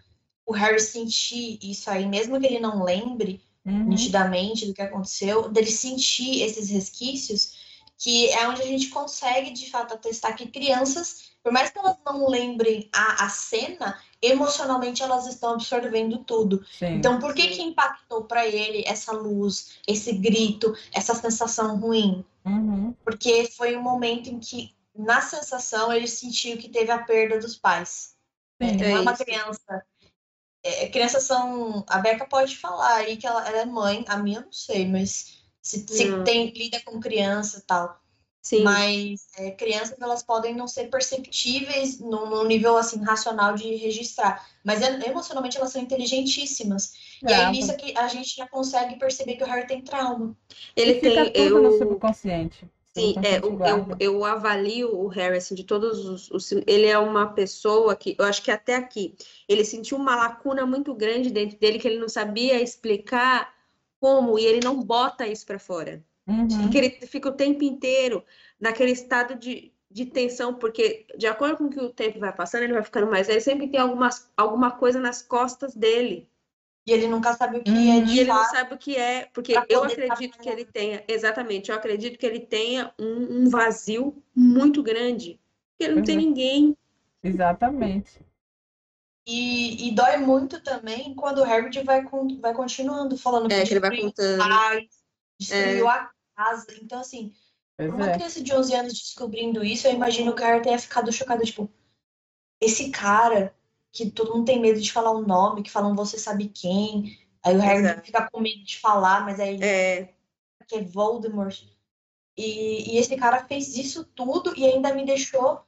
o 0.51 0.53
Harry 0.53 0.81
sentir 0.81 1.61
isso 1.63 1.89
aí, 1.89 2.05
mesmo 2.07 2.41
que 2.41 2.45
ele 2.45 2.59
não 2.59 2.83
lembre 2.83 3.41
uhum. 3.65 3.85
nitidamente 3.85 4.67
do 4.67 4.75
que 4.75 4.83
aconteceu, 4.83 5.49
dele 5.49 5.71
sentir 5.71 6.43
esses 6.43 6.69
resquícios, 6.71 7.57
que 7.97 8.29
é 8.31 8.49
onde 8.49 8.61
a 8.61 8.67
gente 8.67 8.89
consegue 8.89 9.53
de 9.53 9.71
fato 9.71 9.95
atestar 9.95 10.37
que 10.37 10.49
crianças, 10.49 11.31
por 11.41 11.53
mais 11.53 11.71
que 11.71 11.79
elas 11.79 11.97
não 12.05 12.29
lembrem 12.29 12.89
a, 12.93 13.27
a 13.27 13.29
cena, 13.29 13.97
emocionalmente 14.21 15.05
elas 15.05 15.29
estão 15.29 15.55
absorvendo 15.55 16.19
tudo. 16.19 16.67
Sim. 16.77 16.97
Então, 16.97 17.21
por 17.21 17.33
que 17.33 17.47
que 17.47 17.63
impactou 17.63 18.25
para 18.25 18.45
ele 18.45 18.83
essa 18.85 19.13
luz, 19.13 19.77
esse 19.87 20.13
grito, 20.15 20.75
essa 20.93 21.15
sensação 21.15 21.79
ruim? 21.79 22.25
Uhum. 22.45 22.93
Porque 23.05 23.49
foi 23.57 23.77
um 23.77 23.83
momento 23.83 24.29
em 24.29 24.41
que, 24.41 24.75
na 24.97 25.21
sensação, 25.21 25.93
ele 25.93 26.09
sentiu 26.09 26.59
que 26.59 26.69
teve 26.69 26.91
a 26.91 26.99
perda 26.99 27.39
dos 27.39 27.57
pais. 27.57 28.17
Sim, 28.61 28.71
então, 28.73 28.89
é, 28.89 28.93
é 28.93 29.01
uma 29.01 29.17
criança. 29.17 29.85
É, 30.63 30.89
crianças 30.89 31.25
são. 31.25 31.85
A 31.89 31.99
Beca 31.99 32.27
pode 32.27 32.57
falar 32.57 32.97
aí 32.97 33.17
que 33.17 33.27
ela, 33.27 33.47
ela 33.49 33.59
é 33.59 33.65
mãe, 33.65 34.05
a 34.09 34.17
minha 34.19 34.39
eu 34.39 34.45
não 34.45 34.53
sei, 34.53 34.87
mas 34.87 35.41
se, 35.63 35.87
se 35.89 36.23
tem, 36.25 36.51
lida 36.51 36.81
com 36.85 37.01
criança 37.01 37.59
e 37.59 37.63
tal. 37.63 38.01
Sim. 38.43 38.63
Mas 38.63 39.27
é, 39.37 39.51
crianças 39.51 40.01
elas 40.01 40.23
podem 40.23 40.55
não 40.55 40.67
ser 40.67 40.89
perceptíveis 40.89 42.01
no, 42.01 42.43
nível 42.45 42.77
assim 42.77 43.03
racional 43.05 43.55
de 43.55 43.77
registrar, 43.77 44.47
mas 44.65 44.81
é, 44.81 45.09
emocionalmente 45.09 45.59
elas 45.59 45.73
são 45.73 45.83
inteligentíssimas. 45.83 46.93
É. 47.25 47.31
E 47.31 47.35
aí 47.35 47.53
nisso 47.53 47.71
aqui 47.71 47.97
a 47.97 48.09
gente 48.09 48.35
já 48.35 48.49
consegue 48.49 48.99
perceber 48.99 49.37
que 49.37 49.45
o 49.45 49.47
Harry 49.47 49.67
tem 49.67 49.83
trauma. 49.83 50.35
Ele 50.75 50.93
e 50.93 51.01
tem 51.01 51.33
tudo 51.33 51.57
eu... 51.57 51.63
no 51.63 51.79
subconsciente. 51.79 52.67
Sim, 52.93 53.15
é, 53.23 53.39
eu, 53.39 53.59
eu, 53.61 53.97
eu, 54.01 54.25
avalio 54.25 54.97
o 54.97 55.07
Harry 55.07 55.37
assim, 55.37 55.55
de 55.55 55.63
todos 55.63 56.05
os, 56.05 56.31
os, 56.31 56.53
Ele 56.67 56.87
é 56.87 56.99
uma 56.99 57.33
pessoa 57.33 57.95
que, 57.95 58.17
eu 58.19 58.25
acho 58.25 58.43
que 58.43 58.51
até 58.51 58.75
aqui, 58.75 59.15
ele 59.49 59.65
sentiu 59.65 59.97
uma 59.97 60.17
lacuna 60.17 60.67
muito 60.67 60.93
grande 60.93 61.31
dentro 61.31 61.57
dele 61.57 61.79
que 61.79 61.87
ele 61.87 62.01
não 62.01 62.09
sabia 62.09 62.61
explicar 62.61 63.55
como, 64.01 64.39
e 64.39 64.45
ele 64.45 64.61
não 64.65 64.83
bota 64.83 65.27
isso 65.27 65.47
para 65.47 65.59
fora. 65.59 66.05
Uhum. 66.27 66.49
Porque 66.63 66.79
ele 66.79 66.91
fica 67.07 67.29
o 67.29 67.37
tempo 67.37 67.63
inteiro 67.63 68.25
naquele 68.59 68.93
estado 68.93 69.37
de, 69.37 69.73
de 69.91 70.07
tensão, 70.07 70.55
porque 70.55 71.07
de 71.19 71.27
acordo 71.27 71.59
com 71.59 71.69
que 71.69 71.81
o 71.81 71.91
tempo 71.91 72.19
vai 72.19 72.35
passando, 72.35 72.63
ele 72.63 72.73
vai 72.73 72.83
ficando 72.83 73.11
mais. 73.11 73.29
Ele 73.29 73.41
sempre 73.41 73.69
tem 73.69 73.81
algumas, 73.81 74.31
alguma 74.37 74.71
coisa 74.71 75.01
nas 75.01 75.23
costas 75.23 75.75
dele. 75.75 76.30
E 76.91 76.93
ele 76.93 77.07
nunca 77.07 77.33
sabe 77.35 77.59
o 77.59 77.63
que 77.63 77.71
é 77.71 78.01
de 78.01 78.17
E 78.17 78.19
ele 78.19 78.33
não 78.33 78.45
sabe 78.47 78.75
o 78.75 78.77
que 78.77 78.97
é, 78.97 79.29
porque 79.33 79.55
eu 79.69 79.85
acredito 79.85 80.37
que 80.37 80.49
ele 80.49 80.65
tenha, 80.65 81.05
exatamente, 81.07 81.71
eu 81.71 81.77
acredito 81.77 82.19
que 82.19 82.27
ele 82.27 82.41
tenha 82.41 82.93
um, 82.99 83.45
um 83.45 83.49
vazio 83.49 84.21
muito 84.35 84.83
grande. 84.83 85.39
Porque 85.71 85.85
ele 85.85 85.93
não 85.93 85.99
uhum. 85.99 86.05
tem 86.05 86.17
ninguém. 86.17 86.77
Exatamente. 87.23 88.19
E, 89.25 89.87
e, 89.87 89.95
dói 89.95 90.17
muito 90.17 90.61
também 90.65 91.15
quando 91.15 91.39
o 91.39 91.47
Herbert 91.47 91.85
vai, 91.85 92.03
vai 92.41 92.55
continuando 92.55 93.17
falando 93.17 93.53
é, 93.53 93.65
que, 93.65 93.73
ele 93.73 93.79
vai 93.79 93.97
contando. 93.97 94.39
Pais, 94.39 94.89
destruiu 95.39 95.89
é. 95.89 95.93
a 95.93 96.11
casa. 96.35 96.67
Então, 96.83 96.99
assim, 96.99 97.33
pois 97.77 97.95
uma 97.95 98.11
é. 98.11 98.15
criança 98.15 98.43
de 98.43 98.53
11 98.53 98.75
anos 98.75 98.93
descobrindo 98.95 99.65
isso, 99.65 99.87
eu 99.87 99.93
imagino 99.93 100.35
que 100.35 100.43
o 100.43 100.45
Harry 100.45 100.61
tenha 100.61 100.79
ficado 100.79 101.13
chocado, 101.13 101.45
tipo, 101.45 101.71
esse 102.61 102.91
cara 102.91 103.55
que 103.93 104.11
todo 104.11 104.35
mundo 104.35 104.45
tem 104.45 104.61
medo 104.61 104.81
de 104.81 104.93
falar 104.93 105.11
o 105.11 105.27
nome, 105.27 105.63
que 105.63 105.71
falam 105.71 105.95
você 105.95 106.19
sabe 106.19 106.49
quem. 106.49 107.19
Aí 107.43 107.57
o 107.57 107.61
Harry 107.61 107.81
Exato. 107.81 108.03
fica 108.03 108.29
com 108.31 108.41
medo 108.41 108.63
de 108.65 108.79
falar, 108.79 109.25
mas 109.25 109.41
aí 109.41 109.63
é. 109.63 110.09
que 110.67 110.77
é 110.77 110.83
Voldemort. 110.83 111.63
E, 112.37 112.95
e, 112.95 112.99
esse 112.99 113.17
cara 113.17 113.45
fez 113.45 113.77
isso 113.77 114.05
tudo 114.05 114.55
e 114.57 114.65
ainda 114.65 114.95
me 114.95 115.05
deixou 115.05 115.61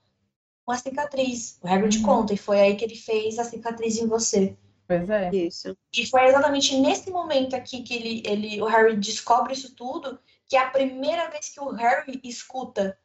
uma 0.67 0.77
cicatriz. 0.77 1.59
O 1.63 1.67
Harry 1.67 1.97
uhum. 1.97 2.03
conta, 2.03 2.33
e 2.33 2.37
foi 2.37 2.61
aí 2.61 2.77
que 2.77 2.85
ele 2.85 2.97
fez 2.97 3.39
a 3.39 3.45
cicatriz 3.45 3.99
em 3.99 4.07
você. 4.07 4.57
Pois 4.87 5.09
é. 5.09 5.35
Isso. 5.35 5.77
E 5.97 6.07
foi 6.07 6.27
exatamente 6.27 6.77
nesse 6.77 7.11
momento 7.11 7.55
aqui 7.55 7.83
que 7.83 7.95
ele, 7.95 8.23
ele, 8.25 8.63
o 8.63 8.67
Harry 8.67 8.97
descobre 8.97 9.53
isso 9.53 9.75
tudo 9.75 10.19
que 10.53 10.57
é 10.57 10.61
a 10.61 10.69
primeira 10.69 11.31
vez 11.31 11.49
que 11.49 11.61
o 11.61 11.71
Harry 11.71 12.21
escuta 12.23 12.99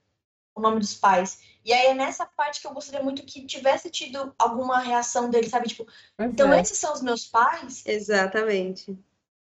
o 0.57 0.61
nome 0.61 0.79
dos 0.79 0.95
pais. 0.95 1.39
E 1.63 1.71
aí 1.71 1.87
é 1.87 1.93
nessa 1.93 2.25
parte 2.25 2.61
que 2.61 2.67
eu 2.67 2.73
gostaria 2.73 3.03
muito 3.03 3.23
que 3.23 3.45
tivesse 3.45 3.89
tido 3.89 4.33
alguma 4.37 4.79
reação 4.79 5.29
dele, 5.29 5.49
sabe? 5.49 5.67
Tipo, 5.67 5.85
pois 6.15 6.29
então 6.29 6.51
é. 6.51 6.61
esses 6.61 6.77
são 6.77 6.93
os 6.93 7.01
meus 7.01 7.25
pais? 7.25 7.83
Exatamente. 7.85 8.97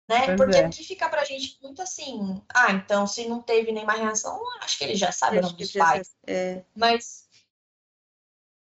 Né? 0.08 0.26
Pois 0.26 0.36
Porque 0.36 0.56
é. 0.56 0.64
aqui 0.64 0.84
fica 0.84 1.08
pra 1.08 1.24
gente 1.24 1.56
muito 1.62 1.80
assim, 1.80 2.42
ah, 2.52 2.72
então 2.72 3.06
se 3.06 3.28
não 3.28 3.40
teve 3.40 3.70
nenhuma 3.70 3.92
reação, 3.92 4.40
acho 4.60 4.76
que 4.76 4.84
ele 4.84 4.96
já 4.96 5.12
sabe 5.12 5.38
acho 5.38 5.48
o 5.48 5.50
nome 5.52 5.62
dos 5.62 5.72
pais. 5.72 6.14
É. 6.26 6.64
Mas 6.74 7.28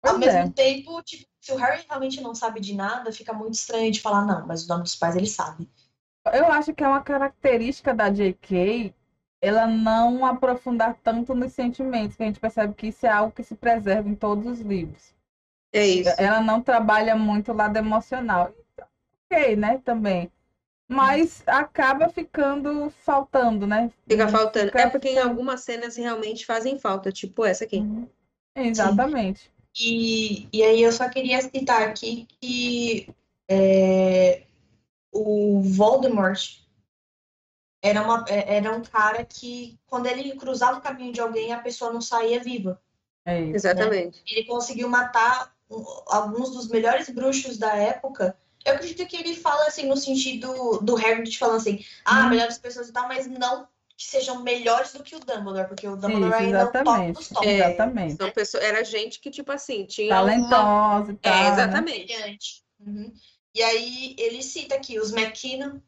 ao 0.04 0.16
é. 0.16 0.18
mesmo 0.20 0.52
tempo, 0.52 1.02
tipo, 1.04 1.26
se 1.40 1.52
o 1.54 1.56
Harry 1.56 1.86
realmente 1.88 2.20
não 2.22 2.36
sabe 2.36 2.60
de 2.60 2.76
nada, 2.76 3.12
fica 3.14 3.32
muito 3.32 3.54
estranho 3.54 3.92
de 3.92 4.02
falar, 4.02 4.26
não, 4.26 4.46
mas 4.46 4.66
o 4.66 4.68
nome 4.68 4.84
dos 4.84 4.96
pais 4.96 5.16
ele 5.16 5.28
sabe. 5.28 5.70
Eu 6.34 6.52
acho 6.52 6.74
que 6.74 6.84
é 6.84 6.88
uma 6.88 7.02
característica 7.02 7.94
da 7.94 8.10
J.K 8.10 8.94
ela 9.42 9.68
não 9.68 10.26
aprofundar 10.26 10.96
tanto 11.04 11.36
nos 11.36 11.54
sentimentos, 11.54 12.16
que 12.16 12.24
a 12.24 12.26
gente 12.26 12.40
percebe 12.40 12.74
que 12.74 12.88
isso 12.88 13.06
é 13.06 13.10
algo 13.10 13.32
que 13.32 13.44
se 13.44 13.56
preserva 13.56 14.10
em 14.10 14.16
todos 14.16 14.46
os 14.46 14.60
livros. 14.62 15.16
É 15.72 15.86
isso. 15.86 16.14
Ela 16.18 16.42
não 16.42 16.62
trabalha 16.62 17.16
muito 17.16 17.52
o 17.52 17.56
lado 17.56 17.78
emocional. 17.78 18.52
Ok, 19.30 19.56
né, 19.56 19.82
também. 19.84 20.32
Mas 20.90 21.44
acaba 21.46 22.08
ficando 22.08 22.90
faltando, 22.90 23.68
né? 23.68 23.92
Fica 24.08 24.28
faltando. 24.30 24.68
Fica 24.68 24.82
é 24.82 24.90
porque 24.90 25.10
em 25.10 25.20
algumas 25.20 25.62
cenas 25.62 25.98
realmente 25.98 26.46
fazem 26.46 26.80
falta, 26.80 27.12
tipo 27.12 27.46
essa 27.46 27.66
aqui. 27.66 27.80
Uhum. 27.80 28.08
Exatamente. 28.56 29.52
E, 29.80 30.48
e 30.52 30.64
aí 30.64 30.82
eu 30.82 30.92
só 30.92 31.08
queria 31.10 31.42
citar 31.42 31.84
aqui 31.84 32.26
que 32.40 33.10
é, 33.50 34.44
o 35.12 35.62
Voldemort 35.62 36.62
era, 37.88 38.02
uma, 38.02 38.26
é, 38.28 38.56
era 38.58 38.72
um 38.72 38.82
cara 38.82 39.24
que, 39.24 39.80
quando 39.88 40.08
ele 40.08 40.36
cruzava 40.36 40.78
o 40.78 40.82
caminho 40.82 41.14
de 41.14 41.22
alguém, 41.22 41.54
a 41.54 41.60
pessoa 41.60 41.92
não 41.92 42.02
saía 42.02 42.44
viva. 42.44 42.82
É 43.26 43.42
isso, 43.42 43.56
Exatamente. 43.56 44.18
Né? 44.18 44.24
Ele 44.28 44.46
conseguiu 44.46 44.90
matar 44.90 45.54
alguns 46.08 46.52
dos 46.52 46.70
melhores 46.70 47.10
bruxos 47.10 47.58
da 47.58 47.76
época. 47.76 48.38
Eu 48.66 48.76
acredito 48.76 49.06
que 49.08 49.18
ele 49.18 49.36
fala 49.36 49.68
assim, 49.68 49.88
no 49.88 49.98
sentido 49.98 50.80
do 50.82 50.96
Hagrid 50.96 51.38
falando 51.38 51.58
assim, 51.58 51.84
ah, 52.06 52.26
hum. 52.26 52.30
melhores 52.30 52.58
pessoas 52.58 52.90
e 52.90 52.94
tal, 52.94 53.08
mas 53.08 53.28
não 53.28 53.68
que 53.98 54.06
sejam 54.06 54.44
melhores 54.44 54.94
do 54.94 55.02
que 55.02 55.16
o 55.16 55.20
Dumbledore, 55.20 55.68
porque 55.68 55.88
o 55.88 55.96
Dumbledore 55.96 56.28
Isso, 56.28 56.44
ainda 56.44 56.60
é 56.60 56.64
o 56.66 56.72
top 56.72 57.12
dos 57.14 57.30
top. 57.30 57.48
É, 57.48 57.58
exatamente. 57.58 58.16
São 58.16 58.32
pessoas, 58.32 58.64
era 58.64 58.84
gente 58.84 59.20
que, 59.20 59.32
tipo 59.32 59.52
assim, 59.52 59.86
tinha 59.86 60.10
Talentosa 60.10 61.06
uma... 61.06 61.12
e 61.12 61.16
tal. 61.16 61.34
É, 61.34 61.42
né? 61.42 61.50
exatamente. 61.50 62.20
Né? 62.20 62.38
Uhum. 62.80 63.14
E 63.56 63.64
aí 63.64 64.16
ele 64.20 64.44
cita 64.44 64.76
aqui 64.76 65.00
os 65.00 65.12
McKinnon, 65.12 65.80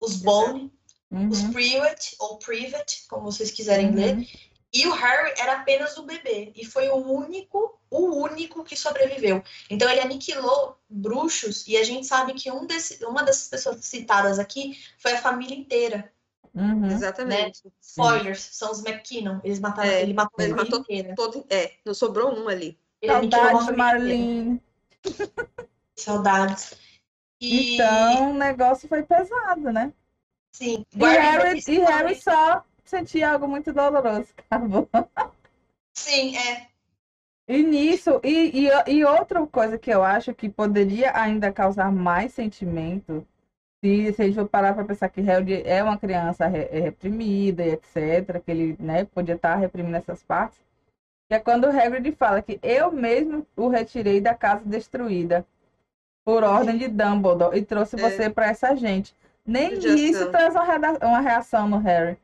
os 0.00 0.14
Bone, 0.14 0.72
uhum. 1.10 1.28
os 1.28 1.42
Privet, 1.42 2.16
ou 2.18 2.38
Privet, 2.38 3.04
como 3.08 3.30
vocês 3.30 3.50
quiserem 3.50 3.88
uhum. 3.88 3.94
ler. 3.94 4.28
E 4.72 4.86
o 4.86 4.92
Harry 4.92 5.32
era 5.38 5.54
apenas 5.54 5.96
o 5.96 6.02
bebê. 6.02 6.52
E 6.54 6.64
foi 6.64 6.88
o 6.88 6.96
único, 6.96 7.80
o 7.90 8.22
único 8.22 8.62
que 8.62 8.76
sobreviveu. 8.76 9.42
Então 9.70 9.88
ele 9.88 10.00
aniquilou 10.00 10.78
bruxos. 10.88 11.66
E 11.66 11.76
a 11.76 11.84
gente 11.84 12.06
sabe 12.06 12.34
que 12.34 12.50
um 12.50 12.66
desse, 12.66 13.02
uma 13.04 13.22
dessas 13.22 13.48
pessoas 13.48 13.84
citadas 13.84 14.38
aqui 14.38 14.78
foi 14.98 15.12
a 15.12 15.20
família 15.20 15.56
inteira. 15.56 16.12
Uhum. 16.54 16.86
Exatamente. 16.86 17.64
Né? 17.64 17.70
Spoilers, 17.80 18.40
são 18.52 18.70
os 18.70 18.84
McKinnon. 18.84 19.40
Eles 19.44 19.60
mataram, 19.60 19.90
é, 19.90 20.02
ele 20.02 20.14
matou 20.14 20.44
ele 20.44 20.52
a 20.52 20.56
matou 20.56 20.80
inteira. 20.80 21.14
Todo, 21.14 21.46
é, 21.48 21.72
não 21.84 21.94
sobrou 21.94 22.34
um 22.34 22.48
ali. 22.48 22.78
Ele 23.00 23.12
Saudades, 23.12 23.76
Marlene. 23.76 24.62
Saudades. 25.94 26.74
E... 27.40 27.74
Então, 27.74 28.30
o 28.30 28.34
negócio 28.34 28.88
foi 28.88 29.02
pesado, 29.02 29.70
né? 29.72 29.92
Sim. 30.56 30.86
E 30.94 31.04
Harry, 31.04 31.62
e 31.68 31.78
Harry 31.80 32.14
só 32.14 32.64
sentia 32.82 33.32
algo 33.32 33.46
muito 33.46 33.74
doloroso. 33.74 34.32
Acabou. 34.48 34.88
Sim, 35.92 36.34
é. 36.38 36.68
E 37.46 37.62
nisso, 37.62 38.18
e, 38.24 38.66
e, 38.66 38.92
e 38.96 39.04
outra 39.04 39.46
coisa 39.46 39.78
que 39.78 39.90
eu 39.90 40.02
acho 40.02 40.34
que 40.34 40.48
poderia 40.48 41.14
ainda 41.14 41.52
causar 41.52 41.92
mais 41.92 42.32
sentimento, 42.32 43.24
se, 43.84 44.14
se 44.14 44.22
a 44.22 44.24
gente 44.24 44.34
for 44.34 44.48
parar 44.48 44.74
para 44.74 44.86
pensar 44.86 45.10
que 45.10 45.20
Harry 45.20 45.62
é 45.64 45.82
uma 45.82 45.98
criança 45.98 46.46
re, 46.46 46.68
é 46.70 46.80
reprimida 46.80 47.62
e 47.62 47.72
etc., 47.72 48.42
que 48.42 48.50
ele 48.50 48.76
né, 48.80 49.04
podia 49.04 49.34
estar 49.34 49.52
tá 49.52 49.56
reprimindo 49.56 49.98
essas 49.98 50.22
partes, 50.22 50.58
que 51.28 51.34
é 51.34 51.38
quando 51.38 51.64
o 51.64 51.70
Hagrid 51.70 52.12
fala 52.12 52.40
que 52.40 52.58
eu 52.62 52.90
mesmo 52.90 53.46
o 53.54 53.68
retirei 53.68 54.22
da 54.22 54.34
casa 54.34 54.64
destruída 54.64 55.46
por 56.24 56.42
ordem 56.42 56.78
de 56.78 56.88
Dumbledore 56.88 57.58
e 57.58 57.62
trouxe 57.62 57.96
é. 57.96 57.98
você 58.00 58.30
para 58.30 58.46
essa 58.46 58.74
gente. 58.74 59.14
Nem 59.46 59.74
isso 59.74 60.30
traz 60.30 60.54
uma 60.54 61.20
reação 61.20 61.68
no 61.68 61.78
Harry. 61.78 62.18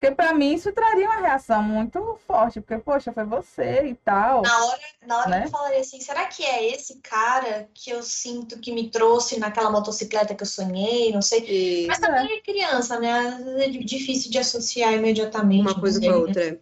Porque 0.00 0.14
pra 0.14 0.32
mim 0.32 0.54
isso 0.54 0.72
traria 0.72 1.04
uma 1.04 1.20
reação 1.20 1.62
muito 1.62 2.18
forte, 2.26 2.58
porque, 2.58 2.78
poxa, 2.78 3.12
foi 3.12 3.24
você 3.24 3.84
e 3.84 3.94
tal. 3.96 4.40
Na 4.40 4.64
hora, 4.64 4.80
na 5.06 5.18
hora 5.18 5.28
né? 5.28 5.42
eu 5.44 5.50
falaria 5.50 5.80
assim, 5.80 6.00
será 6.00 6.24
que 6.24 6.42
é 6.42 6.72
esse 6.72 7.00
cara 7.02 7.68
que 7.74 7.90
eu 7.90 8.02
sinto 8.02 8.58
que 8.58 8.72
me 8.72 8.88
trouxe 8.88 9.38
naquela 9.38 9.70
motocicleta 9.70 10.34
que 10.34 10.42
eu 10.42 10.46
sonhei, 10.46 11.12
não 11.12 11.20
sei. 11.20 11.40
Isso. 11.40 11.88
Mas 11.88 11.98
também 11.98 12.32
é. 12.32 12.36
é 12.36 12.40
criança, 12.40 12.98
né? 12.98 13.44
É 13.58 13.68
difícil 13.68 14.30
de 14.30 14.38
associar 14.38 14.94
imediatamente. 14.94 15.60
Uma 15.60 15.78
coisa 15.78 16.00
com 16.00 16.10
a 16.10 16.16
outra. 16.16 16.58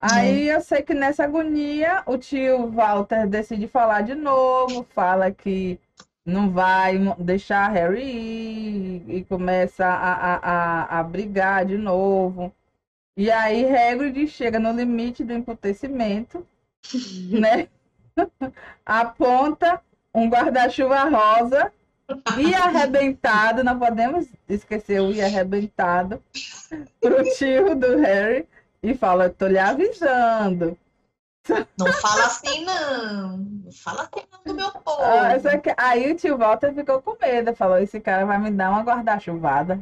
Aí 0.00 0.48
eu 0.48 0.60
sei 0.60 0.82
que 0.82 0.94
nessa 0.94 1.22
agonia 1.22 2.02
o 2.06 2.18
tio 2.18 2.68
Walter 2.70 3.28
decide 3.28 3.68
falar 3.68 4.02
de 4.02 4.16
novo, 4.16 4.84
fala 4.94 5.30
que 5.30 5.78
não 6.28 6.50
vai 6.50 6.98
deixar 7.18 7.70
Harry 7.70 8.02
ir 8.02 9.04
e 9.08 9.24
começa 9.24 9.86
a, 9.86 10.12
a, 10.12 10.36
a, 10.36 11.00
a 11.00 11.02
brigar 11.02 11.64
de 11.64 11.78
novo. 11.78 12.52
E 13.16 13.30
aí 13.30 13.64
Hagrid 13.64 14.28
chega 14.28 14.60
no 14.60 14.70
limite 14.72 15.24
do 15.24 15.32
emputecimento, 15.32 16.46
né? 17.32 17.68
Aponta 18.84 19.80
um 20.14 20.28
guarda-chuva 20.28 21.04
rosa 21.04 21.72
e 22.38 22.54
arrebentado, 22.54 23.64
não 23.64 23.78
podemos 23.78 24.26
esquecer 24.48 25.00
o 25.00 25.10
i 25.10 25.22
arrebentado, 25.22 26.22
pro 27.00 27.24
tio 27.36 27.74
do 27.74 27.96
Harry 27.98 28.46
e 28.82 28.94
fala, 28.94 29.30
tô 29.30 29.46
lhe 29.46 29.58
avisando. 29.58 30.76
Não 31.78 31.92
fala 31.92 32.26
assim, 32.26 32.64
não. 32.64 33.36
Não 33.38 33.72
fala 33.72 34.02
assim, 34.02 34.26
não, 34.30 34.42
do 34.44 34.54
meu 34.54 34.70
povo. 34.70 35.02
Ah, 35.02 35.36
aí 35.76 36.12
o 36.12 36.16
tio 36.16 36.36
Walter 36.36 36.74
ficou 36.74 37.00
com 37.00 37.16
medo. 37.20 37.54
Falou: 37.54 37.78
esse 37.78 38.00
cara 38.00 38.26
vai 38.26 38.38
me 38.38 38.50
dar 38.50 38.70
uma 38.70 38.82
guarda-chuvada. 38.82 39.80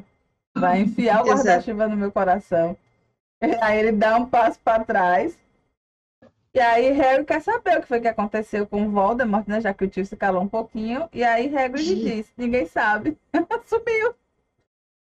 Vai 0.54 0.80
enfiar 0.82 1.22
o 1.22 1.26
guarda-chuva 1.26 1.88
no 1.88 1.96
meu 1.96 2.12
coração. 2.12 2.76
Aí 3.60 3.78
ele 3.78 3.92
dá 3.92 4.16
um 4.16 4.26
passo 4.26 4.58
para 4.60 4.82
trás. 4.82 5.38
E 6.54 6.58
aí 6.58 6.90
Harry 6.92 7.22
quer 7.22 7.42
saber 7.42 7.76
o 7.76 7.82
que 7.82 7.86
foi 7.88 8.00
que 8.00 8.08
aconteceu 8.08 8.66
com 8.66 8.86
o 8.86 8.90
Voldemort, 8.90 9.46
né? 9.46 9.60
Já 9.60 9.74
que 9.74 9.84
o 9.84 9.88
tio 9.88 10.06
se 10.06 10.16
calou 10.16 10.40
um 10.40 10.48
pouquinho. 10.48 11.06
E 11.12 11.22
aí 11.22 11.54
Hagrid 11.54 11.96
diz, 11.96 12.32
ninguém 12.34 12.64
sabe. 12.64 13.18
Sumiu. 13.66 14.14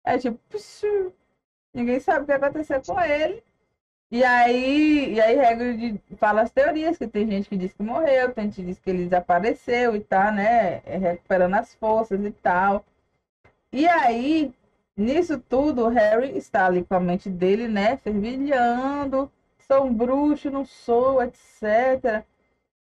É 0.05 0.17
tipo, 0.17 0.39
Puxu. 0.49 1.13
ninguém 1.75 1.99
sabe 1.99 2.23
o 2.23 2.27
que 2.27 2.33
aconteceu 2.33 2.81
com 2.81 3.01
ele. 3.01 3.43
E 4.11 4.25
aí, 4.25 5.15
e 5.15 5.21
aí 5.21 5.39
Hagrid 5.39 6.01
fala 6.19 6.43
as 6.43 6.51
teorias, 6.51 6.99
que 6.99 7.07
tem 7.07 7.27
gente 7.31 7.49
que 7.49 7.57
diz 7.57 7.73
que 7.73 7.83
morreu, 7.83 8.33
tem 8.33 8.47
gente 8.47 8.57
que 8.57 8.63
diz 8.65 8.79
que 8.81 8.91
ele 8.91 9.05
desapareceu 9.05 9.95
e 9.95 10.01
tá, 10.01 10.33
né, 10.33 10.79
recuperando 10.79 11.55
as 11.55 11.75
forças 11.77 12.21
e 12.25 12.31
tal. 12.33 12.85
E 13.73 13.87
aí, 13.87 14.53
nisso 14.97 15.39
tudo, 15.39 15.87
o 15.87 15.89
Harry 15.89 16.37
está 16.37 16.67
ali 16.67 16.85
com 16.85 16.95
a 16.95 17.01
mente 17.01 17.31
dele, 17.31 17.69
né, 17.69 17.97
fervilhando, 17.99 19.31
sou 19.61 19.85
um 19.85 19.95
bruxo, 19.95 20.51
não 20.51 20.65
sou, 20.65 21.23
etc. 21.23 22.25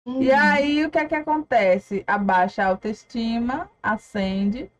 Uhum. 0.05 0.21
E 0.21 0.31
aí, 0.31 0.85
o 0.85 0.91
que 0.91 0.99
é 0.99 1.05
que 1.05 1.15
acontece? 1.15 2.03
Abaixa 2.07 2.63
a 2.63 2.67
autoestima, 2.67 3.69
acende, 3.81 4.71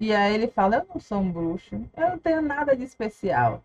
e 0.00 0.12
aí 0.14 0.34
ele 0.34 0.48
fala, 0.48 0.76
eu 0.76 0.86
não 0.94 1.00
sou 1.00 1.20
um 1.20 1.30
bruxo, 1.30 1.76
eu 1.96 2.10
não 2.10 2.18
tenho 2.18 2.40
nada 2.42 2.74
de 2.74 2.84
especial. 2.84 3.62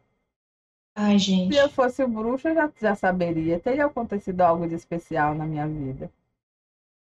Ai, 0.99 1.19
gente. 1.19 1.53
Se 1.53 1.61
eu 1.61 1.69
fosse 1.69 2.03
o 2.03 2.07
bruxo, 2.07 2.47
eu 2.47 2.55
já, 2.55 2.71
já 2.81 2.95
saberia. 2.95 3.59
Teria 3.59 3.85
acontecido 3.85 4.41
algo 4.41 4.67
de 4.67 4.73
especial 4.73 5.35
na 5.35 5.45
minha 5.45 5.67
vida. 5.67 6.09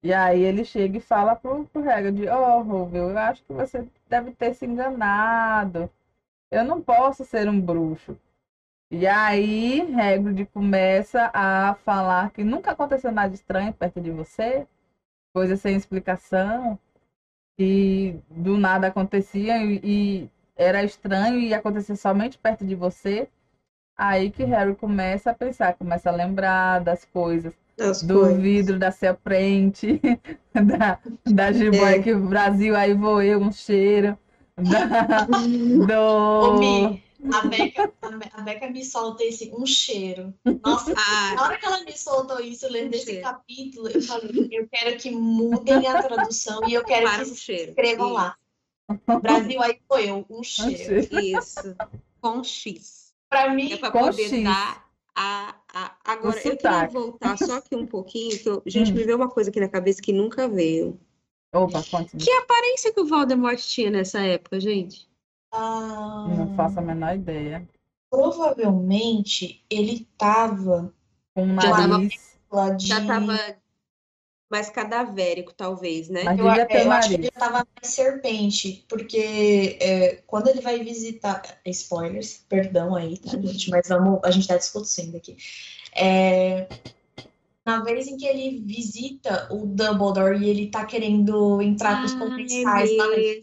E 0.04 0.14
aí 0.14 0.42
ele 0.42 0.64
chega 0.66 0.98
e 0.98 1.02
fala 1.02 1.36
pro, 1.36 1.66
pro 1.68 1.90
Hagrid, 1.90 2.28
ó, 2.28 2.60
oh, 2.60 2.62
Rubel, 2.62 3.10
eu 3.10 3.18
acho 3.18 3.44
que 3.44 3.54
você 3.54 3.88
deve 4.08 4.32
ter 4.34 4.54
se 4.54 4.66
enganado. 4.66 5.90
Eu 6.52 6.64
não 6.64 6.82
posso 6.82 7.26
ser 7.26 7.50
um 7.50 7.60
bruxo. 7.60 8.18
E 8.92 9.08
aí 9.08 9.82
Hagrid 9.94 10.46
começa 10.48 11.32
a 11.34 11.76
falar 11.76 12.32
que 12.32 12.44
nunca 12.44 12.72
aconteceu 12.72 13.12
nada 13.12 13.34
estranho 13.34 13.74
perto 13.74 14.02
de 14.02 14.12
você, 14.12 14.68
coisa 15.34 15.58
sem 15.58 15.76
explicação, 15.76 16.80
e 17.60 18.16
do 18.30 18.58
nada 18.58 18.88
acontecia 18.88 19.64
e, 19.64 19.80
e 19.84 20.30
era 20.56 20.84
estranho 20.84 21.40
e 21.40 21.54
acontecia 21.54 21.96
somente 21.96 22.38
perto 22.38 22.66
de 22.66 22.76
você. 22.76 23.30
Aí 23.98 24.30
que 24.30 24.44
Harry 24.44 24.76
começa 24.76 25.32
a 25.32 25.34
pensar, 25.34 25.74
começa 25.76 26.10
a 26.10 26.14
lembrar 26.14 26.80
das 26.80 27.06
coisas. 27.06 27.54
Das 27.78 28.02
do 28.02 28.22
coisas. 28.22 28.42
vidro 28.42 28.80
da 28.80 28.92
Celprente, 28.92 30.00
da, 30.54 31.00
da 31.26 31.52
jiboia 31.52 31.98
é. 31.98 32.02
que 32.02 32.14
o 32.14 32.28
Brasil 32.28 32.76
aí 32.76 32.94
voeu 32.94 33.40
um 33.40 33.52
cheiro. 33.52 34.18
Da, 34.58 35.26
do... 35.28 36.56
Ô, 36.56 36.58
Mi, 36.58 37.04
a 37.34 37.48
Beca, 37.48 37.94
a 38.34 38.42
Beca 38.42 38.70
me 38.70 38.84
solta 38.84 39.24
esse 39.24 39.52
um 39.54 39.66
cheiro. 39.66 40.34
Nossa, 40.64 40.94
ah, 40.98 41.36
na 41.36 41.44
hora 41.44 41.58
que 41.58 41.66
ela 41.66 41.84
me 41.84 41.98
soltou 41.98 42.40
isso, 42.40 42.68
lendo 42.70 42.94
um 42.94 42.96
esse 42.96 43.06
cheiro. 43.06 43.24
capítulo, 43.24 43.90
eu 43.90 44.02
falei, 44.02 44.48
eu 44.52 44.68
quero 44.72 44.98
que 44.98 45.12
mudem 45.12 45.88
a 45.88 46.02
tradução 46.02 46.62
e 46.68 46.74
eu 46.74 46.84
quero 46.84 47.06
Para 47.10 47.26
que 47.26 47.36
cheiro. 47.36 47.72
escrevam 47.72 48.08
isso. 48.08 48.16
lá. 48.16 48.38
Brasil 49.22 49.62
aí 49.62 49.80
voeu 49.90 50.26
um 50.30 50.44
cheiro. 50.44 51.08
Isso. 51.22 51.76
Com 52.22 52.44
X. 52.44 53.05
Para 53.36 53.54
mim, 53.54 53.74
é 53.74 53.78
para 53.78 53.92
poder 53.92 54.30
X. 54.30 54.44
dar 54.46 54.86
a, 55.14 55.56
a... 55.74 55.96
Agora, 56.06 56.38
eu 56.38 56.56
queria 56.56 56.88
voltar 56.88 57.38
só 57.38 57.58
aqui 57.60 57.76
um 57.76 57.86
pouquinho, 57.86 58.40
que 58.40 58.48
eu... 58.48 58.64
gente, 58.66 58.94
hum. 58.94 58.96
me 58.96 59.04
veio 59.04 59.18
uma 59.18 59.28
coisa 59.28 59.50
aqui 59.50 59.60
na 59.60 59.68
cabeça 59.68 60.02
que 60.02 60.14
nunca 60.14 60.48
veio. 60.48 60.98
Opa, 61.54 61.84
continue. 61.84 62.24
Que 62.24 62.32
aparência 62.32 62.94
que 62.94 63.00
o 63.02 63.06
Voldemort 63.06 63.60
tinha 63.60 63.90
nessa 63.90 64.22
época, 64.22 64.58
gente? 64.58 65.10
Ah, 65.52 66.28
não 66.30 66.56
faço 66.56 66.80
a 66.80 66.82
menor 66.82 67.16
ideia. 67.16 67.68
Provavelmente 68.10 69.66
ele 69.70 70.08
tava 70.18 70.94
com 71.34 71.44
um 71.44 71.54
nariz. 71.54 72.40
Já 72.80 73.06
tava 73.06 73.38
mais 74.50 74.70
cadavérico, 74.70 75.54
talvez, 75.54 76.08
né? 76.10 76.24
Mas 76.24 76.40
eu, 76.40 76.46
eu 76.46 76.92
acho 76.92 77.10
que 77.10 77.16
ele 77.16 77.32
tava 77.32 77.66
mais 77.76 77.94
serpente, 77.94 78.86
porque 78.88 79.78
é, 79.82 80.22
quando 80.28 80.48
ele 80.48 80.62
vai 80.62 80.84
visitar. 80.84 81.42
Spoilers, 81.66 82.46
perdão 82.48 82.96
aí, 82.96 83.18
tá, 83.18 83.32
gente? 83.42 83.70
Mas 83.70 83.88
vamos, 83.88 84.20
a 84.24 84.32
gente 84.32 84.48
tá 84.48 84.58
discutindo 84.58 85.18
aqui. 85.18 85.36
É, 85.96 86.68
na 87.66 87.84
vez 87.84 88.08
em 88.08 88.16
que 88.16 88.28
ele 88.28 88.62
visita 88.64 89.48
o 89.52 89.66
Dumbledore 89.66 90.38
e 90.38 90.48
ele 90.48 90.68
tá 90.68 90.86
querendo 90.86 91.60
entrar 91.60 92.00
com 92.00 92.06
os 92.06 92.14
comensais 92.14 92.92
é 92.92 93.42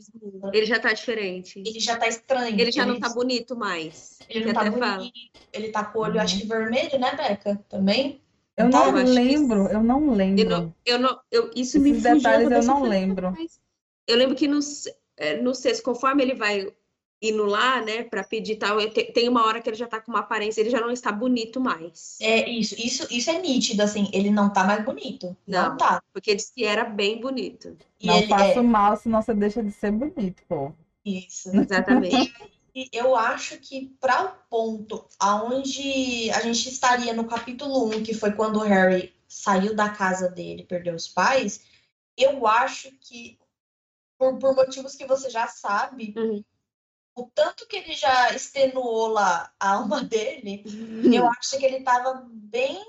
Ele 0.52 0.66
já 0.66 0.78
tá 0.78 0.92
diferente. 0.92 1.58
Ele 1.58 1.80
já 1.80 1.96
tá 1.96 2.06
estranho. 2.06 2.58
Ele 2.58 2.70
já 2.70 2.86
não 2.86 3.00
tá 3.00 3.08
bonito 3.08 3.56
mais. 3.56 4.20
Ele 4.28 4.46
não 4.46 4.52
tá 4.52 4.70
bonito. 4.70 4.78
Fala. 4.78 5.10
Ele 5.52 5.68
tá 5.70 5.84
com 5.84 5.98
o 5.98 6.02
olho, 6.02 6.14
uhum. 6.14 6.20
acho 6.20 6.38
que 6.38 6.46
vermelho, 6.46 7.00
né, 7.00 7.16
Beca? 7.16 7.60
Também? 7.68 8.21
Eu 8.56 8.68
não 8.68 8.92
lembro, 8.92 9.68
eu 9.68 9.82
não 9.82 10.10
lembro. 10.10 10.42
Eu 10.42 10.48
não, 10.48 10.74
eu 10.84 10.98
não, 10.98 11.20
eu, 11.30 11.50
isso 11.54 11.78
Esses 11.78 11.82
me 11.82 11.94
fugiu. 11.94 12.14
detalhes 12.16 12.50
eu 12.50 12.62
não 12.64 12.82
lembro. 12.82 13.34
Eu 14.06 14.16
lembro 14.16 14.34
que 14.34 14.46
no, 14.46 14.58
é, 15.16 15.40
no 15.40 15.54
sexto, 15.54 15.82
conforme 15.82 16.22
ele 16.22 16.34
vai 16.34 16.70
indo 17.22 17.44
lá, 17.44 17.80
né, 17.80 18.02
para 18.02 18.24
pedir 18.24 18.56
tal, 18.56 18.76
tem 18.90 19.28
uma 19.28 19.46
hora 19.46 19.62
que 19.62 19.70
ele 19.70 19.76
já 19.76 19.86
tá 19.86 20.00
com 20.00 20.10
uma 20.10 20.20
aparência, 20.20 20.60
ele 20.60 20.70
já 20.70 20.80
não 20.80 20.90
está 20.90 21.12
bonito 21.12 21.60
mais. 21.60 22.18
É 22.20 22.50
isso, 22.50 22.74
isso, 22.76 23.06
isso 23.14 23.30
é 23.30 23.40
nítido, 23.40 23.80
assim, 23.82 24.10
ele 24.12 24.28
não 24.28 24.52
tá 24.52 24.64
mais 24.64 24.84
bonito. 24.84 25.36
Não, 25.46 25.70
não 25.70 25.76
tá. 25.76 26.02
Porque 26.12 26.34
disse 26.34 26.52
que 26.52 26.64
era 26.64 26.84
bem 26.84 27.20
bonito. 27.20 27.76
E 28.00 28.08
não 28.08 28.26
faço 28.26 28.58
é... 28.58 28.62
mal, 28.62 28.96
senão 28.96 29.22
você 29.22 29.32
deixa 29.34 29.62
de 29.62 29.70
ser 29.70 29.92
bonito, 29.92 30.42
pô. 30.48 30.72
Isso. 31.04 31.48
Exatamente. 31.56 32.34
E 32.74 32.88
eu 32.92 33.14
acho 33.14 33.58
que 33.58 33.94
para 34.00 34.24
o 34.24 34.32
ponto 34.48 35.06
aonde 35.18 36.30
a 36.30 36.40
gente 36.40 36.68
estaria 36.68 37.12
no 37.12 37.26
capítulo 37.26 37.86
1, 37.88 38.02
que 38.02 38.14
foi 38.14 38.32
quando 38.32 38.56
o 38.56 38.62
Harry 38.62 39.14
saiu 39.28 39.74
da 39.74 39.90
casa 39.90 40.28
dele, 40.28 40.64
perdeu 40.64 40.94
os 40.94 41.08
pais, 41.08 41.64
eu 42.16 42.46
acho 42.46 42.90
que 43.00 43.38
por, 44.18 44.38
por 44.38 44.54
motivos 44.54 44.94
que 44.94 45.06
você 45.06 45.28
já 45.28 45.48
sabe, 45.48 46.14
uhum. 46.16 46.44
o 47.14 47.30
tanto 47.34 47.66
que 47.66 47.76
ele 47.76 47.92
já 47.92 48.32
extenuou 48.34 49.08
lá 49.08 49.52
a 49.58 49.72
alma 49.72 50.00
dele, 50.04 50.62
uhum. 50.66 51.12
eu 51.12 51.28
acho 51.28 51.58
que 51.58 51.64
ele 51.64 51.78
estava 51.78 52.26
bem 52.30 52.82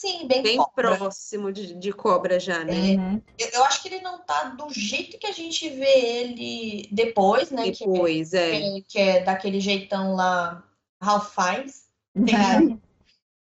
Sim, 0.00 0.28
bem, 0.28 0.42
bem 0.44 0.58
próximo 0.76 1.52
de, 1.52 1.74
de 1.74 1.92
cobra 1.92 2.38
já, 2.38 2.62
né? 2.62 2.92
É, 2.92 2.96
uhum. 2.96 3.20
eu, 3.36 3.48
eu, 3.48 3.64
acho 3.64 3.82
que 3.82 3.88
ele 3.88 4.00
não 4.00 4.20
tá 4.20 4.44
do 4.44 4.72
jeito 4.72 5.18
que 5.18 5.26
a 5.26 5.32
gente 5.32 5.68
vê 5.70 5.90
ele 5.90 6.88
depois, 6.92 7.50
né? 7.50 7.68
Depois, 7.68 8.30
que 8.30 8.36
é. 8.36 8.60
Que, 8.60 8.82
que 8.82 8.98
é 8.98 9.24
daquele 9.24 9.58
jeitão 9.58 10.14
lá, 10.14 10.62
Ralph 11.02 11.34
Fiennes. 11.34 11.88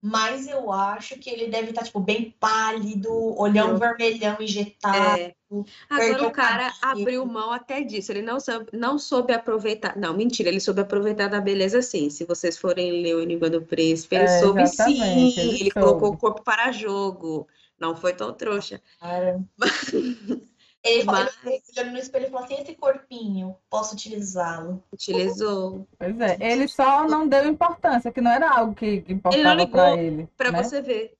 Mas 0.05 0.49
eu 0.49 0.69
acho 0.69 1.17
que 1.17 1.29
ele 1.29 1.47
deve 1.47 1.69
estar, 1.69 1.79
tá, 1.79 1.85
tipo, 1.85 2.01
bem 2.01 2.35
pálido, 2.37 3.09
olhão 3.39 3.77
vermelhão 3.77 4.35
injetado. 4.41 4.97
É. 5.17 5.33
Agora 5.89 6.27
o 6.27 6.31
cara 6.31 6.73
abriu 6.81 7.25
mão 7.25 7.53
até 7.53 7.81
disso. 7.81 8.11
Ele 8.11 8.21
não 8.21 8.37
soube, 8.37 8.67
não 8.73 8.99
soube 8.99 9.31
aproveitar. 9.31 9.95
Não, 9.95 10.13
mentira, 10.13 10.49
ele 10.49 10.59
soube 10.59 10.81
aproveitar 10.81 11.29
da 11.29 11.39
beleza 11.39 11.81
sim. 11.81 12.09
Se 12.09 12.25
vocês 12.25 12.57
forem 12.57 13.01
ler 13.01 13.15
o 13.15 13.21
Enigma 13.21 13.49
do 13.49 13.61
Príncipe, 13.61 14.17
ele 14.17 14.25
é, 14.25 14.39
soube 14.41 14.67
sim. 14.67 15.01
Ele, 15.01 15.61
ele 15.61 15.71
colocou 15.71 16.09
o 16.09 16.17
corpo 16.17 16.43
para 16.43 16.73
jogo. 16.73 17.47
Não 17.79 17.95
foi 17.95 18.13
tão 18.13 18.33
trouxa. 18.33 18.81
Cara. 18.99 19.41
Ele, 20.83 21.05
Mas... 21.05 21.37
ele, 21.45 21.63
ele 21.77 21.89
no 21.91 21.97
espelho 21.97 22.27
e 22.27 22.29
falou 22.29 22.45
assim: 22.45 22.61
esse 22.61 22.75
corpinho, 22.75 23.55
posso 23.69 23.93
utilizá-lo? 23.93 24.83
Utilizou. 24.91 25.87
Pois 25.97 26.19
é, 26.19 26.37
ele 26.41 26.67
só 26.67 27.07
não 27.07 27.25
deu 27.25 27.47
importância, 27.47 28.11
que 28.11 28.19
não 28.19 28.31
era 28.31 28.49
algo 28.49 28.75
que 28.75 29.03
importava 29.07 29.65
para 29.65 29.97
ele. 29.97 30.27
Para 30.35 30.51
né? 30.51 30.61
você 30.61 30.81
ver. 30.81 31.13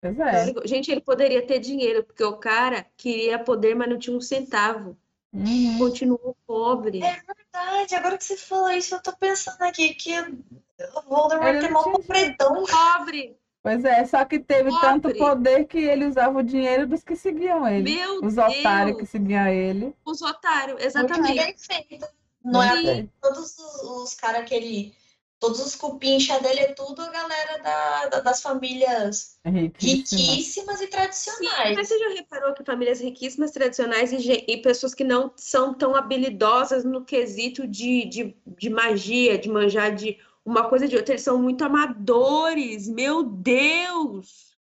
Pois 0.00 0.18
é. 0.18 0.52
Gente, 0.64 0.90
ele 0.90 1.02
poderia 1.02 1.46
ter 1.46 1.58
dinheiro, 1.58 2.02
porque 2.02 2.24
o 2.24 2.36
cara 2.36 2.86
queria 2.96 3.38
poder, 3.38 3.74
mas 3.74 3.88
não 3.88 3.98
tinha 3.98 4.16
um 4.16 4.20
centavo. 4.20 4.96
Uhum. 5.32 5.78
Continuou 5.78 6.36
pobre. 6.46 7.02
É 7.02 7.20
verdade, 7.26 7.94
agora 7.94 8.18
que 8.18 8.24
você 8.24 8.36
falou 8.36 8.70
isso, 8.70 8.94
eu 8.94 9.02
tô 9.02 9.12
pensando 9.16 9.62
aqui 9.62 9.94
que 9.94 10.18
o 10.20 11.02
Voldemort 11.08 11.60
tem 11.60 11.70
mó 11.70 11.82
pobretão. 11.84 12.64
Pobre. 12.64 13.36
Pois 13.62 13.84
é, 13.84 14.04
só 14.04 14.24
que 14.24 14.40
teve 14.40 14.70
tanto 14.80 15.02
Pobre. 15.02 15.18
poder 15.18 15.64
que 15.66 15.78
ele 15.78 16.06
usava 16.06 16.38
o 16.38 16.42
dinheiro 16.42 16.86
dos 16.86 17.04
que 17.04 17.14
seguiam 17.14 17.66
ele. 17.66 17.90
Meu 17.90 18.20
Os 18.20 18.36
otários 18.36 18.96
que 18.96 19.02
Deus! 19.02 19.10
seguiam 19.10 19.46
ele. 19.46 19.94
Os 20.04 20.20
otários, 20.22 20.78
Muito 20.78 20.86
exatamente. 20.86 21.34
perfeito. 21.36 22.06
Não 22.44 22.60
é 22.62 22.74
Sim. 22.76 23.08
todos 23.20 23.58
os, 23.58 23.82
os 23.82 24.14
caras 24.14 24.48
que 24.48 24.54
ele. 24.54 24.94
Todos 25.38 25.58
os 25.60 25.74
cupincha 25.74 26.38
dele 26.40 26.60
é 26.60 26.72
tudo 26.72 27.02
a 27.02 27.10
galera 27.10 27.58
da, 27.62 28.06
da- 28.06 28.20
das 28.20 28.40
famílias 28.42 29.36
Riquíssimo. 29.44 30.22
riquíssimas 30.22 30.80
e 30.80 30.84
Sim, 30.84 30.90
tradicionais. 30.90 31.76
mas 31.76 31.88
você 31.88 31.98
já 31.98 32.08
reparou 32.10 32.54
que 32.54 32.64
famílias 32.64 33.00
riquíssimas, 33.00 33.50
tradicionais 33.50 34.12
e, 34.12 34.44
e 34.48 34.62
pessoas 34.62 34.94
que 34.94 35.02
não 35.04 35.32
são 35.36 35.74
tão 35.74 35.96
habilidosas 35.96 36.84
no 36.84 37.04
quesito 37.04 37.66
de, 37.66 38.04
de, 38.06 38.36
de 38.46 38.70
magia, 38.70 39.36
de 39.38 39.48
manjar 39.48 39.92
de 39.94 40.16
uma 40.44 40.68
coisa 40.68 40.88
de 40.88 40.96
outra, 40.96 41.12
eles 41.14 41.22
são 41.22 41.40
muito 41.40 41.64
amadores, 41.64 42.88
meu 42.88 43.22
Deus! 43.22 44.56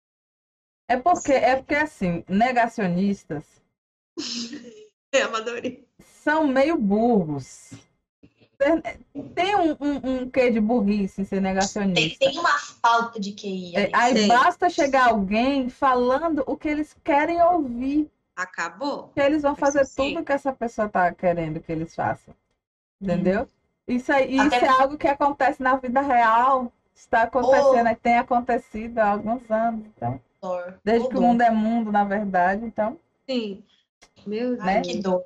É 0.89 0.97
porque, 0.97 1.33
é 1.33 1.57
porque 1.57 1.75
assim, 1.75 2.25
negacionistas 2.29 3.45
É, 5.13 5.23
amadores. 5.23 5.79
são 6.23 6.47
meio 6.47 6.77
burros. 6.77 7.73
Tem 9.35 9.55
um, 9.55 9.71
um, 9.81 10.23
um 10.23 10.31
quê 10.31 10.51
de 10.51 10.61
burrice 10.61 11.21
em 11.23 11.25
ser 11.25 11.37
Tem, 11.37 11.41
negacionista. 11.43 12.19
tem 12.19 12.39
uma 12.39 12.59
falta 12.59 13.19
de 13.21 13.33
QI. 13.33 13.77
É, 13.77 13.91
aí 13.95 14.13
Sei. 14.15 14.27
basta 14.27 14.69
chegar 14.69 15.11
alguém 15.11 15.69
falando 15.69 16.43
o 16.47 16.57
que 16.57 16.69
eles 16.69 16.95
querem 17.05 17.41
ouvir, 17.41 18.11
Acabou? 18.37 19.09
que 19.15 19.21
eles 19.21 19.43
vão 19.43 19.55
fazer 19.55 19.85
Sim. 19.87 20.15
tudo 20.15 20.25
que 20.25 20.33
essa 20.33 20.53
pessoa 20.53 20.89
tá 20.89 21.13
querendo 21.15 21.61
que 21.61 21.71
eles 21.73 21.95
façam. 21.95 22.35
Entendeu? 23.01 23.47
Isso, 23.89 24.13
aí, 24.13 24.37
isso 24.37 24.55
Até- 24.55 24.67
é 24.67 24.69
algo 24.69 24.99
que 24.99 25.09
acontece 25.09 25.63
na 25.63 25.77
vida 25.77 26.01
real. 26.03 26.71
Está 26.95 27.23
acontecendo, 27.23 27.89
e 27.89 27.95
tem 27.95 28.19
acontecido 28.19 28.99
há 28.99 29.11
alguns 29.13 29.49
anos. 29.51 29.87
Então, 29.97 30.21
Dor. 30.43 30.79
desde 30.85 31.07
Ô, 31.07 31.09
que 31.09 31.17
o 31.17 31.21
dor. 31.21 31.27
mundo 31.29 31.41
é 31.43 31.51
mundo, 31.51 31.91
na 31.93 32.05
verdade. 32.05 32.65
Então, 32.65 32.99
Sim. 33.29 33.63
Meu 34.27 34.51
Deus, 34.57 34.61
Ai, 34.61 34.83
que 34.83 34.99
dor. 35.01 35.25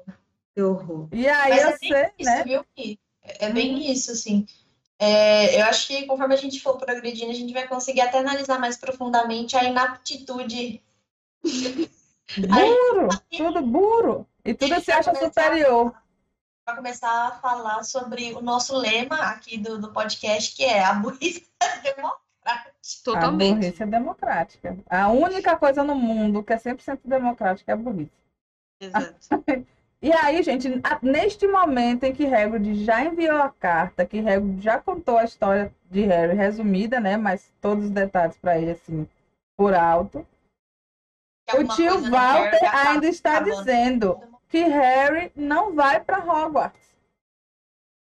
que 0.55 0.63
horror. 0.63 1.09
e 1.13 1.27
aí 1.29 1.51
Mas 1.51 1.63
eu 1.63 1.69
é 1.71 1.77
sei, 1.79 2.11
isso, 2.19 2.31
né? 2.31 2.45
viu? 2.45 2.65
É 2.77 3.47
é 3.47 3.51
bem 3.53 3.91
isso, 3.91 4.13
assim. 4.13 4.47
É, 4.99 5.61
eu 5.61 5.65
acho 5.67 5.89
que 5.89 6.07
conforme 6.07 6.35
a 6.35 6.37
gente 6.37 6.61
for 6.61 6.77
progredindo, 6.77 7.31
a 7.31 7.35
gente 7.35 7.53
vai 7.53 7.67
conseguir 7.67 8.03
até 8.03 8.19
analisar 8.19 8.59
mais 8.61 8.77
profundamente 8.77 9.57
a 9.57 9.65
inaptitude. 9.65 10.81
Burro, 12.39 13.09
tudo 13.37 13.63
burro. 13.63 14.27
E 14.45 14.55
tudo 14.55 14.81
se 14.81 14.93
acha 14.93 15.15
superior. 15.15 15.93
Para 16.65 16.77
começar 16.77 17.27
a 17.29 17.33
falar 17.33 17.83
sobre 17.83 18.33
o 18.35 18.41
nosso 18.41 18.77
lema 18.77 19.17
aqui 19.31 19.59
do, 19.59 19.79
do 19.79 19.93
podcast, 19.93 20.55
que 20.55 20.65
é 20.65 20.85
a 20.85 20.93
burrice 20.95 21.47
democrática. 21.83 22.23
A 22.45 23.05
Totalmente. 23.05 23.55
burrice 23.57 23.83
é 23.83 23.87
democrática. 23.87 24.77
A 24.89 25.09
única 25.09 25.57
coisa 25.57 25.83
no 25.85 25.95
mundo 25.95 26.43
que 26.43 26.53
é 26.53 26.57
100% 26.57 27.01
democrática 27.05 27.73
é 27.73 27.75
a 27.75 27.77
burrice. 27.77 28.11
Exato. 28.81 29.15
E 30.05 30.13
aí, 30.13 30.43
gente, 30.43 30.67
a- 30.83 30.99
neste 31.01 31.47
momento 31.47 32.03
em 32.03 32.13
que 32.13 32.27
Hagrid 32.27 32.85
já 32.85 33.05
enviou 33.05 33.41
a 33.41 33.49
carta, 33.49 34.05
que 34.05 34.19
Hagrid 34.19 34.61
já 34.61 34.81
contou 34.81 35.17
a 35.17 35.23
história 35.23 35.73
de 35.89 36.01
Harry 36.07 36.35
resumida, 36.37 36.99
né? 36.99 37.17
Mas 37.17 37.53
todos 37.61 37.85
os 37.85 37.91
detalhes 37.93 38.37
para 38.37 38.59
ele, 38.59 38.73
assim, 38.73 39.09
por 39.57 39.73
alto. 39.75 40.27
Que 41.49 41.57
O 41.57 41.69
tio 41.69 42.11
Walter 42.11 42.65
acaba- 42.67 42.91
ainda 42.91 43.07
está 43.07 43.37
acabando. 43.37 43.57
dizendo 43.59 44.32
que 44.53 44.63
Harry 44.65 45.33
não 45.35 45.75
vai 45.75 45.99
para 45.99 46.19
Hogwarts. 46.19 46.95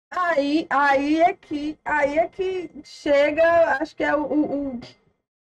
Aí, 0.09 0.69
aí 0.71 1.21
é 1.21 1.35
que, 1.35 1.77
aí 1.85 2.17
é 2.17 2.29
que 2.29 2.71
chega, 2.85 3.77
acho 3.81 3.97
que 3.97 4.05
é 4.05 4.15
o, 4.15 4.23
o- 4.23 4.77
o- 4.77 4.81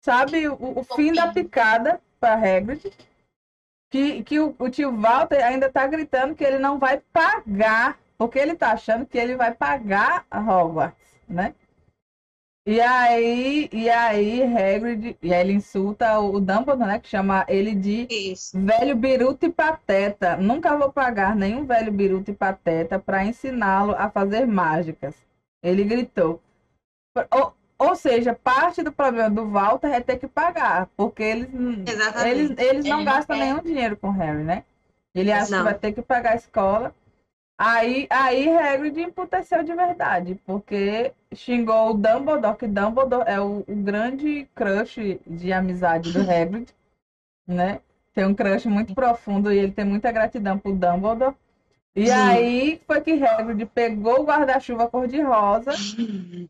sabe, 0.02 0.46
o, 0.46 0.52
o 0.78 0.84
fim 0.84 1.10
da 1.14 1.32
picada 1.32 1.98
para 2.20 2.34
Hagrid, 2.34 2.92
que, 3.90 4.22
que 4.24 4.38
o, 4.38 4.54
o 4.58 4.68
tio 4.68 4.94
Walter 4.94 5.42
ainda 5.42 5.68
está 5.68 5.86
gritando 5.86 6.34
que 6.34 6.44
ele 6.44 6.58
não 6.58 6.78
vai 6.78 6.98
pagar, 7.14 7.98
porque 8.18 8.38
ele 8.38 8.52
está 8.52 8.72
achando 8.72 9.06
que 9.06 9.16
ele 9.16 9.36
vai 9.36 9.54
pagar 9.54 10.26
a 10.30 10.38
Hogwarts, 10.38 11.18
né? 11.26 11.54
E 12.66 12.80
aí, 12.80 13.68
e 13.72 13.90
aí 13.90 14.42
Hagrid, 14.42 15.18
e 15.22 15.34
aí 15.34 15.40
ele 15.42 15.52
insulta 15.52 16.18
o, 16.18 16.36
o 16.36 16.40
Dumbledore, 16.40 16.86
né, 16.88 16.98
que 16.98 17.08
chama 17.08 17.44
ele 17.46 17.74
de 17.74 18.06
Isso. 18.10 18.58
Velho 18.58 18.96
biruta 18.96 19.44
e 19.46 19.52
pateta. 19.52 20.36
Nunca 20.38 20.74
vou 20.76 20.90
pagar 20.90 21.36
nenhum 21.36 21.66
velho 21.66 21.92
biruta 21.92 22.30
e 22.30 22.34
pateta 22.34 22.98
para 22.98 23.24
ensiná-lo 23.24 23.94
a 23.96 24.08
fazer 24.10 24.46
mágicas. 24.46 25.14
Ele 25.62 25.84
gritou. 25.84 26.40
Ou, 27.30 27.54
ou 27.78 27.94
seja, 27.96 28.34
parte 28.34 28.82
do 28.82 28.90
problema 28.92 29.28
do 29.30 29.48
Walter 29.50 29.88
é 29.92 30.00
ter 30.00 30.16
que 30.18 30.26
pagar, 30.26 30.88
porque 30.96 31.22
eles, 31.22 31.48
Exatamente. 31.86 32.38
eles, 32.38 32.58
eles 32.58 32.86
não 32.86 33.00
Ele 33.00 33.04
não 33.04 33.04
gastam 33.04 33.36
quer. 33.36 33.44
nenhum 33.44 33.60
dinheiro 33.62 33.96
com 33.96 34.10
Harry, 34.10 34.42
né? 34.42 34.64
Ele 35.14 35.30
acha 35.30 35.46
que 35.46 35.52
Não. 35.52 35.64
vai 35.64 35.74
ter 35.74 35.92
que 35.92 36.02
pagar 36.02 36.32
a 36.32 36.36
escola. 36.36 36.94
Aí, 37.56 38.06
aí 38.10 38.48
Hagrid 38.48 39.00
emputeceu 39.00 39.62
de 39.62 39.72
verdade, 39.74 40.34
porque 40.44 41.12
xingou 41.32 41.90
o 41.90 41.94
Dumbledore, 41.94 42.56
que 42.56 42.66
Dumbledore 42.66 43.24
é 43.28 43.40
o, 43.40 43.60
o 43.60 43.76
grande 43.76 44.48
crush 44.54 45.20
de 45.24 45.52
amizade 45.52 46.12
do 46.12 46.18
Hagrid, 46.28 46.68
né? 47.46 47.80
Tem 48.12 48.26
um 48.26 48.34
crush 48.34 48.66
muito 48.66 48.94
profundo 48.94 49.52
e 49.52 49.58
ele 49.58 49.72
tem 49.72 49.84
muita 49.84 50.10
gratidão 50.10 50.58
por 50.58 50.72
Dumbledore. 50.72 51.34
E 51.96 52.06
Sim. 52.06 52.12
aí 52.12 52.80
foi 52.86 53.00
que 53.00 53.24
Hagrid 53.24 53.66
pegou 53.66 54.20
o 54.22 54.24
guarda-chuva 54.24 54.88
cor-de-rosa 54.88 55.72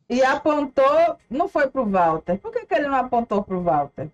e 0.09 0.23
apontou, 0.25 1.19
não 1.29 1.49
foi 1.49 1.69
pro 1.69 1.85
Walter. 1.85 2.39
Por 2.39 2.51
que, 2.51 2.65
que 2.65 2.75
ele 2.75 2.89
não 2.89 2.97
apontou 2.97 3.43
pro 3.43 3.61
Walter? 3.61 4.09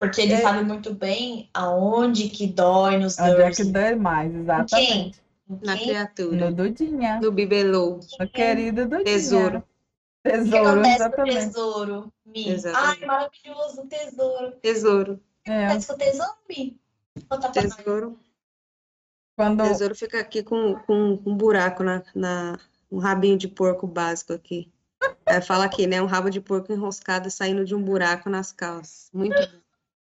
Porque 0.00 0.20
ele 0.20 0.34
É. 0.34 0.42
sabe 0.42 0.64
muito 0.64 0.92
bem 0.94 1.48
aonde 1.54 2.28
que 2.28 2.46
dói 2.46 2.98
nos 2.98 3.18
Onde 3.18 3.40
é 3.42 3.50
que 3.50 3.64
dói 3.64 3.94
mais, 3.94 4.34
exatamente. 4.34 5.20
Na 5.62 5.76
criatura. 5.78 6.50
No 6.50 6.54
Dudinha, 6.56 7.20
No 7.20 7.32
bibelô. 7.32 8.00
no 8.20 8.28
querido 8.28 8.82
Dudinha. 8.82 9.04
Tesouro. 9.04 9.58
O 10.24 10.30
Tesouro, 10.30 10.80
o 10.80 10.84
exatamente. 10.86 11.44
tesouro, 11.46 12.12
Mi? 12.26 12.48
Exatamente. 12.50 13.00
Ai, 13.02 13.06
maravilhoso, 13.06 13.80
o 13.82 13.86
tesouro. 13.86 14.48
O 14.48 14.52
Tesouro. 14.60 15.20
que 15.44 15.50
É, 15.50 15.66
acontece 15.68 15.86
com 15.88 15.94
o 15.94 15.96
tesouro, 15.96 16.32
Mi? 16.48 16.80
Tesouro. 17.54 18.20
quando, 19.36 19.62
Tesouro 19.62 19.94
fica 19.94 20.20
aqui 20.20 20.42
com, 20.42 20.74
com 20.80 21.22
um 21.24 21.34
buraco 21.36 21.82
na, 21.82 22.02
na 22.14 22.58
um 22.90 22.98
rabinho 22.98 23.38
de 23.38 23.48
porco 23.48 23.86
básico 23.86 24.32
aqui. 24.32 24.70
Aí 25.24 25.40
fala 25.40 25.64
aqui, 25.64 25.86
né? 25.86 26.02
Um 26.02 26.06
rabo 26.06 26.28
de 26.28 26.40
porco 26.40 26.72
enroscado 26.72 27.30
saindo 27.30 27.64
de 27.64 27.74
um 27.74 27.82
buraco 27.82 28.28
nas 28.28 28.52
calças. 28.52 29.08
Muito 29.14 29.34
bom. 29.40 29.58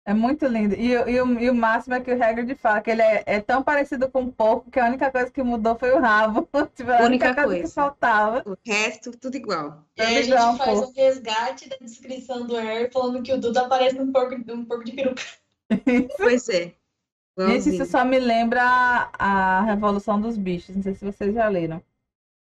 É 0.08 0.14
muito 0.14 0.48
lindo. 0.48 0.74
E, 0.76 0.98
o- 0.98 1.10
e, 1.10 1.22
o, 1.22 1.40
e 1.42 1.50
o 1.52 1.56
máximo 1.56 1.96
é 1.96 2.02
que 2.02 2.12
o 2.12 2.24
Hagrid 2.24 2.56
fala 2.56 2.82
que 2.82 2.90
ele 2.92 3.02
é, 3.04 3.24
é 3.28 3.42
tão 3.42 3.62
parecido 3.64 4.10
com 4.10 4.22
um 4.22 4.32
porco 4.32 4.72
que 4.72 4.80
a 4.80 4.86
única 4.88 5.12
coisa 5.12 5.30
que 5.32 5.44
mudou 5.44 5.78
foi 5.78 5.92
o 5.92 6.00
rabo. 6.00 6.48
Tipo, 6.76 6.92
a 6.92 7.04
única 7.04 7.06
Única 7.06 7.36
coisa 7.36 7.56
que 7.56 7.60
coisa. 7.62 7.74
faltava. 7.74 8.44
O 8.46 8.58
resto, 8.66 9.12
tudo 9.18 9.36
igual. 9.38 9.86
E 9.98 10.02
aí 10.02 10.18
a 10.18 10.22
gente 10.24 10.30
Legal, 10.32 10.58
faz 10.58 10.80
pô. 10.80 10.88
um 10.88 10.94
resgate 10.94 11.70
da 11.70 11.78
descrição 11.78 12.48
do 12.48 12.56
Harry 12.56 12.90
falando 12.92 13.22
que 13.24 13.34
o 13.34 13.40
Duda 13.40 13.68
parece 13.70 14.00
um 14.00 14.12
porco, 14.12 14.36
um 14.52 14.66
porco 14.66 14.84
de 14.86 14.94
peruca. 14.94 15.24
Pois 16.18 16.50
é. 16.50 16.74
Gente, 17.46 17.70
Igualzinho. 17.70 17.70
isso 17.70 17.86
só 17.86 18.04
me 18.06 18.20
lembra 18.20 18.62
a, 18.64 19.60
a 19.60 19.62
Revolução 19.64 20.20
dos 20.22 20.38
Bichos. 20.38 20.76
Não 20.76 20.84
sei 20.84 20.96
se 20.96 21.06
vocês 21.06 21.34
já 21.34 21.48
leram. 21.50 21.84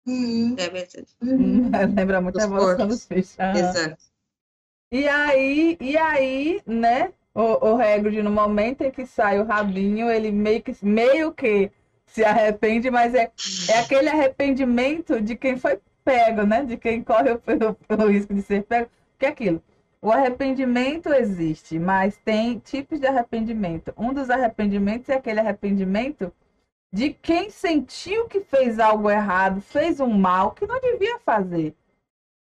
Uhum, 0.07 0.55
É 0.59 0.69
verdade. 0.71 1.07
uhum. 1.23 1.71
Lembra 1.97 2.21
muito 2.21 2.39
a 2.39 2.43
Revolução 2.43 2.77
porcos. 2.77 2.87
dos 2.89 3.07
Bichos. 3.07 3.39
Aham. 3.39 3.59
Exato. 3.59 4.05
E 4.93 5.09
aí, 5.09 5.77
e 5.81 5.97
aí, 5.97 6.63
né? 6.67 7.13
O, 7.37 7.73
o 7.73 7.81
Hagrid, 7.83 8.23
no 8.23 8.31
momento 8.31 8.83
em 8.83 8.91
que 8.91 9.05
sai 9.07 9.39
o 9.39 9.45
rabinho, 9.45 10.11
ele 10.11 10.33
meio 10.33 10.63
que, 10.63 10.75
meio 10.83 11.33
que 11.33 11.71
se 12.07 12.25
arrepende, 12.25 12.91
mas 12.91 13.15
é, 13.15 13.31
é 13.69 13.79
aquele 13.81 14.09
arrependimento 14.09 15.21
de 15.21 15.37
quem 15.37 15.57
foi 15.57 15.79
pego, 16.05 16.45
né? 16.45 16.65
De 16.65 16.77
quem 16.79 17.03
corre 17.03 17.33
o, 17.33 17.37
o- 17.37 18.05
o 18.05 18.07
risco 18.09 18.33
de 18.35 18.43
ser 18.43 18.63
pego. 18.65 18.89
Que 19.19 19.27
é 19.27 19.29
aquilo. 19.29 19.63
O 20.01 20.11
arrependimento 20.11 21.13
existe, 21.13 21.79
mas 21.79 22.17
tem 22.25 22.59
tipos 22.59 23.01
de 23.01 23.07
arrependimento. 23.07 23.93
Um 23.99 24.13
dos 24.15 24.31
arrependimentos 24.31 25.09
é 25.09 25.15
aquele 25.17 25.41
arrependimento 25.41 26.33
de 26.93 27.13
quem 27.13 27.51
sentiu 27.51 28.27
que 28.29 28.41
fez 28.41 28.79
algo 28.79 29.11
errado, 29.11 29.61
fez 29.61 30.01
um 30.01 30.09
mal 30.13 30.53
que 30.53 30.67
não 30.67 30.81
devia 30.81 31.19
fazer. 31.21 31.75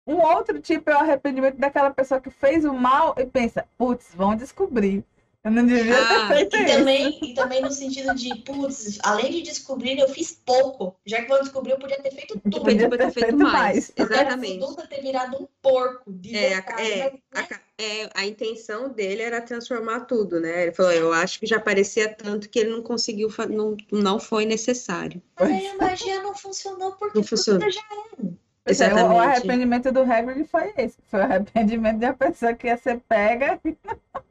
Um 0.10 0.22
outro 0.22 0.60
tipo 0.61 0.90
é 0.90 0.95
o 0.95 0.99
arrependimento 0.99 1.57
daquela 1.57 1.91
pessoa 1.91 2.19
que 2.19 2.30
fez 2.30 2.65
o 2.65 2.73
mal 2.73 3.15
e 3.18 3.26
pensa, 3.26 3.65
putz, 3.77 4.07
vão 4.15 4.36
descobrir. 4.36 5.03
Eu 5.41 5.52
não 5.52 5.65
devia 5.65 6.06
ter 6.06 6.15
Ah, 6.15 6.27
feito 6.27 6.56
E 6.57 6.65
isso. 6.65 6.77
também, 6.77 7.19
e 7.23 7.34
também 7.34 7.61
no 7.61 7.72
sentido 7.72 8.14
de, 8.14 8.36
putz, 8.44 8.99
além 9.03 9.31
de 9.31 9.41
descobrir, 9.44 9.98
eu 9.98 10.10
fiz 10.10 10.34
pouco. 10.45 10.95
Já 11.06 11.22
que 11.22 11.27
vão 11.30 11.40
descobrir, 11.40 11.72
eu 11.72 11.80
podia 11.80 11.98
ter 12.02 12.11
feito 12.11 12.40
tudo. 12.40 12.60
Podia 12.60 12.90
Podia 12.90 12.90
ter 12.90 12.98
ter 12.98 13.11
feito 13.14 13.30
feito 13.30 13.38
mais. 13.38 13.53
mais. 13.53 13.91
Exatamente. 13.95 14.57
Nunca 14.57 14.86
ter 14.88 15.02
virado 15.02 15.38
um 15.41 15.48
porco. 15.61 16.11
De 16.11 16.36
É, 16.36 16.56
a, 16.56 16.61
verdade, 16.61 16.81
é, 16.91 16.98
mas, 16.99 17.14
a, 17.34 17.41
né? 17.41 17.48
ca- 17.48 17.61
é, 17.77 18.10
a 18.15 18.26
intenção 18.26 18.90
dele 18.90 19.22
era 19.22 19.41
transformar 19.41 20.02
tudo, 20.02 20.41
né? 20.41 20.64
Ele 20.64 20.72
falou, 20.73 20.91
eu 20.91 21.14
acho 21.14 21.40
que 21.40 21.45
já 21.45 21.60
parecia 21.60 22.14
tanto 22.14 22.49
que 22.49 22.60
ele 22.60 22.72
não 22.72 22.81
conseguiu, 22.84 23.30
não, 23.49 23.77
não 23.91 24.19
foi 24.19 24.45
necessário. 24.45 25.22
Mas 25.40 25.49
aí 25.49 25.68
a 25.68 25.76
magia 25.77 26.22
não 26.22 26.36
funcionou 26.36 26.91
porque 26.94 27.18
Não 27.18 27.23
funcionou. 27.23 27.72
já 27.72 27.81
Pois 27.90 28.48
é, 28.70 28.72
o- 28.72 28.98
o 28.98 29.00
Exatamente. 29.00 29.20
arrependimento 29.28 29.91
do 29.91 30.02
Hagrid 30.02 30.46
foi 30.46 30.74
esse. 30.78 30.98
Foi 31.08 31.20
o 31.20 31.24
arrependimento 31.24 32.00
de 32.00 32.06
uma 32.06 32.14
pessoa 32.14 32.54
que 32.54 32.68
ia 32.68 32.78
ser 32.78 33.00
pega 33.08 33.60
e 33.66 33.76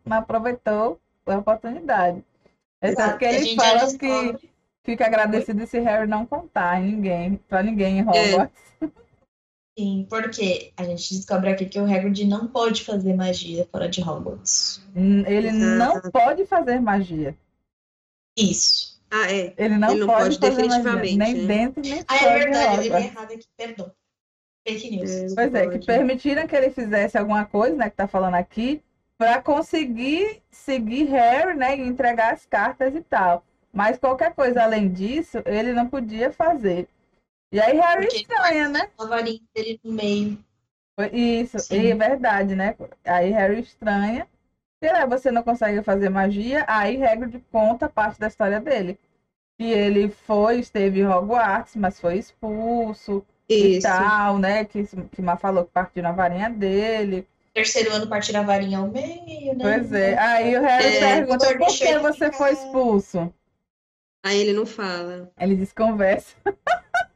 não 0.04 0.18
aproveitou 0.18 1.00
a 1.26 1.36
oportunidade. 1.38 2.24
É 2.80 2.88
Exato, 2.90 3.18
que 3.18 3.24
a 3.26 3.32
ele 3.32 3.44
gente 3.44 3.56
já 3.56 3.62
fala 3.62 3.98
que 3.98 4.48
fica 4.84 5.06
agradecido 5.06 5.66
se 5.66 5.78
Harry 5.80 6.06
não 6.08 6.24
contar 6.24 6.80
ninguém, 6.80 7.36
pra 7.48 7.62
ninguém 7.62 7.98
em 7.98 8.02
Hogwarts. 8.08 8.56
Sim, 9.78 10.06
porque 10.10 10.72
a 10.76 10.82
gente 10.82 11.14
descobre 11.14 11.50
aqui 11.50 11.66
que 11.66 11.78
o 11.78 11.84
Hagrid 11.84 12.24
não 12.24 12.48
pode 12.48 12.82
fazer 12.82 13.14
magia 13.14 13.64
fora 13.70 13.88
de 13.88 14.02
Hogwarts. 14.02 14.82
Hum, 14.96 15.24
Ele 15.24 15.52
não 15.52 16.00
pode 16.10 16.46
fazer 16.46 16.80
magia. 16.80 17.36
Isso. 18.36 19.00
Ah, 19.10 19.30
é. 19.32 19.54
Ele 19.56 19.78
não, 19.78 19.90
Ele 19.90 20.00
não 20.00 20.06
pode, 20.06 20.38
pode 20.38 20.40
magia, 20.40 20.56
definitivamente, 20.56 21.16
nem 21.16 21.34
né? 21.34 21.46
dentro 21.46 21.82
nem 21.82 22.04
Ah, 22.08 22.16
é 22.16 22.38
verdade, 22.38 22.88
eu 22.88 22.98
li 22.98 23.04
errado 23.04 23.32
aqui, 23.32 23.46
perdão. 23.56 23.92
Fake 24.68 24.90
news. 24.90 25.10
É, 25.10 25.34
Pois 25.34 25.54
é, 25.54 25.62
que 25.62 25.72
pode. 25.72 25.86
permitiram 25.86 26.46
que 26.46 26.54
ele 26.54 26.70
fizesse 26.70 27.16
alguma 27.16 27.44
coisa, 27.46 27.74
né, 27.76 27.88
que 27.88 27.96
tá 27.96 28.06
falando 28.06 28.34
aqui, 28.34 28.82
para 29.16 29.40
conseguir 29.42 30.42
seguir 30.50 31.04
Harry, 31.04 31.56
né, 31.56 31.76
e 31.76 31.80
entregar 31.80 32.34
as 32.34 32.44
cartas 32.44 32.94
e 32.94 33.00
tal. 33.00 33.44
Mas 33.72 33.98
qualquer 33.98 34.34
coisa 34.34 34.62
além 34.62 34.92
disso, 34.92 35.38
ele 35.46 35.72
não 35.72 35.88
podia 35.88 36.30
fazer. 36.32 36.88
E 37.50 37.60
aí 37.60 37.78
Harry 37.78 38.02
Porque 38.02 38.16
estranha, 38.18 38.68
né? 38.68 38.90
A 38.98 39.04
varinha 39.06 39.40
dele 39.54 39.80
no 39.82 39.92
meio. 39.92 40.38
Isso, 41.12 41.58
Sim. 41.60 41.80
e 41.80 41.90
é 41.92 41.94
verdade, 41.94 42.54
né? 42.54 42.74
Aí 43.04 43.30
Harry 43.30 43.60
estranha. 43.60 44.26
E 44.82 44.86
aí 44.86 45.06
você 45.08 45.30
não 45.30 45.42
consegue 45.42 45.82
fazer 45.82 46.08
magia, 46.08 46.64
aí 46.68 47.02
Hagrid 47.02 47.42
conta 47.50 47.88
parte 47.88 48.20
da 48.20 48.28
história 48.28 48.60
dele. 48.60 48.98
Que 49.58 49.64
ele 49.64 50.08
foi, 50.08 50.60
esteve 50.60 51.00
em 51.00 51.06
Hogwarts, 51.06 51.74
mas 51.76 52.00
foi 52.00 52.16
expulso 52.18 53.24
e 53.48 53.78
Isso. 53.78 53.86
tal, 53.86 54.38
né? 54.38 54.64
Que, 54.64 54.84
que 54.84 55.22
Má 55.22 55.36
falou 55.36 55.64
que 55.64 55.72
partiu 55.72 56.02
na 56.02 56.12
varinha 56.12 56.50
dele. 56.50 57.26
Terceiro 57.54 57.92
ano 57.92 58.06
partir 58.06 58.36
a 58.36 58.42
varinha 58.42 58.78
ao 58.78 58.88
meio, 58.88 59.54
né? 59.56 59.62
Pois 59.62 59.92
é. 59.92 60.18
Aí 60.18 60.56
o 60.56 60.60
Harry 60.60 60.96
É, 60.96 61.16
pergunta 61.16 61.46
por 61.58 61.66
que 61.66 61.98
você 61.98 62.26
ficar. 62.26 62.32
foi 62.32 62.52
expulso? 62.52 63.34
Aí 64.24 64.38
ele 64.40 64.52
não 64.52 64.66
fala. 64.66 65.32
Ele 65.38 65.56
desconversa. 65.56 66.36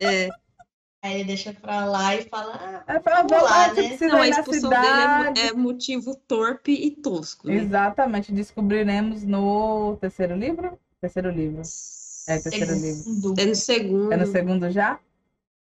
É. 0.00 0.28
Aí 1.04 1.14
ele 1.14 1.24
deixa 1.24 1.52
pra 1.52 1.84
lá 1.84 2.14
e 2.14 2.22
fala, 2.22 2.84
ah, 2.86 3.00
fala, 3.00 3.16
Vamos 3.16 3.32
vamos 3.32 3.50
lá, 3.50 3.66
lá, 3.66 3.74
você 3.74 4.06
né? 4.06 4.12
Não, 4.12 4.16
a 4.16 4.20
na 4.20 4.28
expulsão 4.28 4.70
dele 4.70 5.40
é 5.40 5.46
é, 5.48 5.52
motivo 5.52 6.14
torpe 6.28 6.72
e 6.72 6.90
tosco. 6.92 7.48
Né? 7.48 7.56
Exatamente, 7.56 8.32
descobriremos 8.32 9.24
no 9.24 9.96
terceiro 10.00 10.36
livro? 10.36 10.78
Terceiro 11.00 11.30
livro. 11.30 11.62
É, 12.28 12.38
terceiro 12.38 12.72
livro. 12.72 13.02
segundo. 13.02 13.40
É 13.40 13.46
no 13.46 13.54
segundo. 13.54 14.12
É 14.12 14.16
no 14.16 14.26
segundo 14.26 14.70
já? 14.70 14.98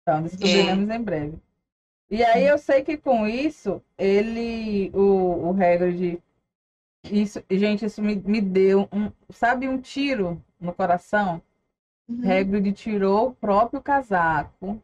Então, 0.05 0.23
descobriremos 0.23 0.95
em 0.95 1.03
breve. 1.03 1.39
E 2.11 2.23
aí 2.23 2.47
eu 2.47 2.59
sei 2.59 2.85
que 2.85 2.99
com 2.99 3.27
isso, 3.27 3.83
ele, 3.97 4.91
o, 4.95 5.49
o 5.49 5.51
Hagrid, 5.51 6.23
isso, 7.11 7.43
gente, 7.51 7.87
isso 7.87 8.03
me, 8.03 8.17
me 8.17 8.41
deu 8.41 8.87
um, 8.93 9.11
sabe, 9.31 9.67
um 9.67 9.81
tiro 9.81 10.43
no 10.61 10.75
coração? 10.75 11.43
Uhum. 12.07 12.31
Hagrid 12.31 12.73
tirou 12.75 13.29
o 13.29 13.35
próprio 13.35 13.81
casaco 13.81 14.81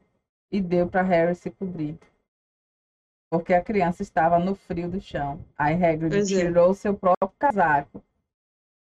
e 0.51 0.59
deu 0.59 0.89
para 0.89 1.03
Harry 1.03 1.35
se 1.35 1.51
cobrir. 1.51 1.99
Porque 3.31 3.53
a 3.53 3.63
criança 3.63 4.03
estava 4.03 4.39
no 4.39 4.55
frio 4.55 4.89
do 4.89 5.01
chão. 5.01 5.39
Aí 5.57 5.75
Hagrid 5.75 6.11
Pois 6.11 6.33
é. 6.33 6.41
tirou 6.41 6.71
o 6.71 6.75
seu 6.75 6.97
próprio 6.97 7.31
casaco, 7.39 8.03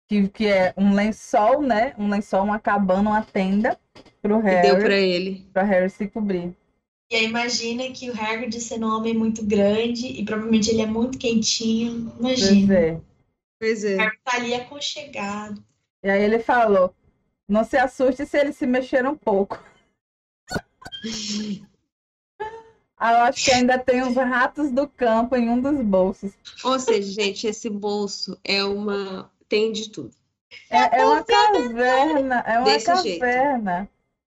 que, 0.09 0.29
que 0.29 0.47
é 0.47 0.75
um 0.77 0.95
lençol, 0.95 1.63
né? 1.63 1.95
Um 1.99 2.09
lençol, 2.09 2.45
uma 2.45 2.59
cabana, 2.59 3.11
uma 3.11 3.23
tenda 3.23 3.79
pro 4.21 4.39
Harry, 4.41 4.69
deu 4.69 4.79
pra 4.79 4.97
ele. 4.97 5.49
pra 5.53 5.63
Harry 5.63 5.91
se 5.91 6.09
cobrir. 6.09 6.57
E 7.11 7.17
aí 7.17 7.25
imagina 7.27 7.91
que 7.91 8.11
o 8.11 8.15
Hagrid 8.15 8.59
sendo 8.61 8.87
um 8.87 8.97
homem 8.97 9.15
muito 9.15 9.45
grande 9.45 10.07
e 10.07 10.25
provavelmente 10.25 10.71
ele 10.71 10.83
é 10.83 10.87
muito 10.87 11.19
quentinho. 11.19 12.11
Pois 12.21 12.41
Imagina. 12.41 12.75
é. 12.75 13.01
Pois 13.61 13.85
O 13.85 13.89
é. 13.89 13.97
Harry 13.97 14.19
tá 14.25 14.37
ali 14.37 14.55
aconchegado. 14.55 15.63
E 16.03 16.11
aí 16.11 16.23
ele 16.23 16.39
falou: 16.39 16.95
não 17.49 17.63
se 17.65 17.77
assuste 17.77 18.27
se 18.27 18.39
ele 18.39 18.53
se 18.53 18.67
mexer 18.67 19.07
um 19.07 19.17
pouco. 19.17 19.63
Ah, 22.97 23.13
Eu 23.13 23.19
acho 23.25 23.45
que 23.45 23.53
ainda 23.53 23.79
tem 23.79 24.03
os 24.03 24.15
ratos 24.15 24.71
do 24.71 24.89
campo 24.89 25.37
em 25.37 25.49
um 25.49 25.61
dos 25.61 25.81
bolsos. 25.85 26.33
Ou 26.65 26.79
seja, 26.79 27.11
gente, 27.13 27.47
esse 27.47 27.69
bolso 27.69 28.39
é 28.43 28.65
uma. 28.65 29.31
Tem 29.49 29.73
de 29.73 29.91
tudo. 29.91 30.11
É, 30.71 31.01
é 31.01 31.07
uma 31.07 31.25
caverna, 31.25 32.41
é 32.47 32.59
uma 32.59 32.65
Desse 32.65 32.87
caverna. 32.87 33.89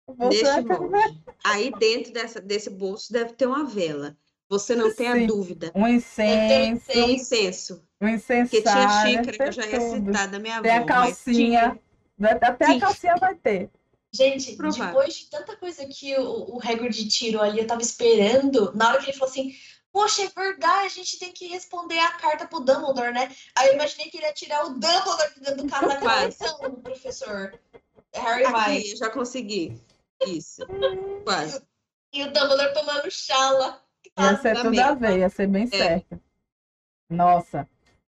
Bolso 0.07 0.47
é 0.47 0.63
caverna. 0.65 1.23
Aí 1.45 1.73
dentro 1.79 2.13
dessa, 2.13 2.41
desse 2.41 2.71
bolso 2.71 3.13
deve 3.13 3.33
ter 3.33 3.47
uma 3.47 3.65
vela. 3.65 4.17
Você 4.49 4.75
não 4.75 4.93
tem 4.93 5.07
a 5.07 5.27
dúvida. 5.27 5.71
Um 5.75 5.87
incenso, 5.87 6.87
Tem 6.89 7.05
um 7.05 7.11
incenso. 7.11 7.85
um 8.01 8.09
incensário, 8.09 8.51
Porque 8.51 8.63
tinha 8.63 9.07
xícara 9.07 9.33
que 9.33 9.43
eu 9.43 9.53
já 9.53 9.63
tem 9.63 9.73
ia 9.73 9.81
citar 9.81 10.29
da 10.29 10.39
minha 10.41 10.55
avó. 10.57 10.63
Tem 10.63 10.73
a 10.73 10.85
calcinha. 10.85 11.81
tinha. 12.19 12.39
Até 12.43 12.67
Sim. 12.67 12.77
a 12.77 12.81
calcinha 12.81 13.17
vai 13.17 13.35
ter. 13.37 13.71
Gente, 14.13 14.57
Provável. 14.57 14.87
depois 14.87 15.15
de 15.15 15.31
tanta 15.31 15.57
coisa 15.57 15.87
que 15.87 16.17
o, 16.19 16.57
o 16.57 16.61
Hagrid 16.61 17.09
tirou 17.09 17.43
ali, 17.43 17.61
eu 17.61 17.67
tava 17.67 17.81
esperando, 17.81 18.73
na 18.75 18.89
hora 18.89 18.99
que 18.99 19.11
ele 19.11 19.17
falou 19.17 19.31
assim, 19.31 19.53
poxa, 19.93 20.23
é 20.23 20.29
verdade, 20.29 20.87
a 20.87 20.89
gente 20.89 21.19
tem 21.19 21.33
que 21.33 21.49
responder 21.49 21.99
a 21.99 22.13
carta 22.13 22.47
pro 22.47 22.61
Dumbledore, 22.61 23.13
né? 23.13 23.35
Aí 23.57 23.69
eu 23.69 23.75
imaginei 23.75 24.11
que 24.11 24.19
ele 24.19 24.27
ia 24.27 24.33
tirar 24.33 24.65
o 24.65 24.71
Dumbledore 24.71 25.35
de 25.35 25.41
dentro 25.41 25.63
do 25.63 25.69
casaco. 25.69 26.01
Quase. 26.01 26.37
Então, 26.41 26.75
professor, 26.77 27.59
Harry 28.15 28.45
vai. 28.45 28.79
Aqui, 28.79 28.93
eu 28.93 28.97
já 28.97 29.11
consegui. 29.11 29.81
Isso. 30.27 30.67
Quase. 31.25 31.63
E 32.13 32.23
o 32.23 32.33
Dumbledore 32.33 32.75
tomando 32.75 33.11
chala. 33.11 33.83
Ia 34.19 34.37
ser 34.39 34.61
tudo 34.61 34.81
a 34.81 34.95
ver, 34.95 35.19
ia 35.19 35.29
ser 35.29 35.47
bem 35.47 35.67
certo. 35.67 36.21
Nossa. 37.09 37.69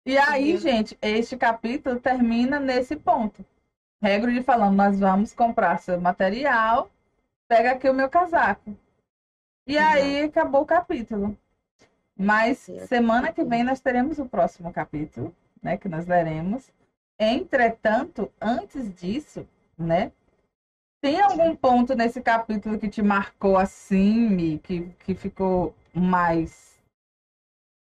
E 0.05 0.17
aí, 0.17 0.53
Meu 0.53 0.61
gente, 0.61 0.97
este 1.01 1.35
capítulo 1.35 1.99
termina 1.99 2.59
nesse 2.59 2.95
ponto. 2.95 3.45
Hagrid 4.01 4.43
falando, 4.43 4.75
nós 4.75 4.99
vamos 4.99 5.33
comprar 5.33 5.79
seu 5.79 5.99
material, 5.99 6.91
pega 7.47 7.71
aqui 7.71 7.89
o 7.89 7.93
meu 7.93 8.07
casaco. 8.07 8.77
E 9.65 9.77
aí 9.77 10.23
acabou 10.23 10.61
o 10.61 10.65
capítulo. 10.65 11.35
Mas 12.17 12.59
semana 12.87 13.31
que 13.33 13.43
vem 13.43 13.63
nós 13.63 13.81
teremos 13.81 14.19
o 14.19 14.25
próximo 14.25 14.71
capítulo, 14.71 15.35
né, 15.61 15.77
que 15.77 15.89
nós 15.89 16.07
leremos. 16.07 16.71
Entretanto, 17.19 18.31
antes 18.41 18.93
disso, 18.93 19.47
né, 19.77 20.11
tem 21.01 21.19
algum 21.21 21.55
ponto 21.55 21.93
nesse 21.93 22.21
capítulo 22.21 22.79
que 22.79 22.89
te 22.89 23.01
marcou 23.01 23.57
assim, 23.57 24.29
Mi, 24.29 24.59
que, 24.59 24.89
que 24.99 25.13
ficou 25.13 25.75
mais 25.93 26.81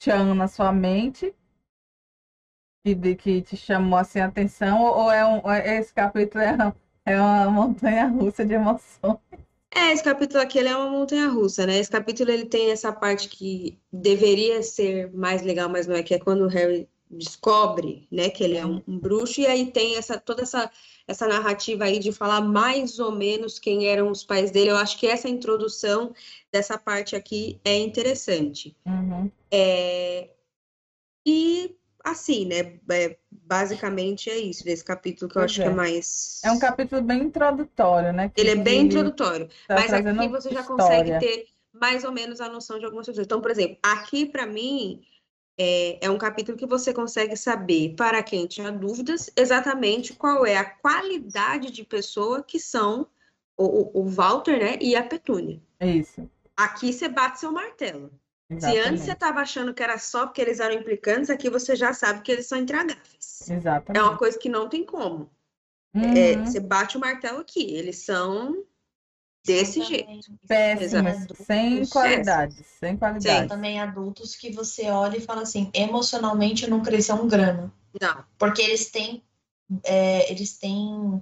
tchan 0.00 0.34
na 0.34 0.48
sua 0.48 0.72
mente? 0.72 1.34
Que, 2.84 2.94
de, 2.94 3.14
que 3.14 3.42
te 3.42 3.56
chamou 3.56 3.98
assim 3.98 4.20
a 4.20 4.26
atenção? 4.26 4.80
Ou 4.80 5.10
é 5.10 5.24
um, 5.26 5.50
é- 5.50 5.78
esse 5.78 5.92
capítulo 5.92 6.42
é, 6.42 6.56
é 7.04 7.20
uma 7.20 7.50
montanha 7.50 8.06
russa 8.06 8.44
de 8.44 8.54
emoções? 8.54 9.18
É, 9.74 9.92
esse 9.92 10.04
capítulo 10.04 10.40
aqui 10.40 10.58
ele 10.58 10.68
é 10.68 10.76
uma 10.76 10.90
montanha-russa, 10.90 11.66
né? 11.66 11.78
Esse 11.78 11.90
capítulo 11.90 12.30
ele 12.30 12.44
tem 12.44 12.70
essa 12.70 12.92
parte 12.92 13.28
que 13.28 13.78
deveria 13.92 14.62
ser 14.62 15.10
mais 15.12 15.42
legal, 15.42 15.68
mas 15.68 15.86
não 15.86 15.96
é, 15.96 16.02
que 16.02 16.14
é 16.14 16.18
quando 16.18 16.42
o 16.42 16.48
Harry 16.48 16.88
descobre, 17.10 18.06
né, 18.10 18.30
que 18.30 18.42
ele 18.42 18.56
é 18.56 18.64
um, 18.64 18.82
um 18.88 18.98
bruxo, 18.98 19.40
e 19.40 19.46
aí 19.46 19.70
tem 19.70 19.96
essa, 19.96 20.18
toda 20.18 20.42
essa, 20.42 20.70
essa 21.06 21.28
narrativa 21.28 21.84
aí 21.84 21.98
de 21.98 22.10
falar 22.10 22.40
mais 22.40 22.98
ou 22.98 23.12
menos 23.12 23.58
quem 23.58 23.86
eram 23.86 24.10
os 24.10 24.24
pais 24.24 24.50
dele. 24.50 24.70
Eu 24.70 24.76
acho 24.76 24.98
que 24.98 25.06
essa 25.06 25.28
introdução 25.28 26.14
dessa 26.50 26.78
parte 26.78 27.14
aqui 27.14 27.60
é 27.64 27.76
interessante. 27.76 28.74
Uhum. 28.86 29.30
É, 29.50 30.30
E 31.26 31.76
assim, 32.04 32.44
né? 32.46 32.78
é, 32.90 33.16
basicamente 33.30 34.30
é 34.30 34.38
isso 34.38 34.64
desse 34.64 34.84
capítulo 34.84 35.30
que 35.30 35.36
eu 35.36 35.40
Pois 35.42 35.50
acho 35.52 35.60
que 35.60 35.66
é 35.66 35.70
é. 35.70 35.74
mais. 35.74 36.40
É 36.44 36.50
um 36.50 36.58
capítulo 36.58 37.02
bem 37.02 37.22
introdutório, 37.24 38.12
né? 38.12 38.28
que- 38.28 38.40
Ele 38.40 38.50
é 38.50 38.56
bem 38.56 38.86
introdutório. 38.86 39.48
tá 39.68 39.74
Mas 39.76 39.92
aqui 39.92 40.28
você 40.28 40.50
já 40.52 40.60
história. 40.60 40.66
consegue 40.66 41.18
ter 41.18 41.46
mais 41.72 42.04
ou 42.04 42.12
menos 42.12 42.40
a 42.40 42.48
noção 42.48 42.78
de 42.78 42.84
algumas 42.84 43.06
coisas. 43.06 43.24
Então, 43.24 43.40
por 43.40 43.50
exemplo, 43.50 43.78
aqui 43.82 44.26
para 44.26 44.46
mim 44.46 45.02
é, 45.58 46.06
é 46.06 46.10
um 46.10 46.18
capítulo 46.18 46.56
que 46.56 46.66
você 46.66 46.92
consegue 46.92 47.36
saber, 47.36 47.94
para 47.96 48.22
quem 48.22 48.46
tinha 48.46 48.70
dúvidas, 48.72 49.30
exatamente 49.36 50.14
qual 50.14 50.44
é 50.46 50.56
a 50.56 50.64
qualidade 50.64 51.70
de 51.70 51.84
pessoa 51.84 52.42
que 52.42 52.58
são 52.58 53.06
o, 53.56 54.00
o, 54.00 54.08
Walter, 54.08 54.58
né, 54.58 54.78
e 54.80 54.96
a 54.96 55.02
Petúnia. 55.02 55.60
Isso, 55.80 56.28
Aqui 56.56 56.92
você 56.92 57.08
bate 57.08 57.38
seu 57.40 57.52
martelo. 57.52 58.10
Se 58.60 58.66
antes 58.66 58.76
exatamente. 58.76 59.00
você 59.04 59.12
estava 59.12 59.40
achando 59.40 59.74
que 59.74 59.82
era 59.82 59.98
só 59.98 60.26
porque 60.26 60.40
eles 60.40 60.60
eram 60.60 60.74
implicantes, 60.74 61.30
aqui 61.30 61.48
você 61.50 61.74
já 61.76 61.92
sabe 61.92 62.22
que 62.22 62.30
eles 62.32 62.46
são 62.46 62.58
intragáveis. 62.58 63.48
É 63.50 63.54
Exatamente. 63.54 64.02
uma 64.02 64.16
coisa 64.16 64.38
que 64.38 64.48
não 64.48 64.68
tem 64.68 64.84
como. 64.84 65.30
É, 65.94 66.36
Uhum. 66.36 66.46
você 66.46 66.58
bate 66.60 66.96
o 66.96 67.00
martelo 67.00 67.38
aqui. 67.40 67.74
Eles 67.74 67.98
são 67.98 68.64
desse 69.44 69.82
jeito. 69.82 70.08
Exatamente. 70.10 70.32
Péssimos, 70.46 71.12
Adultos. 71.14 71.46
sem 71.46 71.86
qualidades, 71.86 72.56
sem 72.78 72.90
São 72.90 72.96
qualidades. 72.98 73.48
também 73.48 73.80
adultos 73.80 74.34
que 74.36 74.50
você 74.52 74.88
olha 74.90 75.16
e 75.16 75.20
fala 75.20 75.42
assim, 75.42 75.70
emocionalmente 75.74 76.68
não 76.70 76.80
cresceu 76.82 77.16
um 77.16 77.28
grama. 77.28 77.72
Não. 78.00 78.24
Porque 78.38 78.62
eles 78.62 78.90
têm, 78.90 79.22
é, 79.84 80.30
eles 80.30 80.56
têm 80.56 81.20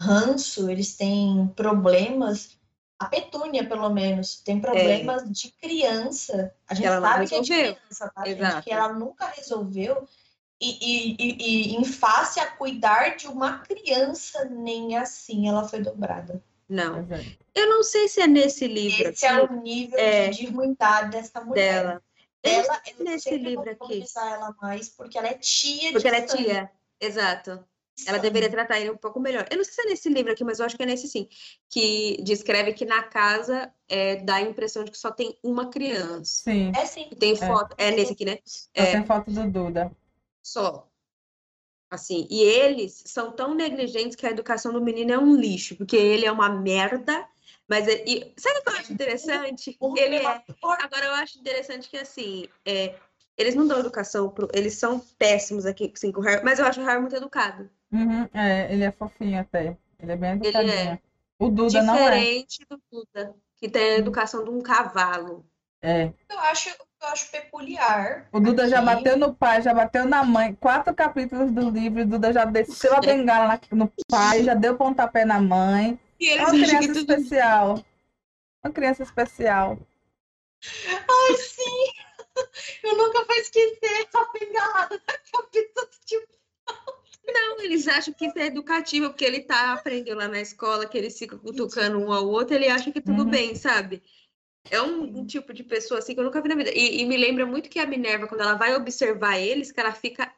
ranço, 0.00 0.70
eles 0.70 0.94
têm 0.96 1.50
problemas 1.56 2.56
a 3.04 3.08
Petúnia, 3.08 3.66
pelo 3.66 3.90
menos, 3.90 4.36
tem 4.36 4.60
problemas 4.60 5.22
é. 5.22 5.26
de 5.26 5.50
criança. 5.52 6.54
A 6.66 6.74
gente 6.74 6.86
ela 6.86 7.00
sabe 7.00 7.28
que 7.28 7.34
é 7.34 7.40
de 7.40 7.52
criança, 7.52 8.12
tá, 8.14 8.28
Exato. 8.28 8.54
gente? 8.54 8.64
Que 8.64 8.72
ela 8.72 8.92
nunca 8.92 9.26
resolveu. 9.26 10.08
E, 10.60 10.70
e, 10.80 11.16
e, 11.18 11.36
e, 11.38 11.76
em 11.76 11.84
face 11.84 12.40
a 12.40 12.46
cuidar 12.46 13.16
de 13.16 13.26
uma 13.26 13.58
criança, 13.58 14.44
nem 14.46 14.96
assim 14.96 15.48
ela 15.48 15.68
foi 15.68 15.80
dobrada. 15.80 16.42
Não. 16.68 17.06
Eu 17.54 17.68
não 17.68 17.82
sei 17.82 18.08
se 18.08 18.22
é 18.22 18.26
nesse 18.26 18.66
livro. 18.66 19.10
Esse 19.10 19.26
aqui, 19.26 19.40
é 19.40 19.42
o 19.42 19.60
nível 19.60 19.98
é, 19.98 20.28
de 20.30 20.46
ruindade 20.46 21.10
dessa 21.10 21.40
mulher. 21.42 21.82
Dela. 21.82 22.02
Ela, 22.42 22.82
eu 22.86 23.04
nesse 23.04 23.36
livro 23.36 23.70
aqui. 23.70 24.04
ela 24.16 24.54
mais 24.60 24.88
porque 24.88 25.18
ela 25.18 25.28
é 25.28 25.34
tia 25.34 25.92
Porque 25.92 26.06
ela 26.06 26.18
é 26.18 26.22
tia, 26.22 26.70
exato. 27.00 27.64
Ela 28.06 28.18
deveria 28.18 28.50
tratar 28.50 28.80
ele 28.80 28.90
um 28.90 28.96
pouco 28.96 29.20
melhor. 29.20 29.46
Eu 29.50 29.56
não 29.56 29.64
sei 29.64 29.72
se 29.72 29.80
é 29.82 29.84
nesse 29.84 30.08
livro 30.08 30.32
aqui, 30.32 30.42
mas 30.42 30.58
eu 30.58 30.66
acho 30.66 30.76
que 30.76 30.82
é 30.82 30.86
nesse 30.86 31.06
sim. 31.06 31.28
Que 31.70 32.20
descreve 32.22 32.72
que 32.72 32.84
na 32.84 33.02
casa 33.04 33.72
é, 33.88 34.16
dá 34.16 34.36
a 34.36 34.42
impressão 34.42 34.82
de 34.82 34.90
que 34.90 34.98
só 34.98 35.12
tem 35.12 35.38
uma 35.42 35.70
criança. 35.70 36.42
Sim. 36.44 36.72
É 36.76 36.86
sim. 36.86 37.08
tem 37.18 37.32
é. 37.32 37.36
foto. 37.36 37.74
É, 37.78 37.88
é 37.88 37.90
nesse 37.92 38.12
aqui, 38.12 38.24
né? 38.24 38.38
É. 38.74 38.92
Tem 38.92 39.06
foto 39.06 39.30
do 39.30 39.48
Duda. 39.48 39.92
Só. 40.42 40.88
Assim, 41.90 42.26
e 42.28 42.42
eles 42.42 43.04
são 43.06 43.30
tão 43.30 43.54
negligentes 43.54 44.16
que 44.16 44.26
a 44.26 44.30
educação 44.30 44.72
do 44.72 44.80
menino 44.80 45.12
é 45.12 45.18
um 45.18 45.36
lixo, 45.36 45.76
porque 45.76 45.96
ele 45.96 46.26
é 46.26 46.32
uma 46.32 46.48
merda, 46.48 47.24
mas 47.68 47.86
é, 47.86 48.04
e, 48.04 48.34
sabe 48.36 48.58
o 48.58 48.62
que 48.62 48.68
eu 48.68 48.74
acho 48.74 48.92
interessante? 48.92 49.78
Ele 49.96 50.16
é. 50.16 50.44
Agora 50.62 51.06
eu 51.06 51.12
acho 51.12 51.38
interessante 51.38 51.88
que 51.88 51.96
assim, 51.96 52.46
é, 52.64 52.96
eles 53.36 53.54
não 53.54 53.66
dão 53.66 53.78
educação, 53.78 54.28
pro, 54.28 54.48
eles 54.52 54.74
são 54.74 54.98
péssimos 55.18 55.66
aqui 55.66 55.90
assim, 55.94 56.12
com 56.12 56.20
o 56.20 56.24
Harry, 56.24 56.44
mas 56.44 56.58
eu 56.58 56.66
acho 56.66 56.80
o 56.80 56.84
Harry 56.84 57.00
muito 57.00 57.16
educado. 57.16 57.70
Uhum, 57.94 58.28
é, 58.34 58.72
ele 58.72 58.82
é 58.82 58.90
fofinho 58.90 59.40
até. 59.40 59.76
Ele 60.00 60.12
é 60.12 60.16
bem 60.16 60.32
educadinho. 60.32 60.72
Ele 60.72 60.72
é. 60.72 60.98
O 61.38 61.48
Duda 61.48 61.80
Diferente 61.80 61.86
não 61.86 61.96
é. 61.96 62.10
Diferente 62.10 62.66
do 62.68 62.82
Duda, 62.90 63.36
que 63.56 63.68
tem 63.68 63.82
a 63.82 63.98
educação 63.98 64.42
de 64.42 64.50
um 64.50 64.60
cavalo. 64.60 65.46
É. 65.80 66.12
Eu 66.28 66.38
acho, 66.40 66.70
eu 66.70 67.08
acho 67.08 67.30
peculiar. 67.30 68.28
O 68.32 68.40
Duda 68.40 68.62
aqui. 68.62 68.70
já 68.72 68.82
bateu 68.82 69.16
no 69.16 69.32
pai, 69.32 69.62
já 69.62 69.72
bateu 69.72 70.04
na 70.06 70.24
mãe. 70.24 70.54
Quatro 70.56 70.92
capítulos 70.92 71.52
do 71.52 71.70
livro, 71.70 72.02
o 72.02 72.06
Duda 72.06 72.32
já 72.32 72.44
desceu 72.44 72.96
a 72.96 73.00
bengala 73.00 73.60
no 73.70 73.92
pai, 74.08 74.42
já 74.42 74.54
deu 74.54 74.76
pontapé 74.76 75.24
na 75.24 75.40
mãe. 75.40 75.98
é 76.20 76.40
uma 76.40 76.50
criança 76.50 76.88
tudo... 76.88 76.98
especial. 76.98 77.84
Uma 78.64 78.72
criança 78.72 79.02
especial. 79.04 79.78
Ai, 80.88 81.36
sim! 81.36 81.92
Eu 82.82 82.96
nunca 82.96 83.24
vou 83.24 83.36
esquecer 83.36 84.08
a 84.14 84.32
bengalada 84.32 84.98
da 85.06 85.18
cabeça 85.32 85.86
do 85.86 86.06
tio 86.06 86.26
não, 87.26 87.60
eles 87.60 87.88
acham 87.88 88.12
que 88.12 88.26
isso 88.26 88.38
é 88.38 88.46
educativo, 88.46 89.08
porque 89.08 89.24
ele 89.24 89.40
tá 89.40 89.72
aprendendo 89.72 90.18
lá 90.18 90.28
na 90.28 90.40
escola, 90.40 90.86
que 90.86 90.98
eles 90.98 91.18
ficam 91.18 91.38
cutucando 91.38 91.98
um 91.98 92.12
ao 92.12 92.26
outro, 92.26 92.54
ele 92.54 92.68
acha 92.68 92.90
que 92.90 93.00
tudo 93.00 93.22
uhum. 93.22 93.30
bem, 93.30 93.54
sabe? 93.54 94.02
É 94.70 94.80
um, 94.80 95.20
um, 95.20 95.26
tipo 95.26 95.52
de 95.52 95.62
pessoa 95.62 95.98
assim 95.98 96.14
que 96.14 96.20
eu 96.20 96.24
nunca 96.24 96.40
vi 96.40 96.48
na 96.48 96.54
vida. 96.54 96.70
E, 96.72 97.02
e, 97.02 97.04
me 97.04 97.16
lembra 97.16 97.44
muito 97.44 97.68
que 97.68 97.78
a 97.78 97.86
Minerva, 97.86 98.26
quando 98.26 98.40
ela 98.40 98.54
vai 98.54 98.74
observar 98.74 99.38
eles, 99.38 99.70
que 99.70 99.78
ela 99.78 99.92
fica 99.92 100.32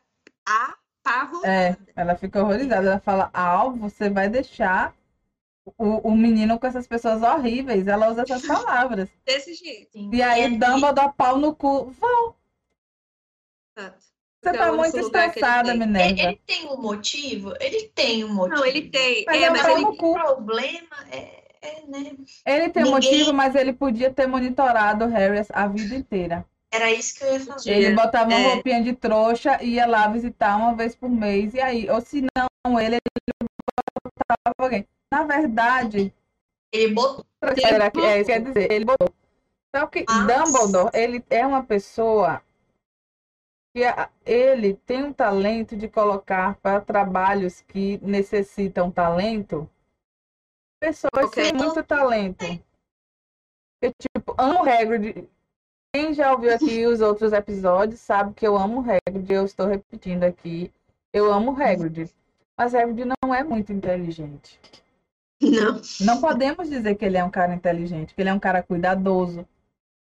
apavorada. 0.45 1.49
É, 1.49 1.77
ela 1.95 2.17
fica 2.17 2.43
horrorizada. 2.43 2.89
Ela 2.89 3.01
fala, 3.01 3.31
Al, 3.33 3.73
você 3.77 4.11
vai 4.11 4.29
deixar 4.29 4.93
o, 5.79 6.09
o 6.09 6.17
menino 6.17 6.59
com 6.59 6.67
essas 6.67 6.89
pessoas 6.89 7.23
horríveis. 7.23 7.87
Ela 7.87 8.11
usa 8.11 8.23
essas 8.23 8.45
palavras. 8.45 9.09
Desse 9.25 9.55
jeito. 9.55 10.13
E 10.13 10.21
aí, 10.23 10.59
Dumbledore, 10.59 11.15
pau 11.17 11.39
no 11.39 11.55
cu. 11.55 11.91
Vão. 11.91 12.35
Você 14.47 14.57
então, 14.57 14.67
tá 14.67 14.73
muito 14.73 14.99
estressada, 14.99 15.75
Minerva. 15.75 16.09
Ele, 16.09 16.23
ele, 16.23 16.41
tem 16.47 16.67
um 16.67 16.81
motivo? 16.81 17.53
Ele 17.61 17.91
tem 17.95 18.25
um 18.25 18.33
motivo. 18.33 18.57
Não, 18.57 18.65
ele 18.65 18.83
tem. 18.89 19.25
Mas 19.27 19.43
é, 19.43 19.45
é 19.45 19.51
mas 19.51 19.67
ele, 19.67 19.85
o 19.85 19.97
problema 19.97 20.97
é 21.11 21.47
é, 21.67 21.83
né? 21.89 22.17
Ele 22.45 22.69
tem 22.69 22.85
Ninguém... 22.85 22.91
motivo, 22.93 23.33
mas 23.33 23.55
ele 23.55 23.73
podia 23.73 24.11
ter 24.13 24.27
monitorado 24.27 25.05
o 25.05 25.09
Harry 25.09 25.45
a 25.53 25.67
vida 25.67 25.95
inteira. 25.97 26.47
Era 26.73 26.93
isso 26.93 27.19
que 27.19 27.25
eu 27.25 27.33
ia 27.33 27.41
falar. 27.41 27.59
Ele 27.67 27.95
botava 27.95 28.31
uma 28.31 28.39
é. 28.39 28.55
roupinha 28.55 28.83
de 28.83 28.93
trouxa 28.93 29.59
e 29.63 29.75
ia 29.75 29.87
lá 29.87 30.07
visitar 30.09 30.57
uma 30.57 30.75
vez 30.75 30.95
por 30.95 31.09
mês. 31.09 31.55
E 31.55 31.61
aí, 31.61 31.91
ou 31.91 32.01
se 32.01 32.25
não, 32.37 32.79
ele, 32.79 32.97
ele 32.97 33.49
botava 34.05 34.55
alguém. 34.59 34.87
Na 35.13 35.25
verdade. 35.25 36.13
Ele 36.73 36.93
botou. 36.93 37.25
Era, 37.43 37.87
é, 37.87 38.25
quer 38.25 38.41
dizer, 38.41 38.71
ele 38.71 38.85
botou. 38.85 39.13
Só 39.75 39.87
que 39.87 40.05
Nossa. 40.09 40.45
Dumbledore, 40.45 40.91
ele 40.95 41.25
é 41.31 41.47
uma 41.47 41.63
pessoa 41.63 42.43
que 43.77 43.83
ele 44.25 44.73
tem 44.87 45.05
um 45.05 45.13
talento 45.13 45.77
de 45.77 45.87
colocar 45.87 46.57
para 46.57 46.81
trabalhos 46.81 47.61
que 47.61 47.99
necessitam 48.03 48.91
talento 48.91 49.69
pessoas 50.81 51.27
okay. 51.27 51.45
sem 51.45 51.53
muito 51.53 51.85
talento. 51.85 52.45
Eu, 53.83 53.93
tipo, 54.01 54.35
amo 54.39 54.61
o 54.61 54.69
Hagrid. 54.69 55.29
Quem 55.95 56.15
já 56.15 56.33
ouviu 56.33 56.55
aqui 56.55 56.87
os 56.89 57.03
outros 57.03 57.35
episódios 57.35 58.01
sabe 58.01 58.33
que 58.33 58.47
eu 58.47 58.57
amo 58.57 58.81
o 58.81 58.85
Hagrid. 58.91 59.31
Eu 59.31 59.45
estou 59.45 59.67
repetindo 59.67 60.25
aqui. 60.25 60.73
Eu 61.13 61.31
amo 61.31 61.53
o 61.53 61.63
Hagrid. 61.63 62.11
Mas 62.57 62.75
Hagrid 62.75 63.07
não 63.23 63.35
é 63.35 63.45
muito 63.45 63.75
inteligente. 63.75 64.59
Não. 65.43 65.83
Não 66.01 66.21
podemos 66.23 66.71
dizer 66.71 66.95
que 66.95 67.05
ele 67.05 67.19
é 67.19 67.25
um 67.25 67.31
cara 67.31 67.55
inteligente, 67.55 68.15
que 68.15 68.23
ele 68.23 68.31
é 68.31 68.35
um 68.35 68.41
cara 68.41 68.63
cuidadoso. 68.63 69.47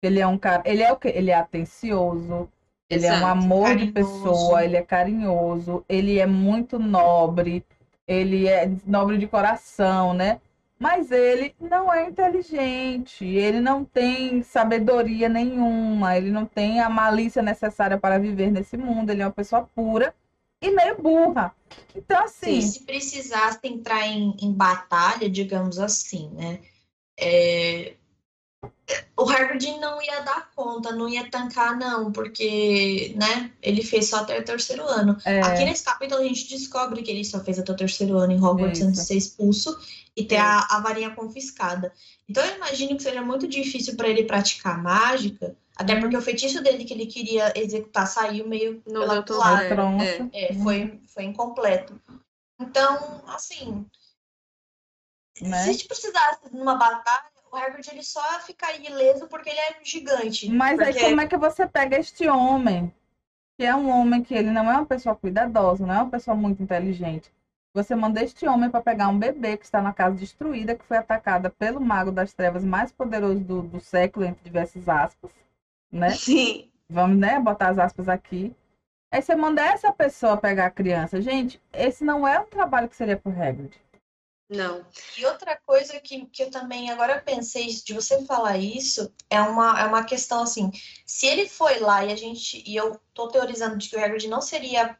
Ele 0.01 0.19
é 0.19 0.25
um 0.25 0.39
cara. 0.39 0.63
Ele 0.65 0.81
é 0.81 0.91
o 0.91 0.97
quê? 0.97 1.09
Ele 1.09 1.29
é 1.29 1.35
atencioso. 1.35 2.49
Ele 2.89 3.05
Exato, 3.05 3.21
é 3.21 3.25
um 3.25 3.27
amor 3.27 3.67
carinhoso. 3.67 3.85
de 3.85 3.91
pessoa, 3.91 4.65
ele 4.65 4.77
é 4.77 4.81
carinhoso, 4.81 5.85
ele 5.87 6.17
é 6.17 6.25
muito 6.25 6.79
nobre, 6.79 7.63
ele 8.07 8.47
é 8.47 8.71
nobre 8.85 9.17
de 9.17 9.27
coração, 9.27 10.13
né? 10.13 10.41
Mas 10.79 11.11
ele 11.11 11.53
não 11.59 11.93
é 11.93 12.07
inteligente, 12.07 13.25
ele 13.25 13.59
não 13.59 13.83
tem 13.83 14.41
sabedoria 14.41 15.27
nenhuma, 15.27 16.17
ele 16.17 16.31
não 16.31 16.45
tem 16.45 16.79
a 16.79 16.89
malícia 16.89 17.41
necessária 17.41 17.97
para 17.97 18.17
viver 18.17 18.49
nesse 18.49 18.77
mundo, 18.77 19.09
ele 19.11 19.21
é 19.21 19.25
uma 19.25 19.31
pessoa 19.31 19.69
pura 19.75 20.15
e 20.61 20.71
meio 20.71 21.01
burra. 21.01 21.53
Então, 21.93 22.23
assim. 22.23 22.61
Sim, 22.61 22.67
se 22.67 22.85
precisasse 22.85 23.59
entrar 23.63 24.07
em, 24.07 24.35
em 24.41 24.53
batalha, 24.53 25.29
digamos 25.29 25.79
assim, 25.79 26.29
né? 26.29 26.59
É, 27.19 27.93
o 29.19 29.23
Harvard 29.25 29.79
não 29.79 30.01
ia 30.01 30.21
dar 30.21 30.49
conta, 30.55 30.91
não 30.91 31.07
ia 31.09 31.29
tancar, 31.29 31.77
não, 31.77 32.11
porque, 32.11 33.13
né, 33.17 33.51
ele 33.61 33.83
fez 33.83 34.09
só 34.09 34.17
até 34.17 34.39
o 34.39 34.43
terceiro 34.43 34.83
ano. 34.83 35.17
É. 35.25 35.41
Aqui 35.41 35.65
nesse 35.65 35.83
capítulo 35.83 36.21
a 36.21 36.23
gente 36.23 36.47
descobre 36.49 37.03
que 37.03 37.11
ele 37.11 37.25
só 37.25 37.43
fez 37.43 37.59
até 37.59 37.71
o 37.71 37.75
terceiro 37.75 38.17
ano 38.17 38.31
em 38.31 38.41
Hogwarts 38.41 38.81
antes 38.81 39.01
de 39.01 39.07
ser 39.07 39.15
expulso 39.15 39.77
e 40.15 40.23
ter 40.23 40.37
a, 40.37 40.65
a 40.69 40.79
varinha 40.79 41.11
confiscada. 41.11 41.93
Então 42.27 42.43
eu 42.45 42.55
imagino 42.55 42.95
que 42.95 43.03
seja 43.03 43.21
muito 43.21 43.47
difícil 43.47 43.95
para 43.95 44.07
ele 44.07 44.23
praticar 44.23 44.81
mágica, 44.81 45.55
até 45.75 45.99
porque 45.99 46.17
o 46.17 46.21
feitiço 46.21 46.63
dele 46.63 46.85
que 46.85 46.93
ele 46.93 47.05
queria 47.05 47.51
executar 47.55 48.07
saiu 48.07 48.47
meio 48.47 48.81
no 48.85 49.01
pela 49.01 49.23
culatra. 49.23 49.83
É, 50.33 50.51
é, 50.51 50.53
foi, 50.53 50.99
foi 51.07 51.23
incompleto. 51.23 51.99
Então, 52.59 53.23
assim, 53.27 53.85
né? 55.41 55.63
se 55.63 55.69
a 55.69 55.71
gente 55.71 55.87
precisasse 55.87 56.39
numa 56.51 56.75
batalha, 56.75 57.38
o 57.51 57.57
Herbert 57.57 57.85
ele 57.91 58.03
só 58.03 58.21
ficaria 58.41 58.89
ileso 58.89 59.27
porque 59.27 59.49
ele 59.49 59.59
é 59.59 59.77
gigante. 59.83 60.49
Mas 60.49 60.77
porque... 60.77 60.99
aí 60.99 61.09
como 61.09 61.21
é 61.21 61.27
que 61.27 61.37
você 61.37 61.67
pega 61.67 61.97
este 61.99 62.27
homem? 62.27 62.93
Que 63.57 63.65
é 63.65 63.75
um 63.75 63.89
homem 63.89 64.23
que 64.23 64.33
ele 64.33 64.51
não 64.51 64.69
é 64.69 64.73
uma 64.73 64.85
pessoa 64.85 65.15
cuidadosa, 65.15 65.85
não 65.85 65.93
é 65.93 66.01
uma 66.01 66.09
pessoa 66.09 66.35
muito 66.35 66.63
inteligente. 66.63 67.31
Você 67.73 67.95
manda 67.95 68.23
este 68.23 68.47
homem 68.47 68.69
para 68.69 68.81
pegar 68.81 69.09
um 69.09 69.19
bebê 69.19 69.55
que 69.55 69.65
está 69.65 69.81
na 69.81 69.93
casa 69.93 70.15
destruída, 70.15 70.75
que 70.75 70.83
foi 70.83 70.97
atacada 70.97 71.49
pelo 71.49 71.79
mago 71.79 72.11
das 72.11 72.33
trevas 72.33 72.63
mais 72.63 72.91
poderoso 72.91 73.39
do, 73.41 73.61
do 73.61 73.79
século, 73.79 74.25
entre 74.25 74.43
diversas 74.43 74.89
aspas, 74.89 75.31
né? 75.91 76.09
Sim. 76.17 76.69
Vamos, 76.89 77.19
né, 77.19 77.39
botar 77.39 77.69
as 77.69 77.77
aspas 77.77 78.09
aqui. 78.09 78.55
Aí 79.11 79.21
você 79.21 79.35
manda 79.35 79.61
essa 79.61 79.91
pessoa 79.91 80.37
pegar 80.37 80.65
a 80.67 80.71
criança. 80.71 81.21
Gente, 81.21 81.61
esse 81.71 82.03
não 82.03 82.27
é 82.27 82.39
um 82.39 82.45
trabalho 82.45 82.89
que 82.89 82.95
seria 82.95 83.17
por 83.17 83.31
Hagrid. 83.39 83.79
Não. 84.49 84.83
E 85.15 85.25
outra 85.27 85.55
coisa 85.55 85.99
que, 85.99 86.25
que 86.25 86.43
eu 86.43 86.49
também 86.49 86.89
agora 86.89 87.21
pensei 87.21 87.67
de 87.67 87.93
você 87.93 88.25
falar 88.25 88.57
isso 88.57 89.13
é 89.29 89.39
uma, 89.39 89.79
é 89.79 89.85
uma 89.85 90.03
questão 90.03 90.41
assim, 90.41 90.71
se 91.05 91.27
ele 91.27 91.47
foi 91.47 91.79
lá 91.79 92.03
e 92.03 92.11
a 92.11 92.15
gente 92.15 92.63
e 92.65 92.75
eu 92.75 92.99
tô 93.13 93.27
teorizando 93.27 93.77
de 93.77 93.87
que 93.87 93.95
o 93.95 94.03
Hagrid 94.03 94.27
não 94.27 94.41
seria 94.41 94.97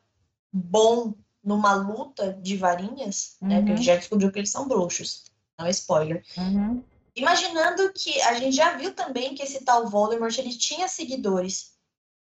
bom 0.54 1.16
numa 1.44 1.74
luta 1.74 2.34
de 2.34 2.56
varinhas, 2.56 3.38
uhum. 3.42 3.48
né? 3.48 3.56
Porque 3.58 3.72
a 3.72 3.76
gente 3.76 3.88
uhum. 3.88 3.94
já 3.94 3.96
descobriu 3.96 4.32
que 4.32 4.40
eles 4.40 4.52
são 4.52 4.68
bruxos. 4.68 5.24
Não 5.58 5.66
é 5.66 5.72
spoiler. 5.72 6.24
Uhum. 6.38 6.84
Imaginando 7.16 7.92
que 7.92 8.22
a 8.22 8.36
gente 8.36 8.56
já 8.56 8.78
viu 8.78 8.94
também 8.94 9.34
que 9.34 9.42
esse 9.42 9.66
tal 9.66 9.88
Voldemort 9.88 10.38
ele 10.38 10.56
tinha 10.56 10.88
seguidores. 10.88 11.74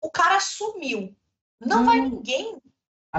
O 0.02 0.10
cara 0.10 0.40
sumiu. 0.42 1.16
Não 1.60 1.80
uhum. 1.80 1.86
vai 1.86 2.02
ninguém 2.02 2.58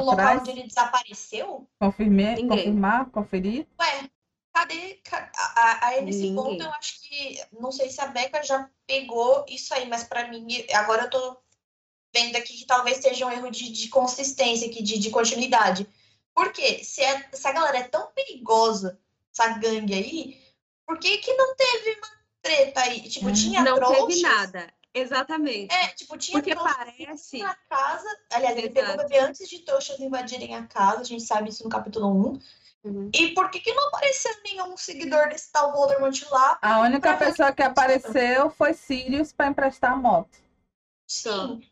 o 0.01 0.05
local 0.05 0.39
onde 0.39 0.51
ele 0.51 0.63
desapareceu? 0.65 1.69
Confirmei, 1.81 2.47
confirmar, 2.47 3.11
conferir? 3.11 3.67
Ué, 3.81 4.11
cadê? 4.53 5.01
A, 5.13 5.89
a, 5.89 6.01
nesse 6.03 6.19
Ninguém. 6.21 6.35
ponto, 6.35 6.63
eu 6.63 6.71
acho 6.73 7.01
que. 7.03 7.41
Não 7.59 7.71
sei 7.73 7.89
se 7.91 8.01
a 8.01 8.07
Beca 8.07 8.43
já 8.43 8.69
pegou 8.87 9.45
isso 9.49 9.73
aí, 9.75 9.89
mas 9.89 10.05
para 10.05 10.29
mim, 10.29 10.47
agora 10.75 11.05
eu 11.05 11.11
tô 11.11 11.37
vendo 12.15 12.37
aqui 12.37 12.57
que 12.57 12.67
talvez 12.67 12.99
seja 12.99 13.27
um 13.27 13.31
erro 13.31 13.51
de, 13.51 13.71
de 13.71 13.89
consistência, 13.89 14.69
aqui, 14.69 14.83
de, 14.83 14.99
de 14.99 15.11
continuidade. 15.11 15.87
Por 16.35 16.53
quê? 16.53 16.83
Se, 16.85 17.03
é, 17.03 17.29
se 17.33 17.47
a 17.49 17.53
galera 17.53 17.79
é 17.79 17.85
tão 17.85 18.11
perigosa, 18.13 18.99
essa 19.33 19.49
gangue 19.59 19.95
aí, 19.95 20.41
por 20.87 20.99
que 20.99 21.19
que 21.19 21.33
não 21.35 21.55
teve 21.57 21.99
uma 21.99 22.09
treta 22.43 22.81
aí? 22.83 23.01
Tipo, 23.09 23.29
Hum. 23.29 23.33
tinha 23.33 23.63
Não 23.63 23.75
teve 23.79 23.97
trouxas. 23.97 24.23
nada. 24.23 24.73
Exatamente. 24.99 25.75
É, 25.75 25.89
tipo, 25.89 26.17
tinha 26.17 26.39
Porque 26.43 26.55
parece. 26.55 27.39
na 27.39 27.55
casa. 27.69 28.09
Aliás, 28.33 28.57
ele 28.57 28.71
pegou 28.71 28.95
o 28.95 28.97
bebê 28.97 29.19
antes 29.19 29.49
de 29.49 29.59
trouxas 29.61 29.99
invadirem 30.01 30.55
a 30.57 30.67
casa, 30.67 31.01
a 31.03 31.05
gente 31.05 31.23
sabe 31.23 31.51
isso 31.51 31.63
no 31.65 31.71
capítulo 31.71 32.33
1. 32.33 32.41
Uhum. 32.85 33.11
E 33.15 33.35
por 33.35 33.51
que 33.51 33.59
que 33.61 33.75
não 33.75 33.89
apareceu 33.89 34.33
nenhum 34.45 34.77
seguidor 34.77 35.29
desse 35.29 35.51
tal 35.53 35.73
Voldemort 35.73 36.23
lá? 36.31 36.59
A 36.63 36.81
única 36.81 37.15
Pra- 37.17 37.27
pessoa 37.27 37.53
que 37.53 37.63
apareceu 37.63 38.49
foi 38.51 38.73
Sirius 38.75 39.33
para 39.33 39.49
emprestar 39.49 39.93
a 39.93 39.97
moto. 39.97 40.39
Sim. 41.09 41.63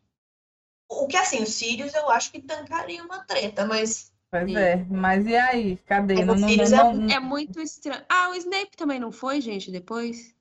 O 0.88 1.06
que 1.06 1.16
assim, 1.16 1.42
os 1.42 1.50
Sirius 1.54 1.94
eu 1.94 2.10
acho 2.10 2.30
que 2.30 2.42
tancaria 2.42 3.02
uma 3.02 3.24
treta, 3.24 3.64
mas 3.64 4.12
Pois 4.30 4.48
Sim. 4.48 4.56
é, 4.56 4.84
mas 4.90 5.24
e 5.28 5.36
aí? 5.36 5.76
Cadê? 5.86 6.16
Mas 6.16 6.26
Não, 6.26 6.34
o 6.34 6.38
não, 6.38 6.48
Sirius 6.48 6.70
não, 6.72 6.90
é- 6.90 6.94
não- 6.94 7.10
É 7.10 7.20
muito 7.20 7.60
estranho. 7.60 8.04
Ah, 8.08 8.30
o 8.30 8.34
Snape 8.34 8.76
também 8.76 8.98
não 8.98 9.12
foi, 9.12 9.40
gente, 9.40 9.70
depois? 9.70 10.34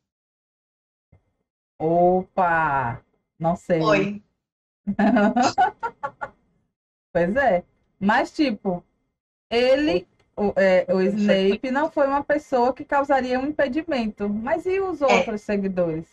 Opa! 1.84 3.01
Não 3.38 3.55
sei. 3.55 3.80
foi. 3.81 4.23
Pois 7.11 7.35
é. 7.35 7.64
Mas, 7.99 8.31
tipo, 8.31 8.84
ele, 9.49 10.07
o, 10.35 10.51
é, 10.55 10.85
o 10.91 10.99
Snape, 10.99 11.69
não 11.69 11.91
foi 11.91 12.07
uma 12.07 12.23
pessoa 12.23 12.73
que 12.73 12.84
causaria 12.84 13.39
um 13.39 13.45
impedimento. 13.47 14.27
Mas 14.27 14.65
e 14.65 14.80
os 14.80 14.99
outros 15.01 15.41
seguidores? 15.41 16.07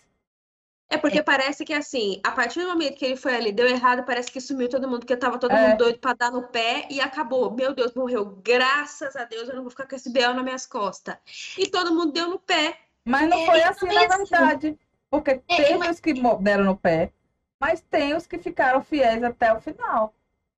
É 0.91 0.99
porque 0.99 1.23
parece 1.23 1.65
que 1.65 1.73
assim, 1.73 2.21
a 2.23 2.33
partir 2.33 2.61
do 2.61 2.69
momento 2.69 2.97
que 2.97 3.05
ele 3.07 3.17
foi 3.17 3.35
ali, 3.35 3.51
deu 3.51 3.67
errado, 3.67 4.05
parece 4.05 4.31
que 4.31 4.41
sumiu 4.41 4.69
todo 4.69 4.87
mundo, 4.89 4.99
porque 5.01 5.17
tava 5.17 5.39
todo 5.39 5.53
É. 5.53 5.69
mundo 5.69 5.79
doido 5.79 5.99
pra 6.01 6.13
dar 6.13 6.31
no 6.31 6.43
pé 6.49 6.87
e 6.91 7.01
acabou. 7.01 7.51
Meu 7.51 7.73
Deus, 7.75 7.95
morreu. 7.95 8.39
Graças 8.45 9.17
a 9.17 9.25
Deus, 9.25 9.49
eu 9.49 9.55
não 9.55 9.63
vou 9.63 9.71
ficar 9.71 9.87
com 9.87 9.95
esse 9.97 10.13
BL 10.13 10.35
nas 10.35 10.45
minhas 10.45 10.67
costas. 10.67 11.17
E 11.57 11.67
todo 11.71 11.95
mundo 11.95 12.13
deu 12.13 12.29
no 12.29 12.39
pé. 12.41 12.77
Mas 13.07 13.27
não 13.31 13.39
É, 13.39 13.47
foi 13.47 13.63
assim, 13.63 13.87
na 13.87 14.01
assim- 14.05 14.25
verdade. 14.25 14.79
Porque 15.11 15.31
É, 15.49 15.57
teve 15.57 15.77
mas- 15.79 15.97
os 15.97 16.01
que 16.01 16.13
deram 16.41 16.65
no 16.65 16.77
pé, 16.77 17.13
mas 17.61 17.81
tem 17.81 18.15
os 18.15 18.27
que 18.27 18.39
ficaram 18.39 18.83
fiéis 18.83 19.23
até 19.23 19.53
o 19.53 19.61
final. 19.61 20.15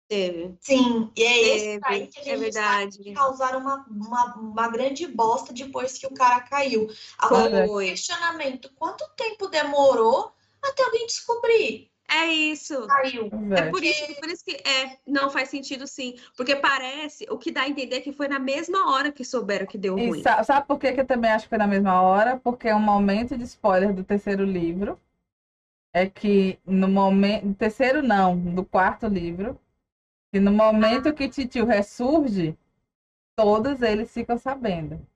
Teve. 0.09 0.55
Sim, 0.61 1.11
e 1.17 1.23
é 1.25 1.39
esse 1.57 1.81
Teve, 1.81 1.81
aí 1.85 2.07
que 2.07 2.19
a 2.21 2.23
é 2.35 2.37
gente 2.37 2.53
sabe 2.53 2.77
verdade. 2.77 2.99
que 2.99 3.13
causaram 3.15 3.61
uma, 3.61 3.87
uma, 3.89 4.35
uma 4.37 4.69
grande 4.69 5.07
bosta 5.07 5.55
depois 5.55 5.97
que 5.97 6.07
o 6.07 6.13
cara 6.13 6.41
caiu. 6.43 6.87
Agora, 7.19 7.65
o 7.65 7.69
Foi. 7.69 7.87
questionamento, 7.87 8.71
quanto 8.75 9.09
tempo 9.17 9.49
demorou 9.49 10.33
até 10.63 10.83
alguém 10.85 11.07
descobrir? 11.07 11.91
É 12.15 12.27
isso. 12.27 12.75
É 13.55 13.61
é. 13.61 13.71
por 13.71 13.83
isso, 13.83 14.15
por 14.21 14.29
isso 14.29 14.45
que 14.45 14.53
é, 14.69 14.99
não 15.07 15.31
faz 15.31 15.49
sentido 15.49 15.87
sim. 15.87 16.15
Porque 16.37 16.57
parece, 16.57 17.27
o 17.31 17.39
que 17.39 17.51
dá 17.51 17.63
a 17.63 17.69
entender 17.69 17.97
é 17.97 18.01
que 18.01 18.13
foi 18.13 18.29
na 18.29 18.39
mesma 18.39 18.93
hora 18.93 19.11
que 19.13 19.25
souberam 19.25 19.67
que 19.67 19.79
deu 19.79 19.99
E 19.99 20.09
ruim. 20.09 20.23
sa- 20.23 20.43
sabe 20.45 20.67
por 20.67 20.79
que 20.79 20.93
que 20.93 21.01
eu 21.01 21.07
também 21.07 21.31
acho 21.31 21.45
que 21.45 21.49
foi 21.51 21.59
na 21.59 21.67
mesma 21.67 22.01
hora? 22.03 22.39
Porque 22.39 22.69
é 22.69 22.75
um 22.75 22.81
momento 22.81 23.37
de 23.37 23.45
spoiler 23.45 23.93
do 23.95 24.05
terceiro 24.05 24.45
livro. 24.45 24.99
É 25.95 26.07
que 26.09 26.59
no 26.67 26.89
momento. 26.89 27.55
Terceiro 27.55 28.03
não, 28.03 28.37
do 28.39 28.65
quarto 28.65 29.07
livro. 29.07 29.59
Que 30.33 30.41
no 30.41 30.53
momento 30.53 31.13
que 31.13 31.29
Titio 31.29 31.67
ressurge, 31.67 32.57
todos 33.37 33.83
eles 33.83 34.13
ficam 34.13 34.39
sabendo. 34.39 35.07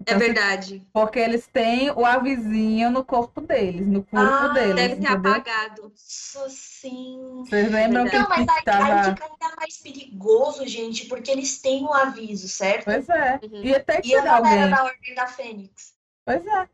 É 0.00 0.02
Então, 0.02 0.18
se- 0.18 0.24
verdade. 0.26 0.86
Porque 0.94 1.18
eles 1.18 1.46
têm 1.46 1.90
o 1.90 2.06
avisinho 2.06 2.90
no 2.90 3.04
corpo 3.04 3.40
deles, 3.42 3.86
no 3.86 4.02
corpo 4.02 4.16
Ah, 4.18 4.48
deles, 4.48 4.74
Deve 4.74 4.96
ter 4.96 5.02
entendeu? 5.12 5.30
apagado. 5.30 5.82
Nossa, 5.82 6.48
sim. 6.48 7.42
Vocês 7.44 7.70
lembram 7.70 8.08
que 8.08 8.16
Não, 8.18 8.28
mas 8.28 8.48
aí, 8.48 8.62
tava. 8.64 9.04
fica 9.14 9.24
ainda 9.26 9.56
mais 9.56 9.76
perigoso, 9.78 10.66
gente, 10.66 11.06
porque 11.06 11.30
eles 11.30 11.60
têm 11.60 11.84
o 11.84 11.92
aviso, 11.92 12.48
certo? 12.48 12.84
Pois 12.84 13.06
é. 13.10 13.38
Uhum. 13.42 13.62
Ia 13.62 13.80
ter 13.84 14.00
que 14.00 14.08
E 14.08 14.14
a 14.16 14.22
galera 14.22 14.62
alguém. 14.62 14.70
da 14.70 14.84
Ordem 14.84 15.14
da 15.14 15.26
Fênix. 15.26 15.94
Pois 16.24 16.46
é. 16.46 16.68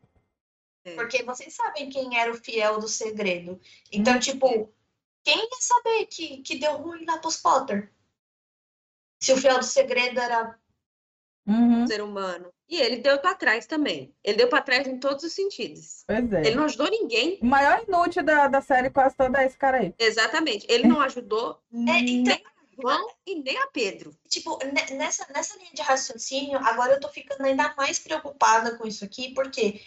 Porque 0.95 1.25
vocês 1.25 1.53
sabem 1.53 1.91
quem 1.91 2.17
era 2.17 2.31
o 2.31 2.37
fiel 2.37 2.79
do 2.79 2.87
segredo. 2.87 3.61
Então, 3.91 4.15
Hum. 4.15 4.21
tipo, 4.21 4.73
quem 5.25 5.37
ia 5.37 5.49
saber 5.61 6.07
que, 6.07 6.39
que 6.43 6.59
deu 6.61 6.77
ruim 6.77 7.05
lá 7.05 7.19
pros 7.19 7.37
Potter? 7.39 7.91
Se 9.21 9.33
o 9.33 9.37
fiel 9.37 9.59
do 9.59 9.65
segredo 9.65 10.21
era. 10.21 10.57
Uhum. 11.49 11.87
ser 11.89 12.03
humano. 12.03 12.53
E 12.69 12.81
ele 12.81 12.97
deu 12.97 13.19
pra 13.21 13.35
trás 13.35 13.65
também. 13.67 14.13
Ele 14.25 14.39
deu 14.39 14.49
pra 14.49 14.61
trás 14.61 14.87
em 14.89 14.99
todos 14.99 15.23
os 15.25 15.33
sentidos. 15.33 16.03
Pois 16.07 16.33
é. 16.33 16.41
Ele 16.47 16.55
não 16.57 16.65
ajudou 16.65 16.91
ninguém. 16.91 17.39
O 17.41 17.47
maior 17.47 17.85
inútil 17.87 18.25
da, 18.25 18.49
da 18.49 18.61
série 18.61 18.91
quase 18.91 19.15
toda 19.17 19.41
é 19.41 19.47
esse 19.47 19.57
cara 19.57 19.79
aí. 19.79 19.95
Exatamente. 19.99 20.67
Ele 20.69 20.89
não 20.89 21.01
ajudou 21.03 21.61
É, 21.73 21.99
então, 22.01 22.35
nem 22.35 22.43
a 22.45 22.83
João 22.83 23.09
e 23.25 23.41
nem 23.41 23.57
a 23.59 23.69
Pedro. 23.69 24.17
tipo, 24.29 24.59
ne- 24.65 24.97
nessa, 24.97 25.27
nessa 25.33 25.57
linha 25.59 25.71
de 25.73 25.81
raciocínio, 25.83 26.59
agora 26.59 26.95
eu 26.95 27.01
tô 27.01 27.09
ficando 27.09 27.45
ainda 27.45 27.73
mais 27.77 27.99
preocupada 28.01 28.77
com 28.77 28.87
isso 28.87 29.05
aqui, 29.05 29.33
porque 29.33 29.81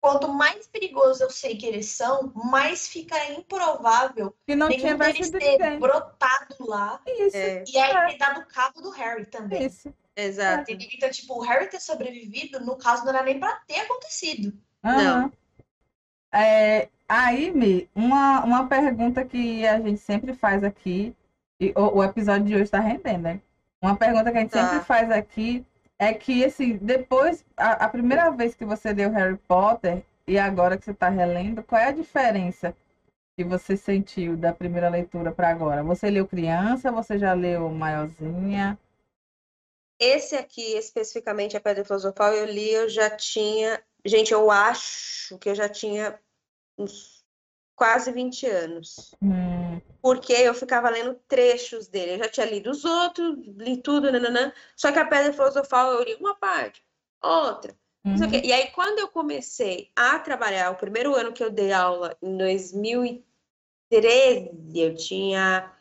quanto 0.00 0.26
mais 0.28 0.66
perigoso 0.66 1.22
eu 1.22 1.30
sei 1.30 1.56
que 1.56 1.64
eles 1.64 1.86
são, 1.86 2.32
mais 2.34 2.88
fica 2.88 3.16
improvável 3.32 4.34
Que 4.44 4.56
não 4.56 4.66
nenhum 4.68 4.80
tinha 4.80 4.96
deles 4.96 5.30
vencido 5.30 5.38
ter 5.38 5.78
brotado 5.78 6.56
lá 6.66 7.00
Isso, 7.06 7.36
É, 7.36 7.62
e 7.66 7.78
aí 7.78 7.90
É. 7.92 8.06
ter 8.10 8.18
dado 8.18 8.44
cabo 8.46 8.82
do 8.82 8.90
Harry 8.90 9.24
também. 9.24 9.64
isso. 9.64 9.94
Exato. 10.16 10.70
Então, 10.72 11.10
tipo, 11.10 11.34
o 11.38 11.40
Harry 11.42 11.68
ter 11.68 11.80
sobrevivido, 11.80 12.60
no 12.60 12.76
caso, 12.76 13.04
não 13.04 13.12
era 13.12 13.22
nem 13.22 13.38
pra 13.38 13.56
ter 13.66 13.80
acontecido. 13.80 14.52
Aham. 14.84 15.30
É, 16.34 16.88
aí, 17.08 17.50
Mi, 17.50 17.88
uma, 17.94 18.42
uma 18.44 18.66
pergunta 18.68 19.24
que 19.24 19.66
a 19.66 19.80
gente 19.80 20.00
sempre 20.00 20.32
faz 20.34 20.64
aqui, 20.64 21.14
e 21.60 21.72
o, 21.76 21.98
o 21.98 22.04
episódio 22.04 22.46
de 22.46 22.54
hoje 22.54 22.64
está 22.64 22.80
rendendo, 22.80 23.22
né? 23.22 23.40
Uma 23.80 23.96
pergunta 23.96 24.30
que 24.30 24.38
a 24.38 24.40
gente 24.40 24.50
Tá. 24.50 24.68
sempre 24.68 24.86
faz 24.86 25.10
aqui 25.10 25.64
é 25.98 26.12
que, 26.14 26.44
assim, 26.44 26.76
depois, 26.78 27.44
a, 27.56 27.84
a 27.84 27.88
primeira 27.88 28.30
vez 28.30 28.54
que 28.54 28.64
você 28.64 28.92
leu 28.92 29.10
Harry 29.10 29.36
Potter 29.46 30.02
e 30.26 30.38
agora 30.38 30.76
que 30.78 30.84
você 30.84 30.90
está 30.92 31.08
relendo, 31.08 31.62
qual 31.62 31.80
é 31.80 31.88
a 31.88 31.92
diferença 31.92 32.74
que 33.36 33.44
você 33.44 33.76
sentiu 33.76 34.36
da 34.36 34.52
primeira 34.52 34.88
leitura 34.88 35.32
para 35.32 35.48
agora? 35.50 35.82
Você 35.82 36.10
leu 36.10 36.26
criança, 36.26 36.90
você 36.92 37.18
já 37.18 37.32
leu 37.34 37.70
maiorzinha? 37.70 38.78
Esse 40.02 40.34
aqui, 40.34 40.76
especificamente, 40.76 41.56
a 41.56 41.60
Pedra 41.60 41.84
Filosofal, 41.84 42.34
eu 42.34 42.46
li, 42.46 42.72
eu 42.72 42.88
já 42.88 43.08
tinha. 43.08 43.80
Gente, 44.04 44.32
eu 44.32 44.50
acho 44.50 45.38
que 45.38 45.48
eu 45.48 45.54
já 45.54 45.68
tinha 45.68 46.18
uns 46.76 47.24
quase 47.76 48.10
20 48.10 48.44
anos. 48.46 49.14
Hum, 49.22 49.80
Porque 50.00 50.32
eu 50.32 50.54
ficava 50.54 50.90
lendo 50.90 51.14
trechos 51.28 51.86
dele. 51.86 52.14
Eu 52.14 52.18
já 52.18 52.28
tinha 52.28 52.46
lido 52.46 52.72
os 52.72 52.84
outros, 52.84 53.46
li 53.56 53.76
tudo, 53.76 54.10
nananã. 54.10 54.52
Só 54.74 54.90
que 54.90 54.98
a 54.98 55.04
Pedra 55.04 55.32
Filosofal 55.32 55.92
eu 55.92 56.02
li 56.02 56.16
uma 56.16 56.34
parte, 56.34 56.84
outra. 57.22 57.72
uhum. 58.04 58.16
E 58.42 58.52
aí, 58.52 58.72
quando 58.72 58.98
eu 58.98 59.06
comecei 59.06 59.92
a 59.94 60.18
trabalhar, 60.18 60.72
o 60.72 60.76
primeiro 60.76 61.14
ano 61.14 61.32
que 61.32 61.44
eu 61.44 61.50
dei 61.50 61.72
aula, 61.72 62.18
em 62.20 62.36
2013, 62.36 64.50
eu 64.74 64.96
tinha 64.96 65.72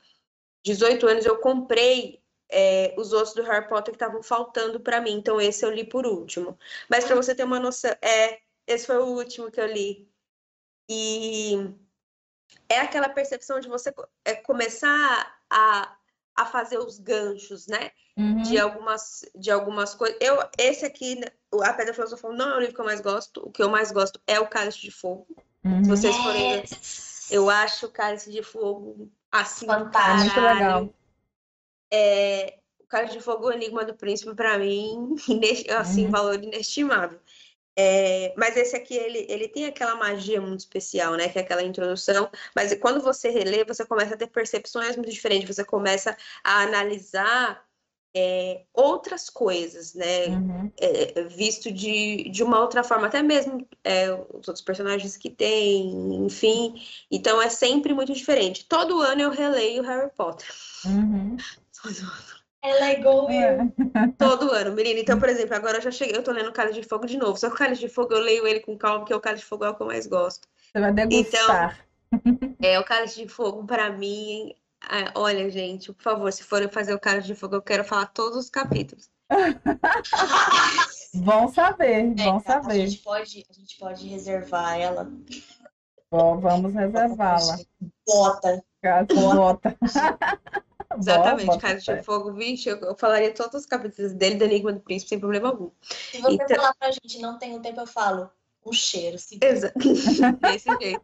18 0.64 1.08
anos, 1.08 1.26
eu 1.26 1.40
comprei 1.40 2.21
é, 2.52 2.94
os 2.98 3.14
outros 3.14 3.34
do 3.34 3.44
Harry 3.44 3.68
Potter 3.68 3.94
que 3.94 3.96
estavam 3.96 4.22
faltando 4.22 4.80
para 4.80 5.02
mim. 5.02 5.14
Então, 5.14 5.40
esse 5.40 5.66
eu 5.66 5.72
li 5.72 5.84
por 5.84 6.06
último. 6.06 6.58
Mas 6.90 7.06
para 7.06 7.16
você 7.16 7.34
ter 7.34 7.44
uma 7.44 7.60
noção, 7.60 7.92
é, 8.02 8.40
esse 8.68 8.86
foi 8.86 8.98
o 8.98 9.06
último 9.06 9.50
que 9.50 9.60
eu 9.60 9.66
li. 9.66 10.08
E 10.90 11.74
é 12.68 12.80
aquela 12.80 13.10
percepção 13.10 13.60
de 13.60 13.68
você 13.68 13.94
é, 14.26 14.36
começar 14.36 15.40
a, 15.50 15.96
a 16.36 16.46
fazer 16.46 16.78
os 16.78 17.00
ganchos, 17.00 17.68
né? 17.68 17.92
Uhum. 18.18 18.42
de 18.42 18.60
algumas, 18.60 19.26
de 19.34 19.50
algumas 19.50 19.96
coisas. 19.96 20.18
Eu, 20.20 20.38
esse 20.58 20.86
aqui, 20.86 21.16
né, 21.16 21.28
A 21.64 21.74
Pedra 21.74 21.94
Filosofal, 21.94 22.34
não 22.34 22.52
é 22.52 22.58
o 22.58 22.60
livro 22.60 22.76
que 22.76 22.82
eu 22.82 22.86
mais 22.86 23.00
gosto. 23.00 23.48
O 23.48 23.52
que 23.52 23.64
eu 23.64 23.70
mais 23.70 23.90
gosto 23.90 24.20
é 24.28 24.38
o 24.38 24.50
Cálice 24.50 24.82
de 24.82 24.92
Fogo. 24.92 25.28
Uhum. 25.64 25.84
Se 25.84 25.90
vocês 25.90 26.16
forem 26.18 26.64
eu 27.32 27.50
acho 27.50 27.86
o 27.86 27.92
Cálice 27.92 28.30
de 28.30 28.44
Fogo 28.44 29.10
assim, 29.32 29.66
Fantástico. 29.66 30.40
É 30.40 30.54
legal. 30.54 30.94
É, 31.92 32.60
o 32.80 32.86
Cálice 32.88 33.18
de 33.18 33.24
Fogo, 33.24 33.48
o 33.48 33.52
Enigma 33.52 33.84
do 33.86 33.94
Príncipe, 33.96 34.34
para 34.36 34.58
mim, 34.58 35.16
assim, 35.78 36.06
Uhum. 36.06 36.12
valor 36.12 36.44
inestimável. 36.44 37.20
É, 37.76 38.34
mas 38.38 38.58
esse 38.58 38.76
aqui, 38.76 38.96
ele, 38.96 39.26
ele 39.30 39.48
tem 39.48 39.66
aquela 39.66 39.96
magia 39.96 40.42
muito 40.42 40.60
especial, 40.60 41.16
né? 41.16 41.30
Que 41.30 41.40
é 41.40 41.42
aquela 41.42 41.64
introdução. 41.64 42.30
Mas 42.56 42.74
quando 42.76 43.02
você 43.02 43.30
relê, 43.30 43.64
você 43.64 43.86
começa 43.86 44.14
a 44.14 44.18
ter 44.18 44.28
percepções 44.28 44.96
muito 44.98 45.10
diferentes. 45.10 45.48
Você 45.56 45.64
começa 45.64 46.16
a 46.44 46.62
analisar 46.64 47.66
é, 48.14 48.66
outras 48.74 49.30
coisas, 49.30 49.94
né? 49.94 50.28
Uhum. 50.28 50.72
é, 50.80 51.24
visto 51.24 51.72
de, 51.72 52.30
de 52.30 52.44
uma 52.44 52.60
outra 52.60 52.84
forma, 52.84 53.08
até 53.08 53.24
mesmo 53.24 53.66
é, 53.84 54.12
os 54.12 54.48
outros 54.48 54.62
personagens 54.62 55.16
que 55.16 55.30
tem, 55.30 55.90
enfim. 56.26 56.76
Então 57.10 57.42
é 57.42 57.50
sempre 57.50 57.94
muito 57.94 58.12
diferente. 58.14 58.66
Todo 58.66 59.02
ano 59.02 59.22
eu 59.22 59.30
releio 59.30 59.82
Harry 59.84 60.12
Potter. 60.14 60.48
Uhum. 60.86 61.38
Todo 61.82 62.00
ano. 62.00 62.42
Ela 62.64 62.90
é 62.92 63.00
igual 63.00 63.30
É. 63.30 63.58
eu. 63.58 63.74
Todo 64.20 64.52
ano, 64.52 64.76
menina. 64.76 65.00
Então, 65.00 65.20
por 65.20 65.28
exemplo, 65.30 65.56
agora 65.56 65.78
eu 65.78 65.82
já 65.82 65.90
cheguei, 65.92 66.16
eu 66.16 66.24
tô 66.24 66.32
lendo 66.32 66.52
Cálice 66.54 66.80
de 66.82 66.88
Fogo 66.88 67.08
de 67.08 67.18
novo. 67.18 67.38
Só 67.38 67.48
que 67.50 67.56
o 67.56 67.58
Cálice 67.58 67.82
de 67.82 67.90
Fogo 67.90 68.14
eu 68.14 68.20
leio 68.22 68.46
ele 68.46 68.60
com 68.60 68.78
calma, 68.78 69.00
porque 69.00 69.14
o 69.14 69.20
Cálice 69.20 69.44
de 69.44 69.50
Fogo 69.50 69.66
é 69.66 69.70
o 69.70 69.76
que 69.76 69.82
eu 69.82 69.88
mais 69.88 70.06
gosto. 70.06 70.48
Você 70.72 70.80
vai 70.80 70.92
degustar. 70.94 71.80
É, 72.62 72.80
o 72.80 72.84
Cálice 72.84 73.16
de 73.24 73.28
Fogo, 73.28 73.66
pra 73.66 73.90
mim. 73.90 74.54
ah, 74.82 75.12
olha, 75.16 75.50
gente, 75.50 75.92
por 75.92 76.04
favor, 76.04 76.32
se 76.32 76.44
forem 76.44 76.70
fazer 76.70 76.94
o 76.94 77.00
Cálice 77.00 77.28
de 77.28 77.36
Fogo, 77.36 77.56
eu 77.56 77.62
quero 77.64 77.84
falar 77.84 78.06
todos 78.08 78.38
os 78.38 78.50
capítulos. 78.50 79.10
Bom 81.14 81.48
saber, 81.52 82.14
É, 82.18 82.24
bom 82.24 82.38
A 82.38 82.40
saber. 82.42 82.88
gente 82.88 83.02
pode, 83.02 83.46
a 83.50 83.54
gente 83.54 83.78
pode 83.78 84.08
reservar 84.08 84.78
ela. 84.80 85.12
Bom, 86.10 86.40
vamos 86.40 86.74
reservá-la. 86.74 87.60
Bota. 88.08 88.64
Caso 88.82 89.08
bota. 89.36 89.78
Exatamente, 90.98 91.46
Bota 91.48 91.60
Cara 91.60 91.80
fé. 91.82 91.96
de 91.98 92.04
Fogo, 92.04 92.34
vixe, 92.34 92.70
eu, 92.70 92.78
eu 92.78 92.96
falaria 92.96 93.34
todos 93.34 93.62
os 93.62 93.66
capítulos 93.66 94.14
dele 94.14 94.36
do 94.36 94.44
Enigma 94.46 94.74
do 94.74 94.80
Príncipe 94.80 95.10
sem 95.10 95.20
problema 95.20 95.50
algum. 95.50 95.70
Se 96.12 96.20
você 96.22 96.34
Então- 96.36 96.56
falar 96.56 96.74
pra 96.76 96.92
gente 96.92 97.20
não 97.20 97.38
tem 97.38 97.56
um 97.56 97.62
tempo, 97.62 97.80
eu 97.82 97.88
falo 97.88 98.30
um 98.66 98.72
cheiro. 98.72 99.18
Se... 99.18 99.40
Exa- 99.42 99.74
Desse 100.42 100.70
jeito. 100.80 101.02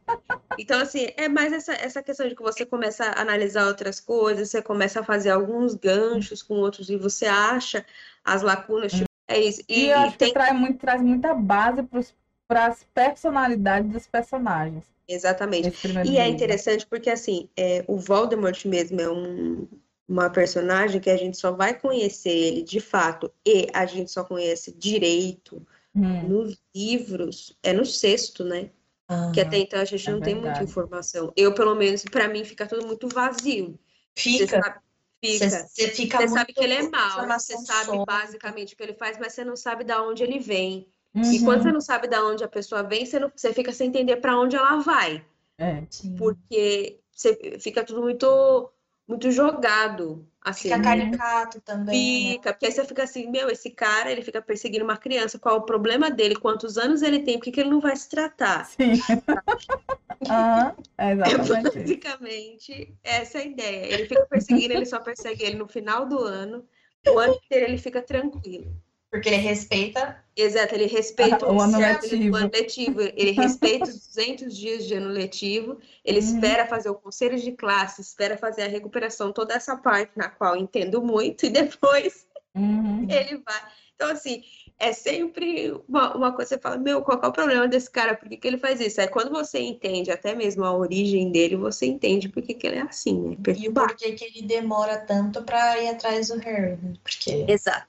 Então, 0.59 0.79
assim, 0.79 1.07
é 1.17 1.27
mais 1.27 1.51
essa, 1.51 1.73
essa 1.73 2.03
questão 2.03 2.27
de 2.27 2.35
que 2.35 2.41
você 2.43 2.65
começa 2.65 3.03
a 3.05 3.21
analisar 3.21 3.65
outras 3.67 3.99
coisas, 3.99 4.49
você 4.49 4.61
começa 4.61 4.99
a 4.99 5.03
fazer 5.03 5.31
alguns 5.31 5.73
ganchos 5.73 6.43
com 6.43 6.55
outros 6.55 6.87
livros, 6.89 7.13
você 7.15 7.25
acha 7.25 7.83
as 8.23 8.41
lacunas, 8.43 8.91
tipo, 8.91 9.05
é 9.27 9.39
isso. 9.39 9.61
E, 9.67 9.85
E, 9.85 9.89
eu 9.89 9.97
acho 9.99 10.17
tem 10.17 10.27
que 10.29 10.33
traz, 10.35 10.57
muito, 10.59 10.77
traz 10.79 11.01
muita 11.01 11.33
base 11.33 11.81
para 11.83 12.01
as 12.49 12.83
personalidades 12.93 13.91
dos 13.91 14.07
personagens. 14.07 14.85
Exatamente. 15.07 15.71
E 16.03 16.17
é 16.17 16.27
livro. 16.27 16.27
interessante 16.27 16.85
porque, 16.85 17.09
assim, 17.09 17.49
é, 17.55 17.83
o 17.87 17.97
Voldemort 17.97 18.65
mesmo 18.65 18.99
é 18.99 19.09
um, 19.09 19.67
uma 20.07 20.29
personagem 20.29 20.99
que 20.99 21.09
a 21.09 21.15
gente 21.17 21.37
só 21.37 21.51
vai 21.53 21.79
conhecer 21.79 22.29
ele 22.29 22.61
de 22.63 22.79
fato 22.81 23.33
e 23.45 23.67
a 23.73 23.85
gente 23.85 24.11
só 24.11 24.23
conhece 24.23 24.73
direito 24.73 25.65
Hum, 25.95 26.21
nos 26.21 26.61
livros, 26.75 27.57
é 27.63 27.73
no 27.73 27.85
sexto, 27.85 28.43
né? 28.45 28.71
Ah, 29.09 29.33
Que 29.33 29.41
até 29.41 29.57
então 29.59 29.79
a 29.81 29.85
gente 29.85 30.09
É 30.09 30.11
não 30.11 30.21
tem 30.21 30.35
muita 30.35 30.63
verdade. 30.63 30.63
informação. 30.63 31.33
Eu, 31.37 31.53
pelo 31.55 31.75
menos, 31.75 32.03
para 32.05 32.27
mim, 32.29 32.45
fica 32.45 32.67
tudo 32.67 32.87
muito 32.87 33.07
vazio. 33.09 33.79
Você 34.25 34.47
fica. 34.47 34.47
sabe, 34.47 34.79
fica. 35.23 35.49
Você 35.49 35.67
você 35.73 35.87
fica 35.89 36.17
Você 36.19 36.27
sabe 36.27 36.53
que 36.53 36.63
ele 36.63 36.73
é 36.75 36.83
mau, 36.83 37.33
você 37.39 37.57
sabe 37.57 37.99
basicamente 37.99 38.73
o 38.73 38.77
que 38.77 38.83
ele 38.83 38.93
faz, 38.95 39.17
mas 39.19 39.33
você 39.33 39.43
não 39.45 39.55
sabe 39.55 39.83
de 39.83 39.93
onde 39.93 40.23
ele 40.23 40.39
vem. 40.39 40.91
E 41.31 41.39
uhum, 41.39 41.45
quando 41.45 41.63
você 41.63 41.71
não 41.71 41.81
sabe 41.81 42.07
de 42.07 42.17
onde 42.19 42.43
a 42.43 42.47
pessoa 42.47 42.83
vem, 42.83 43.05
você, 43.05 43.19
não, 43.19 43.31
você 43.35 43.53
fica 43.53 43.71
sem 43.71 43.89
entender 43.89 44.17
para 44.17 44.37
onde 44.39 44.55
ela 44.55 44.77
vai. 44.79 45.25
é. 45.57 45.83
Sim. 45.89 46.15
porque 46.17 46.99
você 47.11 47.57
fica 47.59 47.83
tudo 47.83 48.01
muito 48.01 48.71
muito 49.07 49.31
jogado 49.31 50.27
assim 50.41 50.69
Fica 50.69 50.81
caricato 50.81 51.61
também. 51.61 52.25
né? 52.25 52.31
fica 52.33 52.53
porque 52.53 52.65
aí 52.65 52.71
você 52.73 52.85
fica 52.85 53.03
assim 53.03 53.29
meu 53.31 53.49
esse 53.49 53.69
cara 53.71 54.11
ele 54.11 54.21
fica 54.21 54.41
perseguindo 54.41 54.83
uma 54.83 54.97
criança 54.97 55.39
qual 55.39 55.55
é 55.55 55.59
o 55.59 55.63
problema 55.65 56.11
dele 56.11 56.35
quantos 56.35 56.77
anos 56.77 57.01
ele 57.01 57.19
tem 57.23 57.37
por 57.39 57.45
que 57.45 57.51
que 57.51 57.61
ele 57.61 57.69
não 57.69 57.79
vai 57.79 57.95
se 57.95 58.09
tratar 58.09 58.65
Sim. 58.65 58.91
Aham, 60.29 60.75
é 60.97 61.11
exatamente 61.13 61.67
isso. 61.67 61.77
basicamente 61.77 62.97
essa 63.03 63.37
é 63.39 63.41
a 63.41 63.45
ideia 63.45 63.85
ele 63.93 64.05
fica 64.05 64.25
perseguindo 64.25 64.73
ele 64.73 64.85
só 64.85 64.99
persegue 64.99 65.43
ele 65.43 65.57
no 65.57 65.67
final 65.67 66.05
do 66.05 66.19
ano 66.19 66.67
o 67.05 67.17
ano 67.19 67.33
inteiro 67.35 67.65
ele 67.65 67.77
fica 67.77 68.01
tranquilo 68.01 68.75
Porque 69.09 69.29
ele 69.29 69.37
respeita. 69.37 70.23
Exato, 70.35 70.75
ele 70.75 70.85
respeita 70.85 71.45
O 71.51 71.59
ano 71.61 71.77
certo, 71.77 72.03
letivo. 72.03 72.33
o 72.33 72.37
ano 72.37 72.51
letivo, 72.53 73.01
ele 73.01 73.31
respeita 73.31 73.89
os 73.89 74.07
200 74.07 74.55
dias 74.55 74.85
de 74.85 74.93
ano 74.95 75.09
letivo, 75.09 75.79
ele 76.03 76.19
Uhum. 76.19 76.25
espera 76.25 76.67
fazer 76.67 76.89
o 76.89 76.95
conselho 76.95 77.39
de 77.39 77.51
classe, 77.53 78.01
espera 78.01 78.37
fazer 78.37 78.63
a 78.63 78.67
recuperação, 78.67 79.31
toda 79.31 79.53
essa 79.53 79.75
parte 79.77 80.11
na 80.15 80.29
qual 80.29 80.55
eu 80.55 80.61
entendo 80.61 81.01
muito, 81.01 81.45
e 81.45 81.49
depois 81.49 82.27
Uhum. 82.55 83.07
ele 83.09 83.37
vai. 83.37 83.61
Então, 83.95 84.11
assim, 84.11 84.43
é 84.77 84.93
sempre 84.93 85.71
uma, 85.87 86.15
uma 86.15 86.31
coisa 86.31 86.55
que 86.55 86.55
você 86.55 86.61
fala, 86.61 86.77
meu, 86.77 87.01
qual 87.01 87.19
que 87.19 87.25
é 87.25 87.29
o 87.29 87.33
problema 87.33 87.67
desse 87.67 87.89
cara? 87.89 88.15
Por 88.15 88.29
que, 88.29 88.37
que 88.37 88.47
ele 88.47 88.59
faz 88.59 88.79
isso? 88.79 89.01
Aí 89.01 89.07
quando 89.07 89.31
você 89.31 89.59
entende 89.59 90.11
até 90.11 90.35
mesmo 90.35 90.63
a 90.63 90.71
origem 90.77 91.31
dele, 91.31 91.55
você 91.55 91.87
entende 91.87 92.29
por 92.29 92.43
que, 92.43 92.53
que 92.53 92.67
ele 92.67 92.75
é 92.77 92.81
assim, 92.81 93.19
né? 93.19 93.29
E 93.31 93.33
o 93.33 93.41
Perturbado. 93.41 93.87
porquê 93.87 94.11
que 94.11 94.25
ele 94.25 94.43
demora 94.43 94.99
tanto 94.99 95.43
pra 95.43 95.79
ir 95.81 95.89
atrás 95.89 96.27
do 96.27 96.37
Harry. 96.39 96.77
né? 96.79 96.93
Porque 97.01 97.45
Exato, 97.47 97.87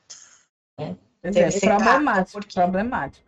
Pois 0.76 0.96
Deve 1.22 1.40
é, 1.40 1.50
ser 1.50 1.60
problemático, 1.66 2.32
porque- 2.40 2.54
problemático. 2.60 3.26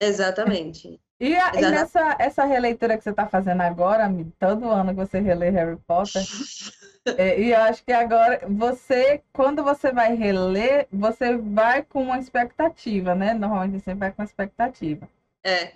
exatamente. 0.00 1.00
E, 1.20 1.36
a- 1.36 1.52
e 1.54 1.60
nessa 1.70 2.16
essa 2.18 2.44
releitura 2.44 2.96
que 2.98 3.04
você 3.04 3.10
está 3.10 3.26
fazendo 3.28 3.60
agora, 3.60 4.10
todo 4.40 4.68
ano 4.68 4.90
que 4.90 4.96
você 4.96 5.20
relê 5.20 5.50
Harry 5.50 5.76
Potter, 5.86 6.20
é, 7.16 7.40
e 7.40 7.52
eu 7.52 7.60
acho 7.62 7.84
que 7.84 7.92
agora 7.92 8.40
você, 8.48 9.22
quando 9.32 9.62
você 9.62 9.92
vai 9.92 10.16
reler, 10.16 10.88
você 10.92 11.36
vai 11.36 11.82
com 11.84 12.02
uma 12.02 12.18
expectativa, 12.18 13.14
né? 13.14 13.34
Normalmente 13.34 13.74
você 13.78 13.84
sempre 13.84 14.00
vai 14.00 14.10
com 14.12 14.22
uma 14.22 14.26
expectativa. 14.26 15.08
É. 15.44 15.74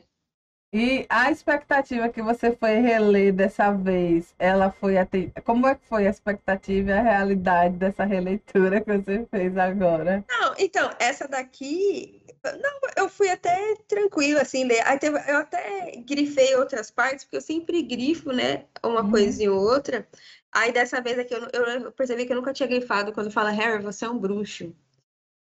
E 0.79 1.07
a 1.09 1.31
expectativa 1.31 2.09
que 2.09 2.21
você 2.23 2.55
foi 2.55 2.75
reler 2.81 3.33
dessa 3.33 3.73
vez, 3.73 4.35
ela 4.39 4.71
foi 4.71 4.99
até. 4.99 5.31
Como 5.45 5.67
é 5.67 5.75
que 5.75 5.87
foi 5.87 6.07
a 6.07 6.11
expectativa 6.11 6.91
e 6.91 6.93
a 6.93 7.03
realidade 7.03 7.77
dessa 7.77 8.05
releitura 8.05 8.81
que 8.81 8.93
você 8.99 9.27
fez 9.31 9.57
agora? 9.57 10.25
Não, 10.29 10.55
então, 10.59 10.91
essa 10.99 11.27
daqui, 11.29 12.23
não, 12.45 12.81
eu 12.97 13.09
fui 13.09 13.29
até 13.31 13.75
tranquila, 13.89 14.43
assim, 14.43 14.65
ler. 14.65 14.83
Aí 14.87 14.99
teve- 14.99 15.19
eu 15.31 15.37
até 15.39 15.93
grifei 16.07 16.55
outras 16.57 16.91
partes, 16.91 17.25
porque 17.25 17.37
eu 17.37 17.41
sempre 17.41 17.83
grifo, 17.83 18.33
né, 18.33 18.67
uma 18.85 19.03
Uhum. 19.03 19.11
coisinha 19.11 19.53
ou 19.53 19.61
outra. 19.61 20.07
Aí 20.53 20.73
dessa 20.73 21.01
vez 21.01 21.19
aqui, 21.19 21.35
eu, 21.35 21.41
eu 21.53 21.93
percebi 21.93 22.27
que 22.27 22.33
eu 22.33 22.37
nunca 22.37 22.53
tinha 22.53 22.69
grifado 22.69 23.13
quando 23.13 23.31
fala, 23.31 23.51
Harry, 23.51 23.83
você 23.83 24.05
é 24.05 24.11
um 24.11 24.19
bruxo. 24.19 24.75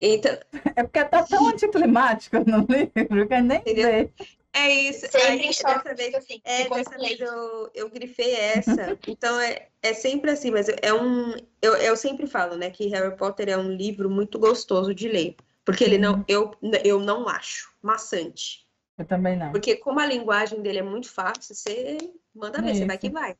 Então, 0.01 0.37
É 0.75 0.83
porque 0.83 1.03
tá 1.05 1.23
tão 1.23 1.47
anticlimático 1.49 2.37
no 2.39 2.59
livro 2.67 3.27
que 3.27 3.41
nem 3.41 3.59
Entendeu? 3.59 3.89
sei. 3.89 4.13
É 4.53 4.69
isso. 4.69 5.01
sempre 5.01 5.21
Aí, 5.21 5.39
em 5.39 5.53
choque, 5.53 5.83
dessa 5.83 5.95
vez, 5.95 6.13
assim, 6.15 6.41
é, 6.43 6.69
dessa 6.69 6.97
vez 6.97 7.19
eu, 7.19 7.71
eu 7.73 7.89
grifei 7.89 8.33
essa. 8.33 8.97
Então, 9.07 9.39
é, 9.39 9.67
é 9.81 9.93
sempre 9.93 10.31
assim, 10.31 10.51
mas 10.51 10.67
é 10.69 10.93
um... 10.93 11.35
Eu, 11.61 11.75
eu 11.75 11.95
sempre 11.95 12.27
falo, 12.27 12.55
né, 12.55 12.69
que 12.69 12.87
Harry 12.87 13.15
Potter 13.15 13.49
é 13.49 13.57
um 13.57 13.71
livro 13.71 14.09
muito 14.09 14.39
gostoso 14.39 14.93
de 14.93 15.07
ler. 15.07 15.35
Porque 15.63 15.83
ele 15.83 15.97
não... 15.97 16.23
Eu, 16.27 16.51
eu 16.83 16.99
não 16.99 17.27
acho 17.27 17.71
maçante. 17.81 18.67
Eu 18.97 19.05
também 19.05 19.37
não. 19.37 19.51
Porque 19.51 19.75
como 19.75 19.99
a 19.99 20.05
linguagem 20.05 20.61
dele 20.61 20.79
é 20.79 20.83
muito 20.83 21.09
fácil, 21.09 21.55
você 21.55 21.97
manda 22.33 22.61
ver, 22.61 22.75
você 22.75 22.85
vai 22.85 22.97
que 22.97 23.09
vai. 23.09 23.35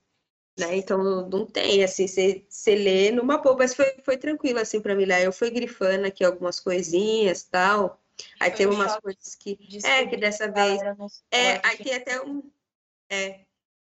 Né? 0.60 0.78
Então 0.78 1.28
não, 1.30 1.46
tem, 1.46 1.84
assim, 1.84 2.08
você, 2.08 2.46
você 2.50 2.76
lê 2.76 3.12
numa 3.12 3.38
boa, 3.38 3.56
mas 3.58 3.74
foi, 3.74 3.96
foi 4.04 4.18
tranquilo, 4.18 4.60
assim, 4.60 4.82
pra 4.82 4.96
mim 4.96 5.06
lá. 5.06 5.20
Eu 5.20 5.32
fui 5.32 5.50
grifando 5.50 6.08
aqui 6.08 6.24
algumas 6.24 6.60
coisinhas 6.60 7.44
tal. 7.44 8.01
Aí 8.40 8.52
teve 8.52 8.72
um 8.72 8.76
umas 8.76 8.98
coisas 9.00 9.36
que. 9.36 9.58
É, 9.84 10.06
que 10.08 10.18
dessa 10.18 10.46
a 10.46 10.52
vez. 10.52 10.82
É, 11.32 11.60
aí 11.66 11.78
que- 11.78 11.84
tem 11.84 11.96
até 11.96 12.22
um. 12.22 12.44
É. 13.10 13.42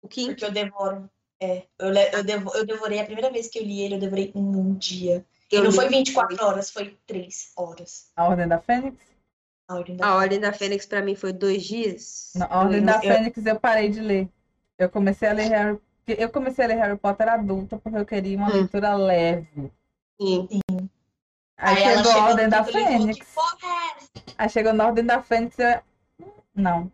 O 0.02 0.08
quinto. 0.08 0.30
Porque 0.30 0.44
eu 0.44 0.50
devoro. 0.52 1.10
É, 1.40 1.64
eu, 1.78 1.88
le- 1.90 2.10
eu, 2.14 2.22
devo, 2.24 2.54
eu 2.54 2.64
devorei 2.64 3.00
a 3.00 3.04
primeira 3.04 3.30
vez 3.30 3.48
que 3.48 3.58
eu 3.58 3.64
li 3.64 3.80
ele, 3.80 3.96
eu 3.96 4.00
devorei 4.00 4.30
em 4.34 4.38
um 4.56 4.74
dia. 4.74 5.24
E 5.50 5.60
não 5.60 5.72
foi 5.72 5.88
24 5.88 6.42
horas, 6.44 6.70
foi 6.70 6.96
3 7.06 7.52
horas. 7.56 8.10
A 8.16 8.24
Ordem 8.28 8.46
da 8.48 8.58
Fênix? 8.60 8.96
A 9.68 9.74
ordem 9.74 9.96
da 9.96 10.06
A 10.06 10.14
Ordem 10.16 10.40
da 10.40 10.52
Fênix 10.52 10.86
pra 10.86 11.02
mim 11.02 11.14
foi 11.14 11.32
dois 11.32 11.62
dias. 11.64 12.32
Na 12.36 12.46
Ordem 12.58 12.78
Eu- 12.80 12.86
da 12.86 12.94
eu- 12.96 13.00
Fênix 13.02 13.44
eu 13.46 13.60
parei 13.60 13.88
de 13.90 14.00
ler. 14.00 14.28
Eu 14.78 14.88
comecei 14.88 15.28
a 15.28 15.32
ler 15.32 15.48
Harry, 15.50 15.78
eu 16.06 16.30
comecei 16.30 16.64
a 16.64 16.68
ler 16.68 16.76
Harry 16.78 16.96
Potter 16.98 17.28
adulta 17.28 17.76
porque 17.78 17.98
eu 17.98 18.06
queria 18.06 18.36
uma 18.36 18.48
Hum. 18.48 18.52
leitura 18.54 18.94
leve. 18.94 19.70
Sim. 20.20 20.48
Aí, 21.58 21.84
Aí 21.84 21.96
chegou 21.96 22.12
a 22.12 22.28
Ordem 22.28 22.48
da 22.48 22.64
Fênix. 22.64 23.18
que 23.18 23.34
porra 23.34 23.56
é 23.62 23.66
essa? 23.66 23.81
Aí 24.36 24.48
chegou 24.48 24.72
na 24.72 24.86
Ordem 24.86 25.04
da 25.04 25.22
Fênix 25.22 25.58
e 25.58 25.62
eu... 25.62 25.80
Não. 26.54 26.92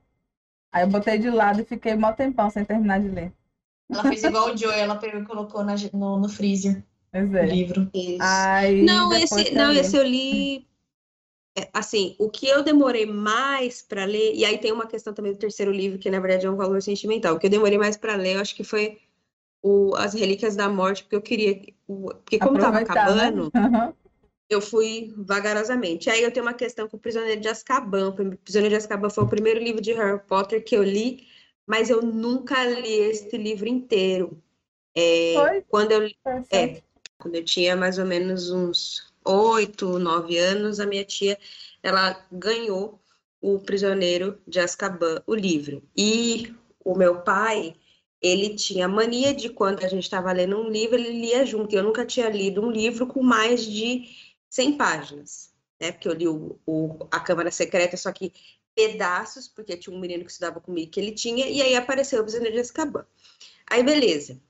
Aí 0.73 0.82
eu 0.85 0.89
botei 0.89 1.19
de 1.19 1.31
lado 1.31 1.61
e 1.61 1.65
fiquei 1.65 1.95
mó 1.95 2.12
tempão 2.12 2.51
sem 2.51 2.65
terminar 2.65 3.01
de 3.01 3.09
ler. 3.09 3.32
Ela 3.90 4.05
fez 4.05 4.23
igual 4.23 4.53
o 4.53 4.57
Joe, 4.57 4.73
ela 4.73 4.97
pegou 4.97 5.20
e 5.20 5.24
colocou 5.24 5.65
na- 5.65 5.74
no, 5.93 6.19
no 6.19 6.28
freezer 6.28 6.85
Pois 7.11 7.31
o 7.32 7.36
é. 7.36 7.47
livro. 7.47 7.90
Isso. 7.95 8.23
Aí 8.23 8.85
Não, 8.85 9.12
esse, 9.15 9.51
não, 9.55 9.65
eu 9.69 9.73
li. 9.73 9.78
esse 9.81 9.97
eu 9.97 10.03
li. 10.05 10.66
é, 11.57 11.69
Assim, 11.73 12.15
o 12.19 12.28
que 12.28 12.47
eu 12.47 12.62
demorei 12.62 13.07
mais 13.07 13.81
para 13.82 14.05
ler, 14.05 14.35
e 14.35 14.45
aí 14.45 14.59
tem 14.59 14.73
uma 14.73 14.86
questão 14.86 15.15
também 15.15 15.32
do 15.32 15.39
terceiro 15.39 15.73
livro, 15.73 15.99
que 15.99 16.11
na 16.11 16.20
verdade 16.20 16.47
é 16.47 16.51
um 16.51 16.57
valor 16.57 16.82
sentimental. 16.82 17.35
O 17.35 17.39
que 17.39 17.47
eu 17.47 17.51
demorei 17.51 17.78
mais 17.78 17.97
para 17.97 18.15
ler, 18.15 18.36
eu 18.36 18.40
acho 18.40 18.55
que 18.55 18.62
foi 18.62 19.01
o 19.62 19.95
As 19.97 20.12
Relíquias 20.15 20.55
da 20.55 20.69
Morte, 20.69 21.03
porque 21.03 21.16
eu 21.16 21.23
queria. 21.23 21.62
o- 21.86 22.09
Porque 22.15 22.39
como 22.39 22.57
estava 22.57 22.78
Aproveitar, 22.78 23.07
né? 23.07 23.12
acabando, 23.12 23.51
Aham. 23.55 23.95
Eu 24.49 24.61
fui 24.61 25.12
vagarosamente. 25.16 26.09
Aí 26.09 26.23
eu 26.23 26.31
tenho 26.31 26.47
uma 26.47 26.55
questão 26.55 26.89
com 26.89 26.97
o 26.97 27.01
Prisioneiro 27.01 27.41
de 27.41 27.49
Azkaban. 27.49 28.09
O 28.09 28.37
Prisioneiro 28.39 28.75
de 28.75 28.77
Azkaban 28.77 29.11
foi 29.11 29.25
o 29.25 29.29
primeiro 29.29 29.61
livro 29.61 29.81
de 29.81 29.93
Harry 29.93 30.20
Potter 30.27 30.65
que 30.65 30.77
eu 30.77 30.83
li, 30.83 31.27
mas 31.66 31.91
eu 31.91 32.01
nunca 32.03 32.65
li 32.65 32.93
este 32.93 33.37
livro 33.37 33.69
inteiro. 33.69 34.43
É, 34.95 35.35
Foi? 35.35 35.65
quando 35.69 35.93
eu 35.93 36.11
é, 36.51 36.83
quando 37.19 37.35
eu 37.35 37.45
tinha 37.45 37.77
mais 37.77 37.99
ou 37.99 38.07
menos 38.07 38.51
uns 38.51 39.12
oito, 39.25 39.99
nove 39.99 40.39
anos, 40.39 40.81
a 40.81 40.87
minha 40.87 41.05
tia, 41.05 41.39
ela 41.83 42.25
ganhou 42.33 43.01
o 43.41 43.59
Prisioneiro 43.59 44.41
de 44.47 44.61
Azkaban, 44.61 45.23
o 45.27 45.35
livro. 45.35 45.83
E 45.97 46.55
o 46.83 46.97
meu 46.97 47.20
pai, 47.20 47.77
ele 48.20 48.55
tinha 48.55 48.89
mania 48.89 49.35
de 49.35 49.51
quando 49.51 49.85
a 49.85 49.89
gente 49.89 50.05
estava 50.05 50.33
lendo 50.33 50.59
um 50.59 50.70
livro, 50.70 50.97
ele 50.97 51.20
lia 51.20 51.45
junto. 51.45 51.75
Eu 51.75 51.83
nunca 51.83 52.07
tinha 52.07 52.31
lido 52.31 52.62
um 52.62 52.70
livro 52.70 53.07
com 53.07 53.23
mais 53.23 53.65
de 53.65 54.09
100 54.51 54.77
páginas, 54.77 55.53
né? 55.81 55.93
Porque 55.93 56.09
eu 56.09 56.12
li 56.15 56.29
o, 56.29 56.59
o- 56.66 57.09
A 57.11 57.20
Câmara 57.20 57.51
Secreta, 57.51 57.97
só 57.97 58.12
que 58.12 58.33
pedaços, 58.75 59.49
porque 59.49 59.77
tinha 59.77 59.95
um 59.97 60.01
menino 60.01 60.25
que 60.25 60.31
estudava 60.31 60.61
comigo 60.61 60.91
que 60.91 61.01
ele 61.01 61.12
tinha, 61.12 61.49
e 61.49 61.61
aí 61.62 61.75
apareceu 61.77 62.20
o 62.20 62.23
Prisioneiro 62.23 62.55
de 62.55 62.61
Azkaban. 62.61 63.07
Aí, 63.70 63.83
beleza. 63.83 64.41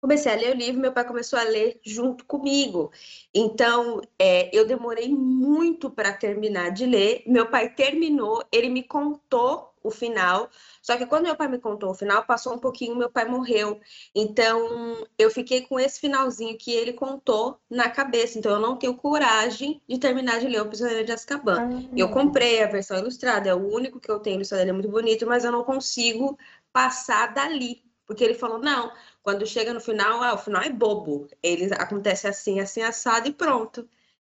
comecei 0.00 0.32
a 0.32 0.36
ler 0.36 0.54
o 0.54 0.58
livro, 0.58 0.80
meu 0.80 0.92
pai 0.92 1.06
começou 1.06 1.38
a 1.38 1.42
ler 1.44 1.80
junto 1.84 2.24
comigo. 2.24 2.92
Então, 3.34 4.00
é, 4.18 4.50
eu 4.56 4.66
demorei 4.66 5.08
muito 5.08 5.90
para 5.90 6.12
terminar 6.12 6.70
de 6.70 6.86
ler. 6.86 7.22
Meu 7.26 7.50
pai 7.50 7.74
terminou, 7.74 8.44
ele 8.52 8.68
me 8.68 8.82
contou 8.82 9.67
o 9.82 9.90
final. 9.90 10.48
Só 10.82 10.96
que 10.96 11.06
quando 11.06 11.24
meu 11.24 11.36
pai 11.36 11.48
me 11.48 11.58
contou 11.58 11.90
o 11.90 11.94
final, 11.94 12.24
passou 12.24 12.54
um 12.54 12.58
pouquinho, 12.58 12.96
meu 12.96 13.10
pai 13.10 13.24
morreu. 13.24 13.80
Então, 14.14 15.06
eu 15.18 15.30
fiquei 15.30 15.62
com 15.62 15.78
esse 15.78 16.00
finalzinho 16.00 16.56
que 16.56 16.72
ele 16.72 16.92
contou 16.92 17.58
na 17.70 17.88
cabeça. 17.88 18.38
Então, 18.38 18.52
eu 18.52 18.60
não 18.60 18.76
tenho 18.76 18.96
coragem 18.96 19.80
de 19.88 19.98
terminar 19.98 20.40
de 20.40 20.48
ler 20.48 20.62
O 20.62 20.66
Prisioneiro 20.66 21.04
de 21.04 21.12
Azkaban. 21.12 21.60
Ah. 21.60 21.88
Eu 21.96 22.08
comprei 22.10 22.62
a 22.62 22.66
versão 22.66 22.98
ilustrada, 22.98 23.48
é 23.48 23.54
o 23.54 23.74
único 23.74 24.00
que 24.00 24.10
eu 24.10 24.20
tenho 24.20 24.36
ilustrado, 24.36 24.62
ele 24.62 24.70
é 24.70 24.74
muito 24.74 24.88
bonito, 24.88 25.26
mas 25.26 25.44
eu 25.44 25.52
não 25.52 25.64
consigo 25.64 26.38
passar 26.72 27.32
dali. 27.32 27.82
Porque 28.06 28.24
ele 28.24 28.34
falou, 28.34 28.58
não, 28.58 28.90
quando 29.22 29.46
chega 29.46 29.74
no 29.74 29.80
final, 29.80 30.22
ah, 30.22 30.34
o 30.34 30.38
final 30.38 30.62
é 30.62 30.70
bobo. 30.70 31.28
Ele 31.42 31.72
acontece 31.74 32.26
assim, 32.26 32.58
assim, 32.60 32.80
assado 32.80 33.28
e 33.28 33.32
pronto. 33.32 33.86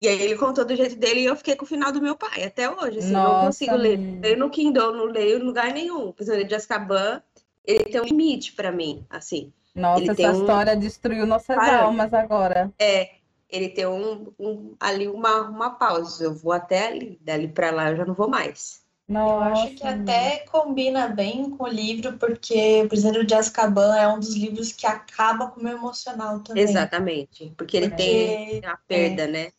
E 0.04 0.08
aí 0.10 0.22
ele 0.22 0.36
contou 0.36 0.66
do 0.66 0.76
jeito 0.76 0.98
dele 0.98 1.22
e 1.22 1.26
eu 1.26 1.36
fiquei 1.38 1.56
com 1.56 1.64
o 1.64 1.68
final 1.68 1.90
do 1.90 2.02
meu 2.02 2.14
pai 2.14 2.44
até 2.44 2.70
hoje. 2.70 3.00
Assim, 3.00 3.14
Nossa, 3.14 3.38
não 3.38 3.46
consigo 3.46 3.76
ler. 3.78 3.98
Leio 4.22 4.38
no 4.38 4.50
Kindle, 4.50 4.92
não 4.92 5.06
leio 5.06 5.40
em 5.40 5.44
lugar 5.44 5.72
nenhum. 5.72 6.10
O 6.10 6.14
Prisioneiro 6.14 6.50
de 6.50 6.56
Azkaban, 6.56 7.22
ele 7.64 7.86
tem 7.86 8.02
um 8.02 8.04
limite 8.04 8.52
para 8.52 8.70
mim, 8.70 9.06
assim. 9.10 9.54
Nossa, 9.74 10.02
ele 10.02 10.12
essa 10.12 10.34
história 10.34 10.76
destruiu 10.76 11.26
nossas 11.26 11.58
almas 11.58 12.14
agora. 12.14 12.70
É, 12.78 13.12
ele 13.50 13.70
tem 13.70 13.88
um, 13.88 14.28
um, 14.38 14.76
ali 14.78 15.08
uma, 15.08 15.50
uma 15.50 15.70
pausa. 15.70 16.26
Eu 16.26 16.34
vou 16.34 16.52
até 16.52 16.88
ali, 16.88 17.18
dali 17.22 17.48
para 17.48 17.72
lá 17.72 17.92
eu 17.92 17.96
já 17.96 18.06
não 18.06 18.14
vou 18.14 18.28
mais. 18.28 18.84
Nossa. 19.08 19.46
Eu 19.46 19.54
acho 19.54 19.76
que 19.76 19.88
até 19.88 20.40
combina 20.40 21.08
bem 21.08 21.50
com 21.50 21.64
o 21.64 21.68
livro, 21.68 22.18
porque 22.18 22.82
O 22.84 22.90
Prisioneiro 22.90 23.26
de 23.26 23.36
Azkaban 23.36 23.96
é 23.96 24.06
um 24.06 24.20
dos 24.20 24.36
livros 24.36 24.74
que 24.74 24.86
acaba 24.86 25.48
com 25.48 25.62
o 25.62 25.64
meu 25.64 25.78
emocional 25.78 26.42
também. 26.42 26.62
Exatamente, 26.62 27.54
porque 27.56 27.78
ele 27.78 27.88
porque... 27.88 28.04
tem 28.04 28.66
a 28.66 28.76
perda, 28.86 29.24
é. 29.24 29.28
né? 29.28 29.52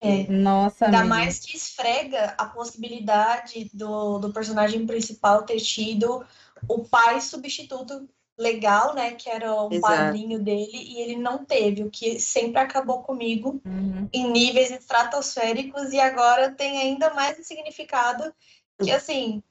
É. 0.00 0.30
Nossa, 0.30 0.86
Ainda 0.86 0.98
amiga. 0.98 1.14
mais 1.14 1.38
que 1.38 1.56
esfrega 1.56 2.34
a 2.36 2.46
possibilidade 2.46 3.70
do, 3.72 4.18
do 4.18 4.32
personagem 4.32 4.86
principal 4.86 5.42
ter 5.42 5.58
tido 5.58 6.24
o 6.68 6.84
pai 6.84 7.20
substituto 7.20 8.08
legal, 8.38 8.94
né? 8.94 9.12
Que 9.12 9.30
era 9.30 9.54
o 9.54 9.72
Exato. 9.72 9.94
padrinho 9.94 10.38
dele, 10.38 10.70
e 10.74 11.00
ele 11.00 11.16
não 11.16 11.44
teve, 11.44 11.82
o 11.82 11.90
que 11.90 12.20
sempre 12.20 12.60
acabou 12.60 13.02
comigo 13.02 13.60
uhum. 13.64 14.08
em 14.12 14.30
níveis 14.30 14.70
estratosféricos, 14.70 15.92
e 15.92 15.98
agora 15.98 16.50
tem 16.50 16.78
ainda 16.78 17.14
mais 17.14 17.38
um 17.38 17.42
significado 17.42 18.34
que 18.82 18.90
assim 18.90 19.42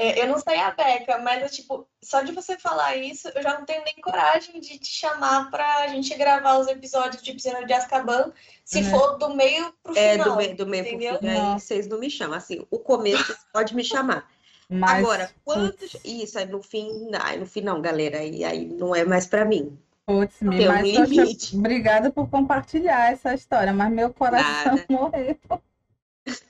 eu 0.00 0.26
não 0.26 0.38
sei 0.38 0.58
a 0.58 0.70
Beca, 0.70 1.18
mas 1.18 1.42
é 1.42 1.48
tipo, 1.48 1.86
só 2.02 2.22
de 2.22 2.32
você 2.32 2.56
falar 2.56 2.96
isso, 2.96 3.28
eu 3.34 3.42
já 3.42 3.58
não 3.58 3.66
tenho 3.66 3.84
nem 3.84 3.94
coragem 4.02 4.60
de 4.60 4.78
te 4.78 4.88
chamar 4.88 5.50
pra 5.50 5.88
gente 5.88 6.14
gravar 6.16 6.58
os 6.58 6.68
episódios 6.68 7.22
de 7.22 7.32
Piscina 7.32 7.64
de 7.64 7.72
Azkaban, 7.72 8.32
se 8.64 8.78
uhum. 8.78 8.90
for 8.90 9.18
do 9.18 9.34
meio 9.34 9.72
pro 9.82 9.96
é, 9.96 10.12
final. 10.12 10.26
É, 10.26 10.30
do, 10.30 10.36
meio, 10.36 10.56
do 10.56 10.66
meio 10.66 10.86
entendeu? 10.86 11.18
pro 11.18 11.28
final, 11.28 11.54
aí 11.54 11.60
vocês 11.60 11.86
não 11.86 11.98
me 11.98 12.10
chamam. 12.10 12.36
Assim, 12.36 12.66
o 12.70 12.78
começo 12.78 13.36
pode 13.52 13.74
me 13.74 13.84
chamar. 13.84 14.26
Mas, 14.70 15.00
Agora, 15.00 15.30
quantos. 15.44 15.96
Isso, 16.04 16.38
aí 16.38 16.46
no 16.46 16.62
fim, 16.62 17.10
ai, 17.20 17.36
no 17.36 17.46
fim 17.46 17.60
não, 17.60 17.82
galera, 17.82 18.20
aí, 18.20 18.44
aí 18.44 18.66
não 18.66 18.94
é 18.94 19.04
mais 19.04 19.26
pra 19.26 19.44
mim. 19.44 19.76
Putz, 20.06 20.40
me, 20.40 20.66
mas 20.66 20.88
um 20.88 21.04
poxa, 21.04 21.56
obrigada 21.56 22.10
por 22.10 22.28
compartilhar 22.28 23.12
essa 23.12 23.34
história, 23.34 23.72
mas 23.72 23.92
meu 23.92 24.12
coração 24.12 24.76
Nada. 24.76 24.86
morreu. 24.90 25.36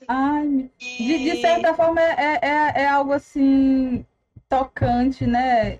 Ai, 0.07 0.69
de, 0.77 1.17
de 1.23 1.41
certa 1.41 1.73
forma 1.73 2.01
é, 2.01 2.39
é, 2.41 2.81
é 2.83 2.87
algo 2.87 3.13
assim 3.13 4.05
tocante, 4.49 5.25
né? 5.25 5.79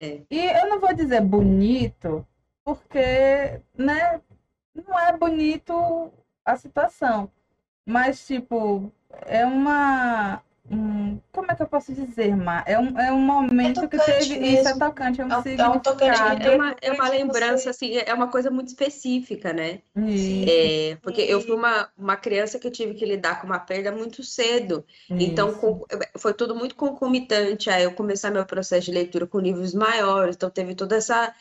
É. 0.00 0.20
E 0.30 0.38
eu 0.38 0.68
não 0.68 0.80
vou 0.80 0.92
dizer 0.94 1.20
bonito, 1.20 2.26
porque, 2.64 3.60
né, 3.76 4.20
não 4.74 4.98
é 4.98 5.16
bonito 5.16 6.12
a 6.44 6.56
situação. 6.56 7.30
Mas, 7.86 8.26
tipo, 8.26 8.92
é 9.26 9.44
uma 9.44 10.42
Hum, 10.72 11.18
como 11.32 11.50
é 11.50 11.56
que 11.56 11.62
eu 11.62 11.66
posso 11.66 11.92
dizer, 11.92 12.36
Mar? 12.36 12.62
É 12.64 12.78
um, 12.78 12.96
é 12.96 13.10
um 13.10 13.20
momento 13.20 13.80
é 13.80 13.88
que 13.88 13.98
teve. 13.98 14.38
Mesmo. 14.38 14.60
Isso 14.60 14.68
é 14.68 14.78
tocante, 14.78 15.20
é 15.20 15.26
um, 15.26 15.32
é 15.32 15.36
um, 15.36 15.42
é 15.42 15.68
um 15.68 15.78
tocante. 15.80 16.46
É 16.46 16.54
uma, 16.54 16.76
é 16.80 16.92
uma 16.92 17.08
lembrança, 17.08 17.70
assim, 17.70 17.96
é 17.96 18.14
uma 18.14 18.28
coisa 18.28 18.52
muito 18.52 18.68
específica, 18.68 19.52
né? 19.52 19.80
É, 20.48 20.96
porque 21.02 21.22
eu 21.22 21.40
fui 21.40 21.56
uma, 21.56 21.88
uma 21.98 22.16
criança 22.16 22.56
que 22.56 22.70
tive 22.70 22.94
que 22.94 23.04
lidar 23.04 23.40
com 23.40 23.48
uma 23.48 23.58
perda 23.58 23.90
muito 23.90 24.22
cedo. 24.22 24.84
Isso. 25.10 25.18
Então, 25.18 25.54
com, 25.54 25.84
foi 26.16 26.32
tudo 26.32 26.54
muito 26.54 26.76
concomitante 26.76 27.68
a 27.68 27.80
eu 27.80 27.92
começar 27.92 28.30
meu 28.30 28.46
processo 28.46 28.86
de 28.86 28.92
leitura 28.92 29.26
com 29.26 29.40
livros 29.40 29.74
maiores. 29.74 30.36
Então, 30.36 30.50
teve 30.50 30.76
toda 30.76 30.94
essa 30.96 31.34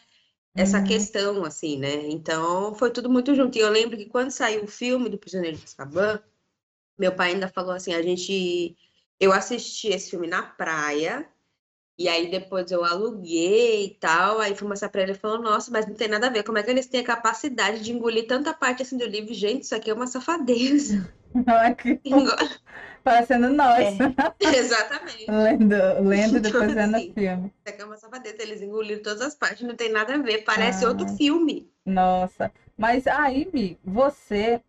essa 0.56 0.80
uhum. 0.80 0.84
questão, 0.84 1.46
assim, 1.46 1.78
né? 1.78 2.08
Então, 2.08 2.74
foi 2.74 2.90
tudo 2.90 3.10
muito 3.10 3.36
junto. 3.36 3.56
E 3.58 3.62
eu 3.62 3.70
lembro 3.70 3.96
que 3.96 4.08
quando 4.08 4.32
saiu 4.32 4.64
o 4.64 4.68
filme 4.68 5.08
do 5.08 5.20
Prisioneiro 5.20 5.56
de 5.56 5.64
Azkaban, 5.64 6.20
meu 6.98 7.14
pai 7.14 7.32
ainda 7.34 7.48
falou 7.48 7.72
assim, 7.72 7.94
a 7.94 8.02
gente 8.02 8.76
eu 9.20 9.34
assisti 9.34 9.90
esse 9.90 10.12
filme 10.12 10.28
na 10.28 10.44
praia, 10.44 11.28
e 12.00 12.08
aí 12.08 12.32
depois 12.32 12.72
eu 12.72 12.86
aluguei 12.86 13.88
e 13.88 13.90
tal. 13.96 14.40
Aí 14.40 14.56
fui 14.56 14.66
mostrar 14.66 14.88
pra 14.88 15.02
ele 15.02 15.12
e 15.12 15.16
falou: 15.16 15.42
Nossa, 15.42 15.70
mas 15.70 15.86
não 15.86 15.94
tem 15.94 16.08
nada 16.08 16.28
a 16.28 16.30
ver. 16.30 16.44
Como 16.44 16.58
é 16.58 16.64
que 16.64 16.72
eles 16.72 16.88
têm 16.88 17.02
a 17.02 17.06
capacidade 17.06 17.82
de 17.82 17.92
engolir 17.92 18.26
tanta 18.26 18.54
parte 18.54 18.82
assim 18.82 18.98
do 18.98 19.06
livro? 19.06 19.34
Gente, 19.34 19.64
isso 19.64 19.76
aqui 19.76 19.92
é 19.92 19.94
uma 19.94 20.08
safadeza. 20.08 21.14
Aqui, 21.46 22.02
parecendo 23.04 23.50
nós. 23.50 24.00
É, 24.40 24.58
exatamente. 24.58 25.26
lendo, 25.30 25.76
lendo 26.02 26.38
e 26.38 26.40
depois 26.40 26.74
vendo 26.74 26.96
assim, 26.96 27.14
filme. 27.14 27.46
Isso 27.46 27.76
aqui 27.76 27.82
é 27.84 27.86
uma 27.86 27.98
safadeza. 27.98 28.42
Eles 28.42 28.64
engoliram 28.64 29.04
todas 29.04 29.22
as 29.22 29.36
partes, 29.36 29.68
não 29.68 29.76
tem 29.76 29.92
nada 29.92 30.16
a 30.16 30.18
ver. 30.18 30.40
Parece 30.40 30.86
ah, 30.86 30.88
outro 30.88 31.08
filme. 31.10 31.72
Nossa. 31.86 32.52
Mas 32.76 33.06
aí, 33.06 33.48
Mi, 33.54 33.78
você. 33.84 34.60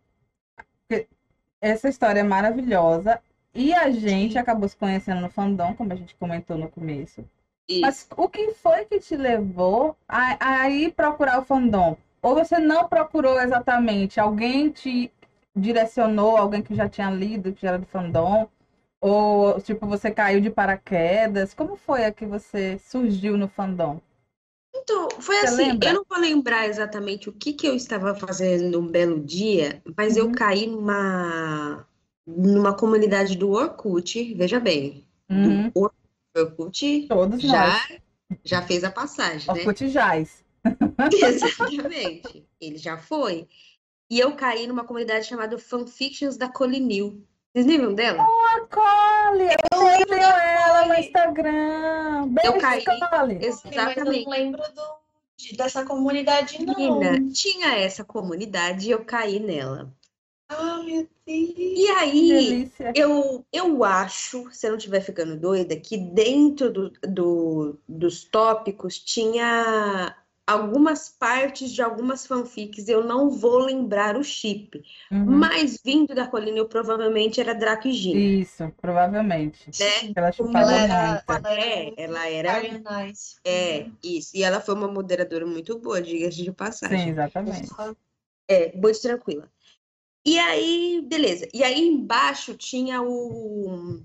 Essa 1.59 1.89
história 1.89 2.19
é 2.19 2.23
maravilhosa. 2.23 3.19
E 3.53 3.73
a 3.73 3.89
gente 3.91 4.37
acabou 4.37 4.67
se 4.67 4.77
conhecendo 4.77 5.21
no 5.21 5.29
fandom, 5.29 5.73
como 5.73 5.91
a 5.91 5.95
gente 5.95 6.15
comentou 6.15 6.57
no 6.57 6.69
começo. 6.69 7.23
Isso. 7.67 7.81
Mas 7.81 8.07
o 8.15 8.27
que 8.27 8.53
foi 8.53 8.85
que 8.85 8.99
te 8.99 9.15
levou 9.15 9.95
a, 10.07 10.61
a 10.63 10.69
ir 10.69 10.93
procurar 10.93 11.39
o 11.39 11.45
fandom? 11.45 11.97
Ou 12.21 12.35
você 12.35 12.59
não 12.59 12.87
procurou 12.87 13.39
exatamente? 13.41 14.19
Alguém 14.19 14.69
te 14.69 15.11
direcionou, 15.55 16.37
alguém 16.37 16.61
que 16.61 16.75
já 16.75 16.87
tinha 16.87 17.09
lido, 17.09 17.53
que 17.53 17.61
já 17.61 17.69
era 17.69 17.79
do 17.79 17.85
fandom? 17.85 18.47
Ou, 19.01 19.59
tipo, 19.59 19.87
você 19.87 20.11
caiu 20.11 20.39
de 20.39 20.49
paraquedas? 20.49 21.53
Como 21.53 21.75
foi 21.75 22.05
a 22.05 22.11
que 22.11 22.25
você 22.25 22.77
surgiu 22.77 23.37
no 23.37 23.47
fandom? 23.47 23.99
Então, 24.73 25.09
foi 25.19 25.35
você 25.37 25.45
assim, 25.47 25.71
lembra? 25.71 25.89
eu 25.89 25.93
não 25.95 26.05
vou 26.07 26.19
lembrar 26.19 26.67
exatamente 26.67 27.27
o 27.27 27.33
que, 27.33 27.53
que 27.53 27.67
eu 27.67 27.75
estava 27.75 28.15
fazendo 28.15 28.79
um 28.79 28.87
belo 28.87 29.19
dia, 29.19 29.81
mas 29.97 30.15
uhum. 30.15 30.25
eu 30.25 30.31
caí 30.31 30.67
numa 30.67 31.85
numa 32.37 32.73
comunidade 32.73 33.37
do 33.37 33.51
Orkut, 33.51 34.33
veja 34.33 34.59
bem, 34.59 35.05
uhum. 35.29 35.69
do 35.69 35.91
Orkut 36.35 37.07
Todos 37.07 37.41
já, 37.41 37.67
nós. 37.67 37.99
já 38.43 38.61
fez 38.61 38.83
a 38.83 38.91
passagem, 38.91 39.49
Orkut 39.49 39.83
né? 39.83 39.89
Jaz. 39.89 40.43
Exatamente, 41.11 42.45
ele 42.59 42.77
já 42.77 42.97
foi. 42.97 43.47
E 44.09 44.19
eu 44.19 44.35
caí 44.35 44.67
numa 44.67 44.83
comunidade 44.83 45.25
chamada 45.25 45.57
Fanfictions 45.57 46.35
da 46.37 46.49
Colinil. 46.49 47.25
Vocês 47.53 47.65
lembram 47.65 47.93
dela? 47.93 48.25
Oh, 48.25 48.45
a 48.45 48.67
Cole! 48.67 49.49
Eu 49.73 49.83
lembro 49.83 50.15
ela 50.15 50.85
no 50.85 50.93
Instagram. 50.93 52.27
Beijo, 52.27 52.53
eu 52.53 52.61
caí. 52.61 52.83
Cole. 52.83 53.37
Exatamente. 53.41 53.75
Mas 53.75 53.97
eu 53.97 54.05
não 54.05 54.29
lembro 54.29 54.61
do, 54.73 55.57
dessa 55.57 55.85
comunidade, 55.85 56.63
não. 56.63 56.75
Menina, 56.75 57.31
tinha 57.33 57.77
essa 57.77 58.03
comunidade 58.03 58.87
e 58.87 58.91
eu 58.91 59.03
caí 59.03 59.39
nela. 59.39 59.93
Ah, 60.51 60.83
meu 60.83 61.07
Deus! 61.25 61.53
E 61.57 61.87
aí, 61.97 62.71
eu, 62.93 63.45
eu 63.53 63.83
acho, 63.85 64.51
se 64.51 64.67
eu 64.67 64.71
não 64.71 64.77
estiver 64.77 64.99
ficando 64.99 65.37
doida, 65.37 65.75
que 65.77 65.97
dentro 65.97 66.71
do, 66.71 66.89
do, 67.07 67.79
dos 67.87 68.25
tópicos 68.25 68.99
tinha 68.99 70.15
algumas 70.45 71.07
partes 71.07 71.71
de 71.71 71.81
algumas 71.81 72.27
fanfics, 72.27 72.89
eu 72.89 73.03
não 73.03 73.29
vou 73.29 73.59
lembrar 73.59 74.17
o 74.17 74.23
chip, 74.23 74.83
uhum. 75.09 75.25
mas 75.25 75.79
vindo 75.83 76.13
da 76.13 76.27
colina 76.27 76.57
eu 76.57 76.67
provavelmente 76.67 77.39
era 77.39 77.55
Draco 77.55 77.87
e 77.87 77.93
Gina. 77.93 78.19
Isso, 78.19 78.69
provavelmente. 78.81 79.69
Né? 79.79 80.13
Ela 80.13 80.31
ela 80.59 80.73
era, 80.73 81.23
ela 81.27 81.59
é, 81.59 81.93
ela 81.95 82.29
era 82.29 82.61
nice. 82.61 83.35
É, 83.45 83.87
isso. 84.03 84.35
E 84.35 84.43
ela 84.43 84.59
foi 84.59 84.75
uma 84.75 84.89
moderadora 84.89 85.45
muito 85.45 85.79
boa, 85.79 86.01
diga-se 86.01 86.43
de 86.43 86.51
passagem. 86.51 86.99
Sim, 86.99 87.09
exatamente. 87.11 87.69
É, 88.49 88.75
muito 88.75 89.01
tranquila. 89.01 89.49
E 90.25 90.37
aí, 90.37 91.03
beleza. 91.07 91.47
E 91.53 91.63
aí 91.63 91.87
embaixo 91.87 92.55
tinha 92.55 93.01
o, 93.01 94.03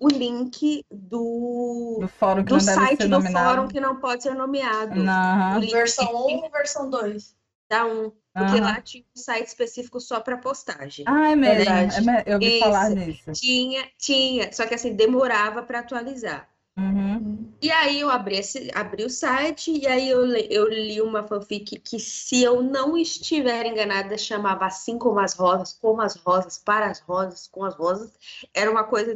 o 0.00 0.08
link 0.08 0.84
do, 0.90 1.98
do, 2.00 2.08
fórum 2.08 2.42
do 2.42 2.58
site 2.60 3.06
do 3.06 3.22
fórum 3.22 3.68
que 3.68 3.78
não 3.78 3.96
pode 3.96 4.22
ser 4.22 4.34
nomeado. 4.34 4.98
Uhum. 5.00 5.60
Versão 5.70 6.08
1 6.26 6.42
ou 6.42 6.50
versão 6.50 6.90
2? 6.90 7.36
Da 7.68 7.84
1. 7.84 8.12
Porque 8.34 8.54
uhum. 8.54 8.62
lá 8.62 8.80
tinha 8.80 9.04
um 9.14 9.20
site 9.20 9.46
específico 9.46 10.00
só 10.00 10.18
para 10.18 10.38
postagem. 10.38 11.04
Ah, 11.06 11.32
é 11.32 11.36
mesmo. 11.36 11.70
É, 12.10 12.22
eu 12.26 12.34
ouvi 12.34 12.46
Isso. 12.46 12.60
falar 12.60 12.90
nisso. 12.90 13.32
Tinha, 13.32 13.86
tinha. 13.98 14.50
Só 14.52 14.66
que 14.66 14.74
assim, 14.74 14.94
demorava 14.94 15.62
para 15.62 15.80
atualizar. 15.80 16.48
Uhum. 16.76 17.52
E 17.62 17.70
aí 17.70 18.00
eu 18.00 18.10
abri, 18.10 18.36
esse, 18.38 18.70
abri 18.74 19.04
o 19.04 19.10
site 19.10 19.70
e 19.70 19.86
aí 19.86 20.08
eu, 20.10 20.26
eu 20.36 20.68
li 20.68 21.00
uma 21.00 21.22
fanfic 21.26 21.78
que, 21.78 21.98
se 22.00 22.42
eu 22.42 22.60
não 22.60 22.96
estiver 22.98 23.64
enganada, 23.66 24.18
chamava 24.18 24.66
Assim 24.66 24.98
como 24.98 25.20
as 25.20 25.34
rosas, 25.34 25.72
como 25.74 26.02
as 26.02 26.16
rosas, 26.16 26.58
para 26.58 26.90
as 26.90 26.98
rosas, 27.00 27.46
com 27.46 27.64
as 27.64 27.74
rosas. 27.76 28.12
Era 28.52 28.70
uma 28.70 28.82
coisa 28.84 29.14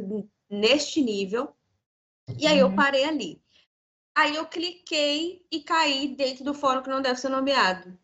neste 0.49 1.01
nível. 1.01 1.53
E 2.37 2.47
aí 2.47 2.59
eu 2.59 2.69
Uhum. 2.69 2.75
parei 2.75 3.05
ali. 3.05 3.41
Aí 4.15 4.35
eu 4.35 4.45
cliquei 4.47 5.45
e 5.51 5.61
caí 5.63 6.15
dentro 6.15 6.43
do 6.45 6.53
fórum 6.53 6.83
que 6.83 6.89
não 6.89 7.01
deve 7.01 7.19
ser 7.19 7.29
nomeado. 7.29 7.97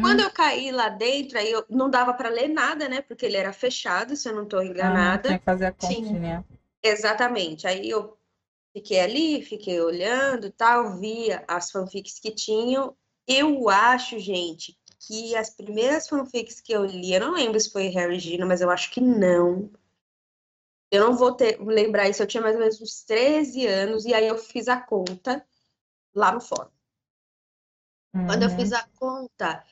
Quando 0.00 0.20
Hum, 0.20 0.26
eu 0.26 0.32
caí 0.32 0.72
lá 0.72 0.88
dentro, 0.90 1.38
aí 1.38 1.50
eu 1.50 1.64
não 1.70 1.90
dava 1.90 2.14
para 2.14 2.28
ler 2.30 2.48
nada, 2.48 2.88
né? 2.88 3.02
Porque 3.02 3.26
ele 3.26 3.36
era 3.38 3.52
fechado, 3.52 4.16
se 4.16 4.28
eu 4.28 4.34
não 4.34 4.44
estou 4.44 4.60
ah, 4.60 4.64
enganada. 4.64 5.28
tinha 5.28 5.38
que 5.38 5.44
fazer 5.44 5.66
a 5.66 5.72
continha. 5.72 6.44
Exatamente. 6.82 7.66
Aí 7.66 7.88
eu 7.88 8.16
fiquei 8.72 9.00
ali, 9.00 9.42
fiquei 9.42 9.80
olhando, 9.80 10.50
tal, 10.52 10.98
via 10.98 11.44
as 11.48 11.70
fanfics 11.70 12.18
que 12.18 12.30
tinham. 12.30 12.96
Eu 13.26 13.68
acho, 13.68 14.18
gente, 14.18 14.76
que 15.06 15.34
as 15.36 15.50
primeiras 15.50 16.08
fanfics 16.08 16.60
que 16.60 16.72
eu 16.72 16.84
li, 16.84 17.12
eu 17.14 17.20
não 17.20 17.34
lembro 17.34 17.58
se 17.60 17.70
foi 17.70 17.88
Harry 17.88 18.18
Gina, 18.18 18.46
mas 18.46 18.60
eu 18.60 18.70
acho 18.70 18.90
que 18.90 19.00
não. 19.00 19.70
Eu 20.90 21.06
não 21.06 21.16
vou 21.16 21.32
ter, 21.34 21.58
lembrar 21.60 22.08
isso, 22.08 22.22
eu 22.22 22.26
tinha 22.26 22.42
mais 22.42 22.54
ou 22.54 22.60
menos 22.60 22.80
uns 22.80 23.02
13 23.02 23.66
anos, 23.66 24.04
e 24.04 24.12
aí 24.12 24.26
eu 24.28 24.36
fiz 24.36 24.68
a 24.68 24.80
conta 24.80 25.44
lá 26.14 26.32
no 26.32 26.40
fórum. 26.40 26.70
Quando 28.26 28.42
eu 28.42 28.50
Uhum. 28.50 28.56
fiz 28.56 28.72
a 28.72 28.86
conta, 28.98 29.64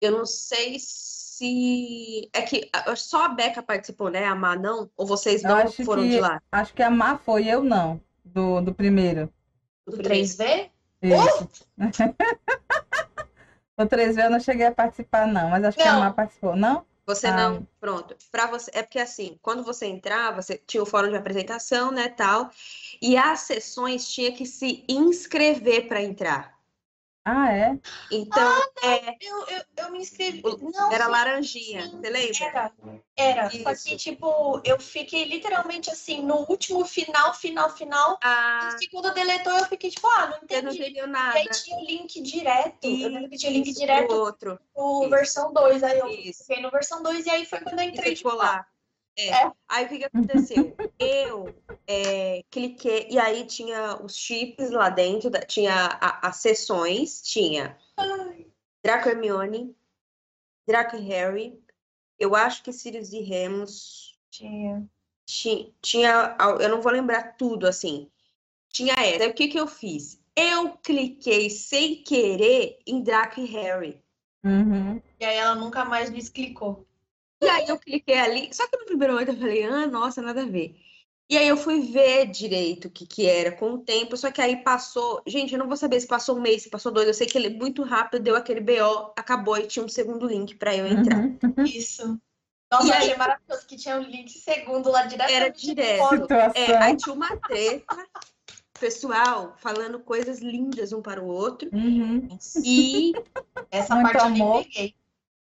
eu 0.00 0.10
não 0.12 0.26
sei 0.26 0.76
se. 0.80 2.28
É 2.32 2.42
que 2.42 2.68
só 2.96 3.24
a 3.24 3.28
Beca 3.28 3.62
participou, 3.62 4.10
né? 4.10 4.24
A 4.24 4.34
Má 4.34 4.56
não? 4.56 4.90
Ou 4.96 5.06
vocês 5.06 5.42
não 5.42 5.70
foram 5.70 6.02
que- 6.02 6.10
de 6.10 6.20
lá? 6.20 6.42
Acho 6.50 6.74
que 6.74 6.82
a 6.82 6.90
Má 6.90 7.16
foi, 7.18 7.46
eu 7.46 7.62
não, 7.62 8.00
do, 8.32 8.60
do 8.60 8.74
primeiro. 8.74 9.32
Do 9.86 9.96
Do 9.96 10.02
primeiro? 10.02 10.26
3V? 10.26 10.70
Isso. 11.02 11.48
O 13.80 13.86
3V 13.86 14.24
eu 14.24 14.30
não 14.30 14.40
cheguei 14.40 14.66
a 14.66 14.74
participar, 14.74 15.24
não, 15.24 15.50
mas 15.50 15.62
acho 15.62 15.76
que 15.76 15.82
a 15.84 15.92
Não. 15.92 16.00
Má 16.00 16.10
participou. 16.10 16.56
Não? 16.56 16.84
Você 17.06 17.28
Ah. 17.28 17.36
não, 17.36 17.66
pronto. 17.80 18.16
Para 18.30 18.48
você, 18.48 18.70
é 18.74 18.82
porque 18.82 18.98
assim, 18.98 19.38
quando 19.40 19.62
você 19.62 19.86
entrava, 19.86 20.42
você 20.42 20.60
tinha 20.66 20.82
o 20.82 20.86
fórum 20.86 21.08
de 21.08 21.16
apresentação, 21.16 21.92
né, 21.92 22.08
tal, 22.08 22.50
e 23.00 23.16
as 23.16 23.40
sessões 23.40 24.12
tinha 24.12 24.32
que 24.32 24.44
se 24.44 24.84
inscrever 24.88 25.86
para 25.86 26.02
entrar. 26.02 26.57
Ah, 27.30 27.52
é? 27.52 27.78
Então, 28.10 28.62
é, 28.82 29.16
Eu, 29.20 29.46
eu, 29.48 29.62
eu 29.76 29.90
me 29.90 29.98
inscrevi. 29.98 30.40
O- 30.44 30.70
Não, 30.70 30.90
era 30.92 31.04
sim, 31.04 31.10
laranjinha, 31.10 31.82
sim. 31.82 31.90
você 32.00 32.08
lembra? 32.10 32.46
Era, 32.46 32.72
era. 33.16 33.50
Só 33.50 33.70
Isso. 33.72 33.84
que, 33.88 33.96
tipo, 33.96 34.60
eu 34.64 34.80
fiquei 34.80 35.24
literalmente 35.24 35.90
assim, 35.90 36.22
no 36.22 36.46
último 36.48 36.84
final, 36.86 37.34
final, 37.34 37.68
final. 37.70 38.18
Ah, 38.22 38.76
E 38.80 38.88
quando 38.88 39.12
deletou, 39.12 39.52
eu 39.52 39.66
fiquei 39.66 39.90
tipo, 39.90 40.06
ah, 40.06 40.26
não 40.28 40.38
você 40.38 40.62
não 40.62 40.72
entendi. 40.72 40.82
entendeu 40.82 41.04
E 41.04 41.10
nada. 41.10 41.38
aí 41.38 41.48
tinha 41.48 41.76
o 41.76 41.84
link 41.84 42.20
direto. 42.22 42.84
eu 42.86 43.08
lembro 43.10 43.28
que 43.28 43.36
tinha 43.36 43.52
link 43.52 43.68
Isso, 43.68 43.80
direto 43.80 44.06
pro 44.06 44.16
outro. 44.16 44.60
pro 44.74 45.00
Isso. 45.02 45.10
versão 45.10 45.52
2. 45.52 45.82
Aí 45.82 45.98
eu 45.98 46.08
Isso. 46.08 46.44
fiquei 46.46 46.62
no 46.62 46.70
versão 46.70 47.02
2 47.02 47.26
e 47.26 47.30
aí 47.30 47.44
foi 47.44 47.60
quando 47.60 47.80
eu 47.80 47.84
E 47.84 47.88
entrei 47.88 48.16
ficou 48.16 48.32
de 48.32 48.38
lá. 48.38 48.66
É. 49.18 49.30
É. 49.30 49.52
Aí 49.68 49.84
o 49.84 49.88
que, 49.88 49.98
que 49.98 50.04
aconteceu? 50.04 50.76
Eu 50.98 51.54
é, 51.86 52.42
cliquei, 52.50 53.08
e 53.10 53.18
aí 53.18 53.44
tinha 53.46 53.96
os 54.02 54.16
chips 54.16 54.70
lá 54.70 54.88
dentro, 54.88 55.28
da- 55.30 55.40
tinha 55.40 55.98
as 56.00 56.36
sessões, 56.36 57.22
tinha 57.22 57.78
Draco 58.82 59.08
Hermione, 59.08 59.74
Draco 60.66 60.96
e 60.96 61.00
Harry, 61.00 61.60
eu 62.18 62.34
acho 62.34 62.62
que 62.62 62.72
Sirius 62.72 63.12
e 63.12 63.20
Remus, 63.20 64.18
Tinha. 64.30 64.86
ti- 65.24 65.72
tinha, 65.80 66.36
al- 66.38 66.60
eu 66.60 66.68
não 66.68 66.80
vou 66.82 66.92
lembrar 66.92 67.36
tudo 67.36 67.66
assim, 67.66 68.10
tinha 68.70 68.94
essa. 68.94 69.24
Aí 69.24 69.30
o 69.30 69.34
que 69.34 69.48
que 69.48 69.58
eu 69.58 69.66
fiz? 69.66 70.20
Eu 70.36 70.76
cliquei 70.78 71.48
sem 71.48 72.02
querer 72.02 72.78
em 72.86 73.02
Draco 73.02 73.40
e 73.40 73.46
Harry. 73.46 74.02
Uhum. 74.44 75.00
E 75.18 75.24
aí 75.24 75.36
ela 75.36 75.54
nunca 75.54 75.84
mais 75.84 76.10
me 76.10 76.18
explicou. 76.18 76.86
E 77.40 77.48
aí 77.48 77.68
eu 77.68 77.78
cliquei 77.78 78.18
ali, 78.18 78.48
só 78.52 78.66
que 78.68 78.76
no 78.76 78.84
primeiro 78.86 79.12
momento 79.14 79.28
eu 79.30 79.36
falei, 79.38 79.62
ah, 79.64 79.86
nossa, 79.86 80.20
nada 80.20 80.42
a 80.42 80.46
ver. 80.46 80.74
E 81.30 81.36
aí 81.36 81.46
eu 81.46 81.56
fui 81.58 81.80
ver 81.82 82.26
direito 82.26 82.86
o 82.88 82.90
que 82.90 83.06
que 83.06 83.26
era 83.26 83.52
com 83.52 83.72
o 83.72 83.78
tempo, 83.78 84.16
só 84.16 84.30
que 84.30 84.40
aí 84.40 84.56
passou, 84.64 85.22
gente, 85.26 85.52
eu 85.52 85.58
não 85.58 85.68
vou 85.68 85.76
saber 85.76 86.00
se 86.00 86.06
passou 86.06 86.36
um 86.36 86.40
mês, 86.40 86.62
se 86.62 86.70
passou 86.70 86.90
dois, 86.90 87.06
eu 87.06 87.12
sei 87.14 87.26
que 87.26 87.36
ele 87.36 87.50
muito 87.50 87.82
rápido 87.82 88.22
deu 88.22 88.34
aquele 88.34 88.60
BO, 88.60 89.12
acabou 89.16 89.56
e 89.58 89.66
tinha 89.66 89.84
um 89.84 89.88
segundo 89.88 90.26
link 90.26 90.54
para 90.56 90.74
eu 90.74 90.86
entrar. 90.86 91.18
Uhum. 91.18 91.64
Isso. 91.64 92.18
Nossa, 92.72 92.86
E 92.86 92.88
eu 92.88 92.94
aí- 92.94 92.98
achei 93.02 93.16
maravilhoso 93.16 93.66
que 93.66 93.76
tinha 93.76 93.96
um 93.98 94.02
link 94.02 94.30
segundo 94.30 94.90
lá 94.90 95.04
direto. 95.04 95.30
Era 95.30 95.48
direto. 95.50 96.26
É, 96.54 96.76
aí 96.78 96.96
tinha 96.96 97.14
uma 97.14 97.36
treta, 97.36 98.06
pessoal 98.80 99.54
falando 99.58 99.98
coisas 100.00 100.40
lindas 100.40 100.92
um 100.92 101.02
para 101.02 101.22
o 101.22 101.26
outro, 101.26 101.68
Uhum. 101.72 102.26
e 102.64 103.12
Essa 103.70 103.94
Muito 103.96 104.12
parte 104.12 104.24
eu 104.24 104.30
nem 104.30 104.42
amor. 104.42 104.64
peguei. 104.64 104.94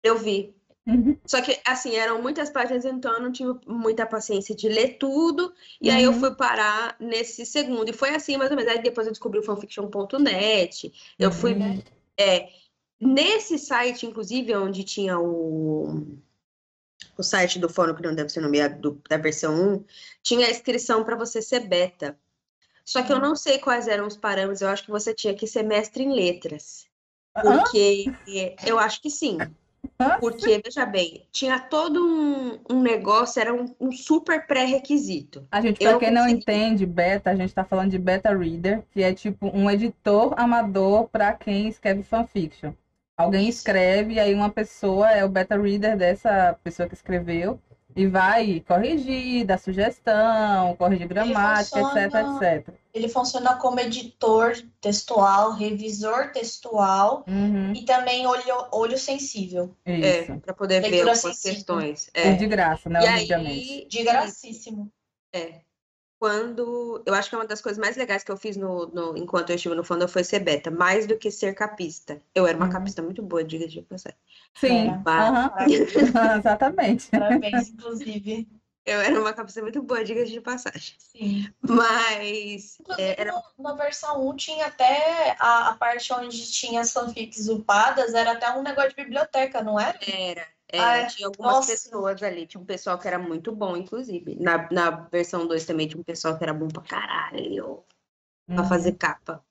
eu 0.02 0.18
vi. 0.18 0.55
Uhum. 0.86 1.16
Só 1.26 1.42
que, 1.42 1.60
assim, 1.66 1.96
eram 1.96 2.22
muitas 2.22 2.48
páginas, 2.50 2.84
então 2.84 3.12
eu 3.14 3.20
não 3.20 3.32
tive 3.32 3.52
muita 3.66 4.06
paciência 4.06 4.54
de 4.54 4.68
ler 4.68 4.98
tudo. 4.98 5.52
E 5.80 5.90
aí 5.90 6.04
eu 6.04 6.12
Uhum. 6.12 6.20
fui 6.20 6.34
parar 6.36 6.96
nesse 7.00 7.44
segundo. 7.44 7.88
E 7.90 7.92
foi 7.92 8.10
assim, 8.14 8.36
mais 8.36 8.50
ou 8.50 8.56
menos. 8.56 8.70
Aí 8.72 8.80
depois 8.80 9.06
eu 9.06 9.12
descobri 9.12 9.40
o 9.40 9.42
fanfiction.net. 9.42 10.92
Eu 11.18 11.32
fui. 11.32 11.54
Uhum. 11.54 11.82
é, 12.18 12.48
nesse 13.00 13.58
site, 13.58 14.06
inclusive, 14.06 14.54
onde 14.56 14.84
tinha 14.84 15.18
o, 15.18 16.16
o 17.18 17.22
site 17.22 17.58
do 17.58 17.68
fórum, 17.68 17.94
que 17.94 18.02
não 18.02 18.14
deve 18.14 18.28
ser 18.30 18.40
nomeado, 18.40 18.80
do- 18.80 19.02
da 19.08 19.16
versão 19.16 19.54
1, 19.54 19.84
tinha 20.22 20.46
a 20.46 20.50
inscrição 20.50 21.04
para 21.04 21.16
você 21.16 21.42
ser 21.42 21.60
beta. 21.66 22.16
Só 22.84 23.02
que 23.02 23.12
eu 23.12 23.18
não 23.18 23.34
sei 23.34 23.58
quais 23.58 23.88
eram 23.88 24.06
os 24.06 24.16
parâmetros. 24.16 24.60
Eu 24.62 24.68
acho 24.68 24.84
que 24.84 24.90
você 24.92 25.12
tinha 25.12 25.34
que 25.34 25.48
ser 25.48 25.64
mestre 25.64 26.04
em 26.04 26.12
letras. 26.14 26.86
Porque 27.34 28.14
eu 28.64 28.78
acho 28.78 29.02
que 29.02 29.10
sim. 29.10 29.36
Porque, 30.20 30.60
veja 30.62 30.84
bem, 30.84 31.26
tinha 31.32 31.58
todo 31.58 32.06
um, 32.06 32.58
um 32.70 32.82
negócio, 32.82 33.40
era 33.40 33.54
um, 33.54 33.74
um 33.80 33.92
super 33.92 34.46
pré-requisito. 34.46 35.46
A 35.50 35.60
gente, 35.60 35.78
pra 35.78 35.98
quem 35.98 36.10
não 36.10 36.22
consegui. 36.22 36.40
entende 36.40 36.86
beta, 36.86 37.30
a 37.30 37.34
gente 37.34 37.54
tá 37.54 37.64
falando 37.64 37.90
de 37.90 37.98
beta 37.98 38.36
reader, 38.36 38.82
que 38.90 39.02
é 39.02 39.14
tipo 39.14 39.50
um 39.54 39.70
editor 39.70 40.34
amador 40.36 41.08
para 41.08 41.32
quem 41.32 41.68
escreve 41.68 42.02
fanfiction. 42.02 42.72
Alguém 43.16 43.48
escreve 43.48 44.14
e 44.14 44.20
aí 44.20 44.34
uma 44.34 44.50
pessoa 44.50 45.10
é 45.10 45.24
o 45.24 45.28
beta 45.28 45.56
reader 45.56 45.96
dessa 45.96 46.58
pessoa 46.62 46.86
que 46.86 46.94
escreveu 46.94 47.58
e 47.96 48.06
vai 48.06 48.62
corrigir, 48.68 49.44
dar 49.46 49.58
sugestão, 49.58 50.76
corrigir 50.76 51.08
gramática, 51.08 51.80
etc, 51.80 52.10
funciona- 52.12 52.44
etc. 52.44 52.74
Ele 52.92 53.08
funciona 53.08 53.56
como 53.56 53.80
editor 53.80 54.54
textual, 54.80 55.52
revisor 55.52 56.30
textual 56.32 57.24
Uhum, 57.26 57.72
e 57.74 57.82
também 57.84 58.26
olho, 58.26 58.42
olho 58.72 58.98
sensível. 58.98 59.74
isso. 59.86 60.32
É, 60.32 60.36
para 60.38 60.54
poder 60.54 60.80
ver 60.80 60.90
Leitura 60.90 61.12
algumas 61.12 61.36
sensível. 61.38 61.54
questões. 61.56 62.10
Por 62.12 62.20
É. 62.20 62.32
de 62.34 62.46
graça, 62.46 62.88
né? 62.88 63.00
E 63.00 63.20
Obviamente. 63.20 63.48
aí, 63.48 63.86
De 63.88 64.02
gracíssimo. 64.04 64.90
é, 65.32 65.60
quando. 66.18 67.02
Eu 67.06 67.14
acho 67.14 67.28
que 67.28 67.34
é 67.34 67.38
uma 67.38 67.46
das 67.46 67.60
coisas 67.60 67.78
mais 67.78 67.96
legais 67.96 68.24
que 68.24 68.30
eu 68.32 68.36
fiz 68.36 68.56
no, 68.56 68.86
no- 68.86 69.16
enquanto 69.16 69.50
eu 69.50 69.56
estive 69.56 69.74
no 69.74 69.84
fundo 69.84 70.08
foi 70.08 70.24
ser 70.24 70.40
beta, 70.40 70.70
mais 70.70 71.06
do 71.06 71.16
que 71.18 71.30
ser 71.30 71.54
capista. 71.54 72.20
Eu 72.34 72.46
era 72.46 72.56
uma 72.56 72.66
Uhum. 72.66 72.72
capista 72.72 73.02
muito 73.02 73.22
boa, 73.22 73.44
diga 73.44 73.66
de 73.68 73.82
passagem. 73.82 74.18
Sim, 74.54 74.88
Era. 74.88 75.02
aham, 76.14 76.38
exatamente. 76.38 77.08
Parabéns, 77.10 77.68
inclusive. 77.68 78.48
Eu 78.84 79.00
era 79.00 79.20
uma 79.20 79.32
capista 79.32 79.60
muito 79.62 79.82
boa, 79.82 80.04
diga 80.04 80.24
de 80.24 80.40
passagem. 80.40 80.94
Sim. 80.98 81.52
Mas. 81.60 82.78
Inclusive, 82.80 83.02
É, 83.02 83.20
era- 83.20 83.42
na 83.58 83.74
versão 83.74 84.28
1 84.28 84.36
tinha 84.36 84.66
até 84.66 85.34
a, 85.40 85.70
a 85.70 85.74
parte 85.74 86.12
onde 86.12 86.50
tinha 86.52 86.80
as 86.80 86.92
fanfics 86.92 87.48
upadas, 87.48 88.14
era 88.14 88.32
até 88.32 88.50
um 88.52 88.62
negócio 88.62 88.90
de 88.90 88.96
biblioteca, 88.96 89.62
não 89.62 89.78
era? 89.78 89.98
Era, 90.08 90.46
Ah, 90.76 90.98
era, 90.98 91.02
é? 91.02 91.06
tinha 91.06 91.28
algumas 91.28 91.56
Nossa. 91.56 91.72
pessoas 91.72 92.22
ali, 92.22 92.46
tinha 92.46 92.60
um 92.60 92.64
pessoal 92.66 92.98
que 92.98 93.06
era 93.08 93.18
muito 93.18 93.54
bom, 93.54 93.76
inclusive. 93.76 94.36
Na, 94.36 94.68
na 94.70 94.90
versão 95.08 95.46
2 95.46 95.64
também 95.66 95.88
tinha 95.88 96.00
um 96.00 96.04
pessoal 96.04 96.36
que 96.38 96.44
era 96.44 96.52
bom 96.54 96.68
pra 96.68 96.82
caralho, 96.82 97.84
pra 98.54 98.64
Uhum, 98.64 98.68
fazer 98.68 98.92
capa. 98.98 99.44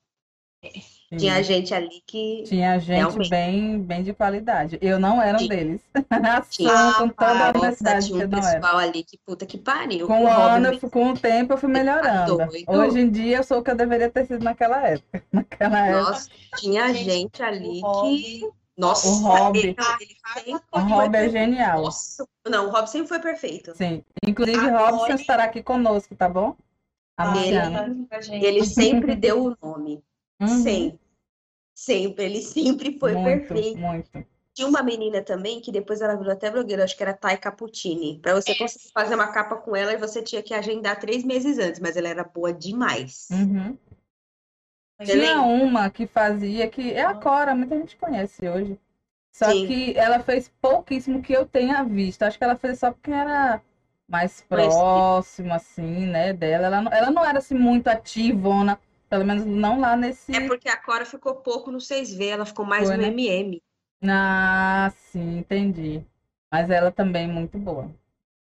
sim. 1.10 1.18
Tinha 1.18 1.42
gente 1.42 1.74
ali 1.74 2.00
que 2.06 2.44
Tinha 2.44 2.78
gente 2.78 3.18
Realmente. 3.18 3.30
bem, 3.30 3.82
bem 3.82 4.02
de 4.04 4.14
qualidade. 4.14 4.78
Eu 4.80 5.00
não 5.00 5.20
era 5.20 5.36
um 5.38 5.40
Sim. 5.42 5.48
deles. 5.48 5.82
Tinha. 6.50 6.72
Assumo 6.72 6.94
com 6.94 7.08
toda 7.10 7.46
a 7.46 7.50
honestidade 7.50 8.06
tinha 8.06 8.18
um 8.18 8.28
pessoal 8.28 8.78
ali 8.78 9.04
que 9.04 9.18
puta 9.18 9.46
que 9.46 9.58
pariu. 9.58 10.08
Com 10.08 10.24
o 10.24 10.28
Robin 10.28 10.60
ano, 10.60 10.80
com 10.90 11.10
o 11.10 11.18
tempo, 11.18 11.52
eu 11.54 11.58
fui 11.58 11.68
melhorando. 11.68 12.36
doido? 12.36 12.68
Hoje 12.68 13.00
em 13.00 13.10
dia, 13.10 13.38
eu 13.38 13.44
sou 13.44 13.58
o 13.58 13.62
que 13.62 13.70
eu 13.70 13.76
deveria 13.76 14.10
ter 14.10 14.24
sido 14.26 14.44
naquela 14.44 14.86
época. 14.88 15.22
Naquela 15.32 15.86
época. 15.88 16.12
Nossa, 16.12 16.28
tinha 16.54 16.92
Gente, 16.94 17.42
ali 17.42 17.88
que. 17.92 18.52
Nossa, 18.76 19.08
O 19.08 19.14
Rob. 19.22 19.58
ele, 19.58 19.68
ele 19.68 20.16
sempre 20.44 20.62
O 20.72 20.78
Rob 20.78 21.16
é 21.16 21.28
genial. 21.30 21.82
Nossa, 21.82 22.26
não, 22.46 22.66
o 22.68 22.70
Rob 22.70 22.86
sempre 22.88 23.08
foi 23.08 23.18
perfeito. 23.20 23.74
Sim. 23.74 24.04
Inclusive, 24.26 24.58
A 24.58 24.90
Robson 24.90 25.14
estará 25.14 25.44
aqui 25.44 25.62
conosco, 25.62 26.14
tá 26.14 26.28
bom? 26.28 26.54
Ah, 27.16 27.30
Anunciando. 27.30 28.06
tá. 28.06 28.18
Ele 28.30 28.64
sempre 28.66 29.14
deu 29.16 29.44
o 29.46 29.56
nome. 29.62 30.02
Uhum. 30.40 30.48
Sempre. 30.62 31.00
Sempre. 31.74 32.24
Ele 32.26 32.42
sempre 32.42 32.98
foi 32.98 33.14
muito, 33.14 33.48
perfeito. 33.48 33.78
muito. 33.78 34.10
Tinha 34.54 34.68
uma 34.68 34.82
menina 34.82 35.22
também 35.22 35.60
que 35.60 35.70
depois 35.70 36.00
ela 36.00 36.16
virou 36.16 36.32
até 36.32 36.50
blogueira, 36.50 36.84
acho 36.84 36.96
que 36.96 37.02
era 37.02 37.12
Thay 37.12 37.36
Caputini. 37.36 38.18
Para 38.20 38.34
você 38.34 38.54
conseguir 38.54 38.90
fazer 38.92 39.14
uma 39.14 39.28
capa 39.30 39.56
com 39.56 39.76
ela, 39.76 39.96
você 39.98 40.22
tinha 40.22 40.42
que 40.42 40.54
agendar 40.54 40.98
três 40.98 41.24
meses 41.24 41.58
antes, 41.58 41.78
mas 41.80 41.94
ela 41.96 42.08
era 42.08 42.24
boa 42.24 42.52
demais. 42.54 43.28
Uhum. 43.30 43.76
Tinha 45.04 45.42
uma 45.42 45.90
que 45.90 46.06
fazia, 46.06 46.68
que 46.68 46.92
é 46.92 47.04
a 47.04 47.14
Cora, 47.14 47.54
muita 47.54 47.76
gente 47.76 47.96
conhece 47.96 48.48
hoje. 48.48 48.78
Só 49.30 49.52
Sim. 49.52 49.66
que 49.66 49.98
ela 49.98 50.20
fez 50.20 50.48
pouquíssimo 50.62 51.20
que 51.22 51.32
eu 51.32 51.44
tenha 51.44 51.84
visto. 51.84 52.22
Acho 52.22 52.38
que 52.38 52.44
ela 52.44 52.56
fez 52.56 52.78
só 52.78 52.90
porque 52.90 53.10
era 53.10 53.60
mais 54.08 54.40
próximo, 54.40 55.52
assim, 55.52 56.06
né, 56.06 56.32
dela. 56.32 56.66
Ela 56.66 56.80
não, 56.80 56.92
ela 56.92 57.10
não 57.10 57.24
era, 57.24 57.38
assim, 57.38 57.54
muito 57.54 57.88
ativona, 57.88 58.80
pelo 59.10 59.24
menos 59.24 59.44
não 59.44 59.78
lá 59.78 59.94
nesse... 59.94 60.34
É 60.34 60.46
porque 60.46 60.68
a 60.68 60.76
Cora 60.76 61.04
ficou 61.04 61.34
pouco 61.36 61.70
no 61.70 61.78
6V, 61.78 62.28
ela 62.28 62.46
ficou 62.46 62.64
mais 62.64 62.88
Foi, 62.88 62.96
no 62.96 63.02
né? 63.02 63.08
MM. 63.08 63.62
Ah, 64.02 64.90
sim, 64.96 65.38
entendi. 65.38 66.02
Mas 66.50 66.70
ela 66.70 66.90
também 66.90 67.28
muito 67.28 67.58
boa. 67.58 67.90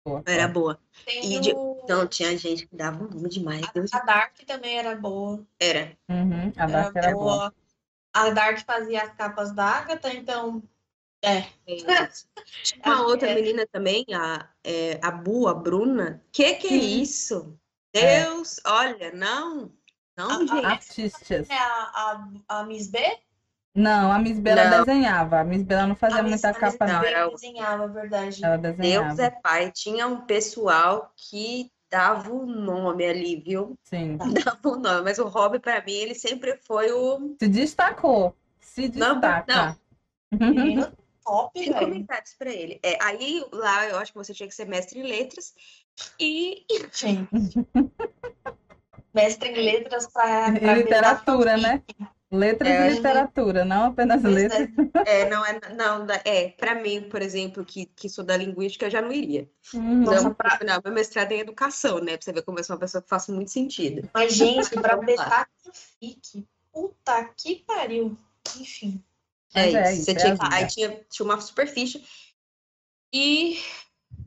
Boa, 0.05 0.23
Era 0.25 0.47
boa. 0.47 0.79
tem 1.05 1.33
E 1.35 1.39
de- 1.39 1.53
o- 1.53 1.79
Então, 1.83 2.07
tinha 2.07 2.35
gente 2.37 2.65
que 2.65 2.75
dava 2.75 3.03
um 3.03 3.07
nome 3.07 3.29
demais. 3.29 3.61
Deus 3.73 3.93
a 3.93 3.99
Dark 3.99 4.35
também 4.45 4.77
era 4.77 4.95
boa. 4.95 5.45
era. 5.59 5.95
Uhum, 6.09 6.51
a 6.57 6.63
Era 6.63 6.71
Dark 6.71 6.95
era 6.95 7.11
boa. 7.11 7.23
boa. 7.23 7.53
A 8.13 8.29
Dark 8.31 8.59
fazia 8.65 9.03
as 9.03 9.13
capas 9.15 9.51
da 9.53 9.65
Agatha, 9.65 10.13
então. 10.13 10.61
É. 11.23 11.43
Tinha 12.63 12.81
uma 12.85 13.03
outra 13.07 13.29
É. 13.29 13.35
menina 13.35 13.65
também, 13.71 14.05
a, 14.13 14.49
é, 14.63 14.99
a 15.03 15.11
Bu, 15.11 15.47
a 15.47 15.53
Bruna. 15.53 16.23
Que 16.31 16.55
que 16.55 16.67
é 16.67 16.69
Sim. 16.69 17.01
isso? 17.01 17.59
É. 17.93 18.23
Deus, 18.25 18.59
olha, 18.65 19.11
não. 19.11 19.71
Não, 20.17 20.29
A- 20.31 20.35
a- 20.35 20.39
gente. 20.47 20.65
Artistas. 20.65 21.49
É 21.49 21.57
a, 21.57 21.91
a, 22.47 22.59
a 22.59 22.63
Miss 22.65 22.87
B? 22.89 22.99
Não, 23.73 24.11
a 24.11 24.19
Miss 24.19 24.37
Bela 24.39 24.69
Não. 24.69 24.83
desenhava. 24.83 25.39
A 25.39 25.43
Miss 25.43 25.63
Bela 25.63 25.87
não 25.87 25.95
fazia 25.95 26.19
a 26.19 26.23
muita 26.23 26.47
Miss 26.49 26.57
capa, 26.57 26.85
não, 26.85 27.01
não. 27.01 27.27
O- 27.27 27.31
desenhava, 27.31 27.87
verdade. 27.87 28.43
Ela 28.43 28.57
Deus 28.57 28.75
desenhava. 28.77 29.23
é 29.23 29.29
pai. 29.29 29.71
Tinha 29.71 30.07
um 30.07 30.21
pessoal 30.25 31.11
que 31.15 31.71
dava 31.89 32.31
o 32.33 32.45
nome 32.45 33.05
ali, 33.05 33.37
viu? 33.37 33.77
Sim. 33.83 34.17
Dava 34.45 34.59
o 34.65 34.75
nome. 34.77 35.01
Mas 35.03 35.19
o 35.19 35.27
Rob, 35.27 35.57
pra 35.59 35.81
mim, 35.85 35.93
ele 35.93 36.13
sempre 36.15 36.57
foi 36.67 36.91
o. 36.91 37.35
Se 37.39 37.47
destacou. 37.47 38.35
Se 38.59 38.89
Não, 38.97 39.19
destaca. 39.19 39.77
Menino 40.31 40.91
top, 41.23 41.51
Tem 41.59 41.71
velho. 41.71 41.85
comentários 41.87 42.33
pra 42.37 42.49
ele. 42.51 42.79
É, 42.83 42.97
aí 43.01 43.45
lá 43.53 43.87
eu 43.87 43.97
acho 43.99 44.11
que 44.11 44.17
você 44.17 44.33
tinha 44.33 44.47
que 44.49 44.55
ser 44.55 44.65
mestre 44.65 44.99
em 44.99 45.03
letras. 45.03 45.53
E 46.19 46.65
Gente. 46.93 47.29
Mestre 49.13 49.49
em 49.49 49.55
letras 49.63 50.07
pra. 50.11 50.51
Pra 50.59 50.73
literatura, 50.75 51.57
né? 51.57 51.81
Letras 52.31 52.71
É, 52.71 52.87
e 52.87 52.95
literatura, 52.95 53.65
não 53.65 53.85
apenas 53.87 54.21
Pois 54.21 54.35
letras. 54.35 54.69
é. 55.05 55.21
é, 55.23 55.29
não 55.29 55.45
é, 55.45 55.59
não, 55.75 56.07
é, 56.23 56.49
para 56.49 56.75
mim, 56.75 57.01
por 57.09 57.21
exemplo, 57.21 57.65
que, 57.65 57.87
que 57.87 58.07
sou 58.07 58.23
da 58.23 58.37
linguística, 58.37 58.85
eu 58.85 58.89
já 58.89 59.01
não 59.01 59.11
iria. 59.11 59.49
Nossa, 59.73 60.23
não, 60.23 60.33
pra- 60.33 60.59
não, 60.65 60.81
meu 60.83 60.93
mestrado 60.93 61.31
é 61.33 61.35
em 61.35 61.39
educação, 61.39 61.99
né? 61.99 62.15
Pra 62.15 62.21
você 62.23 62.31
ver 62.31 62.43
como 62.43 62.57
eu 62.59 62.63
sou 62.63 62.75
uma 62.75 62.79
pessoa 62.79 63.01
que 63.01 63.09
faz 63.09 63.27
muito 63.27 63.51
sentido. 63.51 64.09
Mas, 64.13 64.33
gente, 64.33 64.69
pra 64.79 64.95
deixar 64.95 65.47
que 65.61 65.71
fique. 65.73 66.47
Puta 66.71 67.25
que 67.35 67.55
pariu. 67.67 68.17
Enfim. 68.57 69.03
É 69.53 69.73
é 69.73 69.93
isso. 69.93 70.05
Você 70.05 70.11
é 70.11 70.15
tinha, 70.15 70.37
aí 70.51 70.67
tinha, 70.67 71.05
tinha 71.09 71.25
uma 71.25 71.39
superfície. 71.41 72.01
E 73.13 73.57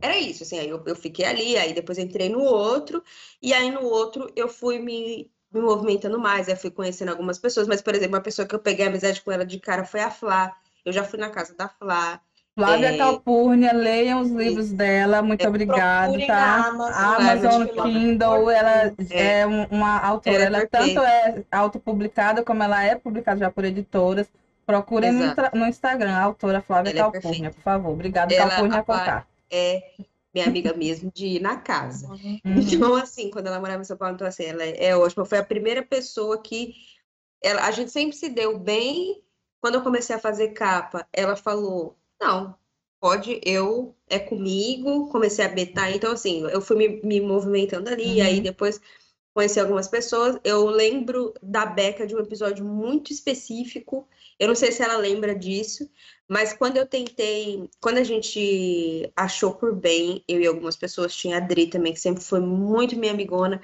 era 0.01 0.19
isso, 0.19 0.43
assim, 0.43 0.59
aí 0.59 0.69
eu, 0.69 0.83
eu 0.87 0.97
fiquei 0.97 1.25
ali, 1.25 1.57
aí 1.57 1.73
depois 1.73 1.99
entrei 1.99 2.29
no 2.29 2.41
outro, 2.41 3.03
e 3.41 3.53
aí 3.55 3.71
no 3.71 3.83
outro 3.85 4.31
eu 4.37 4.49
fui 4.49 4.79
me, 4.79 5.31
me 5.55 5.61
movimentando 5.61 6.19
mais, 6.19 6.49
aí 6.49 6.57
fui 6.57 6.71
conhecendo 6.71 7.11
algumas 7.11 7.39
pessoas, 7.39 7.67
mas, 7.69 7.81
por 7.81 7.95
exemplo, 7.95 8.17
uma 8.17 8.23
pessoa 8.23 8.47
que 8.47 8.55
eu 8.55 8.59
peguei 8.59 8.87
amizade 8.87 9.23
com 9.23 9.31
ela 9.33 9.45
de 9.47 9.59
cara 9.61 9.85
foi 9.85 10.01
a 10.01 10.11
Flá. 10.11 10.53
Eu 10.85 10.93
já 10.93 11.05
fui 11.05 11.19
na 11.19 11.31
casa 11.31 11.55
da 11.57 11.69
Flá. 11.69 12.21
Flávia 12.57 12.95
É. 12.95 12.97
Calpurnia, 12.99 13.73
leiam 13.73 14.21
os 14.21 14.31
livros 14.31 14.71
dela. 14.71 15.23
Muito 15.23 15.45
É, 15.45 15.49
obrigada, 15.49 16.27
tá? 16.27 16.67
Amazon. 16.69 16.93
Amazon. 16.95 17.67
Kindle, 17.67 18.51
ela 18.51 18.95
É. 19.11 19.41
é 19.41 19.47
um- 19.47 19.65
uma 19.71 19.99
autora. 19.99 20.45
Ela 20.45 20.59
é 20.59 20.61
Ela 20.61 20.69
tanto 20.69 21.01
é 21.01 21.43
autopublicada, 21.51 22.45
como 22.45 22.63
ela 22.63 22.85
é 22.85 22.95
publicada 22.95 23.41
já 23.41 23.51
por 23.51 23.65
editoras. 23.65 24.29
Procurem 24.67 25.13
no, 25.13 25.35
no 25.53 25.67
Instagram, 25.67 26.13
a 26.15 26.23
autora 26.23 26.61
Flávia 26.63 26.91
Ela 26.91 26.99
é 27.01 27.03
Calpurnia, 27.11 27.51
por 27.51 27.61
favor. 27.61 27.91
Obrigada, 27.93 28.33
Ela, 28.33 28.51
Calpurnia, 28.51 28.79
a 28.79 28.85
cá. 28.85 29.27
É 29.51 29.83
minha 30.35 30.47
amiga 30.47 30.75
mesmo 30.75 31.13
de 31.15 31.27
ir 31.27 31.41
na 31.41 31.57
casa. 31.57 32.09
Uhum. 32.09 32.41
Então, 32.45 32.95
assim, 32.95 33.31
quando 33.31 33.47
ela 33.47 33.61
morava 33.61 33.83
em 33.83 33.85
São 33.85 33.97
Paulo, 33.97 34.17
então, 34.17 34.27
assim, 34.27 34.45
ela 34.45 34.65
é 34.65 34.97
ótima. 34.97 35.25
Foi 35.25 35.39
a 35.39 35.45
primeira 35.45 35.83
pessoa 35.83 36.43
que 36.43 36.75
ela, 37.43 37.65
a 37.65 37.71
gente 37.71 37.93
sempre 37.93 38.17
se 38.17 38.29
deu 38.29 38.59
bem. 38.59 39.23
Quando 39.61 39.77
eu 39.77 39.83
comecei 39.83 40.15
a 40.15 40.19
fazer 40.19 40.49
capa, 40.49 41.07
ela 41.13 41.37
falou: 41.37 41.97
Não, 42.21 42.55
pode, 43.01 43.41
eu, 43.45 43.95
é 44.09 44.19
comigo. 44.19 45.09
Comecei 45.11 45.45
a 45.45 45.49
betar. 45.49 45.95
Então, 45.95 46.13
assim, 46.13 46.43
eu 46.51 46.61
fui 46.61 46.77
me, 46.77 47.01
me 47.03 47.21
movimentando 47.21 47.89
ali. 47.89 48.21
Uhum. 48.21 48.27
Aí 48.27 48.41
depois 48.41 48.81
conheci 49.33 49.61
algumas 49.61 49.87
pessoas. 49.87 50.39
Eu 50.43 50.67
lembro 50.67 51.33
da 51.43 51.65
Beca 51.65 52.07
de 52.07 52.15
um 52.17 52.21
episódio 52.21 52.65
muito 52.65 53.13
específico. 53.13 54.09
Eu 54.39 54.49
não 54.49 54.55
sei 54.55 54.73
se 54.73 54.83
ela 54.83 54.97
lembra 54.97 55.35
disso, 55.35 55.89
mas 56.29 56.53
quando 56.55 56.77
eu 56.77 56.87
tentei, 56.87 57.69
quando 57.81 57.99
a 57.99 58.05
gente 58.05 59.13
achou 59.17 59.55
por 59.55 59.75
bem, 59.75 60.25
eu 60.29 60.41
e 60.41 60.47
algumas 60.47 60.77
pessoas, 60.77 61.15
tinha 61.17 61.37
a 61.39 61.41
Dri 61.41 61.69
também, 61.69 61.93
que 61.93 62.01
sempre 62.01 62.23
foi 62.25 62.41
muito 62.41 62.97
minha 62.97 63.13
amigona, 63.13 63.63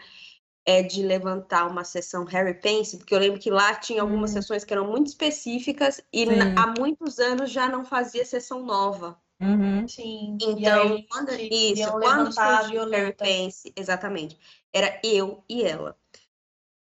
é 0.66 0.82
de 0.82 1.02
levantar 1.02 1.66
uma 1.68 1.84
sessão 1.84 2.24
Harry 2.24 2.54
Pense, 2.60 2.98
porque 2.98 3.14
eu 3.14 3.18
lembro 3.18 3.40
que 3.40 3.50
lá 3.50 3.74
tinha 3.74 4.02
algumas 4.02 4.30
Hum. 4.30 4.34
sessões 4.34 4.64
que 4.64 4.72
eram 4.72 4.86
muito 4.88 5.08
específicas 5.08 6.00
e 6.12 6.26
na- 6.26 6.52
há 6.56 6.66
muitos 6.66 7.18
anos 7.18 7.50
já 7.50 7.68
não 7.68 7.84
fazia 7.84 8.24
sessão 8.24 8.64
nova. 8.64 9.20
Uhum. 9.40 9.88
Sim. 9.88 10.38
Então, 10.42 10.92
aí, 10.92 11.06
quando, 11.08 11.30
isso, 11.34 11.90
quando 11.92 12.32
surgiu 12.32 12.88
Harry. 12.90 13.14
Pense, 13.14 13.72
exatamente, 13.76 14.38
era 14.72 15.00
eu 15.02 15.44
e 15.48 15.62
ela. 15.62 15.96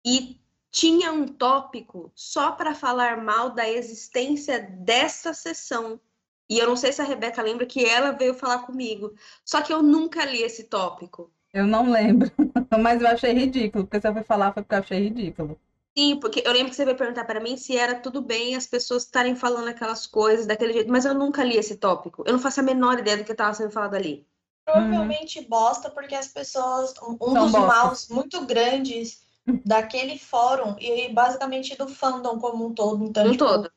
E 0.05 0.39
tinha 0.73 1.13
um 1.13 1.27
tópico 1.27 2.11
só 2.15 2.51
para 2.51 2.73
falar 2.73 3.23
mal 3.23 3.51
da 3.51 3.69
existência 3.69 4.59
dessa 4.59 5.31
sessão. 5.31 6.01
E 6.49 6.57
eu 6.57 6.67
não 6.67 6.75
sei 6.75 6.91
se 6.91 6.99
a 6.99 7.05
Rebeca 7.05 7.43
lembra 7.43 7.67
que 7.67 7.85
ela 7.85 8.11
veio 8.11 8.33
falar 8.33 8.65
comigo. 8.65 9.13
Só 9.45 9.61
que 9.61 9.71
eu 9.71 9.83
nunca 9.83 10.25
li 10.25 10.41
esse 10.41 10.63
tópico. 10.63 11.31
Eu 11.53 11.67
não 11.67 11.91
lembro, 11.91 12.31
mas 12.81 12.99
eu 12.99 13.07
achei 13.07 13.33
ridículo, 13.33 13.85
porque 13.85 14.05
eu 14.05 14.13
fui 14.13 14.23
falar 14.23 14.51
foi 14.51 14.63
porque 14.63 14.73
eu 14.73 14.79
achei 14.79 14.99
ridículo. 14.99 15.59
Sim, 15.95 16.19
porque 16.19 16.41
eu 16.43 16.51
lembro 16.51 16.71
que 16.71 16.75
você 16.75 16.85
veio 16.85 16.97
perguntar 16.97 17.25
para 17.25 17.39
mim 17.39 17.55
se 17.55 17.77
era 17.77 17.93
tudo 17.93 18.19
bem 18.19 18.55
as 18.55 18.65
pessoas 18.65 19.03
estarem 19.03 19.35
falando 19.35 19.67
aquelas 19.67 20.07
coisas 20.07 20.47
daquele 20.47 20.73
jeito, 20.73 20.91
mas 20.91 21.05
eu 21.05 21.13
nunca 21.13 21.43
li 21.43 21.55
esse 21.55 21.77
tópico. 21.77 22.23
Eu 22.25 22.33
não 22.33 22.39
faço 22.39 22.61
a 22.61 22.63
menor 22.63 22.97
ideia 22.97 23.17
do 23.17 23.23
que 23.23 23.31
estava 23.31 23.53
sendo 23.53 23.69
falado 23.69 23.93
ali. 23.93 24.25
Provavelmente 24.65 25.39
bosta, 25.41 25.91
porque 25.91 26.15
as 26.15 26.27
pessoas. 26.27 26.95
Um 27.03 27.15
São 27.17 27.33
dos 27.43 27.51
bostas. 27.51 27.61
maus 27.61 28.09
muito 28.09 28.43
grandes 28.43 29.22
daquele 29.65 30.17
fórum 30.17 30.75
e 30.79 31.09
basicamente 31.09 31.75
do 31.77 31.87
fandom 31.87 32.39
como 32.39 32.65
um 32.67 32.73
todo. 32.73 33.03
Então, 33.05 33.29
Um 33.29 33.31
tipo, 33.31 33.45
todo. 33.45 33.71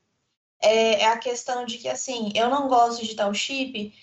é, 0.63 1.03
é 1.03 1.07
a 1.07 1.19
questão 1.19 1.65
de 1.67 1.79
que, 1.79 1.89
assim, 1.89 2.33
eu 2.37 2.51
não 2.51 2.69
gosto 2.69 3.05
de 3.05 3.15
tal 3.17 3.33
chip. 3.35 3.95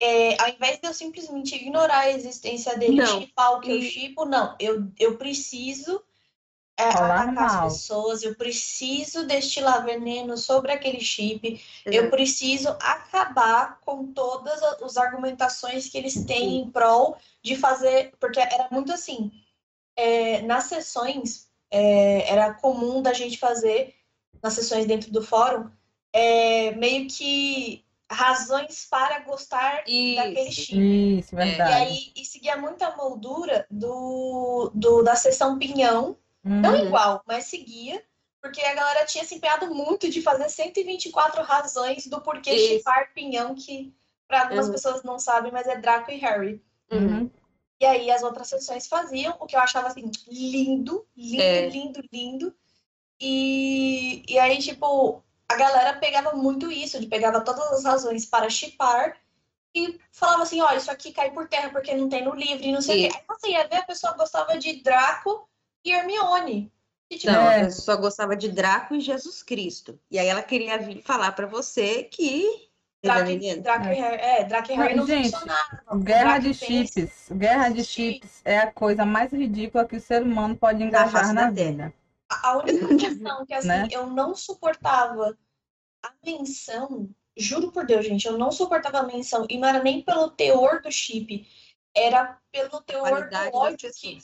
é, 0.00 0.40
ao 0.42 0.48
invés 0.50 0.78
de 0.80 0.88
eu 0.88 0.94
simplesmente 0.94 1.54
ignorar 1.56 2.00
a 2.00 2.10
existência 2.10 2.76
dele, 2.78 2.98
Não. 2.98 3.06
chipar 3.06 3.52
o 3.54 3.60
que 3.60 3.70
eu 3.70 3.78
E- 3.78 3.82
chipo, 3.82 4.24
não. 4.24 4.56
Eu, 4.60 4.92
eu 4.98 5.16
preciso 5.18 6.02
é, 6.78 6.84
atacar 6.90 7.44
as 7.46 7.56
mal. 7.56 7.60
pessoas, 7.60 8.22
eu 8.22 8.34
preciso 8.36 9.26
destilar 9.26 9.84
veneno 9.84 10.36
sobre 10.38 10.72
aquele 10.72 11.00
chip, 11.00 11.62
eu 11.90 12.10
preciso 12.10 12.70
acabar 12.80 13.80
com 13.80 14.12
todas 14.12 14.62
as 14.62 14.96
argumentações 14.96 15.88
que 15.88 15.98
eles 15.98 16.24
têm 16.24 16.60
em 16.60 16.70
prol 16.70 17.16
de 17.42 17.56
fazer, 17.56 18.12
porque 18.20 18.40
era 18.40 18.68
muito 18.70 18.92
assim, 18.92 19.30
é, 19.96 20.42
nas 20.42 20.64
sessões, 20.64 21.48
é, 21.70 22.30
era 22.30 22.54
comum 22.54 23.02
da 23.02 23.12
gente 23.12 23.38
fazer, 23.38 23.94
nas 24.42 24.54
sessões 24.54 24.86
dentro 24.86 25.10
do 25.12 25.22
fórum, 25.22 25.70
é, 26.12 26.72
meio 26.72 27.08
que 27.08 27.84
razões 28.10 28.86
para 28.90 29.20
gostar 29.20 29.76
daquele 29.78 30.48
Isso. 30.50 30.62
chip. 30.62 31.18
Isso, 31.18 31.34
E 31.34 31.36
verdade. 31.36 31.72
aí, 31.72 32.12
e 32.14 32.24
seguia 32.24 32.56
muito 32.56 32.82
a 32.82 32.94
moldura 32.96 33.66
do, 33.70 34.70
do, 34.74 35.02
da 35.02 35.16
sessão 35.16 35.58
Pinhão, 35.58 36.16
não 36.44 36.74
Uhum. 36.74 36.86
igual, 36.86 37.22
mas 37.26 37.44
seguia, 37.46 38.02
porque 38.42 38.60
a 38.60 38.74
galera 38.74 39.06
tinha 39.06 39.24
se 39.24 39.36
empenhado 39.36 39.72
muito 39.74 40.10
de 40.10 40.20
fazer 40.20 40.48
124 40.50 41.42
razões 41.42 42.06
do 42.06 42.20
porquê 42.20 42.50
Isso. 42.54 42.74
chipar 42.74 43.12
Pinhão, 43.14 43.54
que 43.54 43.94
para 44.28 44.42
algumas 44.42 44.66
Uhum. 44.66 44.72
pessoas 44.72 45.02
não 45.02 45.18
sabem, 45.18 45.52
mas 45.52 45.66
é 45.66 45.76
Draco 45.76 46.10
e 46.10 46.16
Harry. 46.16 46.62
Uhum. 46.90 47.30
E 47.82 47.84
aí 47.84 48.12
as 48.12 48.22
outras 48.22 48.46
sessões 48.46 48.86
faziam, 48.86 49.36
o 49.40 49.44
que 49.44 49.56
eu 49.56 49.60
achava 49.60 49.88
assim, 49.88 50.08
lindo, 50.28 51.04
lindo, 51.16 51.42
É. 51.42 51.68
lindo, 51.68 52.00
lindo. 52.12 52.54
E, 53.20 54.22
e 54.28 54.38
aí, 54.38 54.58
tipo, 54.58 55.20
a 55.48 55.56
galera 55.56 55.98
pegava 55.98 56.32
muito 56.32 56.70
isso, 56.70 57.00
de 57.00 57.08
pegava 57.08 57.40
todas 57.40 57.72
as 57.72 57.84
razões 57.84 58.24
para 58.24 58.48
chipar 58.48 59.16
e 59.74 59.98
falava 60.12 60.44
assim, 60.44 60.60
ó, 60.60 60.72
isso 60.74 60.92
aqui 60.92 61.10
cai 61.10 61.32
por 61.32 61.48
terra 61.48 61.70
porque 61.70 61.92
não 61.92 62.08
tem 62.08 62.24
no 62.24 62.36
livro 62.36 62.64
e 62.64 62.70
não 62.70 62.80
sei 62.80 63.06
o 63.06 63.10
quê. 63.10 63.18
Aí 63.18 63.24
você 63.26 63.48
ia 63.48 63.66
ver, 63.66 63.78
a 63.78 63.84
pessoa 63.84 64.12
gostava 64.12 64.56
de 64.56 64.80
Draco 64.80 65.48
e 65.84 65.90
Hermione. 65.90 66.70
E, 67.10 67.18
tipo, 67.18 67.32
Não, 67.32 67.50
É. 67.50 67.62
a 67.62 67.64
pessoa 67.64 67.96
gostava 67.96 68.36
de 68.36 68.48
Draco 68.48 68.94
e 68.94 69.00
Jesus 69.00 69.42
Cristo. 69.42 69.98
E 70.08 70.20
aí 70.20 70.28
ela 70.28 70.42
queria 70.44 70.78
vir 70.78 71.02
falar 71.02 71.32
pra 71.32 71.48
você 71.48 72.04
que. 72.04 72.70
Draco, 73.02 73.20
Tá 73.24 73.30
entendendo? 73.32 73.62
Draco 73.62 73.86
e 73.86 73.94
Harry, 73.94 74.16
é, 74.16 74.76
Harry 74.76 74.94
não 74.94 75.06
Gente. 75.06 75.32
Guerra 76.04 76.38
de 76.38 76.54
chips. 76.54 77.28
Guerra 77.32 77.68
de 77.70 77.84
chips 77.84 78.40
é 78.44 78.58
a 78.58 78.70
coisa 78.70 79.04
mais 79.04 79.32
ridícula 79.32 79.86
que 79.86 79.96
o 79.96 80.00
ser 80.00 80.22
humano 80.22 80.56
pode 80.56 80.82
engajar 80.82 81.34
na 81.34 81.50
Terra. 81.52 81.70
vida. 81.70 81.94
A 82.30 82.58
única 82.58 82.86
questão 82.96 83.44
que, 83.44 83.54
assim, 83.54 83.68
Né? 83.68 83.88
eu 83.90 84.06
não 84.06 84.34
suportava 84.34 85.36
a 86.04 86.12
menção, 86.24 87.10
juro 87.36 87.72
por 87.72 87.84
Deus, 87.84 88.06
gente, 88.06 88.26
eu 88.26 88.38
não 88.38 88.50
suportava 88.52 88.98
a 88.98 89.02
menção, 89.02 89.46
e 89.50 89.58
não 89.58 89.68
era 89.68 89.82
nem 89.82 90.02
pelo 90.02 90.30
teor 90.30 90.80
do 90.80 90.90
chip, 90.90 91.46
era 91.94 92.38
pelo 92.50 92.80
teor 92.82 93.08
Qualidade 93.08 93.50
do 93.50 93.56
ódio 93.56 93.90
que. 93.94 94.18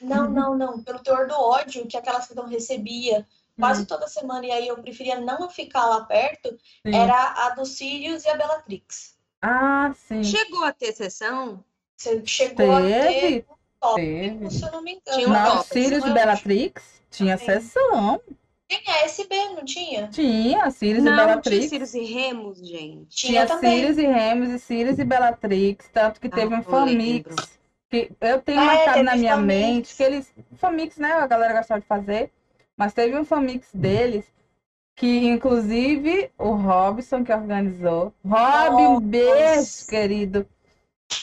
Não, 0.00 0.30
não, 0.30 0.56
não. 0.56 0.82
Pelo 0.82 1.00
teor 1.00 1.26
do 1.26 1.34
ódio 1.34 1.86
que 1.86 1.96
aquela 1.96 2.20
cidadã 2.20 2.46
recebia 2.46 3.26
quase 3.58 3.82
Hum, 3.82 3.86
toda 3.86 4.06
semana, 4.08 4.46
e 4.46 4.50
aí 4.52 4.68
eu 4.68 4.80
preferia 4.82 5.20
não 5.20 5.48
ficar 5.50 5.86
lá 5.86 6.04
perto, 6.04 6.56
sim. 6.84 6.92
era 6.92 7.46
a 7.46 7.50
do 7.50 7.64
Sirius 7.66 8.24
e 8.24 8.28
a 8.30 8.36
Bellatrix. 8.36 9.16
Ah, 9.42 9.92
sim. 9.96 10.22
Chegou 10.22 10.64
a 10.64 10.72
ter 10.72 10.92
sessão? 10.94 11.64
Você 11.96 12.24
chegou 12.26 12.70
a 12.72 12.80
ter 12.82 13.40
Teve, 13.40 13.44
um 13.50 13.56
tópico, 13.80 14.50
teve. 14.50 14.50
se 14.50 14.64
eu 14.64 14.72
não 14.72 14.82
me 14.82 14.92
engano. 14.92 15.16
Tinha 15.16 15.28
um 15.28 15.32
Não, 15.32 15.42
tópico, 15.42 15.74
Sirius 15.74 16.00
Não 16.00 16.06
e 16.06 16.10
é? 16.10 16.14
Bellatrix 16.14 17.02
tinha 17.10 17.36
Também. 17.36 17.38
sessão. 17.38 18.20
Tinha 18.68 19.04
SB, 19.04 19.48
não 19.54 19.64
tinha? 19.64 20.08
Tinha 20.10 20.70
Sirius 20.70 21.04
e 21.06 21.10
Não, 21.10 21.12
não 21.34 21.40
tinha 21.40 21.60
Bellatrix. 21.60 21.68
Sirius 21.68 21.94
e 21.94 22.04
Remos, 22.04 22.58
gente. 22.66 23.16
Tinha, 23.16 23.44
Tinha 23.44 23.46
também. 23.46 23.82
Sirius 23.82 23.98
e 23.98 24.06
Remus 24.06 24.48
e 24.50 24.58
Sirius 24.58 24.98
e 24.98 25.04
Bellatrix, 25.04 25.88
tanto 25.92 26.20
que 26.20 26.28
Ah, 26.30 26.36
teve 26.36 26.54
um 26.54 26.62
não 26.62 26.62
Famix. 26.62 27.58
Que 27.90 28.10
eu 28.20 28.40
tenho 28.42 28.60
É, 28.60 28.64
marcado 28.64 29.02
teve 29.02 29.04
na 29.04 29.16
minha 29.16 29.36
Famix. 29.36 29.36
mente 29.36 29.94
que 29.94 30.02
eles. 30.02 30.32
Famix, 30.56 30.96
né? 30.98 31.12
A 31.12 31.26
galera 31.26 31.54
gostava 31.54 31.80
de 31.80 31.86
fazer. 31.86 32.32
Mas 32.78 32.94
teve 32.94 33.18
um 33.18 33.24
Famix 33.24 33.68
deles 33.74 34.24
que, 34.94 35.26
inclusive, 35.26 36.30
o 36.38 36.50
Robson 36.52 37.24
que 37.24 37.32
organizou. 37.32 38.14
Rob, 38.24 38.82
um 38.82 39.00
beijo, 39.00 39.86
querido. 39.88 40.46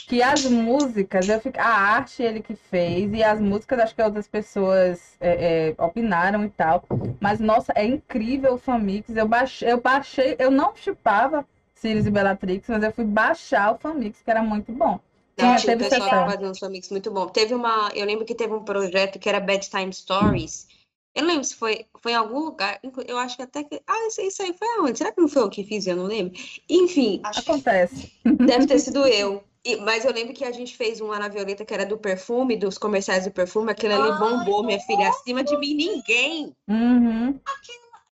Que 0.07 0.21
as 0.21 0.43
músicas, 0.45 1.29
eu 1.29 1.39
fico, 1.39 1.59
a 1.59 1.67
arte 1.67 2.21
ele 2.21 2.41
que 2.41 2.55
fez, 2.55 3.13
e 3.13 3.23
as 3.23 3.39
músicas 3.39 3.79
acho 3.79 3.95
que 3.95 4.01
outras 4.01 4.27
pessoas 4.27 5.15
é, 5.19 5.69
é, 5.77 5.83
opinaram 5.83 6.43
e 6.43 6.49
tal. 6.49 6.83
Mas, 7.19 7.39
nossa, 7.39 7.71
é 7.75 7.85
incrível 7.85 8.55
o 8.55 8.57
Famix. 8.57 9.15
Eu 9.15 9.27
baixei, 9.27 9.71
eu 9.71 9.79
baixei, 9.79 10.35
eu 10.37 10.51
não 10.51 10.75
chipava 10.75 11.45
Sirius 11.73 12.05
e 12.05 12.11
Bellatrix, 12.11 12.67
mas 12.67 12.83
eu 12.83 12.91
fui 12.91 13.05
baixar 13.05 13.73
o 13.73 13.77
Famix, 13.77 14.21
que 14.21 14.29
era 14.29 14.41
muito 14.41 14.71
bom. 14.71 14.99
Não, 15.37 15.55
Tinha, 15.55 15.57
tinha 15.57 15.75
o 15.75 15.79
teve 15.79 15.89
pessoal 15.89 16.29
fazia 16.29 16.49
uns 16.49 16.59
famix 16.59 16.89
muito 16.89 17.11
bom. 17.11 17.27
Teve 17.27 17.53
uma, 17.53 17.91
eu 17.93 18.05
lembro 18.05 18.25
que 18.25 18.33
teve 18.33 18.53
um 18.53 18.63
projeto 18.63 19.19
que 19.19 19.27
era 19.27 19.39
Bedtime 19.39 19.91
Stories. 19.93 20.67
Eu 21.15 21.21
não 21.23 21.29
lembro 21.29 21.45
se 21.45 21.55
foi, 21.55 21.85
foi 22.01 22.11
em 22.11 22.15
algum 22.15 22.39
lugar. 22.39 22.79
Eu 23.07 23.17
acho 23.17 23.37
que 23.37 23.41
até 23.41 23.63
que. 23.63 23.81
Ah, 23.87 24.07
isso, 24.07 24.21
isso 24.21 24.43
aí 24.43 24.53
foi 24.53 24.67
aonde? 24.77 24.97
Será 24.97 25.11
que 25.13 25.21
não 25.21 25.29
foi 25.29 25.41
eu 25.43 25.49
que 25.49 25.63
fiz? 25.63 25.87
Eu 25.87 25.95
não 25.95 26.05
lembro. 26.05 26.37
Enfim, 26.69 27.21
Acho 27.23 27.41
que 27.43 27.51
Acontece. 27.51 28.11
deve 28.25 28.67
ter 28.67 28.79
sido 28.79 29.07
eu. 29.07 29.41
E- 29.63 29.77
mas 29.77 30.03
eu 30.05 30.11
lembro 30.11 30.33
que 30.33 30.43
a 30.43 30.51
gente 30.51 30.75
fez 30.77 30.99
um 31.01 31.11
Ana 31.11 31.29
Violeta 31.29 31.63
que 31.65 31.73
era 31.73 31.85
do 31.85 31.97
perfume, 31.97 32.57
dos 32.57 32.77
comerciais 32.77 33.23
do 33.23 33.31
perfume. 33.31 33.71
Aquilo 33.71 33.93
ali 33.93 34.11
Ai, 34.11 34.19
bombou, 34.19 34.63
minha 34.63 34.79
filha. 34.81 35.09
Acima 35.09 35.43
de 35.43 35.57
mim, 35.57 35.73
ninguém. 35.73 36.53
Uhum. 36.67 37.39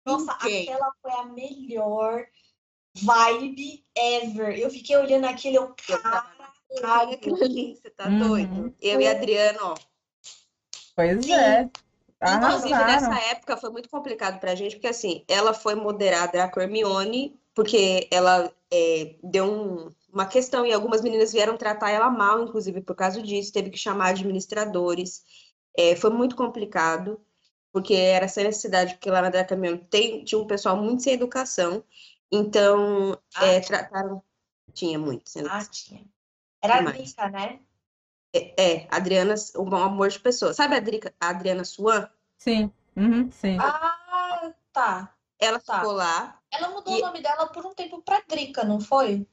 Nossa, 0.05 0.37
Ninguém. 0.43 0.69
aquela 0.69 0.91
foi 1.01 1.11
a 1.11 1.25
melhor 1.25 2.25
vibe 3.01 3.83
ever. 3.95 4.59
Eu 4.59 4.69
fiquei 4.69 4.95
olhando 4.95 5.25
aquilo, 5.25 5.55
eu, 5.57 5.75
Eu 5.89 6.01
tava 6.01 6.31
caralho. 6.81 7.13
aquilo 7.13 7.35
ali, 7.43 7.75
você 7.75 7.89
tá 7.89 8.07
Uhum. 8.07 8.19
doido? 8.27 8.75
Eu 8.81 9.01
e 9.01 9.07
a 9.07 9.11
Adriana, 9.11 9.59
ó. 9.63 9.75
Pois 10.95 11.25
Sim. 11.25 11.33
é. 11.33 11.69
Inclusive, 12.23 12.73
Arrasaram. 12.73 13.09
nessa 13.09 13.29
época 13.31 13.57
foi 13.57 13.69
muito 13.71 13.89
complicado 13.89 14.39
pra 14.39 14.53
gente, 14.53 14.75
porque 14.75 14.87
assim, 14.87 15.23
ela 15.27 15.53
foi 15.53 15.73
moderada 15.73 16.43
a 16.43 16.61
Hermione, 16.61 17.39
porque 17.55 18.07
ela 18.11 18.51
é, 18.71 19.15
deu 19.23 19.45
um- 19.45 19.89
uma 20.13 20.25
questão 20.25 20.65
e 20.65 20.71
algumas 20.71 21.01
meninas 21.01 21.31
vieram 21.31 21.57
tratar 21.57 21.89
ela 21.89 22.09
mal, 22.09 22.43
inclusive 22.43 22.81
por 22.81 22.95
causa 22.95 23.21
disso, 23.21 23.51
teve 23.51 23.69
que 23.69 23.77
chamar 23.77 24.09
administradores. 24.09 25.23
É, 25.75 25.95
foi 25.95 26.09
muito 26.11 26.35
complicado, 26.35 27.19
porque 27.71 27.93
era 27.95 28.25
essa 28.25 28.43
necessidade, 28.43 28.93
porque 28.95 29.09
lá 29.09 29.21
na 29.21 29.29
tem, 29.89 30.23
tinha 30.23 30.39
um 30.39 30.45
pessoal 30.47 30.77
muito 30.77 31.01
sem 31.03 31.13
educação, 31.13 31.83
então 32.31 33.17
é, 33.41 33.57
Ah. 33.57 33.61
trataram. 33.61 34.23
Tinha 34.73 34.97
muito 34.99 35.29
sem 35.29 35.43
Ah, 35.47 35.65
tinha. 35.65 36.05
Era 36.61 36.75
a 36.75 36.77
Demais. 36.77 36.97
Drica, 36.97 37.29
né? 37.29 37.59
É, 38.33 38.87
a 38.89 38.95
Adriana, 38.97 39.35
um 39.57 39.65
bom 39.65 39.77
amor 39.83 40.09
de 40.09 40.19
pessoa. 40.19 40.53
Sabe 40.53 40.75
a, 40.75 40.79
Drica- 40.79 41.13
a 41.19 41.29
Adriana 41.29 41.65
Swan? 41.65 42.07
Sim. 42.37 42.71
Uhum, 42.95 43.29
sim. 43.31 43.57
Ah, 43.59 44.53
tá. 44.71 45.13
Ela 45.39 45.59
Tá. 45.59 45.79
ficou 45.79 45.91
lá. 45.93 46.39
Ela 46.51 46.69
mudou 46.69 46.95
E- 46.97 47.01
o 47.01 47.05
nome 47.05 47.21
dela 47.21 47.47
por 47.47 47.65
um 47.65 47.73
tempo 47.73 48.01
pra 48.01 48.21
Drica, 48.27 48.63
não 48.63 48.79
foi? 48.79 49.25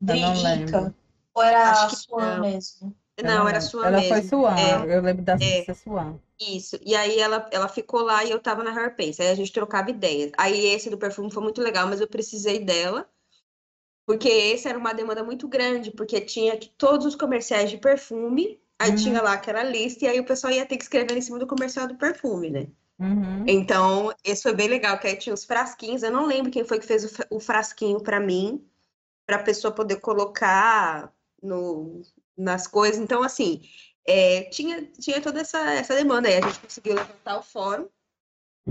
Não 0.00 0.14
Drica. 0.14 0.94
Ou 1.34 1.42
era 1.42 1.70
Acho 1.70 1.84
a 1.84 1.88
que 1.90 1.96
Swan 1.96 2.34
não. 2.36 2.40
mesmo? 2.40 2.96
Eu 3.16 3.24
Não, 3.24 3.48
era. 3.48 3.60
Swan 3.60 3.86
Ela 3.86 3.98
mesmo. 3.98 4.14
foi 4.14 4.22
Swan. 4.22 4.56
É. 4.58 4.96
Eu 4.96 5.02
lembro 5.02 5.22
da 5.24 5.34
É. 5.40 5.74
Swan. 5.74 6.18
Isso. 6.40 6.78
E 6.82 6.96
aí 6.96 7.18
ela, 7.20 7.46
ela 7.52 7.68
ficou 7.68 8.00
lá 8.02 8.24
e 8.24 8.30
eu 8.30 8.40
tava 8.40 8.62
na 8.64 8.70
Hair 8.70 8.96
Pace. 8.96 9.20
Aí 9.20 9.28
a 9.28 9.34
gente 9.34 9.52
trocava 9.52 9.90
ideias. 9.90 10.32
Aí 10.38 10.58
esse 10.66 10.88
do 10.88 10.96
perfume 10.96 11.30
foi 11.30 11.42
muito 11.42 11.60
legal, 11.60 11.86
mas 11.86 12.00
eu 12.00 12.08
precisei 12.08 12.64
dela. 12.64 13.06
Porque 14.10 14.28
esse 14.28 14.66
era 14.66 14.76
uma 14.76 14.92
demanda 14.92 15.22
muito 15.22 15.46
grande, 15.46 15.92
porque 15.92 16.20
tinha 16.20 16.56
que 16.56 16.68
todos 16.70 17.06
os 17.06 17.14
comerciais 17.14 17.70
de 17.70 17.78
perfume, 17.78 18.60
aí 18.76 18.90
Uhum. 18.90 18.96
tinha 18.96 19.22
lá 19.22 19.34
aquela 19.34 19.62
lista, 19.62 20.04
e 20.04 20.08
aí 20.08 20.18
o 20.18 20.24
pessoal 20.24 20.52
ia 20.52 20.66
ter 20.66 20.76
que 20.76 20.82
escrever 20.82 21.16
em 21.16 21.20
cima 21.20 21.38
do 21.38 21.46
comercial 21.46 21.86
do 21.86 21.94
perfume, 21.94 22.50
né? 22.50 22.66
Uhum. 22.98 23.44
Então, 23.46 24.12
esse 24.24 24.42
foi 24.42 24.52
bem 24.52 24.66
legal, 24.66 24.98
que 24.98 25.06
aí 25.06 25.14
tinha 25.16 25.32
os 25.32 25.44
frasquinhos. 25.44 26.02
Eu 26.02 26.10
não 26.10 26.26
lembro 26.26 26.50
quem 26.50 26.64
foi 26.64 26.80
que 26.80 26.86
fez 26.86 27.04
o 27.04 27.08
fra- 27.08 27.26
o 27.30 27.38
frasquinho 27.38 28.00
pra 28.02 28.18
mim, 28.18 28.66
pra 29.24 29.38
pessoa 29.38 29.72
poder 29.72 30.00
colocar 30.00 31.12
no, 31.40 32.02
nas 32.36 32.66
coisas. 32.66 33.00
Então, 33.00 33.22
assim, 33.22 33.62
é, 34.04 34.42
tinha, 34.50 34.82
tinha 34.98 35.20
toda 35.22 35.40
essa, 35.40 35.58
essa 35.72 35.94
demanda 35.94 36.26
aí. 36.26 36.38
A 36.38 36.40
gente 36.48 36.58
conseguiu 36.58 36.96
levantar 36.96 37.38
o 37.38 37.42
fórum. 37.44 37.88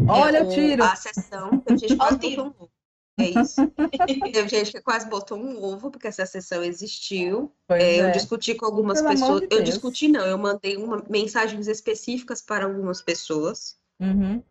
Olha 0.05 0.43
o 0.43 0.49
tiro. 0.49 0.83
A 0.83 0.95
sessão, 0.97 1.59
teve 1.61 1.79
gente 1.79 1.95
que 1.95 2.01
Olha 2.01 2.09
quase 2.09 2.15
o 2.17 2.19
tiro. 2.19 2.43
botou 2.43 2.65
um. 2.65 2.78
É 3.19 3.41
isso. 3.41 3.61
Teve 4.31 4.47
gente 4.49 4.71
que 4.71 4.81
quase 4.81 5.09
botou 5.09 5.37
um 5.37 5.61
ovo, 5.63 5.91
porque 5.91 6.07
essa 6.07 6.25
sessão 6.25 6.63
existiu. 6.63 7.51
Pois 7.67 7.81
É, 7.83 8.01
eu 8.01 8.05
é. 8.05 8.11
discuti 8.11 8.55
com 8.55 8.65
algumas 8.65 9.01
Pelo 9.01 9.09
pessoas. 9.13 9.41
de 9.41 9.47
Eu 9.51 9.63
discuti, 9.63 10.07
não, 10.07 10.25
eu 10.25 10.37
mandei 10.37 10.77
uma, 10.77 11.03
mensagens 11.09 11.67
específicas 11.67 12.41
para 12.41 12.65
algumas 12.65 13.01
pessoas 13.01 13.77
Uhum. 13.99 14.41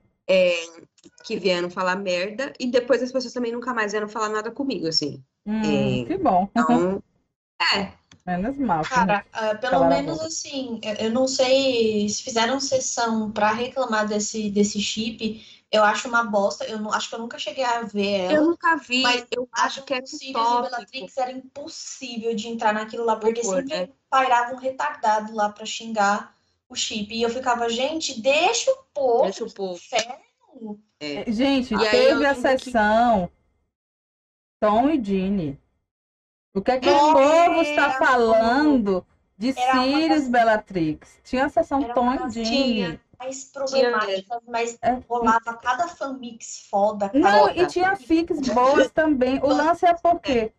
que 1.25 1.39
vieram 1.39 1.71
falar 1.71 1.97
merda, 1.97 2.53
e 2.61 2.67
depois 2.71 3.03
as 3.03 3.11
pessoas 3.13 3.33
também 3.33 3.53
nunca 3.53 3.73
mais 3.73 3.93
vieram 3.93 4.09
falar 4.09 4.29
nada 4.29 4.51
comigo, 4.51 4.87
assim. 4.87 5.23
Hum, 5.47 6.03
É. 6.03 6.07
Que 6.07 6.19
bom. 6.19 6.49
Então, 6.51 7.03
é, 7.75 7.93
Menos 8.27 8.59
mal. 8.59 8.83
que 8.83 8.91
Cara, 8.91 9.25
ah, 9.33 9.55
pelo 9.55 9.89
menos 9.89 10.21
assim, 10.21 10.81
eu- 11.01 11.11
não 11.11 11.27
sei 11.27 12.07
se 12.11 12.23
fizeram 12.23 12.61
sessão 12.61 13.31
pra 13.33 13.53
reclamar 13.53 14.07
desse, 14.07 14.51
desse 14.51 14.81
chip, 14.83 15.43
eu 15.71 15.85
acho 15.85 16.09
uma 16.09 16.25
bosta. 16.25 16.65
Eu 16.65 16.79
não, 16.79 16.93
acho 16.93 17.09
que 17.09 17.15
eu 17.15 17.19
nunca 17.19 17.39
cheguei 17.39 17.65
a 17.65 17.83
ver 17.83 18.31
eu 18.31 18.37
ela. 18.37 18.47
nunca 18.47 18.77
vi, 18.77 19.03
Mas 19.03 19.27
eu 19.31 19.49
acho 19.53 19.83
que 19.85 19.95
é 19.95 20.05
Sirius 20.05 20.23
e. 20.49 20.63
Bellatrix 20.63 21.17
era 21.17 21.31
impossível 21.33 22.35
de 22.35 22.49
entrar 22.49 22.73
naquilo 22.73 23.05
lá, 23.05 23.17
porque 23.17 23.41
Horror, 23.41 23.57
sempre 23.57 23.75
é. 23.75 23.91
pairava 24.09 24.55
um 24.55 24.59
retardado 24.59 25.35
lá 25.35 25.51
pra 25.51 25.67
xingar 25.67 26.35
o 26.69 26.75
chip. 26.75 27.15
E 27.15 27.23
eu 27.23 27.31
ficava, 27.31 27.69
gente, 27.69 28.21
deixa 28.21 28.71
o 28.71 28.77
povo, 28.95 29.23
Deixa 29.25 29.45
o 29.45 29.53
povo. 29.53 29.75
inferno. 29.77 30.81
É, 31.01 31.31
Gente, 31.31 31.73
E 31.75 31.77
aí 31.77 31.85
eu 31.85 31.91
teve 31.91 32.27
a 32.27 32.33
lembro 32.33 32.35
que- 32.35 32.59
sessão 32.65 33.31
Tom 34.61 34.91
e 34.91 35.03
Ginny. 35.05 35.59
O 36.55 36.61
que 36.61 36.73
é 36.73 36.81
que 36.81 36.89
o 36.89 36.93
Nossa, 36.93 37.13
povo 37.13 37.61
está 37.63 37.91
falando 37.99 39.07
de 39.37 39.53
Sirius 39.53 40.27
Bellatrix? 40.29 41.21
Tinha 41.23 41.45
a 41.47 41.49
sessão 41.49 41.83
Tom 41.95 42.15
e. 42.15 42.31
Tinha. 42.33 43.01
Mais 43.19 43.45
problemáticas, 43.45 44.41
mas 44.47 44.79
É. 44.83 44.93
rolava 45.09 45.55
cada 45.55 45.89
fanmix 45.89 46.67
foda, 46.71 47.09
cada 47.09 47.19
Não, 47.19 47.49
e 47.51 47.67
tinha 47.67 47.97
fics 47.97 48.41
boas 48.41 48.91
também. 48.91 49.39
O 49.43 49.49
lance 49.49 49.85
é 49.85 49.95
porque 49.95 50.53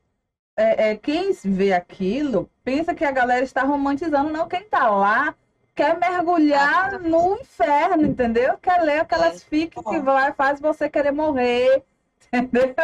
é, 0.57 0.91
é, 0.91 0.95
quem 0.97 1.31
vê 1.43 1.73
aquilo 1.73 2.49
pensa 2.63 2.93
que 2.93 3.05
a 3.05 3.11
galera 3.11 3.43
está 3.43 3.63
romantizando. 3.63 4.29
Não, 4.29 4.47
quem 4.47 4.63
tá 4.67 4.89
lá 4.89 5.35
quer 5.73 5.97
mergulhar 5.97 6.95
Ah, 6.95 6.99
no 6.99 7.39
inferno, 7.39 8.05
entendeu? 8.05 8.57
Quer 8.57 8.81
ler 8.83 8.99
aquelas 8.99 9.41
fics 9.41 9.81
que 9.81 9.99
vai, 9.99 10.33
faz 10.33 10.59
você 10.59 10.89
querer 10.89 11.11
morrer. 11.11 11.83
Entendeu? 12.31 12.75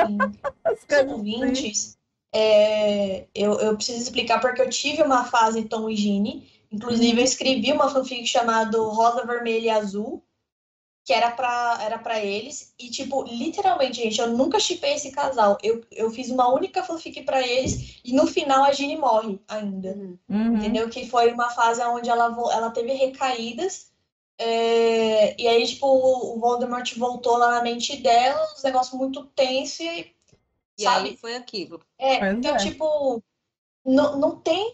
Os 0.71 0.85
assim. 0.89 1.11
ouvintes, 1.11 1.97
é, 2.33 3.27
eu, 3.35 3.59
eu 3.59 3.75
preciso 3.75 4.01
explicar 4.01 4.39
porque 4.39 4.61
eu 4.61 4.69
tive 4.69 5.03
uma 5.03 5.25
fase 5.25 5.65
Tom 5.65 5.89
e 5.89 5.95
Ginny. 5.95 6.54
Inclusive, 6.75 7.19
eu 7.19 7.23
escrevi 7.23 7.71
uma 7.71 7.89
fanfic 7.89 8.25
chamada 8.27 8.77
Rosa, 8.77 9.25
Vermelha 9.25 9.65
e 9.65 9.69
Azul, 9.69 10.21
que 11.05 11.13
era 11.13 11.31
pra, 11.31 11.77
era 11.81 11.97
pra 11.99 12.19
eles. 12.19 12.73
E, 12.79 12.89
tipo, 12.89 13.23
literalmente, 13.23 14.01
gente, 14.01 14.19
eu 14.19 14.29
nunca 14.31 14.59
chipei 14.59 14.93
esse 14.95 15.11
casal. 15.11 15.57
Eu, 15.63 15.83
eu 15.91 16.09
fiz 16.11 16.29
uma 16.29 16.47
única 16.53 16.83
fanfic 16.83 17.21
pra 17.23 17.41
eles 17.47 17.99
e 18.03 18.11
no 18.13 18.25
final 18.27 18.63
a 18.63 18.71
Ginny 18.71 18.97
morre 18.97 19.39
ainda. 19.47 19.89
Uhum. 19.93 20.17
Uhum. 20.29 20.55
Entendeu? 20.55 20.89
Que 20.89 21.07
foi 21.07 21.31
uma 21.31 21.49
fase 21.51 21.81
onde 21.85 22.09
ela, 22.09 22.25
ela 22.51 22.71
teve 22.71 22.91
recaídas. 22.93 23.91
é, 24.37 25.39
e 25.41 25.47
aí, 25.47 25.65
tipo, 25.67 25.87
o 25.87 26.39
Voldemort 26.39 26.91
voltou 26.97 27.37
lá 27.37 27.51
na 27.51 27.61
mente 27.61 27.95
dela, 27.97 28.43
uns 28.53 28.63
negócios 28.63 28.97
muito 28.97 29.23
tensos 29.27 29.79
e 29.79 30.13
E 30.77 30.83
Sabe? 30.83 31.09
aí 31.09 31.17
foi 31.17 31.35
aquilo. 31.35 31.79
é, 31.97 32.19
Pois 32.19 32.37
então, 32.37 32.53
é. 32.55 32.57
tipo, 32.57 33.23
não, 33.85 34.17
não 34.19 34.35
tem 34.41 34.73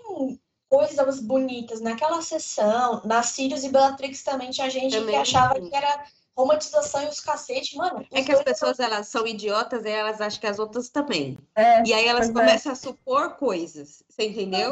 coisas 0.72 1.20
bonitas 1.20 1.82
naquela 1.82 2.22
sessão. 2.22 3.02
Na 3.04 3.22
Sirius 3.22 3.64
e 3.66 3.70
Bellatrix 3.70 4.24
também 4.24 4.50
tinha 4.52 4.70
gente 4.70 4.96
Também 4.96 5.16
que 5.16 5.22
achava 5.22 5.60
que 5.60 5.76
era 5.76 6.06
romantização 6.36 7.04
e 7.04 7.08
os 7.08 7.20
cacete, 7.20 7.76
mano. 7.76 8.06
É 8.10 8.24
que 8.24 8.32
as 8.32 8.42
pessoas 8.42 8.80
elas 8.80 9.10
são 9.10 9.28
idiotas 9.28 9.84
e 9.84 9.90
elas 9.90 10.22
acham 10.22 10.40
que 10.40 10.48
as 10.48 10.58
outras 10.60 10.88
também. 10.88 11.38
É, 11.54 11.84
E 11.86 11.94
aí 11.94 12.08
elas 12.08 12.30
é. 12.30 12.34
começam 12.34 12.72
a 12.72 12.76
supor 12.76 13.32
coisas. 13.36 14.02
Você 14.08 14.30
entendeu? 14.30 14.72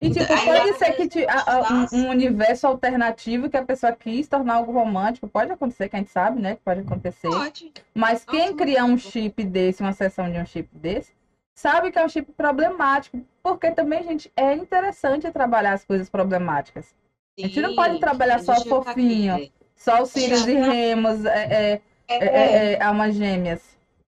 E 0.00 0.10
tipo, 0.10 0.30
Aí 0.32 0.44
pode 0.46 0.78
ser 0.78 0.92
que 0.92 1.08
te- 1.08 1.26
a- 1.26 1.44
a- 1.46 1.88
um, 1.92 2.00
um 2.04 2.10
universo 2.10 2.66
alternativo 2.66 3.48
que 3.50 3.56
a 3.56 3.64
pessoa 3.64 3.92
quis 3.92 4.28
tornar 4.28 4.56
algo 4.56 4.70
romântico. 4.70 5.26
Pode 5.26 5.50
acontecer, 5.50 5.88
que 5.88 5.96
a 5.96 5.98
gente 5.98 6.12
sabe, 6.12 6.40
né? 6.40 6.54
Que 6.54 6.60
pode 6.62 6.80
acontecer. 6.80 7.28
Pode. 7.28 7.72
Mas 7.94 8.22
quem 8.24 8.40
Nossa, 8.42 8.54
criar 8.54 8.84
um 8.84 8.98
chip 8.98 9.42
desse, 9.42 9.80
uma 9.82 9.94
sessão 9.94 10.30
de 10.30 10.38
um 10.38 10.44
chip 10.46 10.68
desse, 10.76 11.12
sabe 11.56 11.90
que 11.90 11.98
é 11.98 12.04
um 12.04 12.08
chip 12.08 12.30
problemático. 12.32 13.20
Porque 13.42 13.70
também, 13.72 14.02
gente, 14.04 14.30
é 14.36 14.52
interessante 14.54 15.30
trabalhar 15.32 15.72
as 15.72 15.84
coisas 15.84 16.08
problemáticas. 16.08 16.94
A 17.38 17.42
gente 17.42 17.60
não 17.60 17.74
pode 17.74 17.94
Sim, 17.94 18.00
trabalhar 18.00 18.38
só 18.40 18.54
tá 18.54 18.64
fofinho. 18.64 19.36
né? 19.38 19.48
Só 19.76 20.02
os 20.02 20.10
Sirius 20.10 20.46
e. 20.46 20.54
Remos, 20.54 21.24
é, 21.24 21.38
é, 21.74 21.82
É, 22.08 22.16
é, 22.16 22.26
é, 22.26 22.72
é, 22.74 22.82
almas 22.82 23.14
gêmeas. 23.14 23.76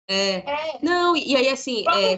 É. 0.09 0.37
é. 0.37 0.79
Não, 0.83 1.17
e 1.17 1.37
aí 1.37 1.49
assim, 1.49 1.85
é, 1.87 2.17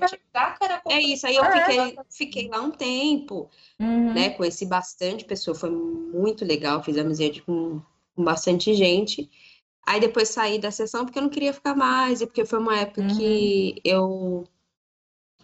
é 0.94 1.00
isso. 1.00 1.26
Aí 1.26 1.36
eu 1.36 1.44
É. 1.44 1.50
fiquei, 1.64 1.98
fiquei 2.10 2.48
lá 2.48 2.60
um 2.60 2.70
tempo, 2.70 3.48
Uhum. 3.80 4.12
né? 4.14 4.30
Conheci 4.30 4.66
bastante 4.66 5.24
pessoa, 5.24 5.54
foi 5.56 5.70
muito 5.70 6.44
legal, 6.44 6.82
fiz 6.82 6.96
amizade 6.96 7.42
com, 7.42 7.80
com 8.14 8.22
bastante 8.24 8.74
gente. 8.74 9.28
Aí 9.86 9.98
depois 9.98 10.28
saí 10.28 10.58
da 10.58 10.70
sessão 10.70 11.04
porque 11.04 11.18
eu 11.18 11.22
não 11.22 11.30
queria 11.30 11.52
ficar 11.52 11.74
mais, 11.74 12.20
e 12.20 12.26
porque 12.26 12.44
foi 12.44 12.58
uma 12.60 12.78
época 12.78 13.02
Uhum. 13.02 13.16
que 13.16 13.80
eu 13.82 14.44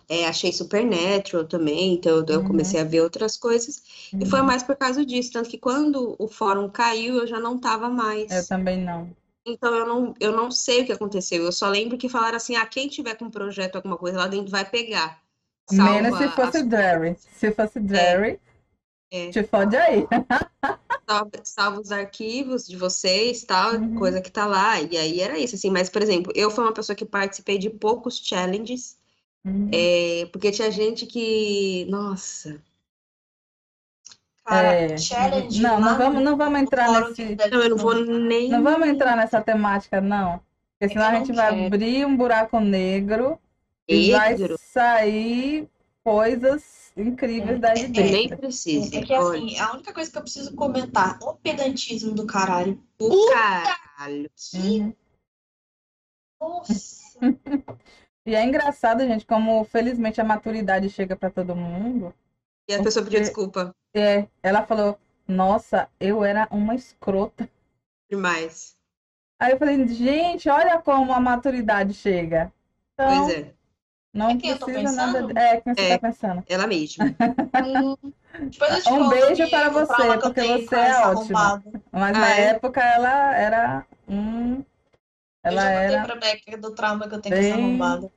é, 0.09 0.27
achei 0.27 0.53
Supernatural 0.53 1.47
também, 1.47 1.95
então 1.95 2.25
eu 2.29 2.39
Uhum. 2.41 2.45
comecei 2.49 2.81
a 2.81 2.85
ver 2.85 3.01
outras 3.01 3.37
coisas. 3.37 3.83
E 4.13 4.25
foi 4.27 4.43
mais 4.43 4.63
por 4.63 4.77
causa 4.77 5.05
disso, 5.05 5.33
tanto 5.33 5.49
que 5.51 5.59
quando 5.59 6.15
o 6.19 6.29
fórum 6.29 6.69
caiu, 6.69 7.17
eu 7.17 7.27
já 7.27 7.41
não 7.41 7.59
tava 7.59 7.89
mais. 7.89 8.31
Eu 8.33 8.47
também 8.47 8.79
não. 8.85 9.11
Então 9.45 9.73
eu 9.75 9.87
não, 9.87 10.15
eu 10.19 10.33
não 10.33 10.51
sei 10.51 10.83
o 10.83 10.87
que 10.87 10.93
aconteceu. 10.93 11.45
Eu 11.45 11.53
só 11.53 11.69
lembro 11.69 11.97
que 11.99 12.09
falaram 12.09 12.37
assim: 12.37 12.57
ah, 12.57 12.67
quem 12.67 12.89
tiver 12.89 13.15
com 13.17 13.27
um 13.27 13.31
projeto, 13.31 13.77
alguma 13.77 13.97
coisa 13.97 14.19
lá 14.19 14.27
dentro, 14.27 14.51
vai 14.51 14.65
pegar. 14.69 15.23
Menos 15.71 16.19
se 16.19 16.29
fosse 16.31 16.59
as- 16.59 16.69
Jerry. 16.69 17.17
Se 17.19 17.51
fosse 17.53 17.81
Jerry, 17.87 18.41
É. 19.11 19.31
te 19.31 19.43
fode 19.45 19.77
aí. 19.77 20.07
salva, 21.09 21.31
salva 21.45 21.81
os 21.81 21.93
arquivos 21.93 22.67
de 22.67 22.77
vocês, 22.77 23.45
tal, 23.45 23.75
Uhum. 23.75 23.95
coisa 23.97 24.21
que 24.21 24.31
tá 24.31 24.47
lá. 24.47 24.81
E 24.81 24.97
aí 24.97 25.21
era 25.21 25.39
isso, 25.39 25.55
assim. 25.55 25.71
Mas, 25.71 25.89
por 25.89 26.03
exemplo, 26.03 26.33
eu 26.35 26.51
fui 26.51 26.65
uma 26.65 26.73
pessoa 26.73 26.97
que 26.97 27.05
participei 27.05 27.59
de 27.59 27.71
poucos 27.71 28.19
challenges, 28.19 28.96
Uhum. 29.47 29.71
é, 29.73 30.27
porque 30.33 30.51
tinha 30.51 30.71
gente 30.71 31.07
que, 31.07 31.87
nossa, 31.89 32.61
Cara, 34.45 34.73
É. 34.75 34.97
challenge. 34.97 35.61
Não, 35.61 35.81
não 35.81 35.99
vamos, 35.99 36.23
não 36.23 36.37
vamos 36.37 36.61
entrar 36.61 36.89
nesse. 37.09 37.35
que 37.37 37.49
não, 37.51 37.63
eu 37.63 37.71
não 37.71 37.77
vou 37.77 37.95
nem. 37.97 38.49
Não 38.49 38.63
vamos 38.63 38.87
entrar 38.89 39.17
nessa 39.17 39.41
temática, 39.41 40.01
não. 40.01 40.41
Porque 40.79 40.93
senão 40.95 41.11
eu 41.11 41.11
a 41.11 41.19
gente 41.19 41.33
vai 41.33 41.51
quero. 41.53 41.67
abrir 41.67 42.07
um 42.07 42.17
buraco 42.17 42.61
negro 42.61 43.41
e 43.89 44.13
vai 44.13 44.37
sair 44.59 45.69
coisas 46.05 46.93
incríveis 46.97 47.61
daí 47.61 47.89
de 47.89 48.01
Nem 48.01 48.13
dentro. 48.29 48.39
precisa. 48.39 48.97
É 48.97 49.03
que 49.03 49.13
assim, 49.13 49.59
a 49.59 49.73
única 49.73 49.93
coisa 49.93 50.13
que 50.13 50.19
eu 50.19 50.23
preciso 50.23 50.55
comentar, 50.55 51.19
o 51.23 51.35
pedantismo 51.35 52.15
do 52.15 52.25
caralho. 52.25 52.81
O 53.01 53.27
caralho. 53.33 54.31
Uhum. 54.55 54.95
Nossa. 56.41 57.19
E 58.27 58.35
é 58.35 58.43
engraçado, 58.45 59.07
gente, 59.07 59.25
como 59.25 59.63
felizmente 59.65 60.21
a 60.21 60.25
maturidade 60.25 60.91
chega 60.91 61.15
para 61.15 61.31
todo 61.31 61.55
mundo. 61.55 62.13
E 62.69 62.75
a 62.75 62.83
pessoa 62.83 63.05
pediu 63.05 63.21
desculpa 63.21 63.71
É, 63.95 64.27
ela 64.43 64.67
falou: 64.67 64.99
Nossa, 65.29 65.89
eu 66.01 66.25
era 66.25 66.49
uma 66.51 66.75
escrota. 66.75 67.49
demais. 68.11 68.77
Aí 69.39 69.53
eu 69.53 69.59
falei: 69.59 69.87
Gente, 69.89 70.49
olha 70.49 70.81
como 70.81 71.13
a 71.13 71.21
maturidade 71.21 71.95
chega. 71.95 72.53
Então, 72.95 73.09
Pois 73.09 73.29
é, 73.29 73.55
não 74.13 74.31
É 74.31 74.37
quem 74.37 74.51
eu 74.51 74.59
tô 74.59 74.67
precisa 74.67 74.93
nada. 74.93 75.21
pensando? 75.21 75.39
É, 75.39 75.61
quem 75.61 75.75
você 75.75 75.83
É. 75.83 75.89
tá 75.89 75.99
pensando. 76.09 76.45
ela 76.49 76.67
mesma. 76.67 77.05
Hum, 77.57 77.97
depois 78.51 78.71
eu 78.71 78.83
te 78.83 78.91
Um 78.91 79.09
beijo 79.09 79.51
para 79.51 79.71
você, 79.71 80.19
porque 80.19 80.43
você 80.43 80.77
é 80.77 80.99
ótima. 81.07 81.63
Mas 81.93 82.17
Ah, 82.17 82.21
na 82.21 82.35
é? 82.37 82.47
época 82.51 82.83
ela 82.83 83.35
era. 83.35 83.87
Hum, 85.47 85.53
Eu 85.53 85.53
ela 85.53 85.63
já 85.63 85.81
contei 85.81 85.97
era. 85.97 86.05
pra 86.05 86.17
Beca 86.17 86.59
do 86.59 86.75
trauma 86.75 87.09
que 87.09 87.15
eu 87.15 87.21
tenho 87.21 87.35
com 87.35 87.41
essa 87.41 87.55
bem- 87.55 87.65
arrombada. 87.65 88.11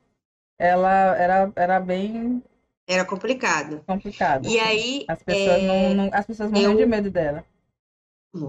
Ela 0.57 0.91
era, 1.17 1.51
era 1.55 1.79
bem 1.79 2.43
Era 2.87 3.05
complicado. 3.05 3.83
complicada. 3.85 4.47
E 4.47 4.59
assim. 4.59 4.67
aí, 4.69 5.05
As 5.07 5.21
pessoas, 5.23 5.55
é, 5.61 5.67
não, 5.67 5.93
não- 5.93 6.09
as 6.11 6.25
pessoas 6.25 6.51
morriam 6.51 6.71
eu- 6.71 6.77
de 6.77 6.85
medo 6.85 7.09
dela. 7.09 7.45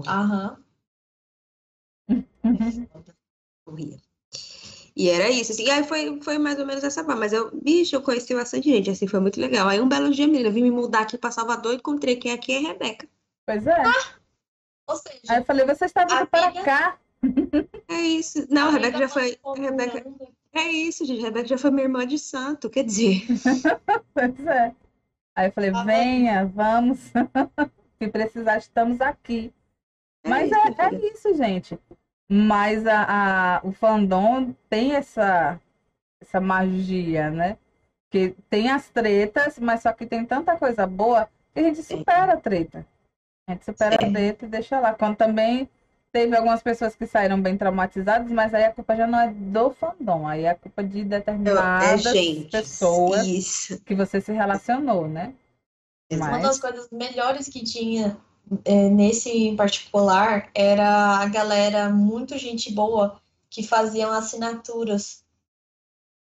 Aham. 0.07 0.57
morria. 3.65 3.97
E 4.95 5.09
era 5.09 5.29
isso, 5.29 5.53
assim, 5.53 5.63
e 5.63 5.71
aí 5.71 5.83
foi, 5.85 6.19
foi 6.21 6.37
mais 6.37 6.59
ou 6.59 6.65
menos 6.65 6.83
essa 6.83 7.01
forma, 7.03 7.21
mas 7.21 7.31
eu, 7.31 7.49
bicho, 7.61 7.95
eu 7.95 8.01
conheci 8.01 8.33
bastante 8.35 8.69
gente, 8.69 8.89
assim, 8.89 9.07
foi 9.07 9.21
muito 9.21 9.39
legal. 9.39 9.67
Aí 9.69 9.79
um 9.79 9.87
belo 9.87 10.09
dia, 10.11 10.27
menina, 10.27 10.49
eu 10.49 10.53
vim 10.53 10.63
me 10.63 10.71
mudar 10.71 11.01
aqui 11.03 11.17
pra 11.17 11.31
Salvador 11.31 11.71
e 11.73 11.77
encontrei 11.77 12.17
quem 12.17 12.33
aqui 12.33 12.51
é 12.51 12.57
a 12.57 12.61
Rebeca. 12.73 13.07
Pois 13.45 13.65
é. 13.65 13.83
Ou 14.87 14.95
seja, 14.97 15.19
Aí 15.29 15.37
eu 15.37 15.45
falei, 15.45 15.65
você 15.65 15.85
está 15.85 16.03
vindo 16.03 16.27
para 16.27 16.49
vida- 16.49 16.63
cá? 16.65 16.97
É 17.91 18.01
isso. 18.01 18.45
Não, 18.49 18.67
a 18.67 18.69
a 18.69 18.71
Rebeca 18.71 18.91
vida 18.97 19.07
já 19.07 19.09
foi, 19.09 19.37
Rebeca, 19.57 20.01
comum, 20.01 20.27
é 20.53 20.63
isso, 20.69 21.05
gente, 21.05 21.21
a 21.21 21.25
Rebeca 21.25 21.47
já 21.47 21.57
foi 21.57 21.71
minha 21.71 21.83
irmã 21.83 22.05
de 22.05 22.17
santo, 22.17 22.69
quer 22.69 22.83
dizer, 22.83 23.23
Pois 24.13 24.45
é. 24.47 24.73
Aí 25.35 25.47
eu 25.47 25.51
falei, 25.51 25.71
Ah, 25.73 25.83
venha, 25.83 26.45
vamos. 26.45 26.99
Se 28.01 28.07
precisar, 28.09 28.57
estamos 28.57 28.99
aqui. 29.01 29.53
Mas 30.25 30.51
é 30.51 30.55
é, 30.55 30.69
isso, 30.69 30.81
é 30.81 30.89
filha. 30.89 31.13
isso, 31.13 31.35
gente. 31.35 31.79
Mas 32.29 32.85
a, 32.87 33.57
a- 33.57 33.61
o 33.63 33.71
fandom 33.71 34.53
tem 34.69 34.93
essa, 34.95 35.59
essa 36.21 36.39
magia, 36.41 37.29
né? 37.29 37.57
Que 38.09 38.35
tem 38.49 38.69
as 38.69 38.89
tretas, 38.89 39.57
mas 39.59 39.81
só 39.81 39.93
que 39.93 40.05
tem 40.05 40.25
tanta 40.25 40.57
coisa 40.57 40.85
boa 40.87 41.29
que 41.53 41.59
a 41.59 41.63
gente 41.63 41.81
supera 41.83 42.33
a 42.33 42.37
treta. 42.37 42.85
A 43.47 43.53
gente 43.53 43.65
supera 43.65 43.97
a 44.01 44.05
É. 44.07 44.11
treta 44.11 44.45
e 44.45 44.49
deixa 44.49 44.79
lá. 44.79 44.93
Quando 44.93 45.15
também 45.17 45.69
teve 46.11 46.35
algumas 46.35 46.61
pessoas 46.61 46.95
que 46.95 47.07
saíram 47.07 47.41
bem 47.41 47.57
traumatizadas, 47.57 48.29
mas 48.31 48.53
aí 48.53 48.65
a 48.65 48.73
culpa 48.73 48.95
já 48.95 49.07
não 49.07 49.19
é 49.19 49.31
do 49.31 49.71
fandom, 49.71 50.27
aí 50.27 50.43
é 50.43 50.49
a 50.49 50.55
culpa 50.55 50.83
de 50.83 51.01
é 51.01 51.03
determinadas 51.05 52.03
gente, 52.03 52.51
pessoas 52.51 53.25
isso. 53.25 53.81
que 53.81 53.95
você 53.95 54.19
se 54.19 54.31
relacionou, 54.31 55.07
né? 55.07 55.33
Uma 56.11 56.31
Mas- 56.31 56.43
das 56.43 56.59
coisas 56.59 56.89
melhores 56.91 57.47
que 57.47 57.63
tinha 57.63 58.17
é, 58.65 58.89
nesse 58.89 59.29
em 59.29 59.55
particular 59.55 60.49
era 60.53 61.19
a 61.19 61.25
galera 61.27 61.89
muito 61.89 62.37
gente 62.37 62.71
boa 62.73 63.21
que 63.49 63.63
faziam 63.63 64.11
assinaturas 64.11 65.23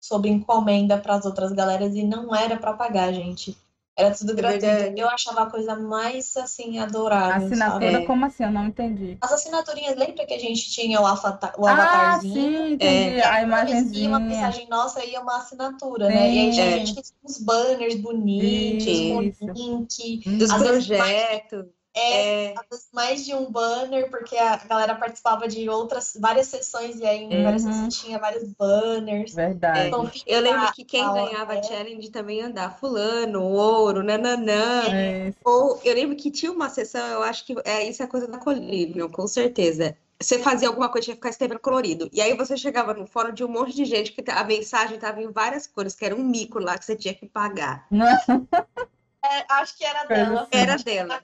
sobre 0.00 0.30
encomenda 0.30 0.98
para 0.98 1.16
as 1.16 1.26
outras 1.26 1.52
galeras 1.52 1.94
e 1.94 2.02
não 2.02 2.34
era 2.34 2.56
para 2.56 2.72
pagar, 2.74 3.12
gente. 3.12 3.56
Era 3.96 4.12
tudo 4.12 4.32
É 4.32 4.34
gratuito. 4.34 4.66
Eu 4.96 5.08
achava 5.08 5.42
a 5.42 5.46
coisa 5.50 5.76
mais 5.76 6.36
assim 6.36 6.80
adorável, 6.80 7.46
Assinatura, 7.46 7.92
sabe? 7.92 8.02
É. 8.02 8.06
como 8.06 8.24
assim? 8.26 8.42
Eu 8.44 8.50
não 8.50 8.66
entendi. 8.66 9.16
As 9.20 9.32
assinaturinhas, 9.32 9.96
lembra 9.96 10.26
que 10.26 10.34
a 10.34 10.38
gente 10.38 10.68
tinha 10.70 11.00
o, 11.00 11.06
avata- 11.06 11.54
o 11.56 11.64
Ah, 11.66 11.72
avatarzinho? 11.72 12.34
sim, 12.34 12.72
entendi. 12.72 13.16
E 13.16 13.22
a 13.22 13.40
ia 13.40 13.46
uma 13.46 13.46
imagenzinha. 13.46 14.18
mensagem 14.18 14.68
nossa 14.68 15.04
ia 15.04 15.20
uma 15.20 15.36
assinatura, 15.36 16.08
né? 16.08 16.28
E 16.32 16.38
aí 16.40 16.52
Sim. 16.52 16.60
É. 16.60 16.78
gente 16.78 16.92
tinha 16.94 17.04
uns 17.24 17.38
banners 17.38 17.94
bonitos, 17.96 18.86
Isso. 18.86 19.08
com 19.38 19.52
link. 19.52 20.38
Dos 20.38 20.52
projetos, 20.52 21.66
É, 21.96 22.46
é, 22.46 22.54
mais 22.92 23.24
de 23.24 23.32
um 23.34 23.48
banner, 23.50 24.10
porque 24.10 24.36
a 24.36 24.56
galera 24.56 24.96
participava 24.96 25.46
de 25.46 25.68
outras, 25.68 26.16
várias 26.20 26.48
sessões, 26.48 26.98
e 26.98 27.06
aí 27.06 27.22
em 27.22 27.42
várias 27.42 27.62
Uhum. 27.64 27.72
sessões 27.72 27.96
tinha 28.00 28.18
vários 28.18 28.42
banners. 28.52 29.32
Verdade. 29.32 29.86
Então, 29.88 30.10
eu 30.26 30.40
lembro 30.40 30.72
que 30.72 30.84
quem 30.84 31.04
a- 31.04 31.12
ganhava 31.12 31.54
é. 31.54 31.62
challenge 31.62 32.10
também 32.10 32.38
ia 32.38 32.46
andar 32.46 32.76
fulano, 32.78 33.42
ouro, 33.44 34.02
nananã. 34.02 34.92
É. 34.92 35.32
Ou 35.44 35.80
eu 35.84 35.94
lembro 35.94 36.16
que 36.16 36.30
tinha 36.32 36.50
uma 36.50 36.68
sessão, 36.68 37.06
eu 37.06 37.22
acho 37.22 37.46
que 37.46 37.54
é 37.64 37.88
isso 37.88 38.02
é 38.02 38.06
coisa 38.08 38.26
da 38.26 38.38
Colibrio, 38.38 39.08
com 39.08 39.26
certeza. 39.28 39.96
Você 40.20 40.38
fazia 40.38 40.68
alguma 40.68 40.88
coisa, 40.88 41.04
tinha 41.06 41.14
que 41.14 41.20
ficar 41.20 41.30
escrevendo 41.30 41.58
colorido. 41.60 42.08
E 42.12 42.20
aí 42.20 42.36
você 42.36 42.56
chegava 42.56 42.94
no 42.94 43.06
fórum 43.06 43.32
de 43.32 43.44
um 43.44 43.48
monte 43.48 43.74
de 43.74 43.84
gente 43.84 44.12
que 44.12 44.24
a 44.30 44.42
mensagem 44.44 44.94
estava 44.96 45.20
em 45.22 45.30
várias 45.30 45.66
cores, 45.66 45.94
que 45.94 46.04
era 46.04 46.14
um 46.14 46.24
mico 46.24 46.58
lá 46.58 46.76
que 46.78 46.84
você 46.84 46.96
tinha 46.96 47.14
que 47.14 47.26
pagar. 47.26 47.86
É, 49.24 49.44
acho 49.54 49.76
que 49.78 49.84
era 49.84 50.04
dela. 50.04 50.42
assim. 50.42 50.50
Era 50.52 50.76
dela. 50.76 51.14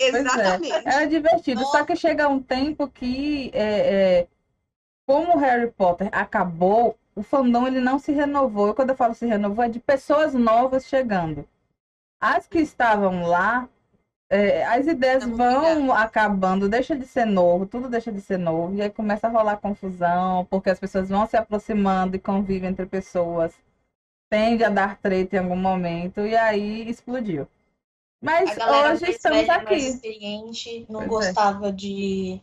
É. 0.00 0.06
Exatamente. 0.08 0.88
Era 0.88 1.06
divertido. 1.06 1.64
Só 1.66 1.84
que 1.84 1.94
chega 1.94 2.28
um 2.28 2.42
tempo 2.42 2.88
que, 2.88 3.50
é, 3.54 3.62
é, 3.62 4.26
como 5.06 5.38
Harry 5.38 5.70
Potter 5.70 6.08
acabou, 6.10 6.98
o 7.14 7.22
fandom 7.22 7.66
ele 7.66 7.80
não 7.80 8.00
se 8.00 8.10
renovou. 8.10 8.70
E 8.70 8.74
quando 8.74 8.90
eu 8.90 8.96
falo 8.96 9.14
se 9.14 9.26
renovou, 9.26 9.64
é 9.64 9.68
de 9.68 9.78
pessoas 9.78 10.34
novas 10.34 10.86
chegando. 10.86 11.46
As 12.20 12.48
que 12.48 12.58
estavam 12.58 13.26
lá, 13.26 13.68
é, 14.28 14.64
as 14.64 14.86
ideias 14.86 15.22
Estamos 15.22 15.38
vão 15.38 15.92
acabando, 15.92 16.68
deixa 16.68 16.96
de 16.96 17.06
ser 17.06 17.26
novo, 17.26 17.64
tudo 17.64 17.88
deixa 17.88 18.10
de 18.10 18.20
ser 18.20 18.38
novo, 18.38 18.74
e 18.74 18.82
aí 18.82 18.90
começa 18.90 19.28
a 19.28 19.30
rolar 19.30 19.58
confusão, 19.58 20.44
porque 20.46 20.70
as 20.70 20.80
pessoas 20.80 21.08
vão 21.10 21.26
se 21.26 21.36
aproximando 21.36 22.16
e 22.16 22.18
convivem 22.18 22.70
entre 22.70 22.86
pessoas, 22.86 23.54
tende 24.28 24.64
a 24.64 24.68
dar 24.68 24.98
treta 25.00 25.36
em 25.36 25.38
algum 25.38 25.56
momento, 25.56 26.20
e 26.20 26.36
aí 26.36 26.88
explodiu. 26.88 27.48
Mas 28.20 28.56
hoje 28.56 29.10
estamos 29.10 29.48
aqui. 29.48 29.74
experiente, 29.74 30.86
não 30.88 31.06
Pois 31.06 31.26
é. 31.26 31.28
gostava 31.28 31.70
de, 31.70 32.40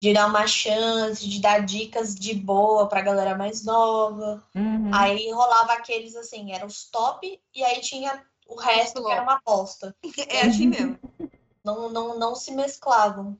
de 0.00 0.12
dar 0.12 0.26
uma 0.26 0.46
chance, 0.46 1.28
de 1.28 1.40
dar 1.40 1.64
dicas 1.64 2.14
de 2.14 2.34
boa 2.34 2.88
pra 2.88 3.02
galera 3.02 3.36
mais 3.36 3.64
nova. 3.64 4.42
Uhum. 4.54 4.90
Aí 4.92 5.30
rolava 5.30 5.74
aqueles 5.74 6.16
assim, 6.16 6.52
eram 6.52 6.66
os 6.66 6.84
top, 6.90 7.40
e 7.54 7.64
aí 7.64 7.80
tinha 7.80 8.22
o 8.46 8.56
resto 8.56 9.02
que 9.02 9.10
era 9.10 9.22
uma 9.22 9.34
aposta. 9.34 9.94
É 10.28 10.42
assim 10.42 10.66
mesmo. 10.66 10.98
Não, 11.64 11.88
não, 11.88 12.18
não 12.18 12.34
se 12.34 12.50
mesclavam. 12.50 13.38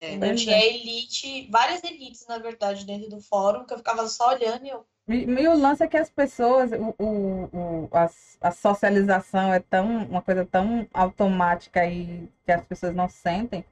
É. 0.00 0.16
Pois 0.16 0.40
Tinha 0.40 0.56
é. 0.56 0.74
elite, 0.74 1.48
várias 1.50 1.82
elites, 1.84 2.26
na 2.26 2.38
verdade, 2.38 2.84
dentro 2.84 3.10
do 3.10 3.20
fórum, 3.20 3.64
que 3.64 3.74
eu 3.74 3.78
ficava 3.78 4.08
só 4.08 4.28
olhando 4.30 4.64
e 4.64 4.70
eu. 4.70 4.86
E, 5.08 5.48
o 5.48 5.56
lance 5.56 5.82
é 5.82 5.88
que 5.88 5.96
as 5.96 6.10
pessoas, 6.10 6.70
o, 6.72 6.94
o, 6.98 7.84
o- 7.84 7.88
a, 7.92 8.08
a 8.42 8.50
socialização 8.52 9.52
é 9.52 9.58
tão, 9.60 10.04
uma 10.04 10.20
coisa 10.22 10.44
tão 10.44 10.86
automática 10.92 11.84
e 11.86 12.28
que 12.44 12.52
as 12.52 12.64
pessoas 12.64 12.94
não 12.94 13.08
sentem, 13.08 13.64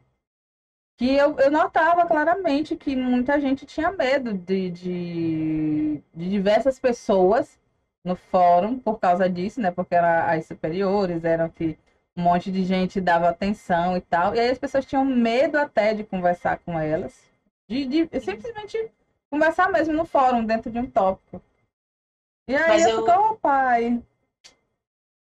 que 0.97 1.15
eu, 1.15 1.39
eu 1.39 1.51
notava 1.51 2.07
claramente 2.07 2.77
que 2.77 2.97
muita 2.97 3.39
gente 3.41 3.67
tinha 3.67 3.91
medo 3.93 4.33
de, 4.33 4.71
de, 4.71 6.03
de 6.15 6.31
diversas 6.31 6.79
pessoas 6.79 7.59
no 8.05 8.17
fórum 8.17 8.79
por 8.79 8.99
causa 8.99 9.29
disso, 9.29 9.61
né? 9.61 9.71
Porque 9.71 9.95
eram 9.95 10.09
as 10.31 10.47
superiores, 10.47 11.25
eram 11.25 11.49
que 11.51 11.77
um 12.17 12.23
monte 12.23 12.51
de 12.51 12.65
gente 12.65 13.01
dava 13.01 13.29
atenção 13.29 13.97
e 13.97 14.01
tal. 14.01 14.35
E 14.35 14.41
aí 14.41 14.49
as 14.51 14.59
pessoas 14.59 14.87
tinham 14.87 15.05
medo 15.05 15.59
até 15.59 15.93
de 15.93 16.03
conversar 16.05 16.59
com 16.59 16.79
elas, 16.79 17.29
de, 17.69 17.85
de 17.85 18.21
simplesmente 18.21 18.91
conversar 19.31 19.71
mesmo 19.71 19.95
no 19.95 20.05
fórum, 20.05 20.45
dentro 20.45 20.71
de 20.71 20.79
um 20.79 20.89
tópico. 20.89 21.41
E 22.49 22.55
aí 22.55 22.69
Mas 22.69 22.83
eu, 22.85 22.91
eu- 22.91 23.07
fico, 23.07 23.37
pai. 23.39 24.03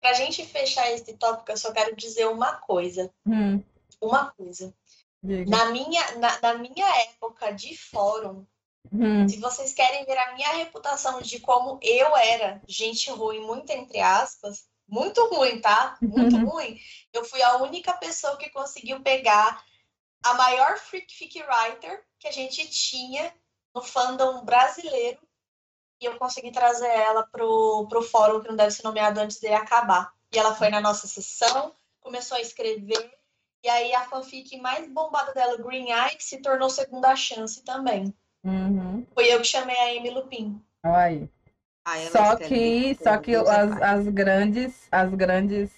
Pra 0.00 0.14
gente 0.14 0.44
fechar 0.46 0.90
esse 0.90 1.14
tópico, 1.16 1.50
eu 1.52 1.56
só 1.56 1.72
quero 1.72 1.94
dizer 1.94 2.26
uma 2.26 2.56
coisa. 2.56 3.12
Hum, 3.26 3.62
Uma 4.00 4.30
coisa. 4.32 4.74
diga. 5.22 5.50
Na 5.50 5.66
minha, 5.66 6.16
na, 6.16 6.40
na 6.40 6.54
minha 6.54 6.86
época 7.02 7.52
de 7.52 7.76
fórum, 7.76 8.46
Hum, 8.92 9.28
se 9.28 9.38
vocês 9.38 9.72
querem 9.74 10.04
ver 10.06 10.16
a 10.18 10.34
minha 10.34 10.50
reputação 10.52 11.20
de 11.20 11.38
como 11.40 11.78
eu 11.82 12.16
era 12.16 12.60
gente 12.66 13.10
ruim, 13.10 13.40
muito 13.40 13.70
entre 13.70 14.00
aspas, 14.00 14.66
muito 14.88 15.22
ruim, 15.28 15.60
tá? 15.60 15.96
Muito 16.00 16.36
Uhum. 16.36 16.44
ruim. 16.50 16.80
Eu 17.12 17.24
fui 17.24 17.42
a 17.42 17.58
única 17.58 17.92
pessoa 17.98 18.36
que 18.38 18.48
conseguiu 18.50 19.00
pegar 19.02 19.62
a 20.24 20.34
maior 20.34 20.78
freak 20.78 21.12
fic 21.14 21.42
writer 21.42 22.02
que 22.18 22.26
a 22.28 22.32
gente 22.32 22.68
tinha 22.70 23.32
no 23.74 23.82
fandom 23.82 24.44
brasileiro 24.44 25.20
e 26.00 26.06
eu 26.06 26.18
consegui 26.18 26.50
trazer 26.50 26.88
ela 26.88 27.26
pro, 27.26 27.86
pro 27.88 28.02
fórum 28.02 28.40
que 28.40 28.48
não 28.48 28.56
deve 28.56 28.70
ser 28.70 28.82
nomeado 28.82 29.20
antes 29.20 29.38
dele 29.38 29.54
acabar. 29.54 30.12
E 30.32 30.38
ela 30.38 30.54
foi 30.54 30.70
na 30.70 30.80
nossa 30.80 31.06
sessão, 31.06 31.74
começou 32.00 32.38
a 32.38 32.40
escrever, 32.40 33.12
e 33.62 33.68
aí 33.68 33.94
a 33.94 34.04
fanfic 34.04 34.56
mais 34.58 34.88
bombada 34.88 35.34
dela, 35.34 35.58
Green 35.58 35.90
Eye, 35.90 36.16
se 36.18 36.38
tornou 36.38 36.70
segunda 36.70 37.14
chance 37.14 37.62
também. 37.62 38.14
uhum. 38.42 39.06
Foi 39.12 39.30
eu 39.30 39.38
que 39.40 39.46
chamei 39.46 39.76
a 39.76 39.98
Amy 39.98 40.10
Lupin. 40.10 40.62
Olha 40.84 40.96
aí. 40.96 41.30
Ah, 41.84 41.98
Só 42.10 42.36
que, 42.36 42.94
só 42.94 43.18
que 43.18 43.34
as, 43.34 43.82
as 43.82 44.08
grandes, 44.08 44.88
as 44.90 45.14
grandes 45.14 45.70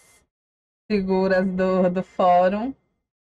figuras 0.91 1.47
do, 1.47 1.89
do 1.91 2.03
fórum 2.03 2.75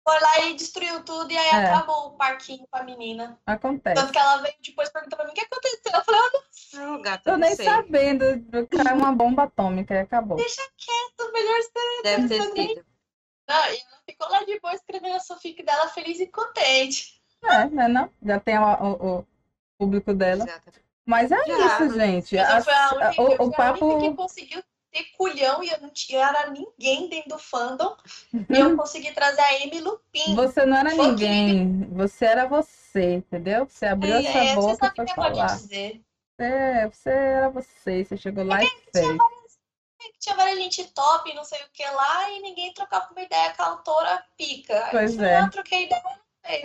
Foi 0.05 0.19
lá 0.21 0.41
e 0.41 0.55
destruiu 0.55 1.05
tudo, 1.05 1.31
e 1.31 1.39
aí 1.39 1.47
É. 1.49 1.67
acabou 1.67 2.09
o 2.09 2.11
parquinho 2.17 2.67
com 2.69 2.77
a 2.79 2.83
menina. 2.83 3.39
acontece. 3.47 3.95
Tanto 3.95 4.13
que 4.13 4.19
ela 4.19 4.39
veio 4.39 4.55
depois 4.61 4.89
perguntar 4.91 5.17
pra 5.17 5.25
mim 5.27 5.31
o 5.31 5.35
que 5.35 5.41
aconteceu. 5.45 5.93
Eu 5.95 6.05
falei, 6.05 6.21
ah, 6.21 6.43
Não, 6.75 7.01
gata, 7.03 7.23
Tô 7.25 7.31
não 7.33 7.39
nem 7.39 7.55
sei. 7.55 7.65
sabendo, 7.67 8.25
caiu 8.69 8.97
uma 8.97 9.13
bomba 9.13 9.45
atômica 9.45 9.95
e 9.95 9.99
acabou. 9.99 10.39
não, 10.39 11.33
melhor 11.33 11.63
ser. 11.63 12.03
Deve 12.03 12.29
ter 12.29 12.39
Não, 12.39 12.47
sido. 12.57 12.87
Não, 13.49 13.65
e 13.67 13.77
ela 13.77 14.01
ficou 14.09 14.29
lá 14.29 14.43
de 14.45 14.59
boa 14.61 14.75
escrevendo 14.75 15.17
a 15.17 15.21
fanfic 15.21 15.63
dela 15.63 15.89
feliz 15.89 16.19
e 16.19 16.27
contente. 16.27 17.21
É, 17.45 17.67
né, 17.67 17.89
não? 17.89 18.11
Já 18.25 18.41
tem 18.41 18.59
o, 18.59 18.63
o- 18.65 19.19
o 19.19 19.27
público 19.79 20.13
dela. 20.15 20.45
Exato. 20.45 20.81
Mas 21.05 21.31
é 21.33 21.45
Já, 21.45 21.67
isso, 21.85 21.95
gente. 21.95 22.39
As- 22.39 22.67
a 22.69 22.95
única, 22.95 23.23
o, 23.43 23.47
o 23.47 23.51
papo. 23.53 23.85
única 23.85 24.11
que 24.11 24.17
conseguiu 24.17 24.63
ter 24.93 25.05
culhão 25.17 25.63
e 25.65 25.71
eu 25.71 25.81
não 25.81 25.91
tinha, 25.91 26.19
eu 26.21 26.25
era 26.29 26.51
ninguém 26.51 27.09
dentro 27.09 27.31
do 27.31 27.39
fandom. 27.39 27.97
e 28.33 28.59
eu 28.59 28.77
consegui 28.77 29.13
trazer 29.13 29.41
a 29.41 29.49
Amy 29.65 29.81
Lupin. 29.81 30.35
Você 30.35 30.65
não 30.67 30.77
era 30.77 30.91
Foi 30.91 30.99
o 31.11 31.17
que 31.17 31.25
ninguém, 31.27 31.89
você 31.91 32.25
era 32.27 32.47
você, 32.47 33.15
entendeu? 33.15 33.67
Você 33.67 33.87
abriu 33.87 34.15
É, 34.15 34.21
essa 34.21 34.55
você 34.55 34.55
boca 34.55 34.87
e 34.97 35.01
eu 35.01 35.07
te 35.07 35.15
falar. 35.15 35.57
dizer. 35.57 36.03
É, 36.39 36.89
você 36.89 37.11
era 37.11 37.49
você, 37.49 38.05
você 38.05 38.17
chegou 38.17 38.45
lá 38.45 38.63
e 38.63 38.69
fez. 38.93 39.19
É 40.01 40.05
que 40.11 40.19
Tinha 40.19 40.35
várias 40.35 40.59
gente 40.59 40.85
top, 40.93 41.33
não 41.35 41.45
sei 41.45 41.61
o 41.63 41.69
que 41.73 41.85
lá, 41.89 42.31
e 42.31 42.41
ninguém 42.41 42.73
trocava 42.75 43.09
uma 43.13 43.23
ideia 43.23 43.55
com 43.55 43.63
a 43.63 43.67
autora 43.67 44.25
pica. 44.37 44.89
Pois 44.91 45.17
eu 45.17 45.25
é. 45.25 45.41
não 45.43 45.51
troquei 45.51 45.85
ideia. 45.85 46.03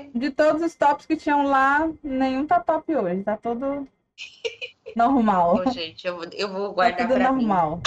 não 0.03 0.11
De 0.13 0.31
todos 0.31 0.61
os 0.63 0.73
tops 0.75 1.05
que 1.05 1.15
tinham 1.15 1.43
lá, 1.43 1.87
nenhum 2.03 2.47
tá 2.47 2.59
top 2.59 2.95
hoje, 2.95 3.23
tá 3.23 3.37
todo 3.37 3.87
normal. 4.95 5.57
Ô, 5.57 5.71
gente, 5.71 6.07
eu, 6.07 6.15
vou- 6.15 6.29
eu 6.33 6.51
vou 6.51 6.69
Tá 6.69 6.73
guardar 6.73 7.07
tudo 7.07 7.13
pra 7.19 7.31
mim, 7.31 7.45
normal. 7.45 7.81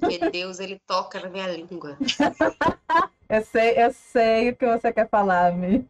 Porque 0.00 0.30
Deus, 0.30 0.60
ele 0.60 0.80
toca 0.86 1.20
na 1.20 1.28
minha 1.28 1.46
língua. 1.48 1.96
Eu 3.28 3.44
sei, 3.44 3.74
eu 3.76 3.92
sei 3.92 4.48
o 4.48 4.56
que 4.56 4.64
você 4.66 4.90
quer 4.90 5.06
falar, 5.06 5.52
Mi. 5.52 5.86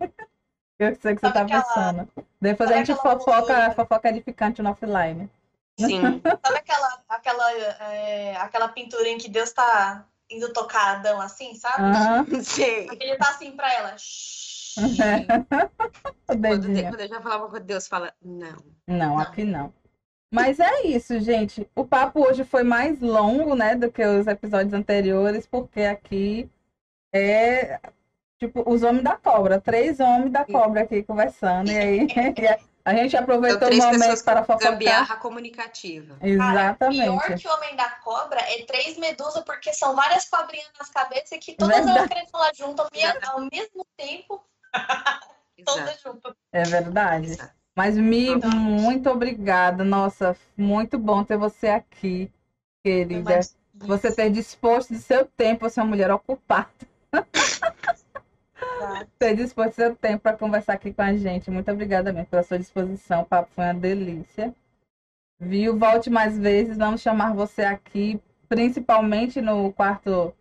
Eu 0.77 0.93
sei 0.97 1.13
o 1.13 1.15
que 1.15 1.21
você 1.21 1.33
Sabe 1.33 1.35
tá 1.35 1.43
aquela- 1.43 1.63
pensando. 1.63 2.09
Depois 2.41 2.69
a 2.69 2.77
gente 2.79 2.95
fofoca, 2.97 3.31
loucura? 3.37 3.71
fofoca 3.71 4.09
edificante 4.09 4.61
no 4.61 4.71
offline. 4.71 5.31
Sim. 5.79 6.01
Sabe 6.45 6.57
aquela, 6.59 7.03
aquela, 7.09 7.53
é, 7.93 8.37
aquela 8.39 8.69
pintura 8.69 9.09
em 9.09 9.19
que 9.19 9.29
Deus 9.29 9.53
tá 9.53 10.05
indo 10.29 10.53
tocar 10.53 10.97
Adão 10.97 11.21
assim, 11.21 11.55
sabe? 11.55 11.81
Aham. 11.81 12.27
Sei. 12.43 12.89
Ele 13.01 13.17
tá 13.17 13.31
assim 13.31 13.53
pra 13.53 13.73
ela. 13.73 13.95
"Shhh". 13.97 14.75
O 16.29 16.37
Quando, 16.37 16.41
dedinho. 16.69 16.89
quando 16.89 17.01
eu 17.01 17.09
já 17.09 17.21
falava 17.23 17.49
com 17.49 17.61
Deus, 17.61 17.87
fala, 17.89 18.13
não. 18.21 18.57
Não, 18.87 18.97
Não. 19.11 19.19
aqui 19.21 19.45
não. 19.45 19.73
Mas 20.31 20.61
é 20.61 20.83
isso, 20.83 21.19
gente. 21.21 21.69
O 21.75 21.85
papo 21.85 22.21
hoje 22.27 22.45
foi 22.45 22.63
mais 22.63 23.01
longo, 23.01 23.55
né, 23.55 23.75
do 23.75 23.91
que 23.91 24.05
os 24.05 24.27
episódios 24.27 24.75
anteriores, 24.75 25.47
porque 25.47 25.81
aqui 25.83 26.49
é 27.13 27.81
tipo 28.39 28.63
os 28.71 28.83
homens 28.83 29.03
da 29.05 29.17
cobra, 29.17 29.61
três 29.61 29.99
homens 30.01 30.31
da 30.31 30.45
cobra 30.45 30.83
aqui 30.83 31.03
conversando. 31.03 31.71
E 31.71 31.79
aí 31.79 32.07
a 32.85 32.95
gente 32.95 33.17
aproveitou 33.17 33.57
o 33.57 33.71
três 33.71 33.83
momento 33.85 34.23
para 34.25 34.45
fofocar. 34.45 34.73
gambiarra 34.73 35.17
comunicativa. 35.17 36.17
Cara, 36.21 36.75
pior 36.75 36.91
Exatamente. 36.93 37.43
que 37.43 37.49
o 37.49 37.53
Homem 37.55 37.75
da 37.77 37.89
Cobra 37.91 38.41
é 38.41 38.63
três 38.65 38.97
medusas, 38.99 39.43
porque 39.45 39.73
são 39.73 39.97
várias 39.97 40.29
cobrinhas 40.29 40.71
nas 40.79 40.91
cabeças 40.91 41.39
que 41.41 41.55
todas 41.55 41.75
elas 41.79 41.87
Verdade. 41.87 42.09
querem 42.11 42.29
falar 42.29 42.51
junto 42.55 42.83
ao, 42.83 42.89
me- 42.93 43.27
ao 43.27 43.41
mesmo 43.51 43.85
tempo, 43.97 44.45
todas 45.65 46.01
juntas. 46.01 46.35
É 46.53 46.63
verdade. 46.65 47.27
exato. 47.33 47.58
Mas, 47.79 47.97
Mi, 47.97 48.31
Então- 48.31 48.51
muito 48.51 49.09
obrigada. 49.09 49.85
Nossa, 49.85 50.37
muito 50.57 50.99
bom 50.99 51.23
ter 51.23 51.37
você 51.37 51.69
aqui, 51.69 52.29
querida. 52.85 53.39
Você 53.73 54.13
ter 54.13 54.31
disposto 54.31 54.93
de 54.93 54.99
seu 54.99 55.25
tempo, 55.25 55.61
você 55.71 55.79
é 55.79 55.83
uma 55.85 55.91
mulher 55.91 56.11
ocupada. 56.11 56.69
ter 59.17 59.37
disposto 59.37 59.75
seu 59.77 59.95
tempo 59.95 60.25
para 60.25 60.37
conversar 60.37 60.73
aqui 60.73 60.93
com 60.93 61.03
a 61.03 61.17
gente. 61.17 61.53
Muito 61.53 61.71
obrigada 61.71 62.13
mesmo 62.13 62.27
pela 62.27 62.43
sua 62.43 62.59
disposição. 62.59 63.21
O 63.23 63.27
papo 63.27 63.49
foi 63.55 63.67
uma 63.67 63.75
delícia. 63.75 64.53
Viu? 65.39 65.79
Volte 65.79 66.11
mais 66.11 66.37
vezes. 66.37 66.77
Vamos 66.77 67.01
chamar 67.01 67.33
você 67.33 67.63
aqui, 67.63 68.21
principalmente 68.49 69.41
no 69.41 69.73
quarto 69.73 70.35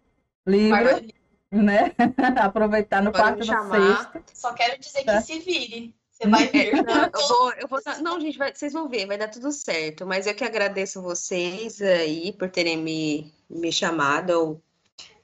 livro, 0.43 1.05
né? 1.51 1.91
Aproveitar 2.41 3.03
no 3.03 3.11
Pode 3.11 3.23
quarto 3.23 3.45
chamar. 3.45 4.11
sexto. 4.11 4.23
Só 4.33 4.53
quero 4.55 4.79
dizer 4.79 5.03
Tá. 5.03 5.17
que 5.17 5.21
se 5.21 5.37
vire. 5.37 5.95
Você 6.17 6.27
vai 6.27 6.47
ver. 6.49 6.83
Não, 6.83 7.03
eu 7.05 7.27
vou, 7.27 7.53
eu 7.53 7.67
vou, 7.67 7.79
não, 8.01 8.19
gente, 8.19 8.37
vai- 8.37 8.53
vocês 8.53 8.73
vão 8.73 8.89
ver, 8.89 9.05
vai 9.05 9.17
dar 9.17 9.27
tudo 9.27 9.51
certo. 9.51 10.05
Mas 10.05 10.25
eu 10.25 10.33
que 10.33 10.43
agradeço 10.43 11.01
vocês 11.01 11.79
aí 11.81 12.33
por 12.33 12.49
terem 12.49 12.77
me, 12.77 13.31
me 13.49 13.71
chamado. 13.71 14.31
Eu, 14.31 14.61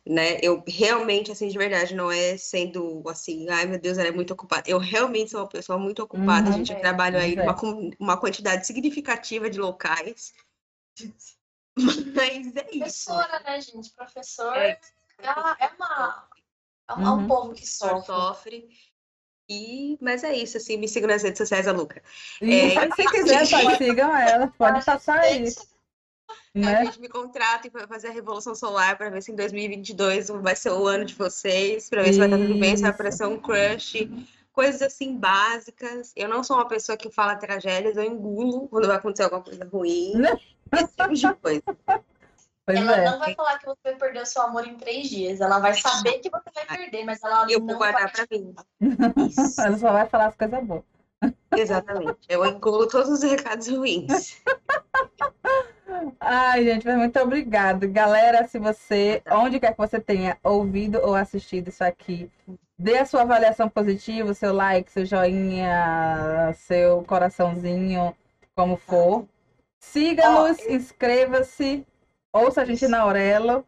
né, 0.05 0.37
eu 0.43 0.63
realmente, 0.67 1.31
assim, 1.31 1.47
de 1.47 1.57
verdade, 1.57 1.95
não 1.95 2.11
é 2.11 2.37
sendo 2.37 3.01
assim, 3.07 3.49
ai 3.49 3.65
meu 3.65 3.79
Deus, 3.79 3.97
ela 3.97 4.09
é 4.09 4.11
muito 4.11 4.33
ocupada. 4.33 4.69
Eu 4.69 4.77
realmente 4.77 5.31
sou 5.31 5.39
uma 5.39 5.47
pessoa 5.49 5.79
muito 5.79 6.03
ocupada. 6.03 6.49
Uhum. 6.49 6.53
a 6.53 6.57
gente 6.57 6.73
É, 6.73 6.75
trabalha 6.75 7.19
aí 7.19 7.33
pois 7.35 7.45
é. 7.45 7.49
uma, 7.49 7.57
com- 7.57 7.91
uma 7.99 8.17
quantidade 8.17 8.67
significativa 8.67 9.49
de 9.49 9.59
locais. 9.59 10.33
Mas 11.75 12.55
é 12.55 12.67
isso. 12.71 13.05
Professora, 13.05 13.39
né, 13.39 13.61
gente? 13.61 13.89
Professor 13.91 14.55
É, 14.57 14.79
é, 15.19 15.31
uma, 15.31 15.57
é, 15.59 15.67
uma, 15.75 16.29
é 16.87 16.93
um 16.93 17.17
Uhum. 17.21 17.27
povo 17.27 17.53
que 17.53 17.65
sofre. 17.65 18.05
sofre. 18.05 18.69
E, 19.49 19.97
mas 20.01 20.23
é 20.23 20.33
isso, 20.33 20.57
assim, 20.57 20.77
me 20.77 20.87
sigam 20.87 21.09
nas 21.09 21.21
redes 21.21 21.37
sociais, 21.37 21.67
a 21.67 21.71
Luca. 21.71 22.01
E 22.41 22.53
É. 22.53 22.91
se 22.91 23.05
quiser, 23.09 23.49
pode, 23.49 23.77
sigam 23.77 24.15
ela. 24.15 24.53
Pode 24.57 24.85
passar 24.85 25.19
aí, 25.19 25.45
A 26.55 26.59
né? 26.59 26.85
gente 26.85 27.01
me 27.01 27.09
contrata 27.09 27.69
para 27.69 27.87
fazer 27.87 28.07
a 28.07 28.11
Revolução 28.11 28.55
Solar 28.55 28.97
para 28.97 29.09
ver 29.09 29.21
se 29.21 29.31
em 29.31 29.35
2022 29.35 30.29
vai 30.29 30.55
ser 30.55 30.71
o 30.71 30.87
ano 30.87 31.03
de 31.03 31.15
vocês, 31.15 31.89
para 31.89 32.03
ver 32.03 32.13
se 32.13 32.19
vai 32.19 32.27
estar 32.27 32.39
tudo 32.39 32.57
bem, 32.57 32.75
se 32.75 32.83
vai 32.83 32.91
aparecer 32.91 33.27
um 33.27 33.39
crush, 33.39 34.09
coisas 34.53 34.81
assim 34.81 35.17
básicas. 35.17 36.13
Eu 36.15 36.29
não 36.29 36.43
sou 36.43 36.55
uma 36.55 36.67
pessoa 36.67 36.97
que 36.97 37.09
fala 37.11 37.35
tragédias, 37.35 37.97
eu 37.97 38.03
engulo 38.03 38.67
quando 38.69 38.87
vai 38.87 38.95
acontecer 38.95 39.23
alguma 39.23 39.41
coisa 39.41 39.65
ruim. 39.65 40.13
Esse 40.71 40.95
tipo 40.95 41.13
de 41.13 41.33
coisa. 41.35 41.63
Pois 42.65 42.79
Ela 42.79 42.97
é. 42.97 43.05
não 43.05 43.19
vai 43.19 43.35
falar 43.35 43.59
que 43.59 43.65
você 43.65 43.79
vai 43.83 43.95
perder 43.95 44.21
o 44.21 44.25
seu 44.25 44.41
amor 44.41 44.65
em 44.65 44.77
três 44.77 45.09
dias. 45.09 45.41
Ela 45.41 45.59
vai 45.59 45.73
saber 45.73 46.19
que 46.19 46.29
você 46.29 46.65
vai 46.65 46.77
perder, 46.77 47.03
mas 47.03 47.21
ela 47.21 47.45
eu 47.49 47.59
não 47.59 47.67
vou 47.67 47.77
vai 47.77 47.91
guardar 47.91 48.11
para 48.11 48.25
mim. 48.31 48.55
Ela 49.59 49.77
só 49.77 49.91
vai 49.91 50.07
falar 50.07 50.27
as 50.27 50.35
coisas 50.35 50.63
boas. 50.63 50.83
Exatamente. 51.55 52.19
Eu 52.29 52.45
incluo 52.45 52.87
todos 52.87 53.09
os 53.09 53.23
recados 53.23 53.67
ruins. 53.67 54.41
Ai, 56.19 56.63
gente, 56.63 56.85
mas 56.85 56.97
muito 56.97 57.19
obrigada. 57.19 57.85
Galera, 57.85 58.47
se 58.47 58.57
você, 58.57 59.21
onde 59.29 59.59
quer 59.59 59.73
que 59.73 59.77
você 59.77 59.99
tenha 59.99 60.37
ouvido 60.43 60.99
ou 61.03 61.15
assistido 61.15 61.67
isso 61.67 61.83
aqui, 61.83 62.31
dê 62.77 62.97
a 62.97 63.05
sua 63.05 63.21
avaliação 63.21 63.69
positiva, 63.69 64.33
seu 64.33 64.53
like, 64.53 64.91
seu 64.91 65.05
joinha, 65.05 66.53
seu 66.55 67.03
coraçãozinho, 67.03 68.15
como 68.55 68.77
for. 68.77 69.25
Siga-nos, 69.79 70.59
inscreva-se, 70.65 71.85
ouça 72.33 72.61
a 72.63 72.65
gente 72.65 72.87
na 72.87 73.01
Aurelo. 73.01 73.65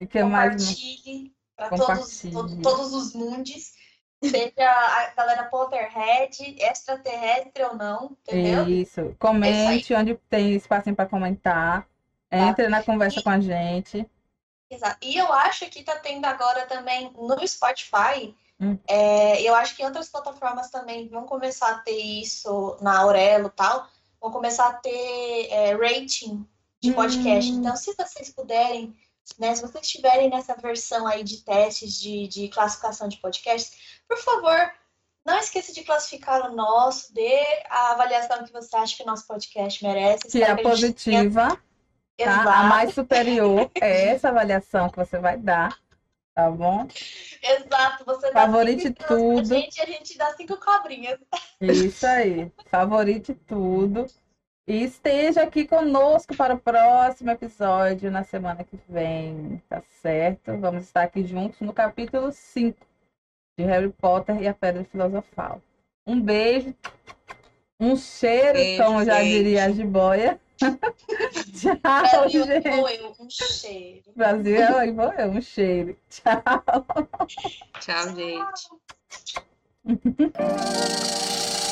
E 0.00 0.06
que 0.06 0.22
mais? 0.24 0.52
Compartilhe 0.52 1.34
para 1.56 1.68
todos, 1.70 2.22
todos, 2.32 2.56
todos 2.62 2.92
os 2.92 3.14
mundos. 3.14 3.76
Seja 4.22 4.70
a 4.70 5.12
galera 5.14 5.44
Potterhead, 5.44 6.56
extraterrestre 6.58 7.62
ou 7.62 7.76
não, 7.76 8.16
entendeu? 8.22 8.66
Isso. 8.66 9.14
Comente 9.18 9.92
é 9.92 9.98
onde 9.98 10.14
tem 10.28 10.54
espaço 10.54 10.92
para 10.94 11.06
comentar. 11.06 11.86
Tá. 12.28 12.38
Entre 12.38 12.68
na 12.68 12.82
conversa 12.82 13.20
e... 13.20 13.22
com 13.22 13.30
a 13.30 13.38
gente. 13.38 14.08
Exato. 14.70 14.96
E 15.02 15.16
eu 15.16 15.32
acho 15.32 15.66
que 15.66 15.84
tá 15.84 15.96
tendo 15.96 16.24
agora 16.24 16.66
também 16.66 17.12
no 17.12 17.46
Spotify. 17.46 18.34
Hum. 18.58 18.78
É, 18.88 19.42
eu 19.42 19.54
acho 19.54 19.76
que 19.76 19.84
outras 19.84 20.08
plataformas 20.08 20.70
também 20.70 21.08
vão 21.08 21.24
começar 21.24 21.70
a 21.70 21.78
ter 21.78 21.96
isso 21.96 22.76
na 22.80 22.98
Aurelo 22.98 23.48
e 23.48 23.50
tal. 23.50 23.86
Vão 24.20 24.32
começar 24.32 24.68
a 24.68 24.72
ter 24.72 25.48
é, 25.50 25.74
rating 25.76 26.44
de 26.82 26.92
podcast. 26.92 27.50
Hum. 27.50 27.58
Então, 27.58 27.76
se 27.76 27.94
vocês 27.94 28.30
puderem 28.30 28.94
né? 29.38 29.54
Se 29.54 29.62
vocês 29.62 29.84
estiverem 29.84 30.30
nessa 30.30 30.54
versão 30.54 31.06
aí 31.06 31.24
de 31.24 31.42
testes 31.42 31.98
de, 32.00 32.28
de 32.28 32.48
classificação 32.48 33.08
de 33.08 33.16
podcasts, 33.16 34.00
por 34.08 34.18
favor, 34.18 34.72
não 35.26 35.38
esqueça 35.38 35.72
de 35.72 35.82
classificar 35.82 36.48
o 36.48 36.54
nosso, 36.54 37.12
dê 37.12 37.42
a 37.68 37.92
avaliação 37.92 38.44
que 38.44 38.52
você 38.52 38.76
acha 38.76 38.96
que 38.96 39.02
o 39.02 39.06
nosso 39.06 39.26
podcast 39.26 39.84
merece. 39.84 40.28
Que 40.28 40.42
é 40.42 40.54
positiva. 40.54 41.60
Tenha... 42.16 42.44
Tá? 42.44 42.60
A 42.60 42.62
mais 42.64 42.94
superior 42.94 43.70
é 43.80 44.10
essa 44.10 44.28
avaliação 44.28 44.88
que 44.88 44.96
você 44.96 45.18
vai 45.18 45.36
dar. 45.36 45.76
Tá 46.34 46.50
bom? 46.50 46.86
Exato, 47.42 48.04
você 48.04 48.30
Favorite 48.30 48.90
dá 48.90 49.06
tudo. 49.06 49.54
A 49.54 49.58
gente, 49.58 49.80
a 49.80 49.86
gente 49.86 50.18
dá 50.18 50.34
cinco 50.34 50.58
cobrinhas. 50.58 51.18
Isso 51.60 52.06
aí. 52.06 52.52
Favorite 52.70 53.34
tudo. 53.34 54.06
E 54.68 54.82
esteja 54.82 55.44
aqui 55.44 55.64
conosco 55.64 56.34
para 56.36 56.54
o 56.54 56.58
próximo 56.58 57.30
episódio 57.30 58.10
na 58.10 58.24
semana 58.24 58.64
que 58.64 58.76
vem, 58.88 59.62
tá 59.68 59.80
certo? 60.02 60.58
Vamos 60.58 60.82
estar 60.82 61.04
aqui 61.04 61.24
juntos 61.24 61.60
no 61.60 61.72
capítulo 61.72 62.32
5 62.32 62.76
de 63.56 63.64
Harry 63.64 63.90
Potter 63.90 64.42
e 64.42 64.48
a 64.48 64.52
Pedra 64.52 64.82
Filosofal. 64.82 65.62
Um 66.04 66.20
beijo, 66.20 66.74
um 67.78 67.94
cheiro, 67.94 68.54
beijo, 68.54 68.82
como 68.82 69.04
já 69.04 69.22
diria 69.22 69.66
a 69.66 69.70
jiboia. 69.70 70.40
Tchau, 70.60 72.28
gente. 72.28 72.66
Eu, 72.66 73.14
um 73.20 73.30
cheiro. 73.30 74.12
Brasil 74.16 74.56
é 74.56 74.88
eu, 74.88 75.30
um 75.30 75.40
cheiro. 75.40 75.96
Tchau. 76.10 76.42
Tchau, 77.78 78.16
gente. 78.16 78.68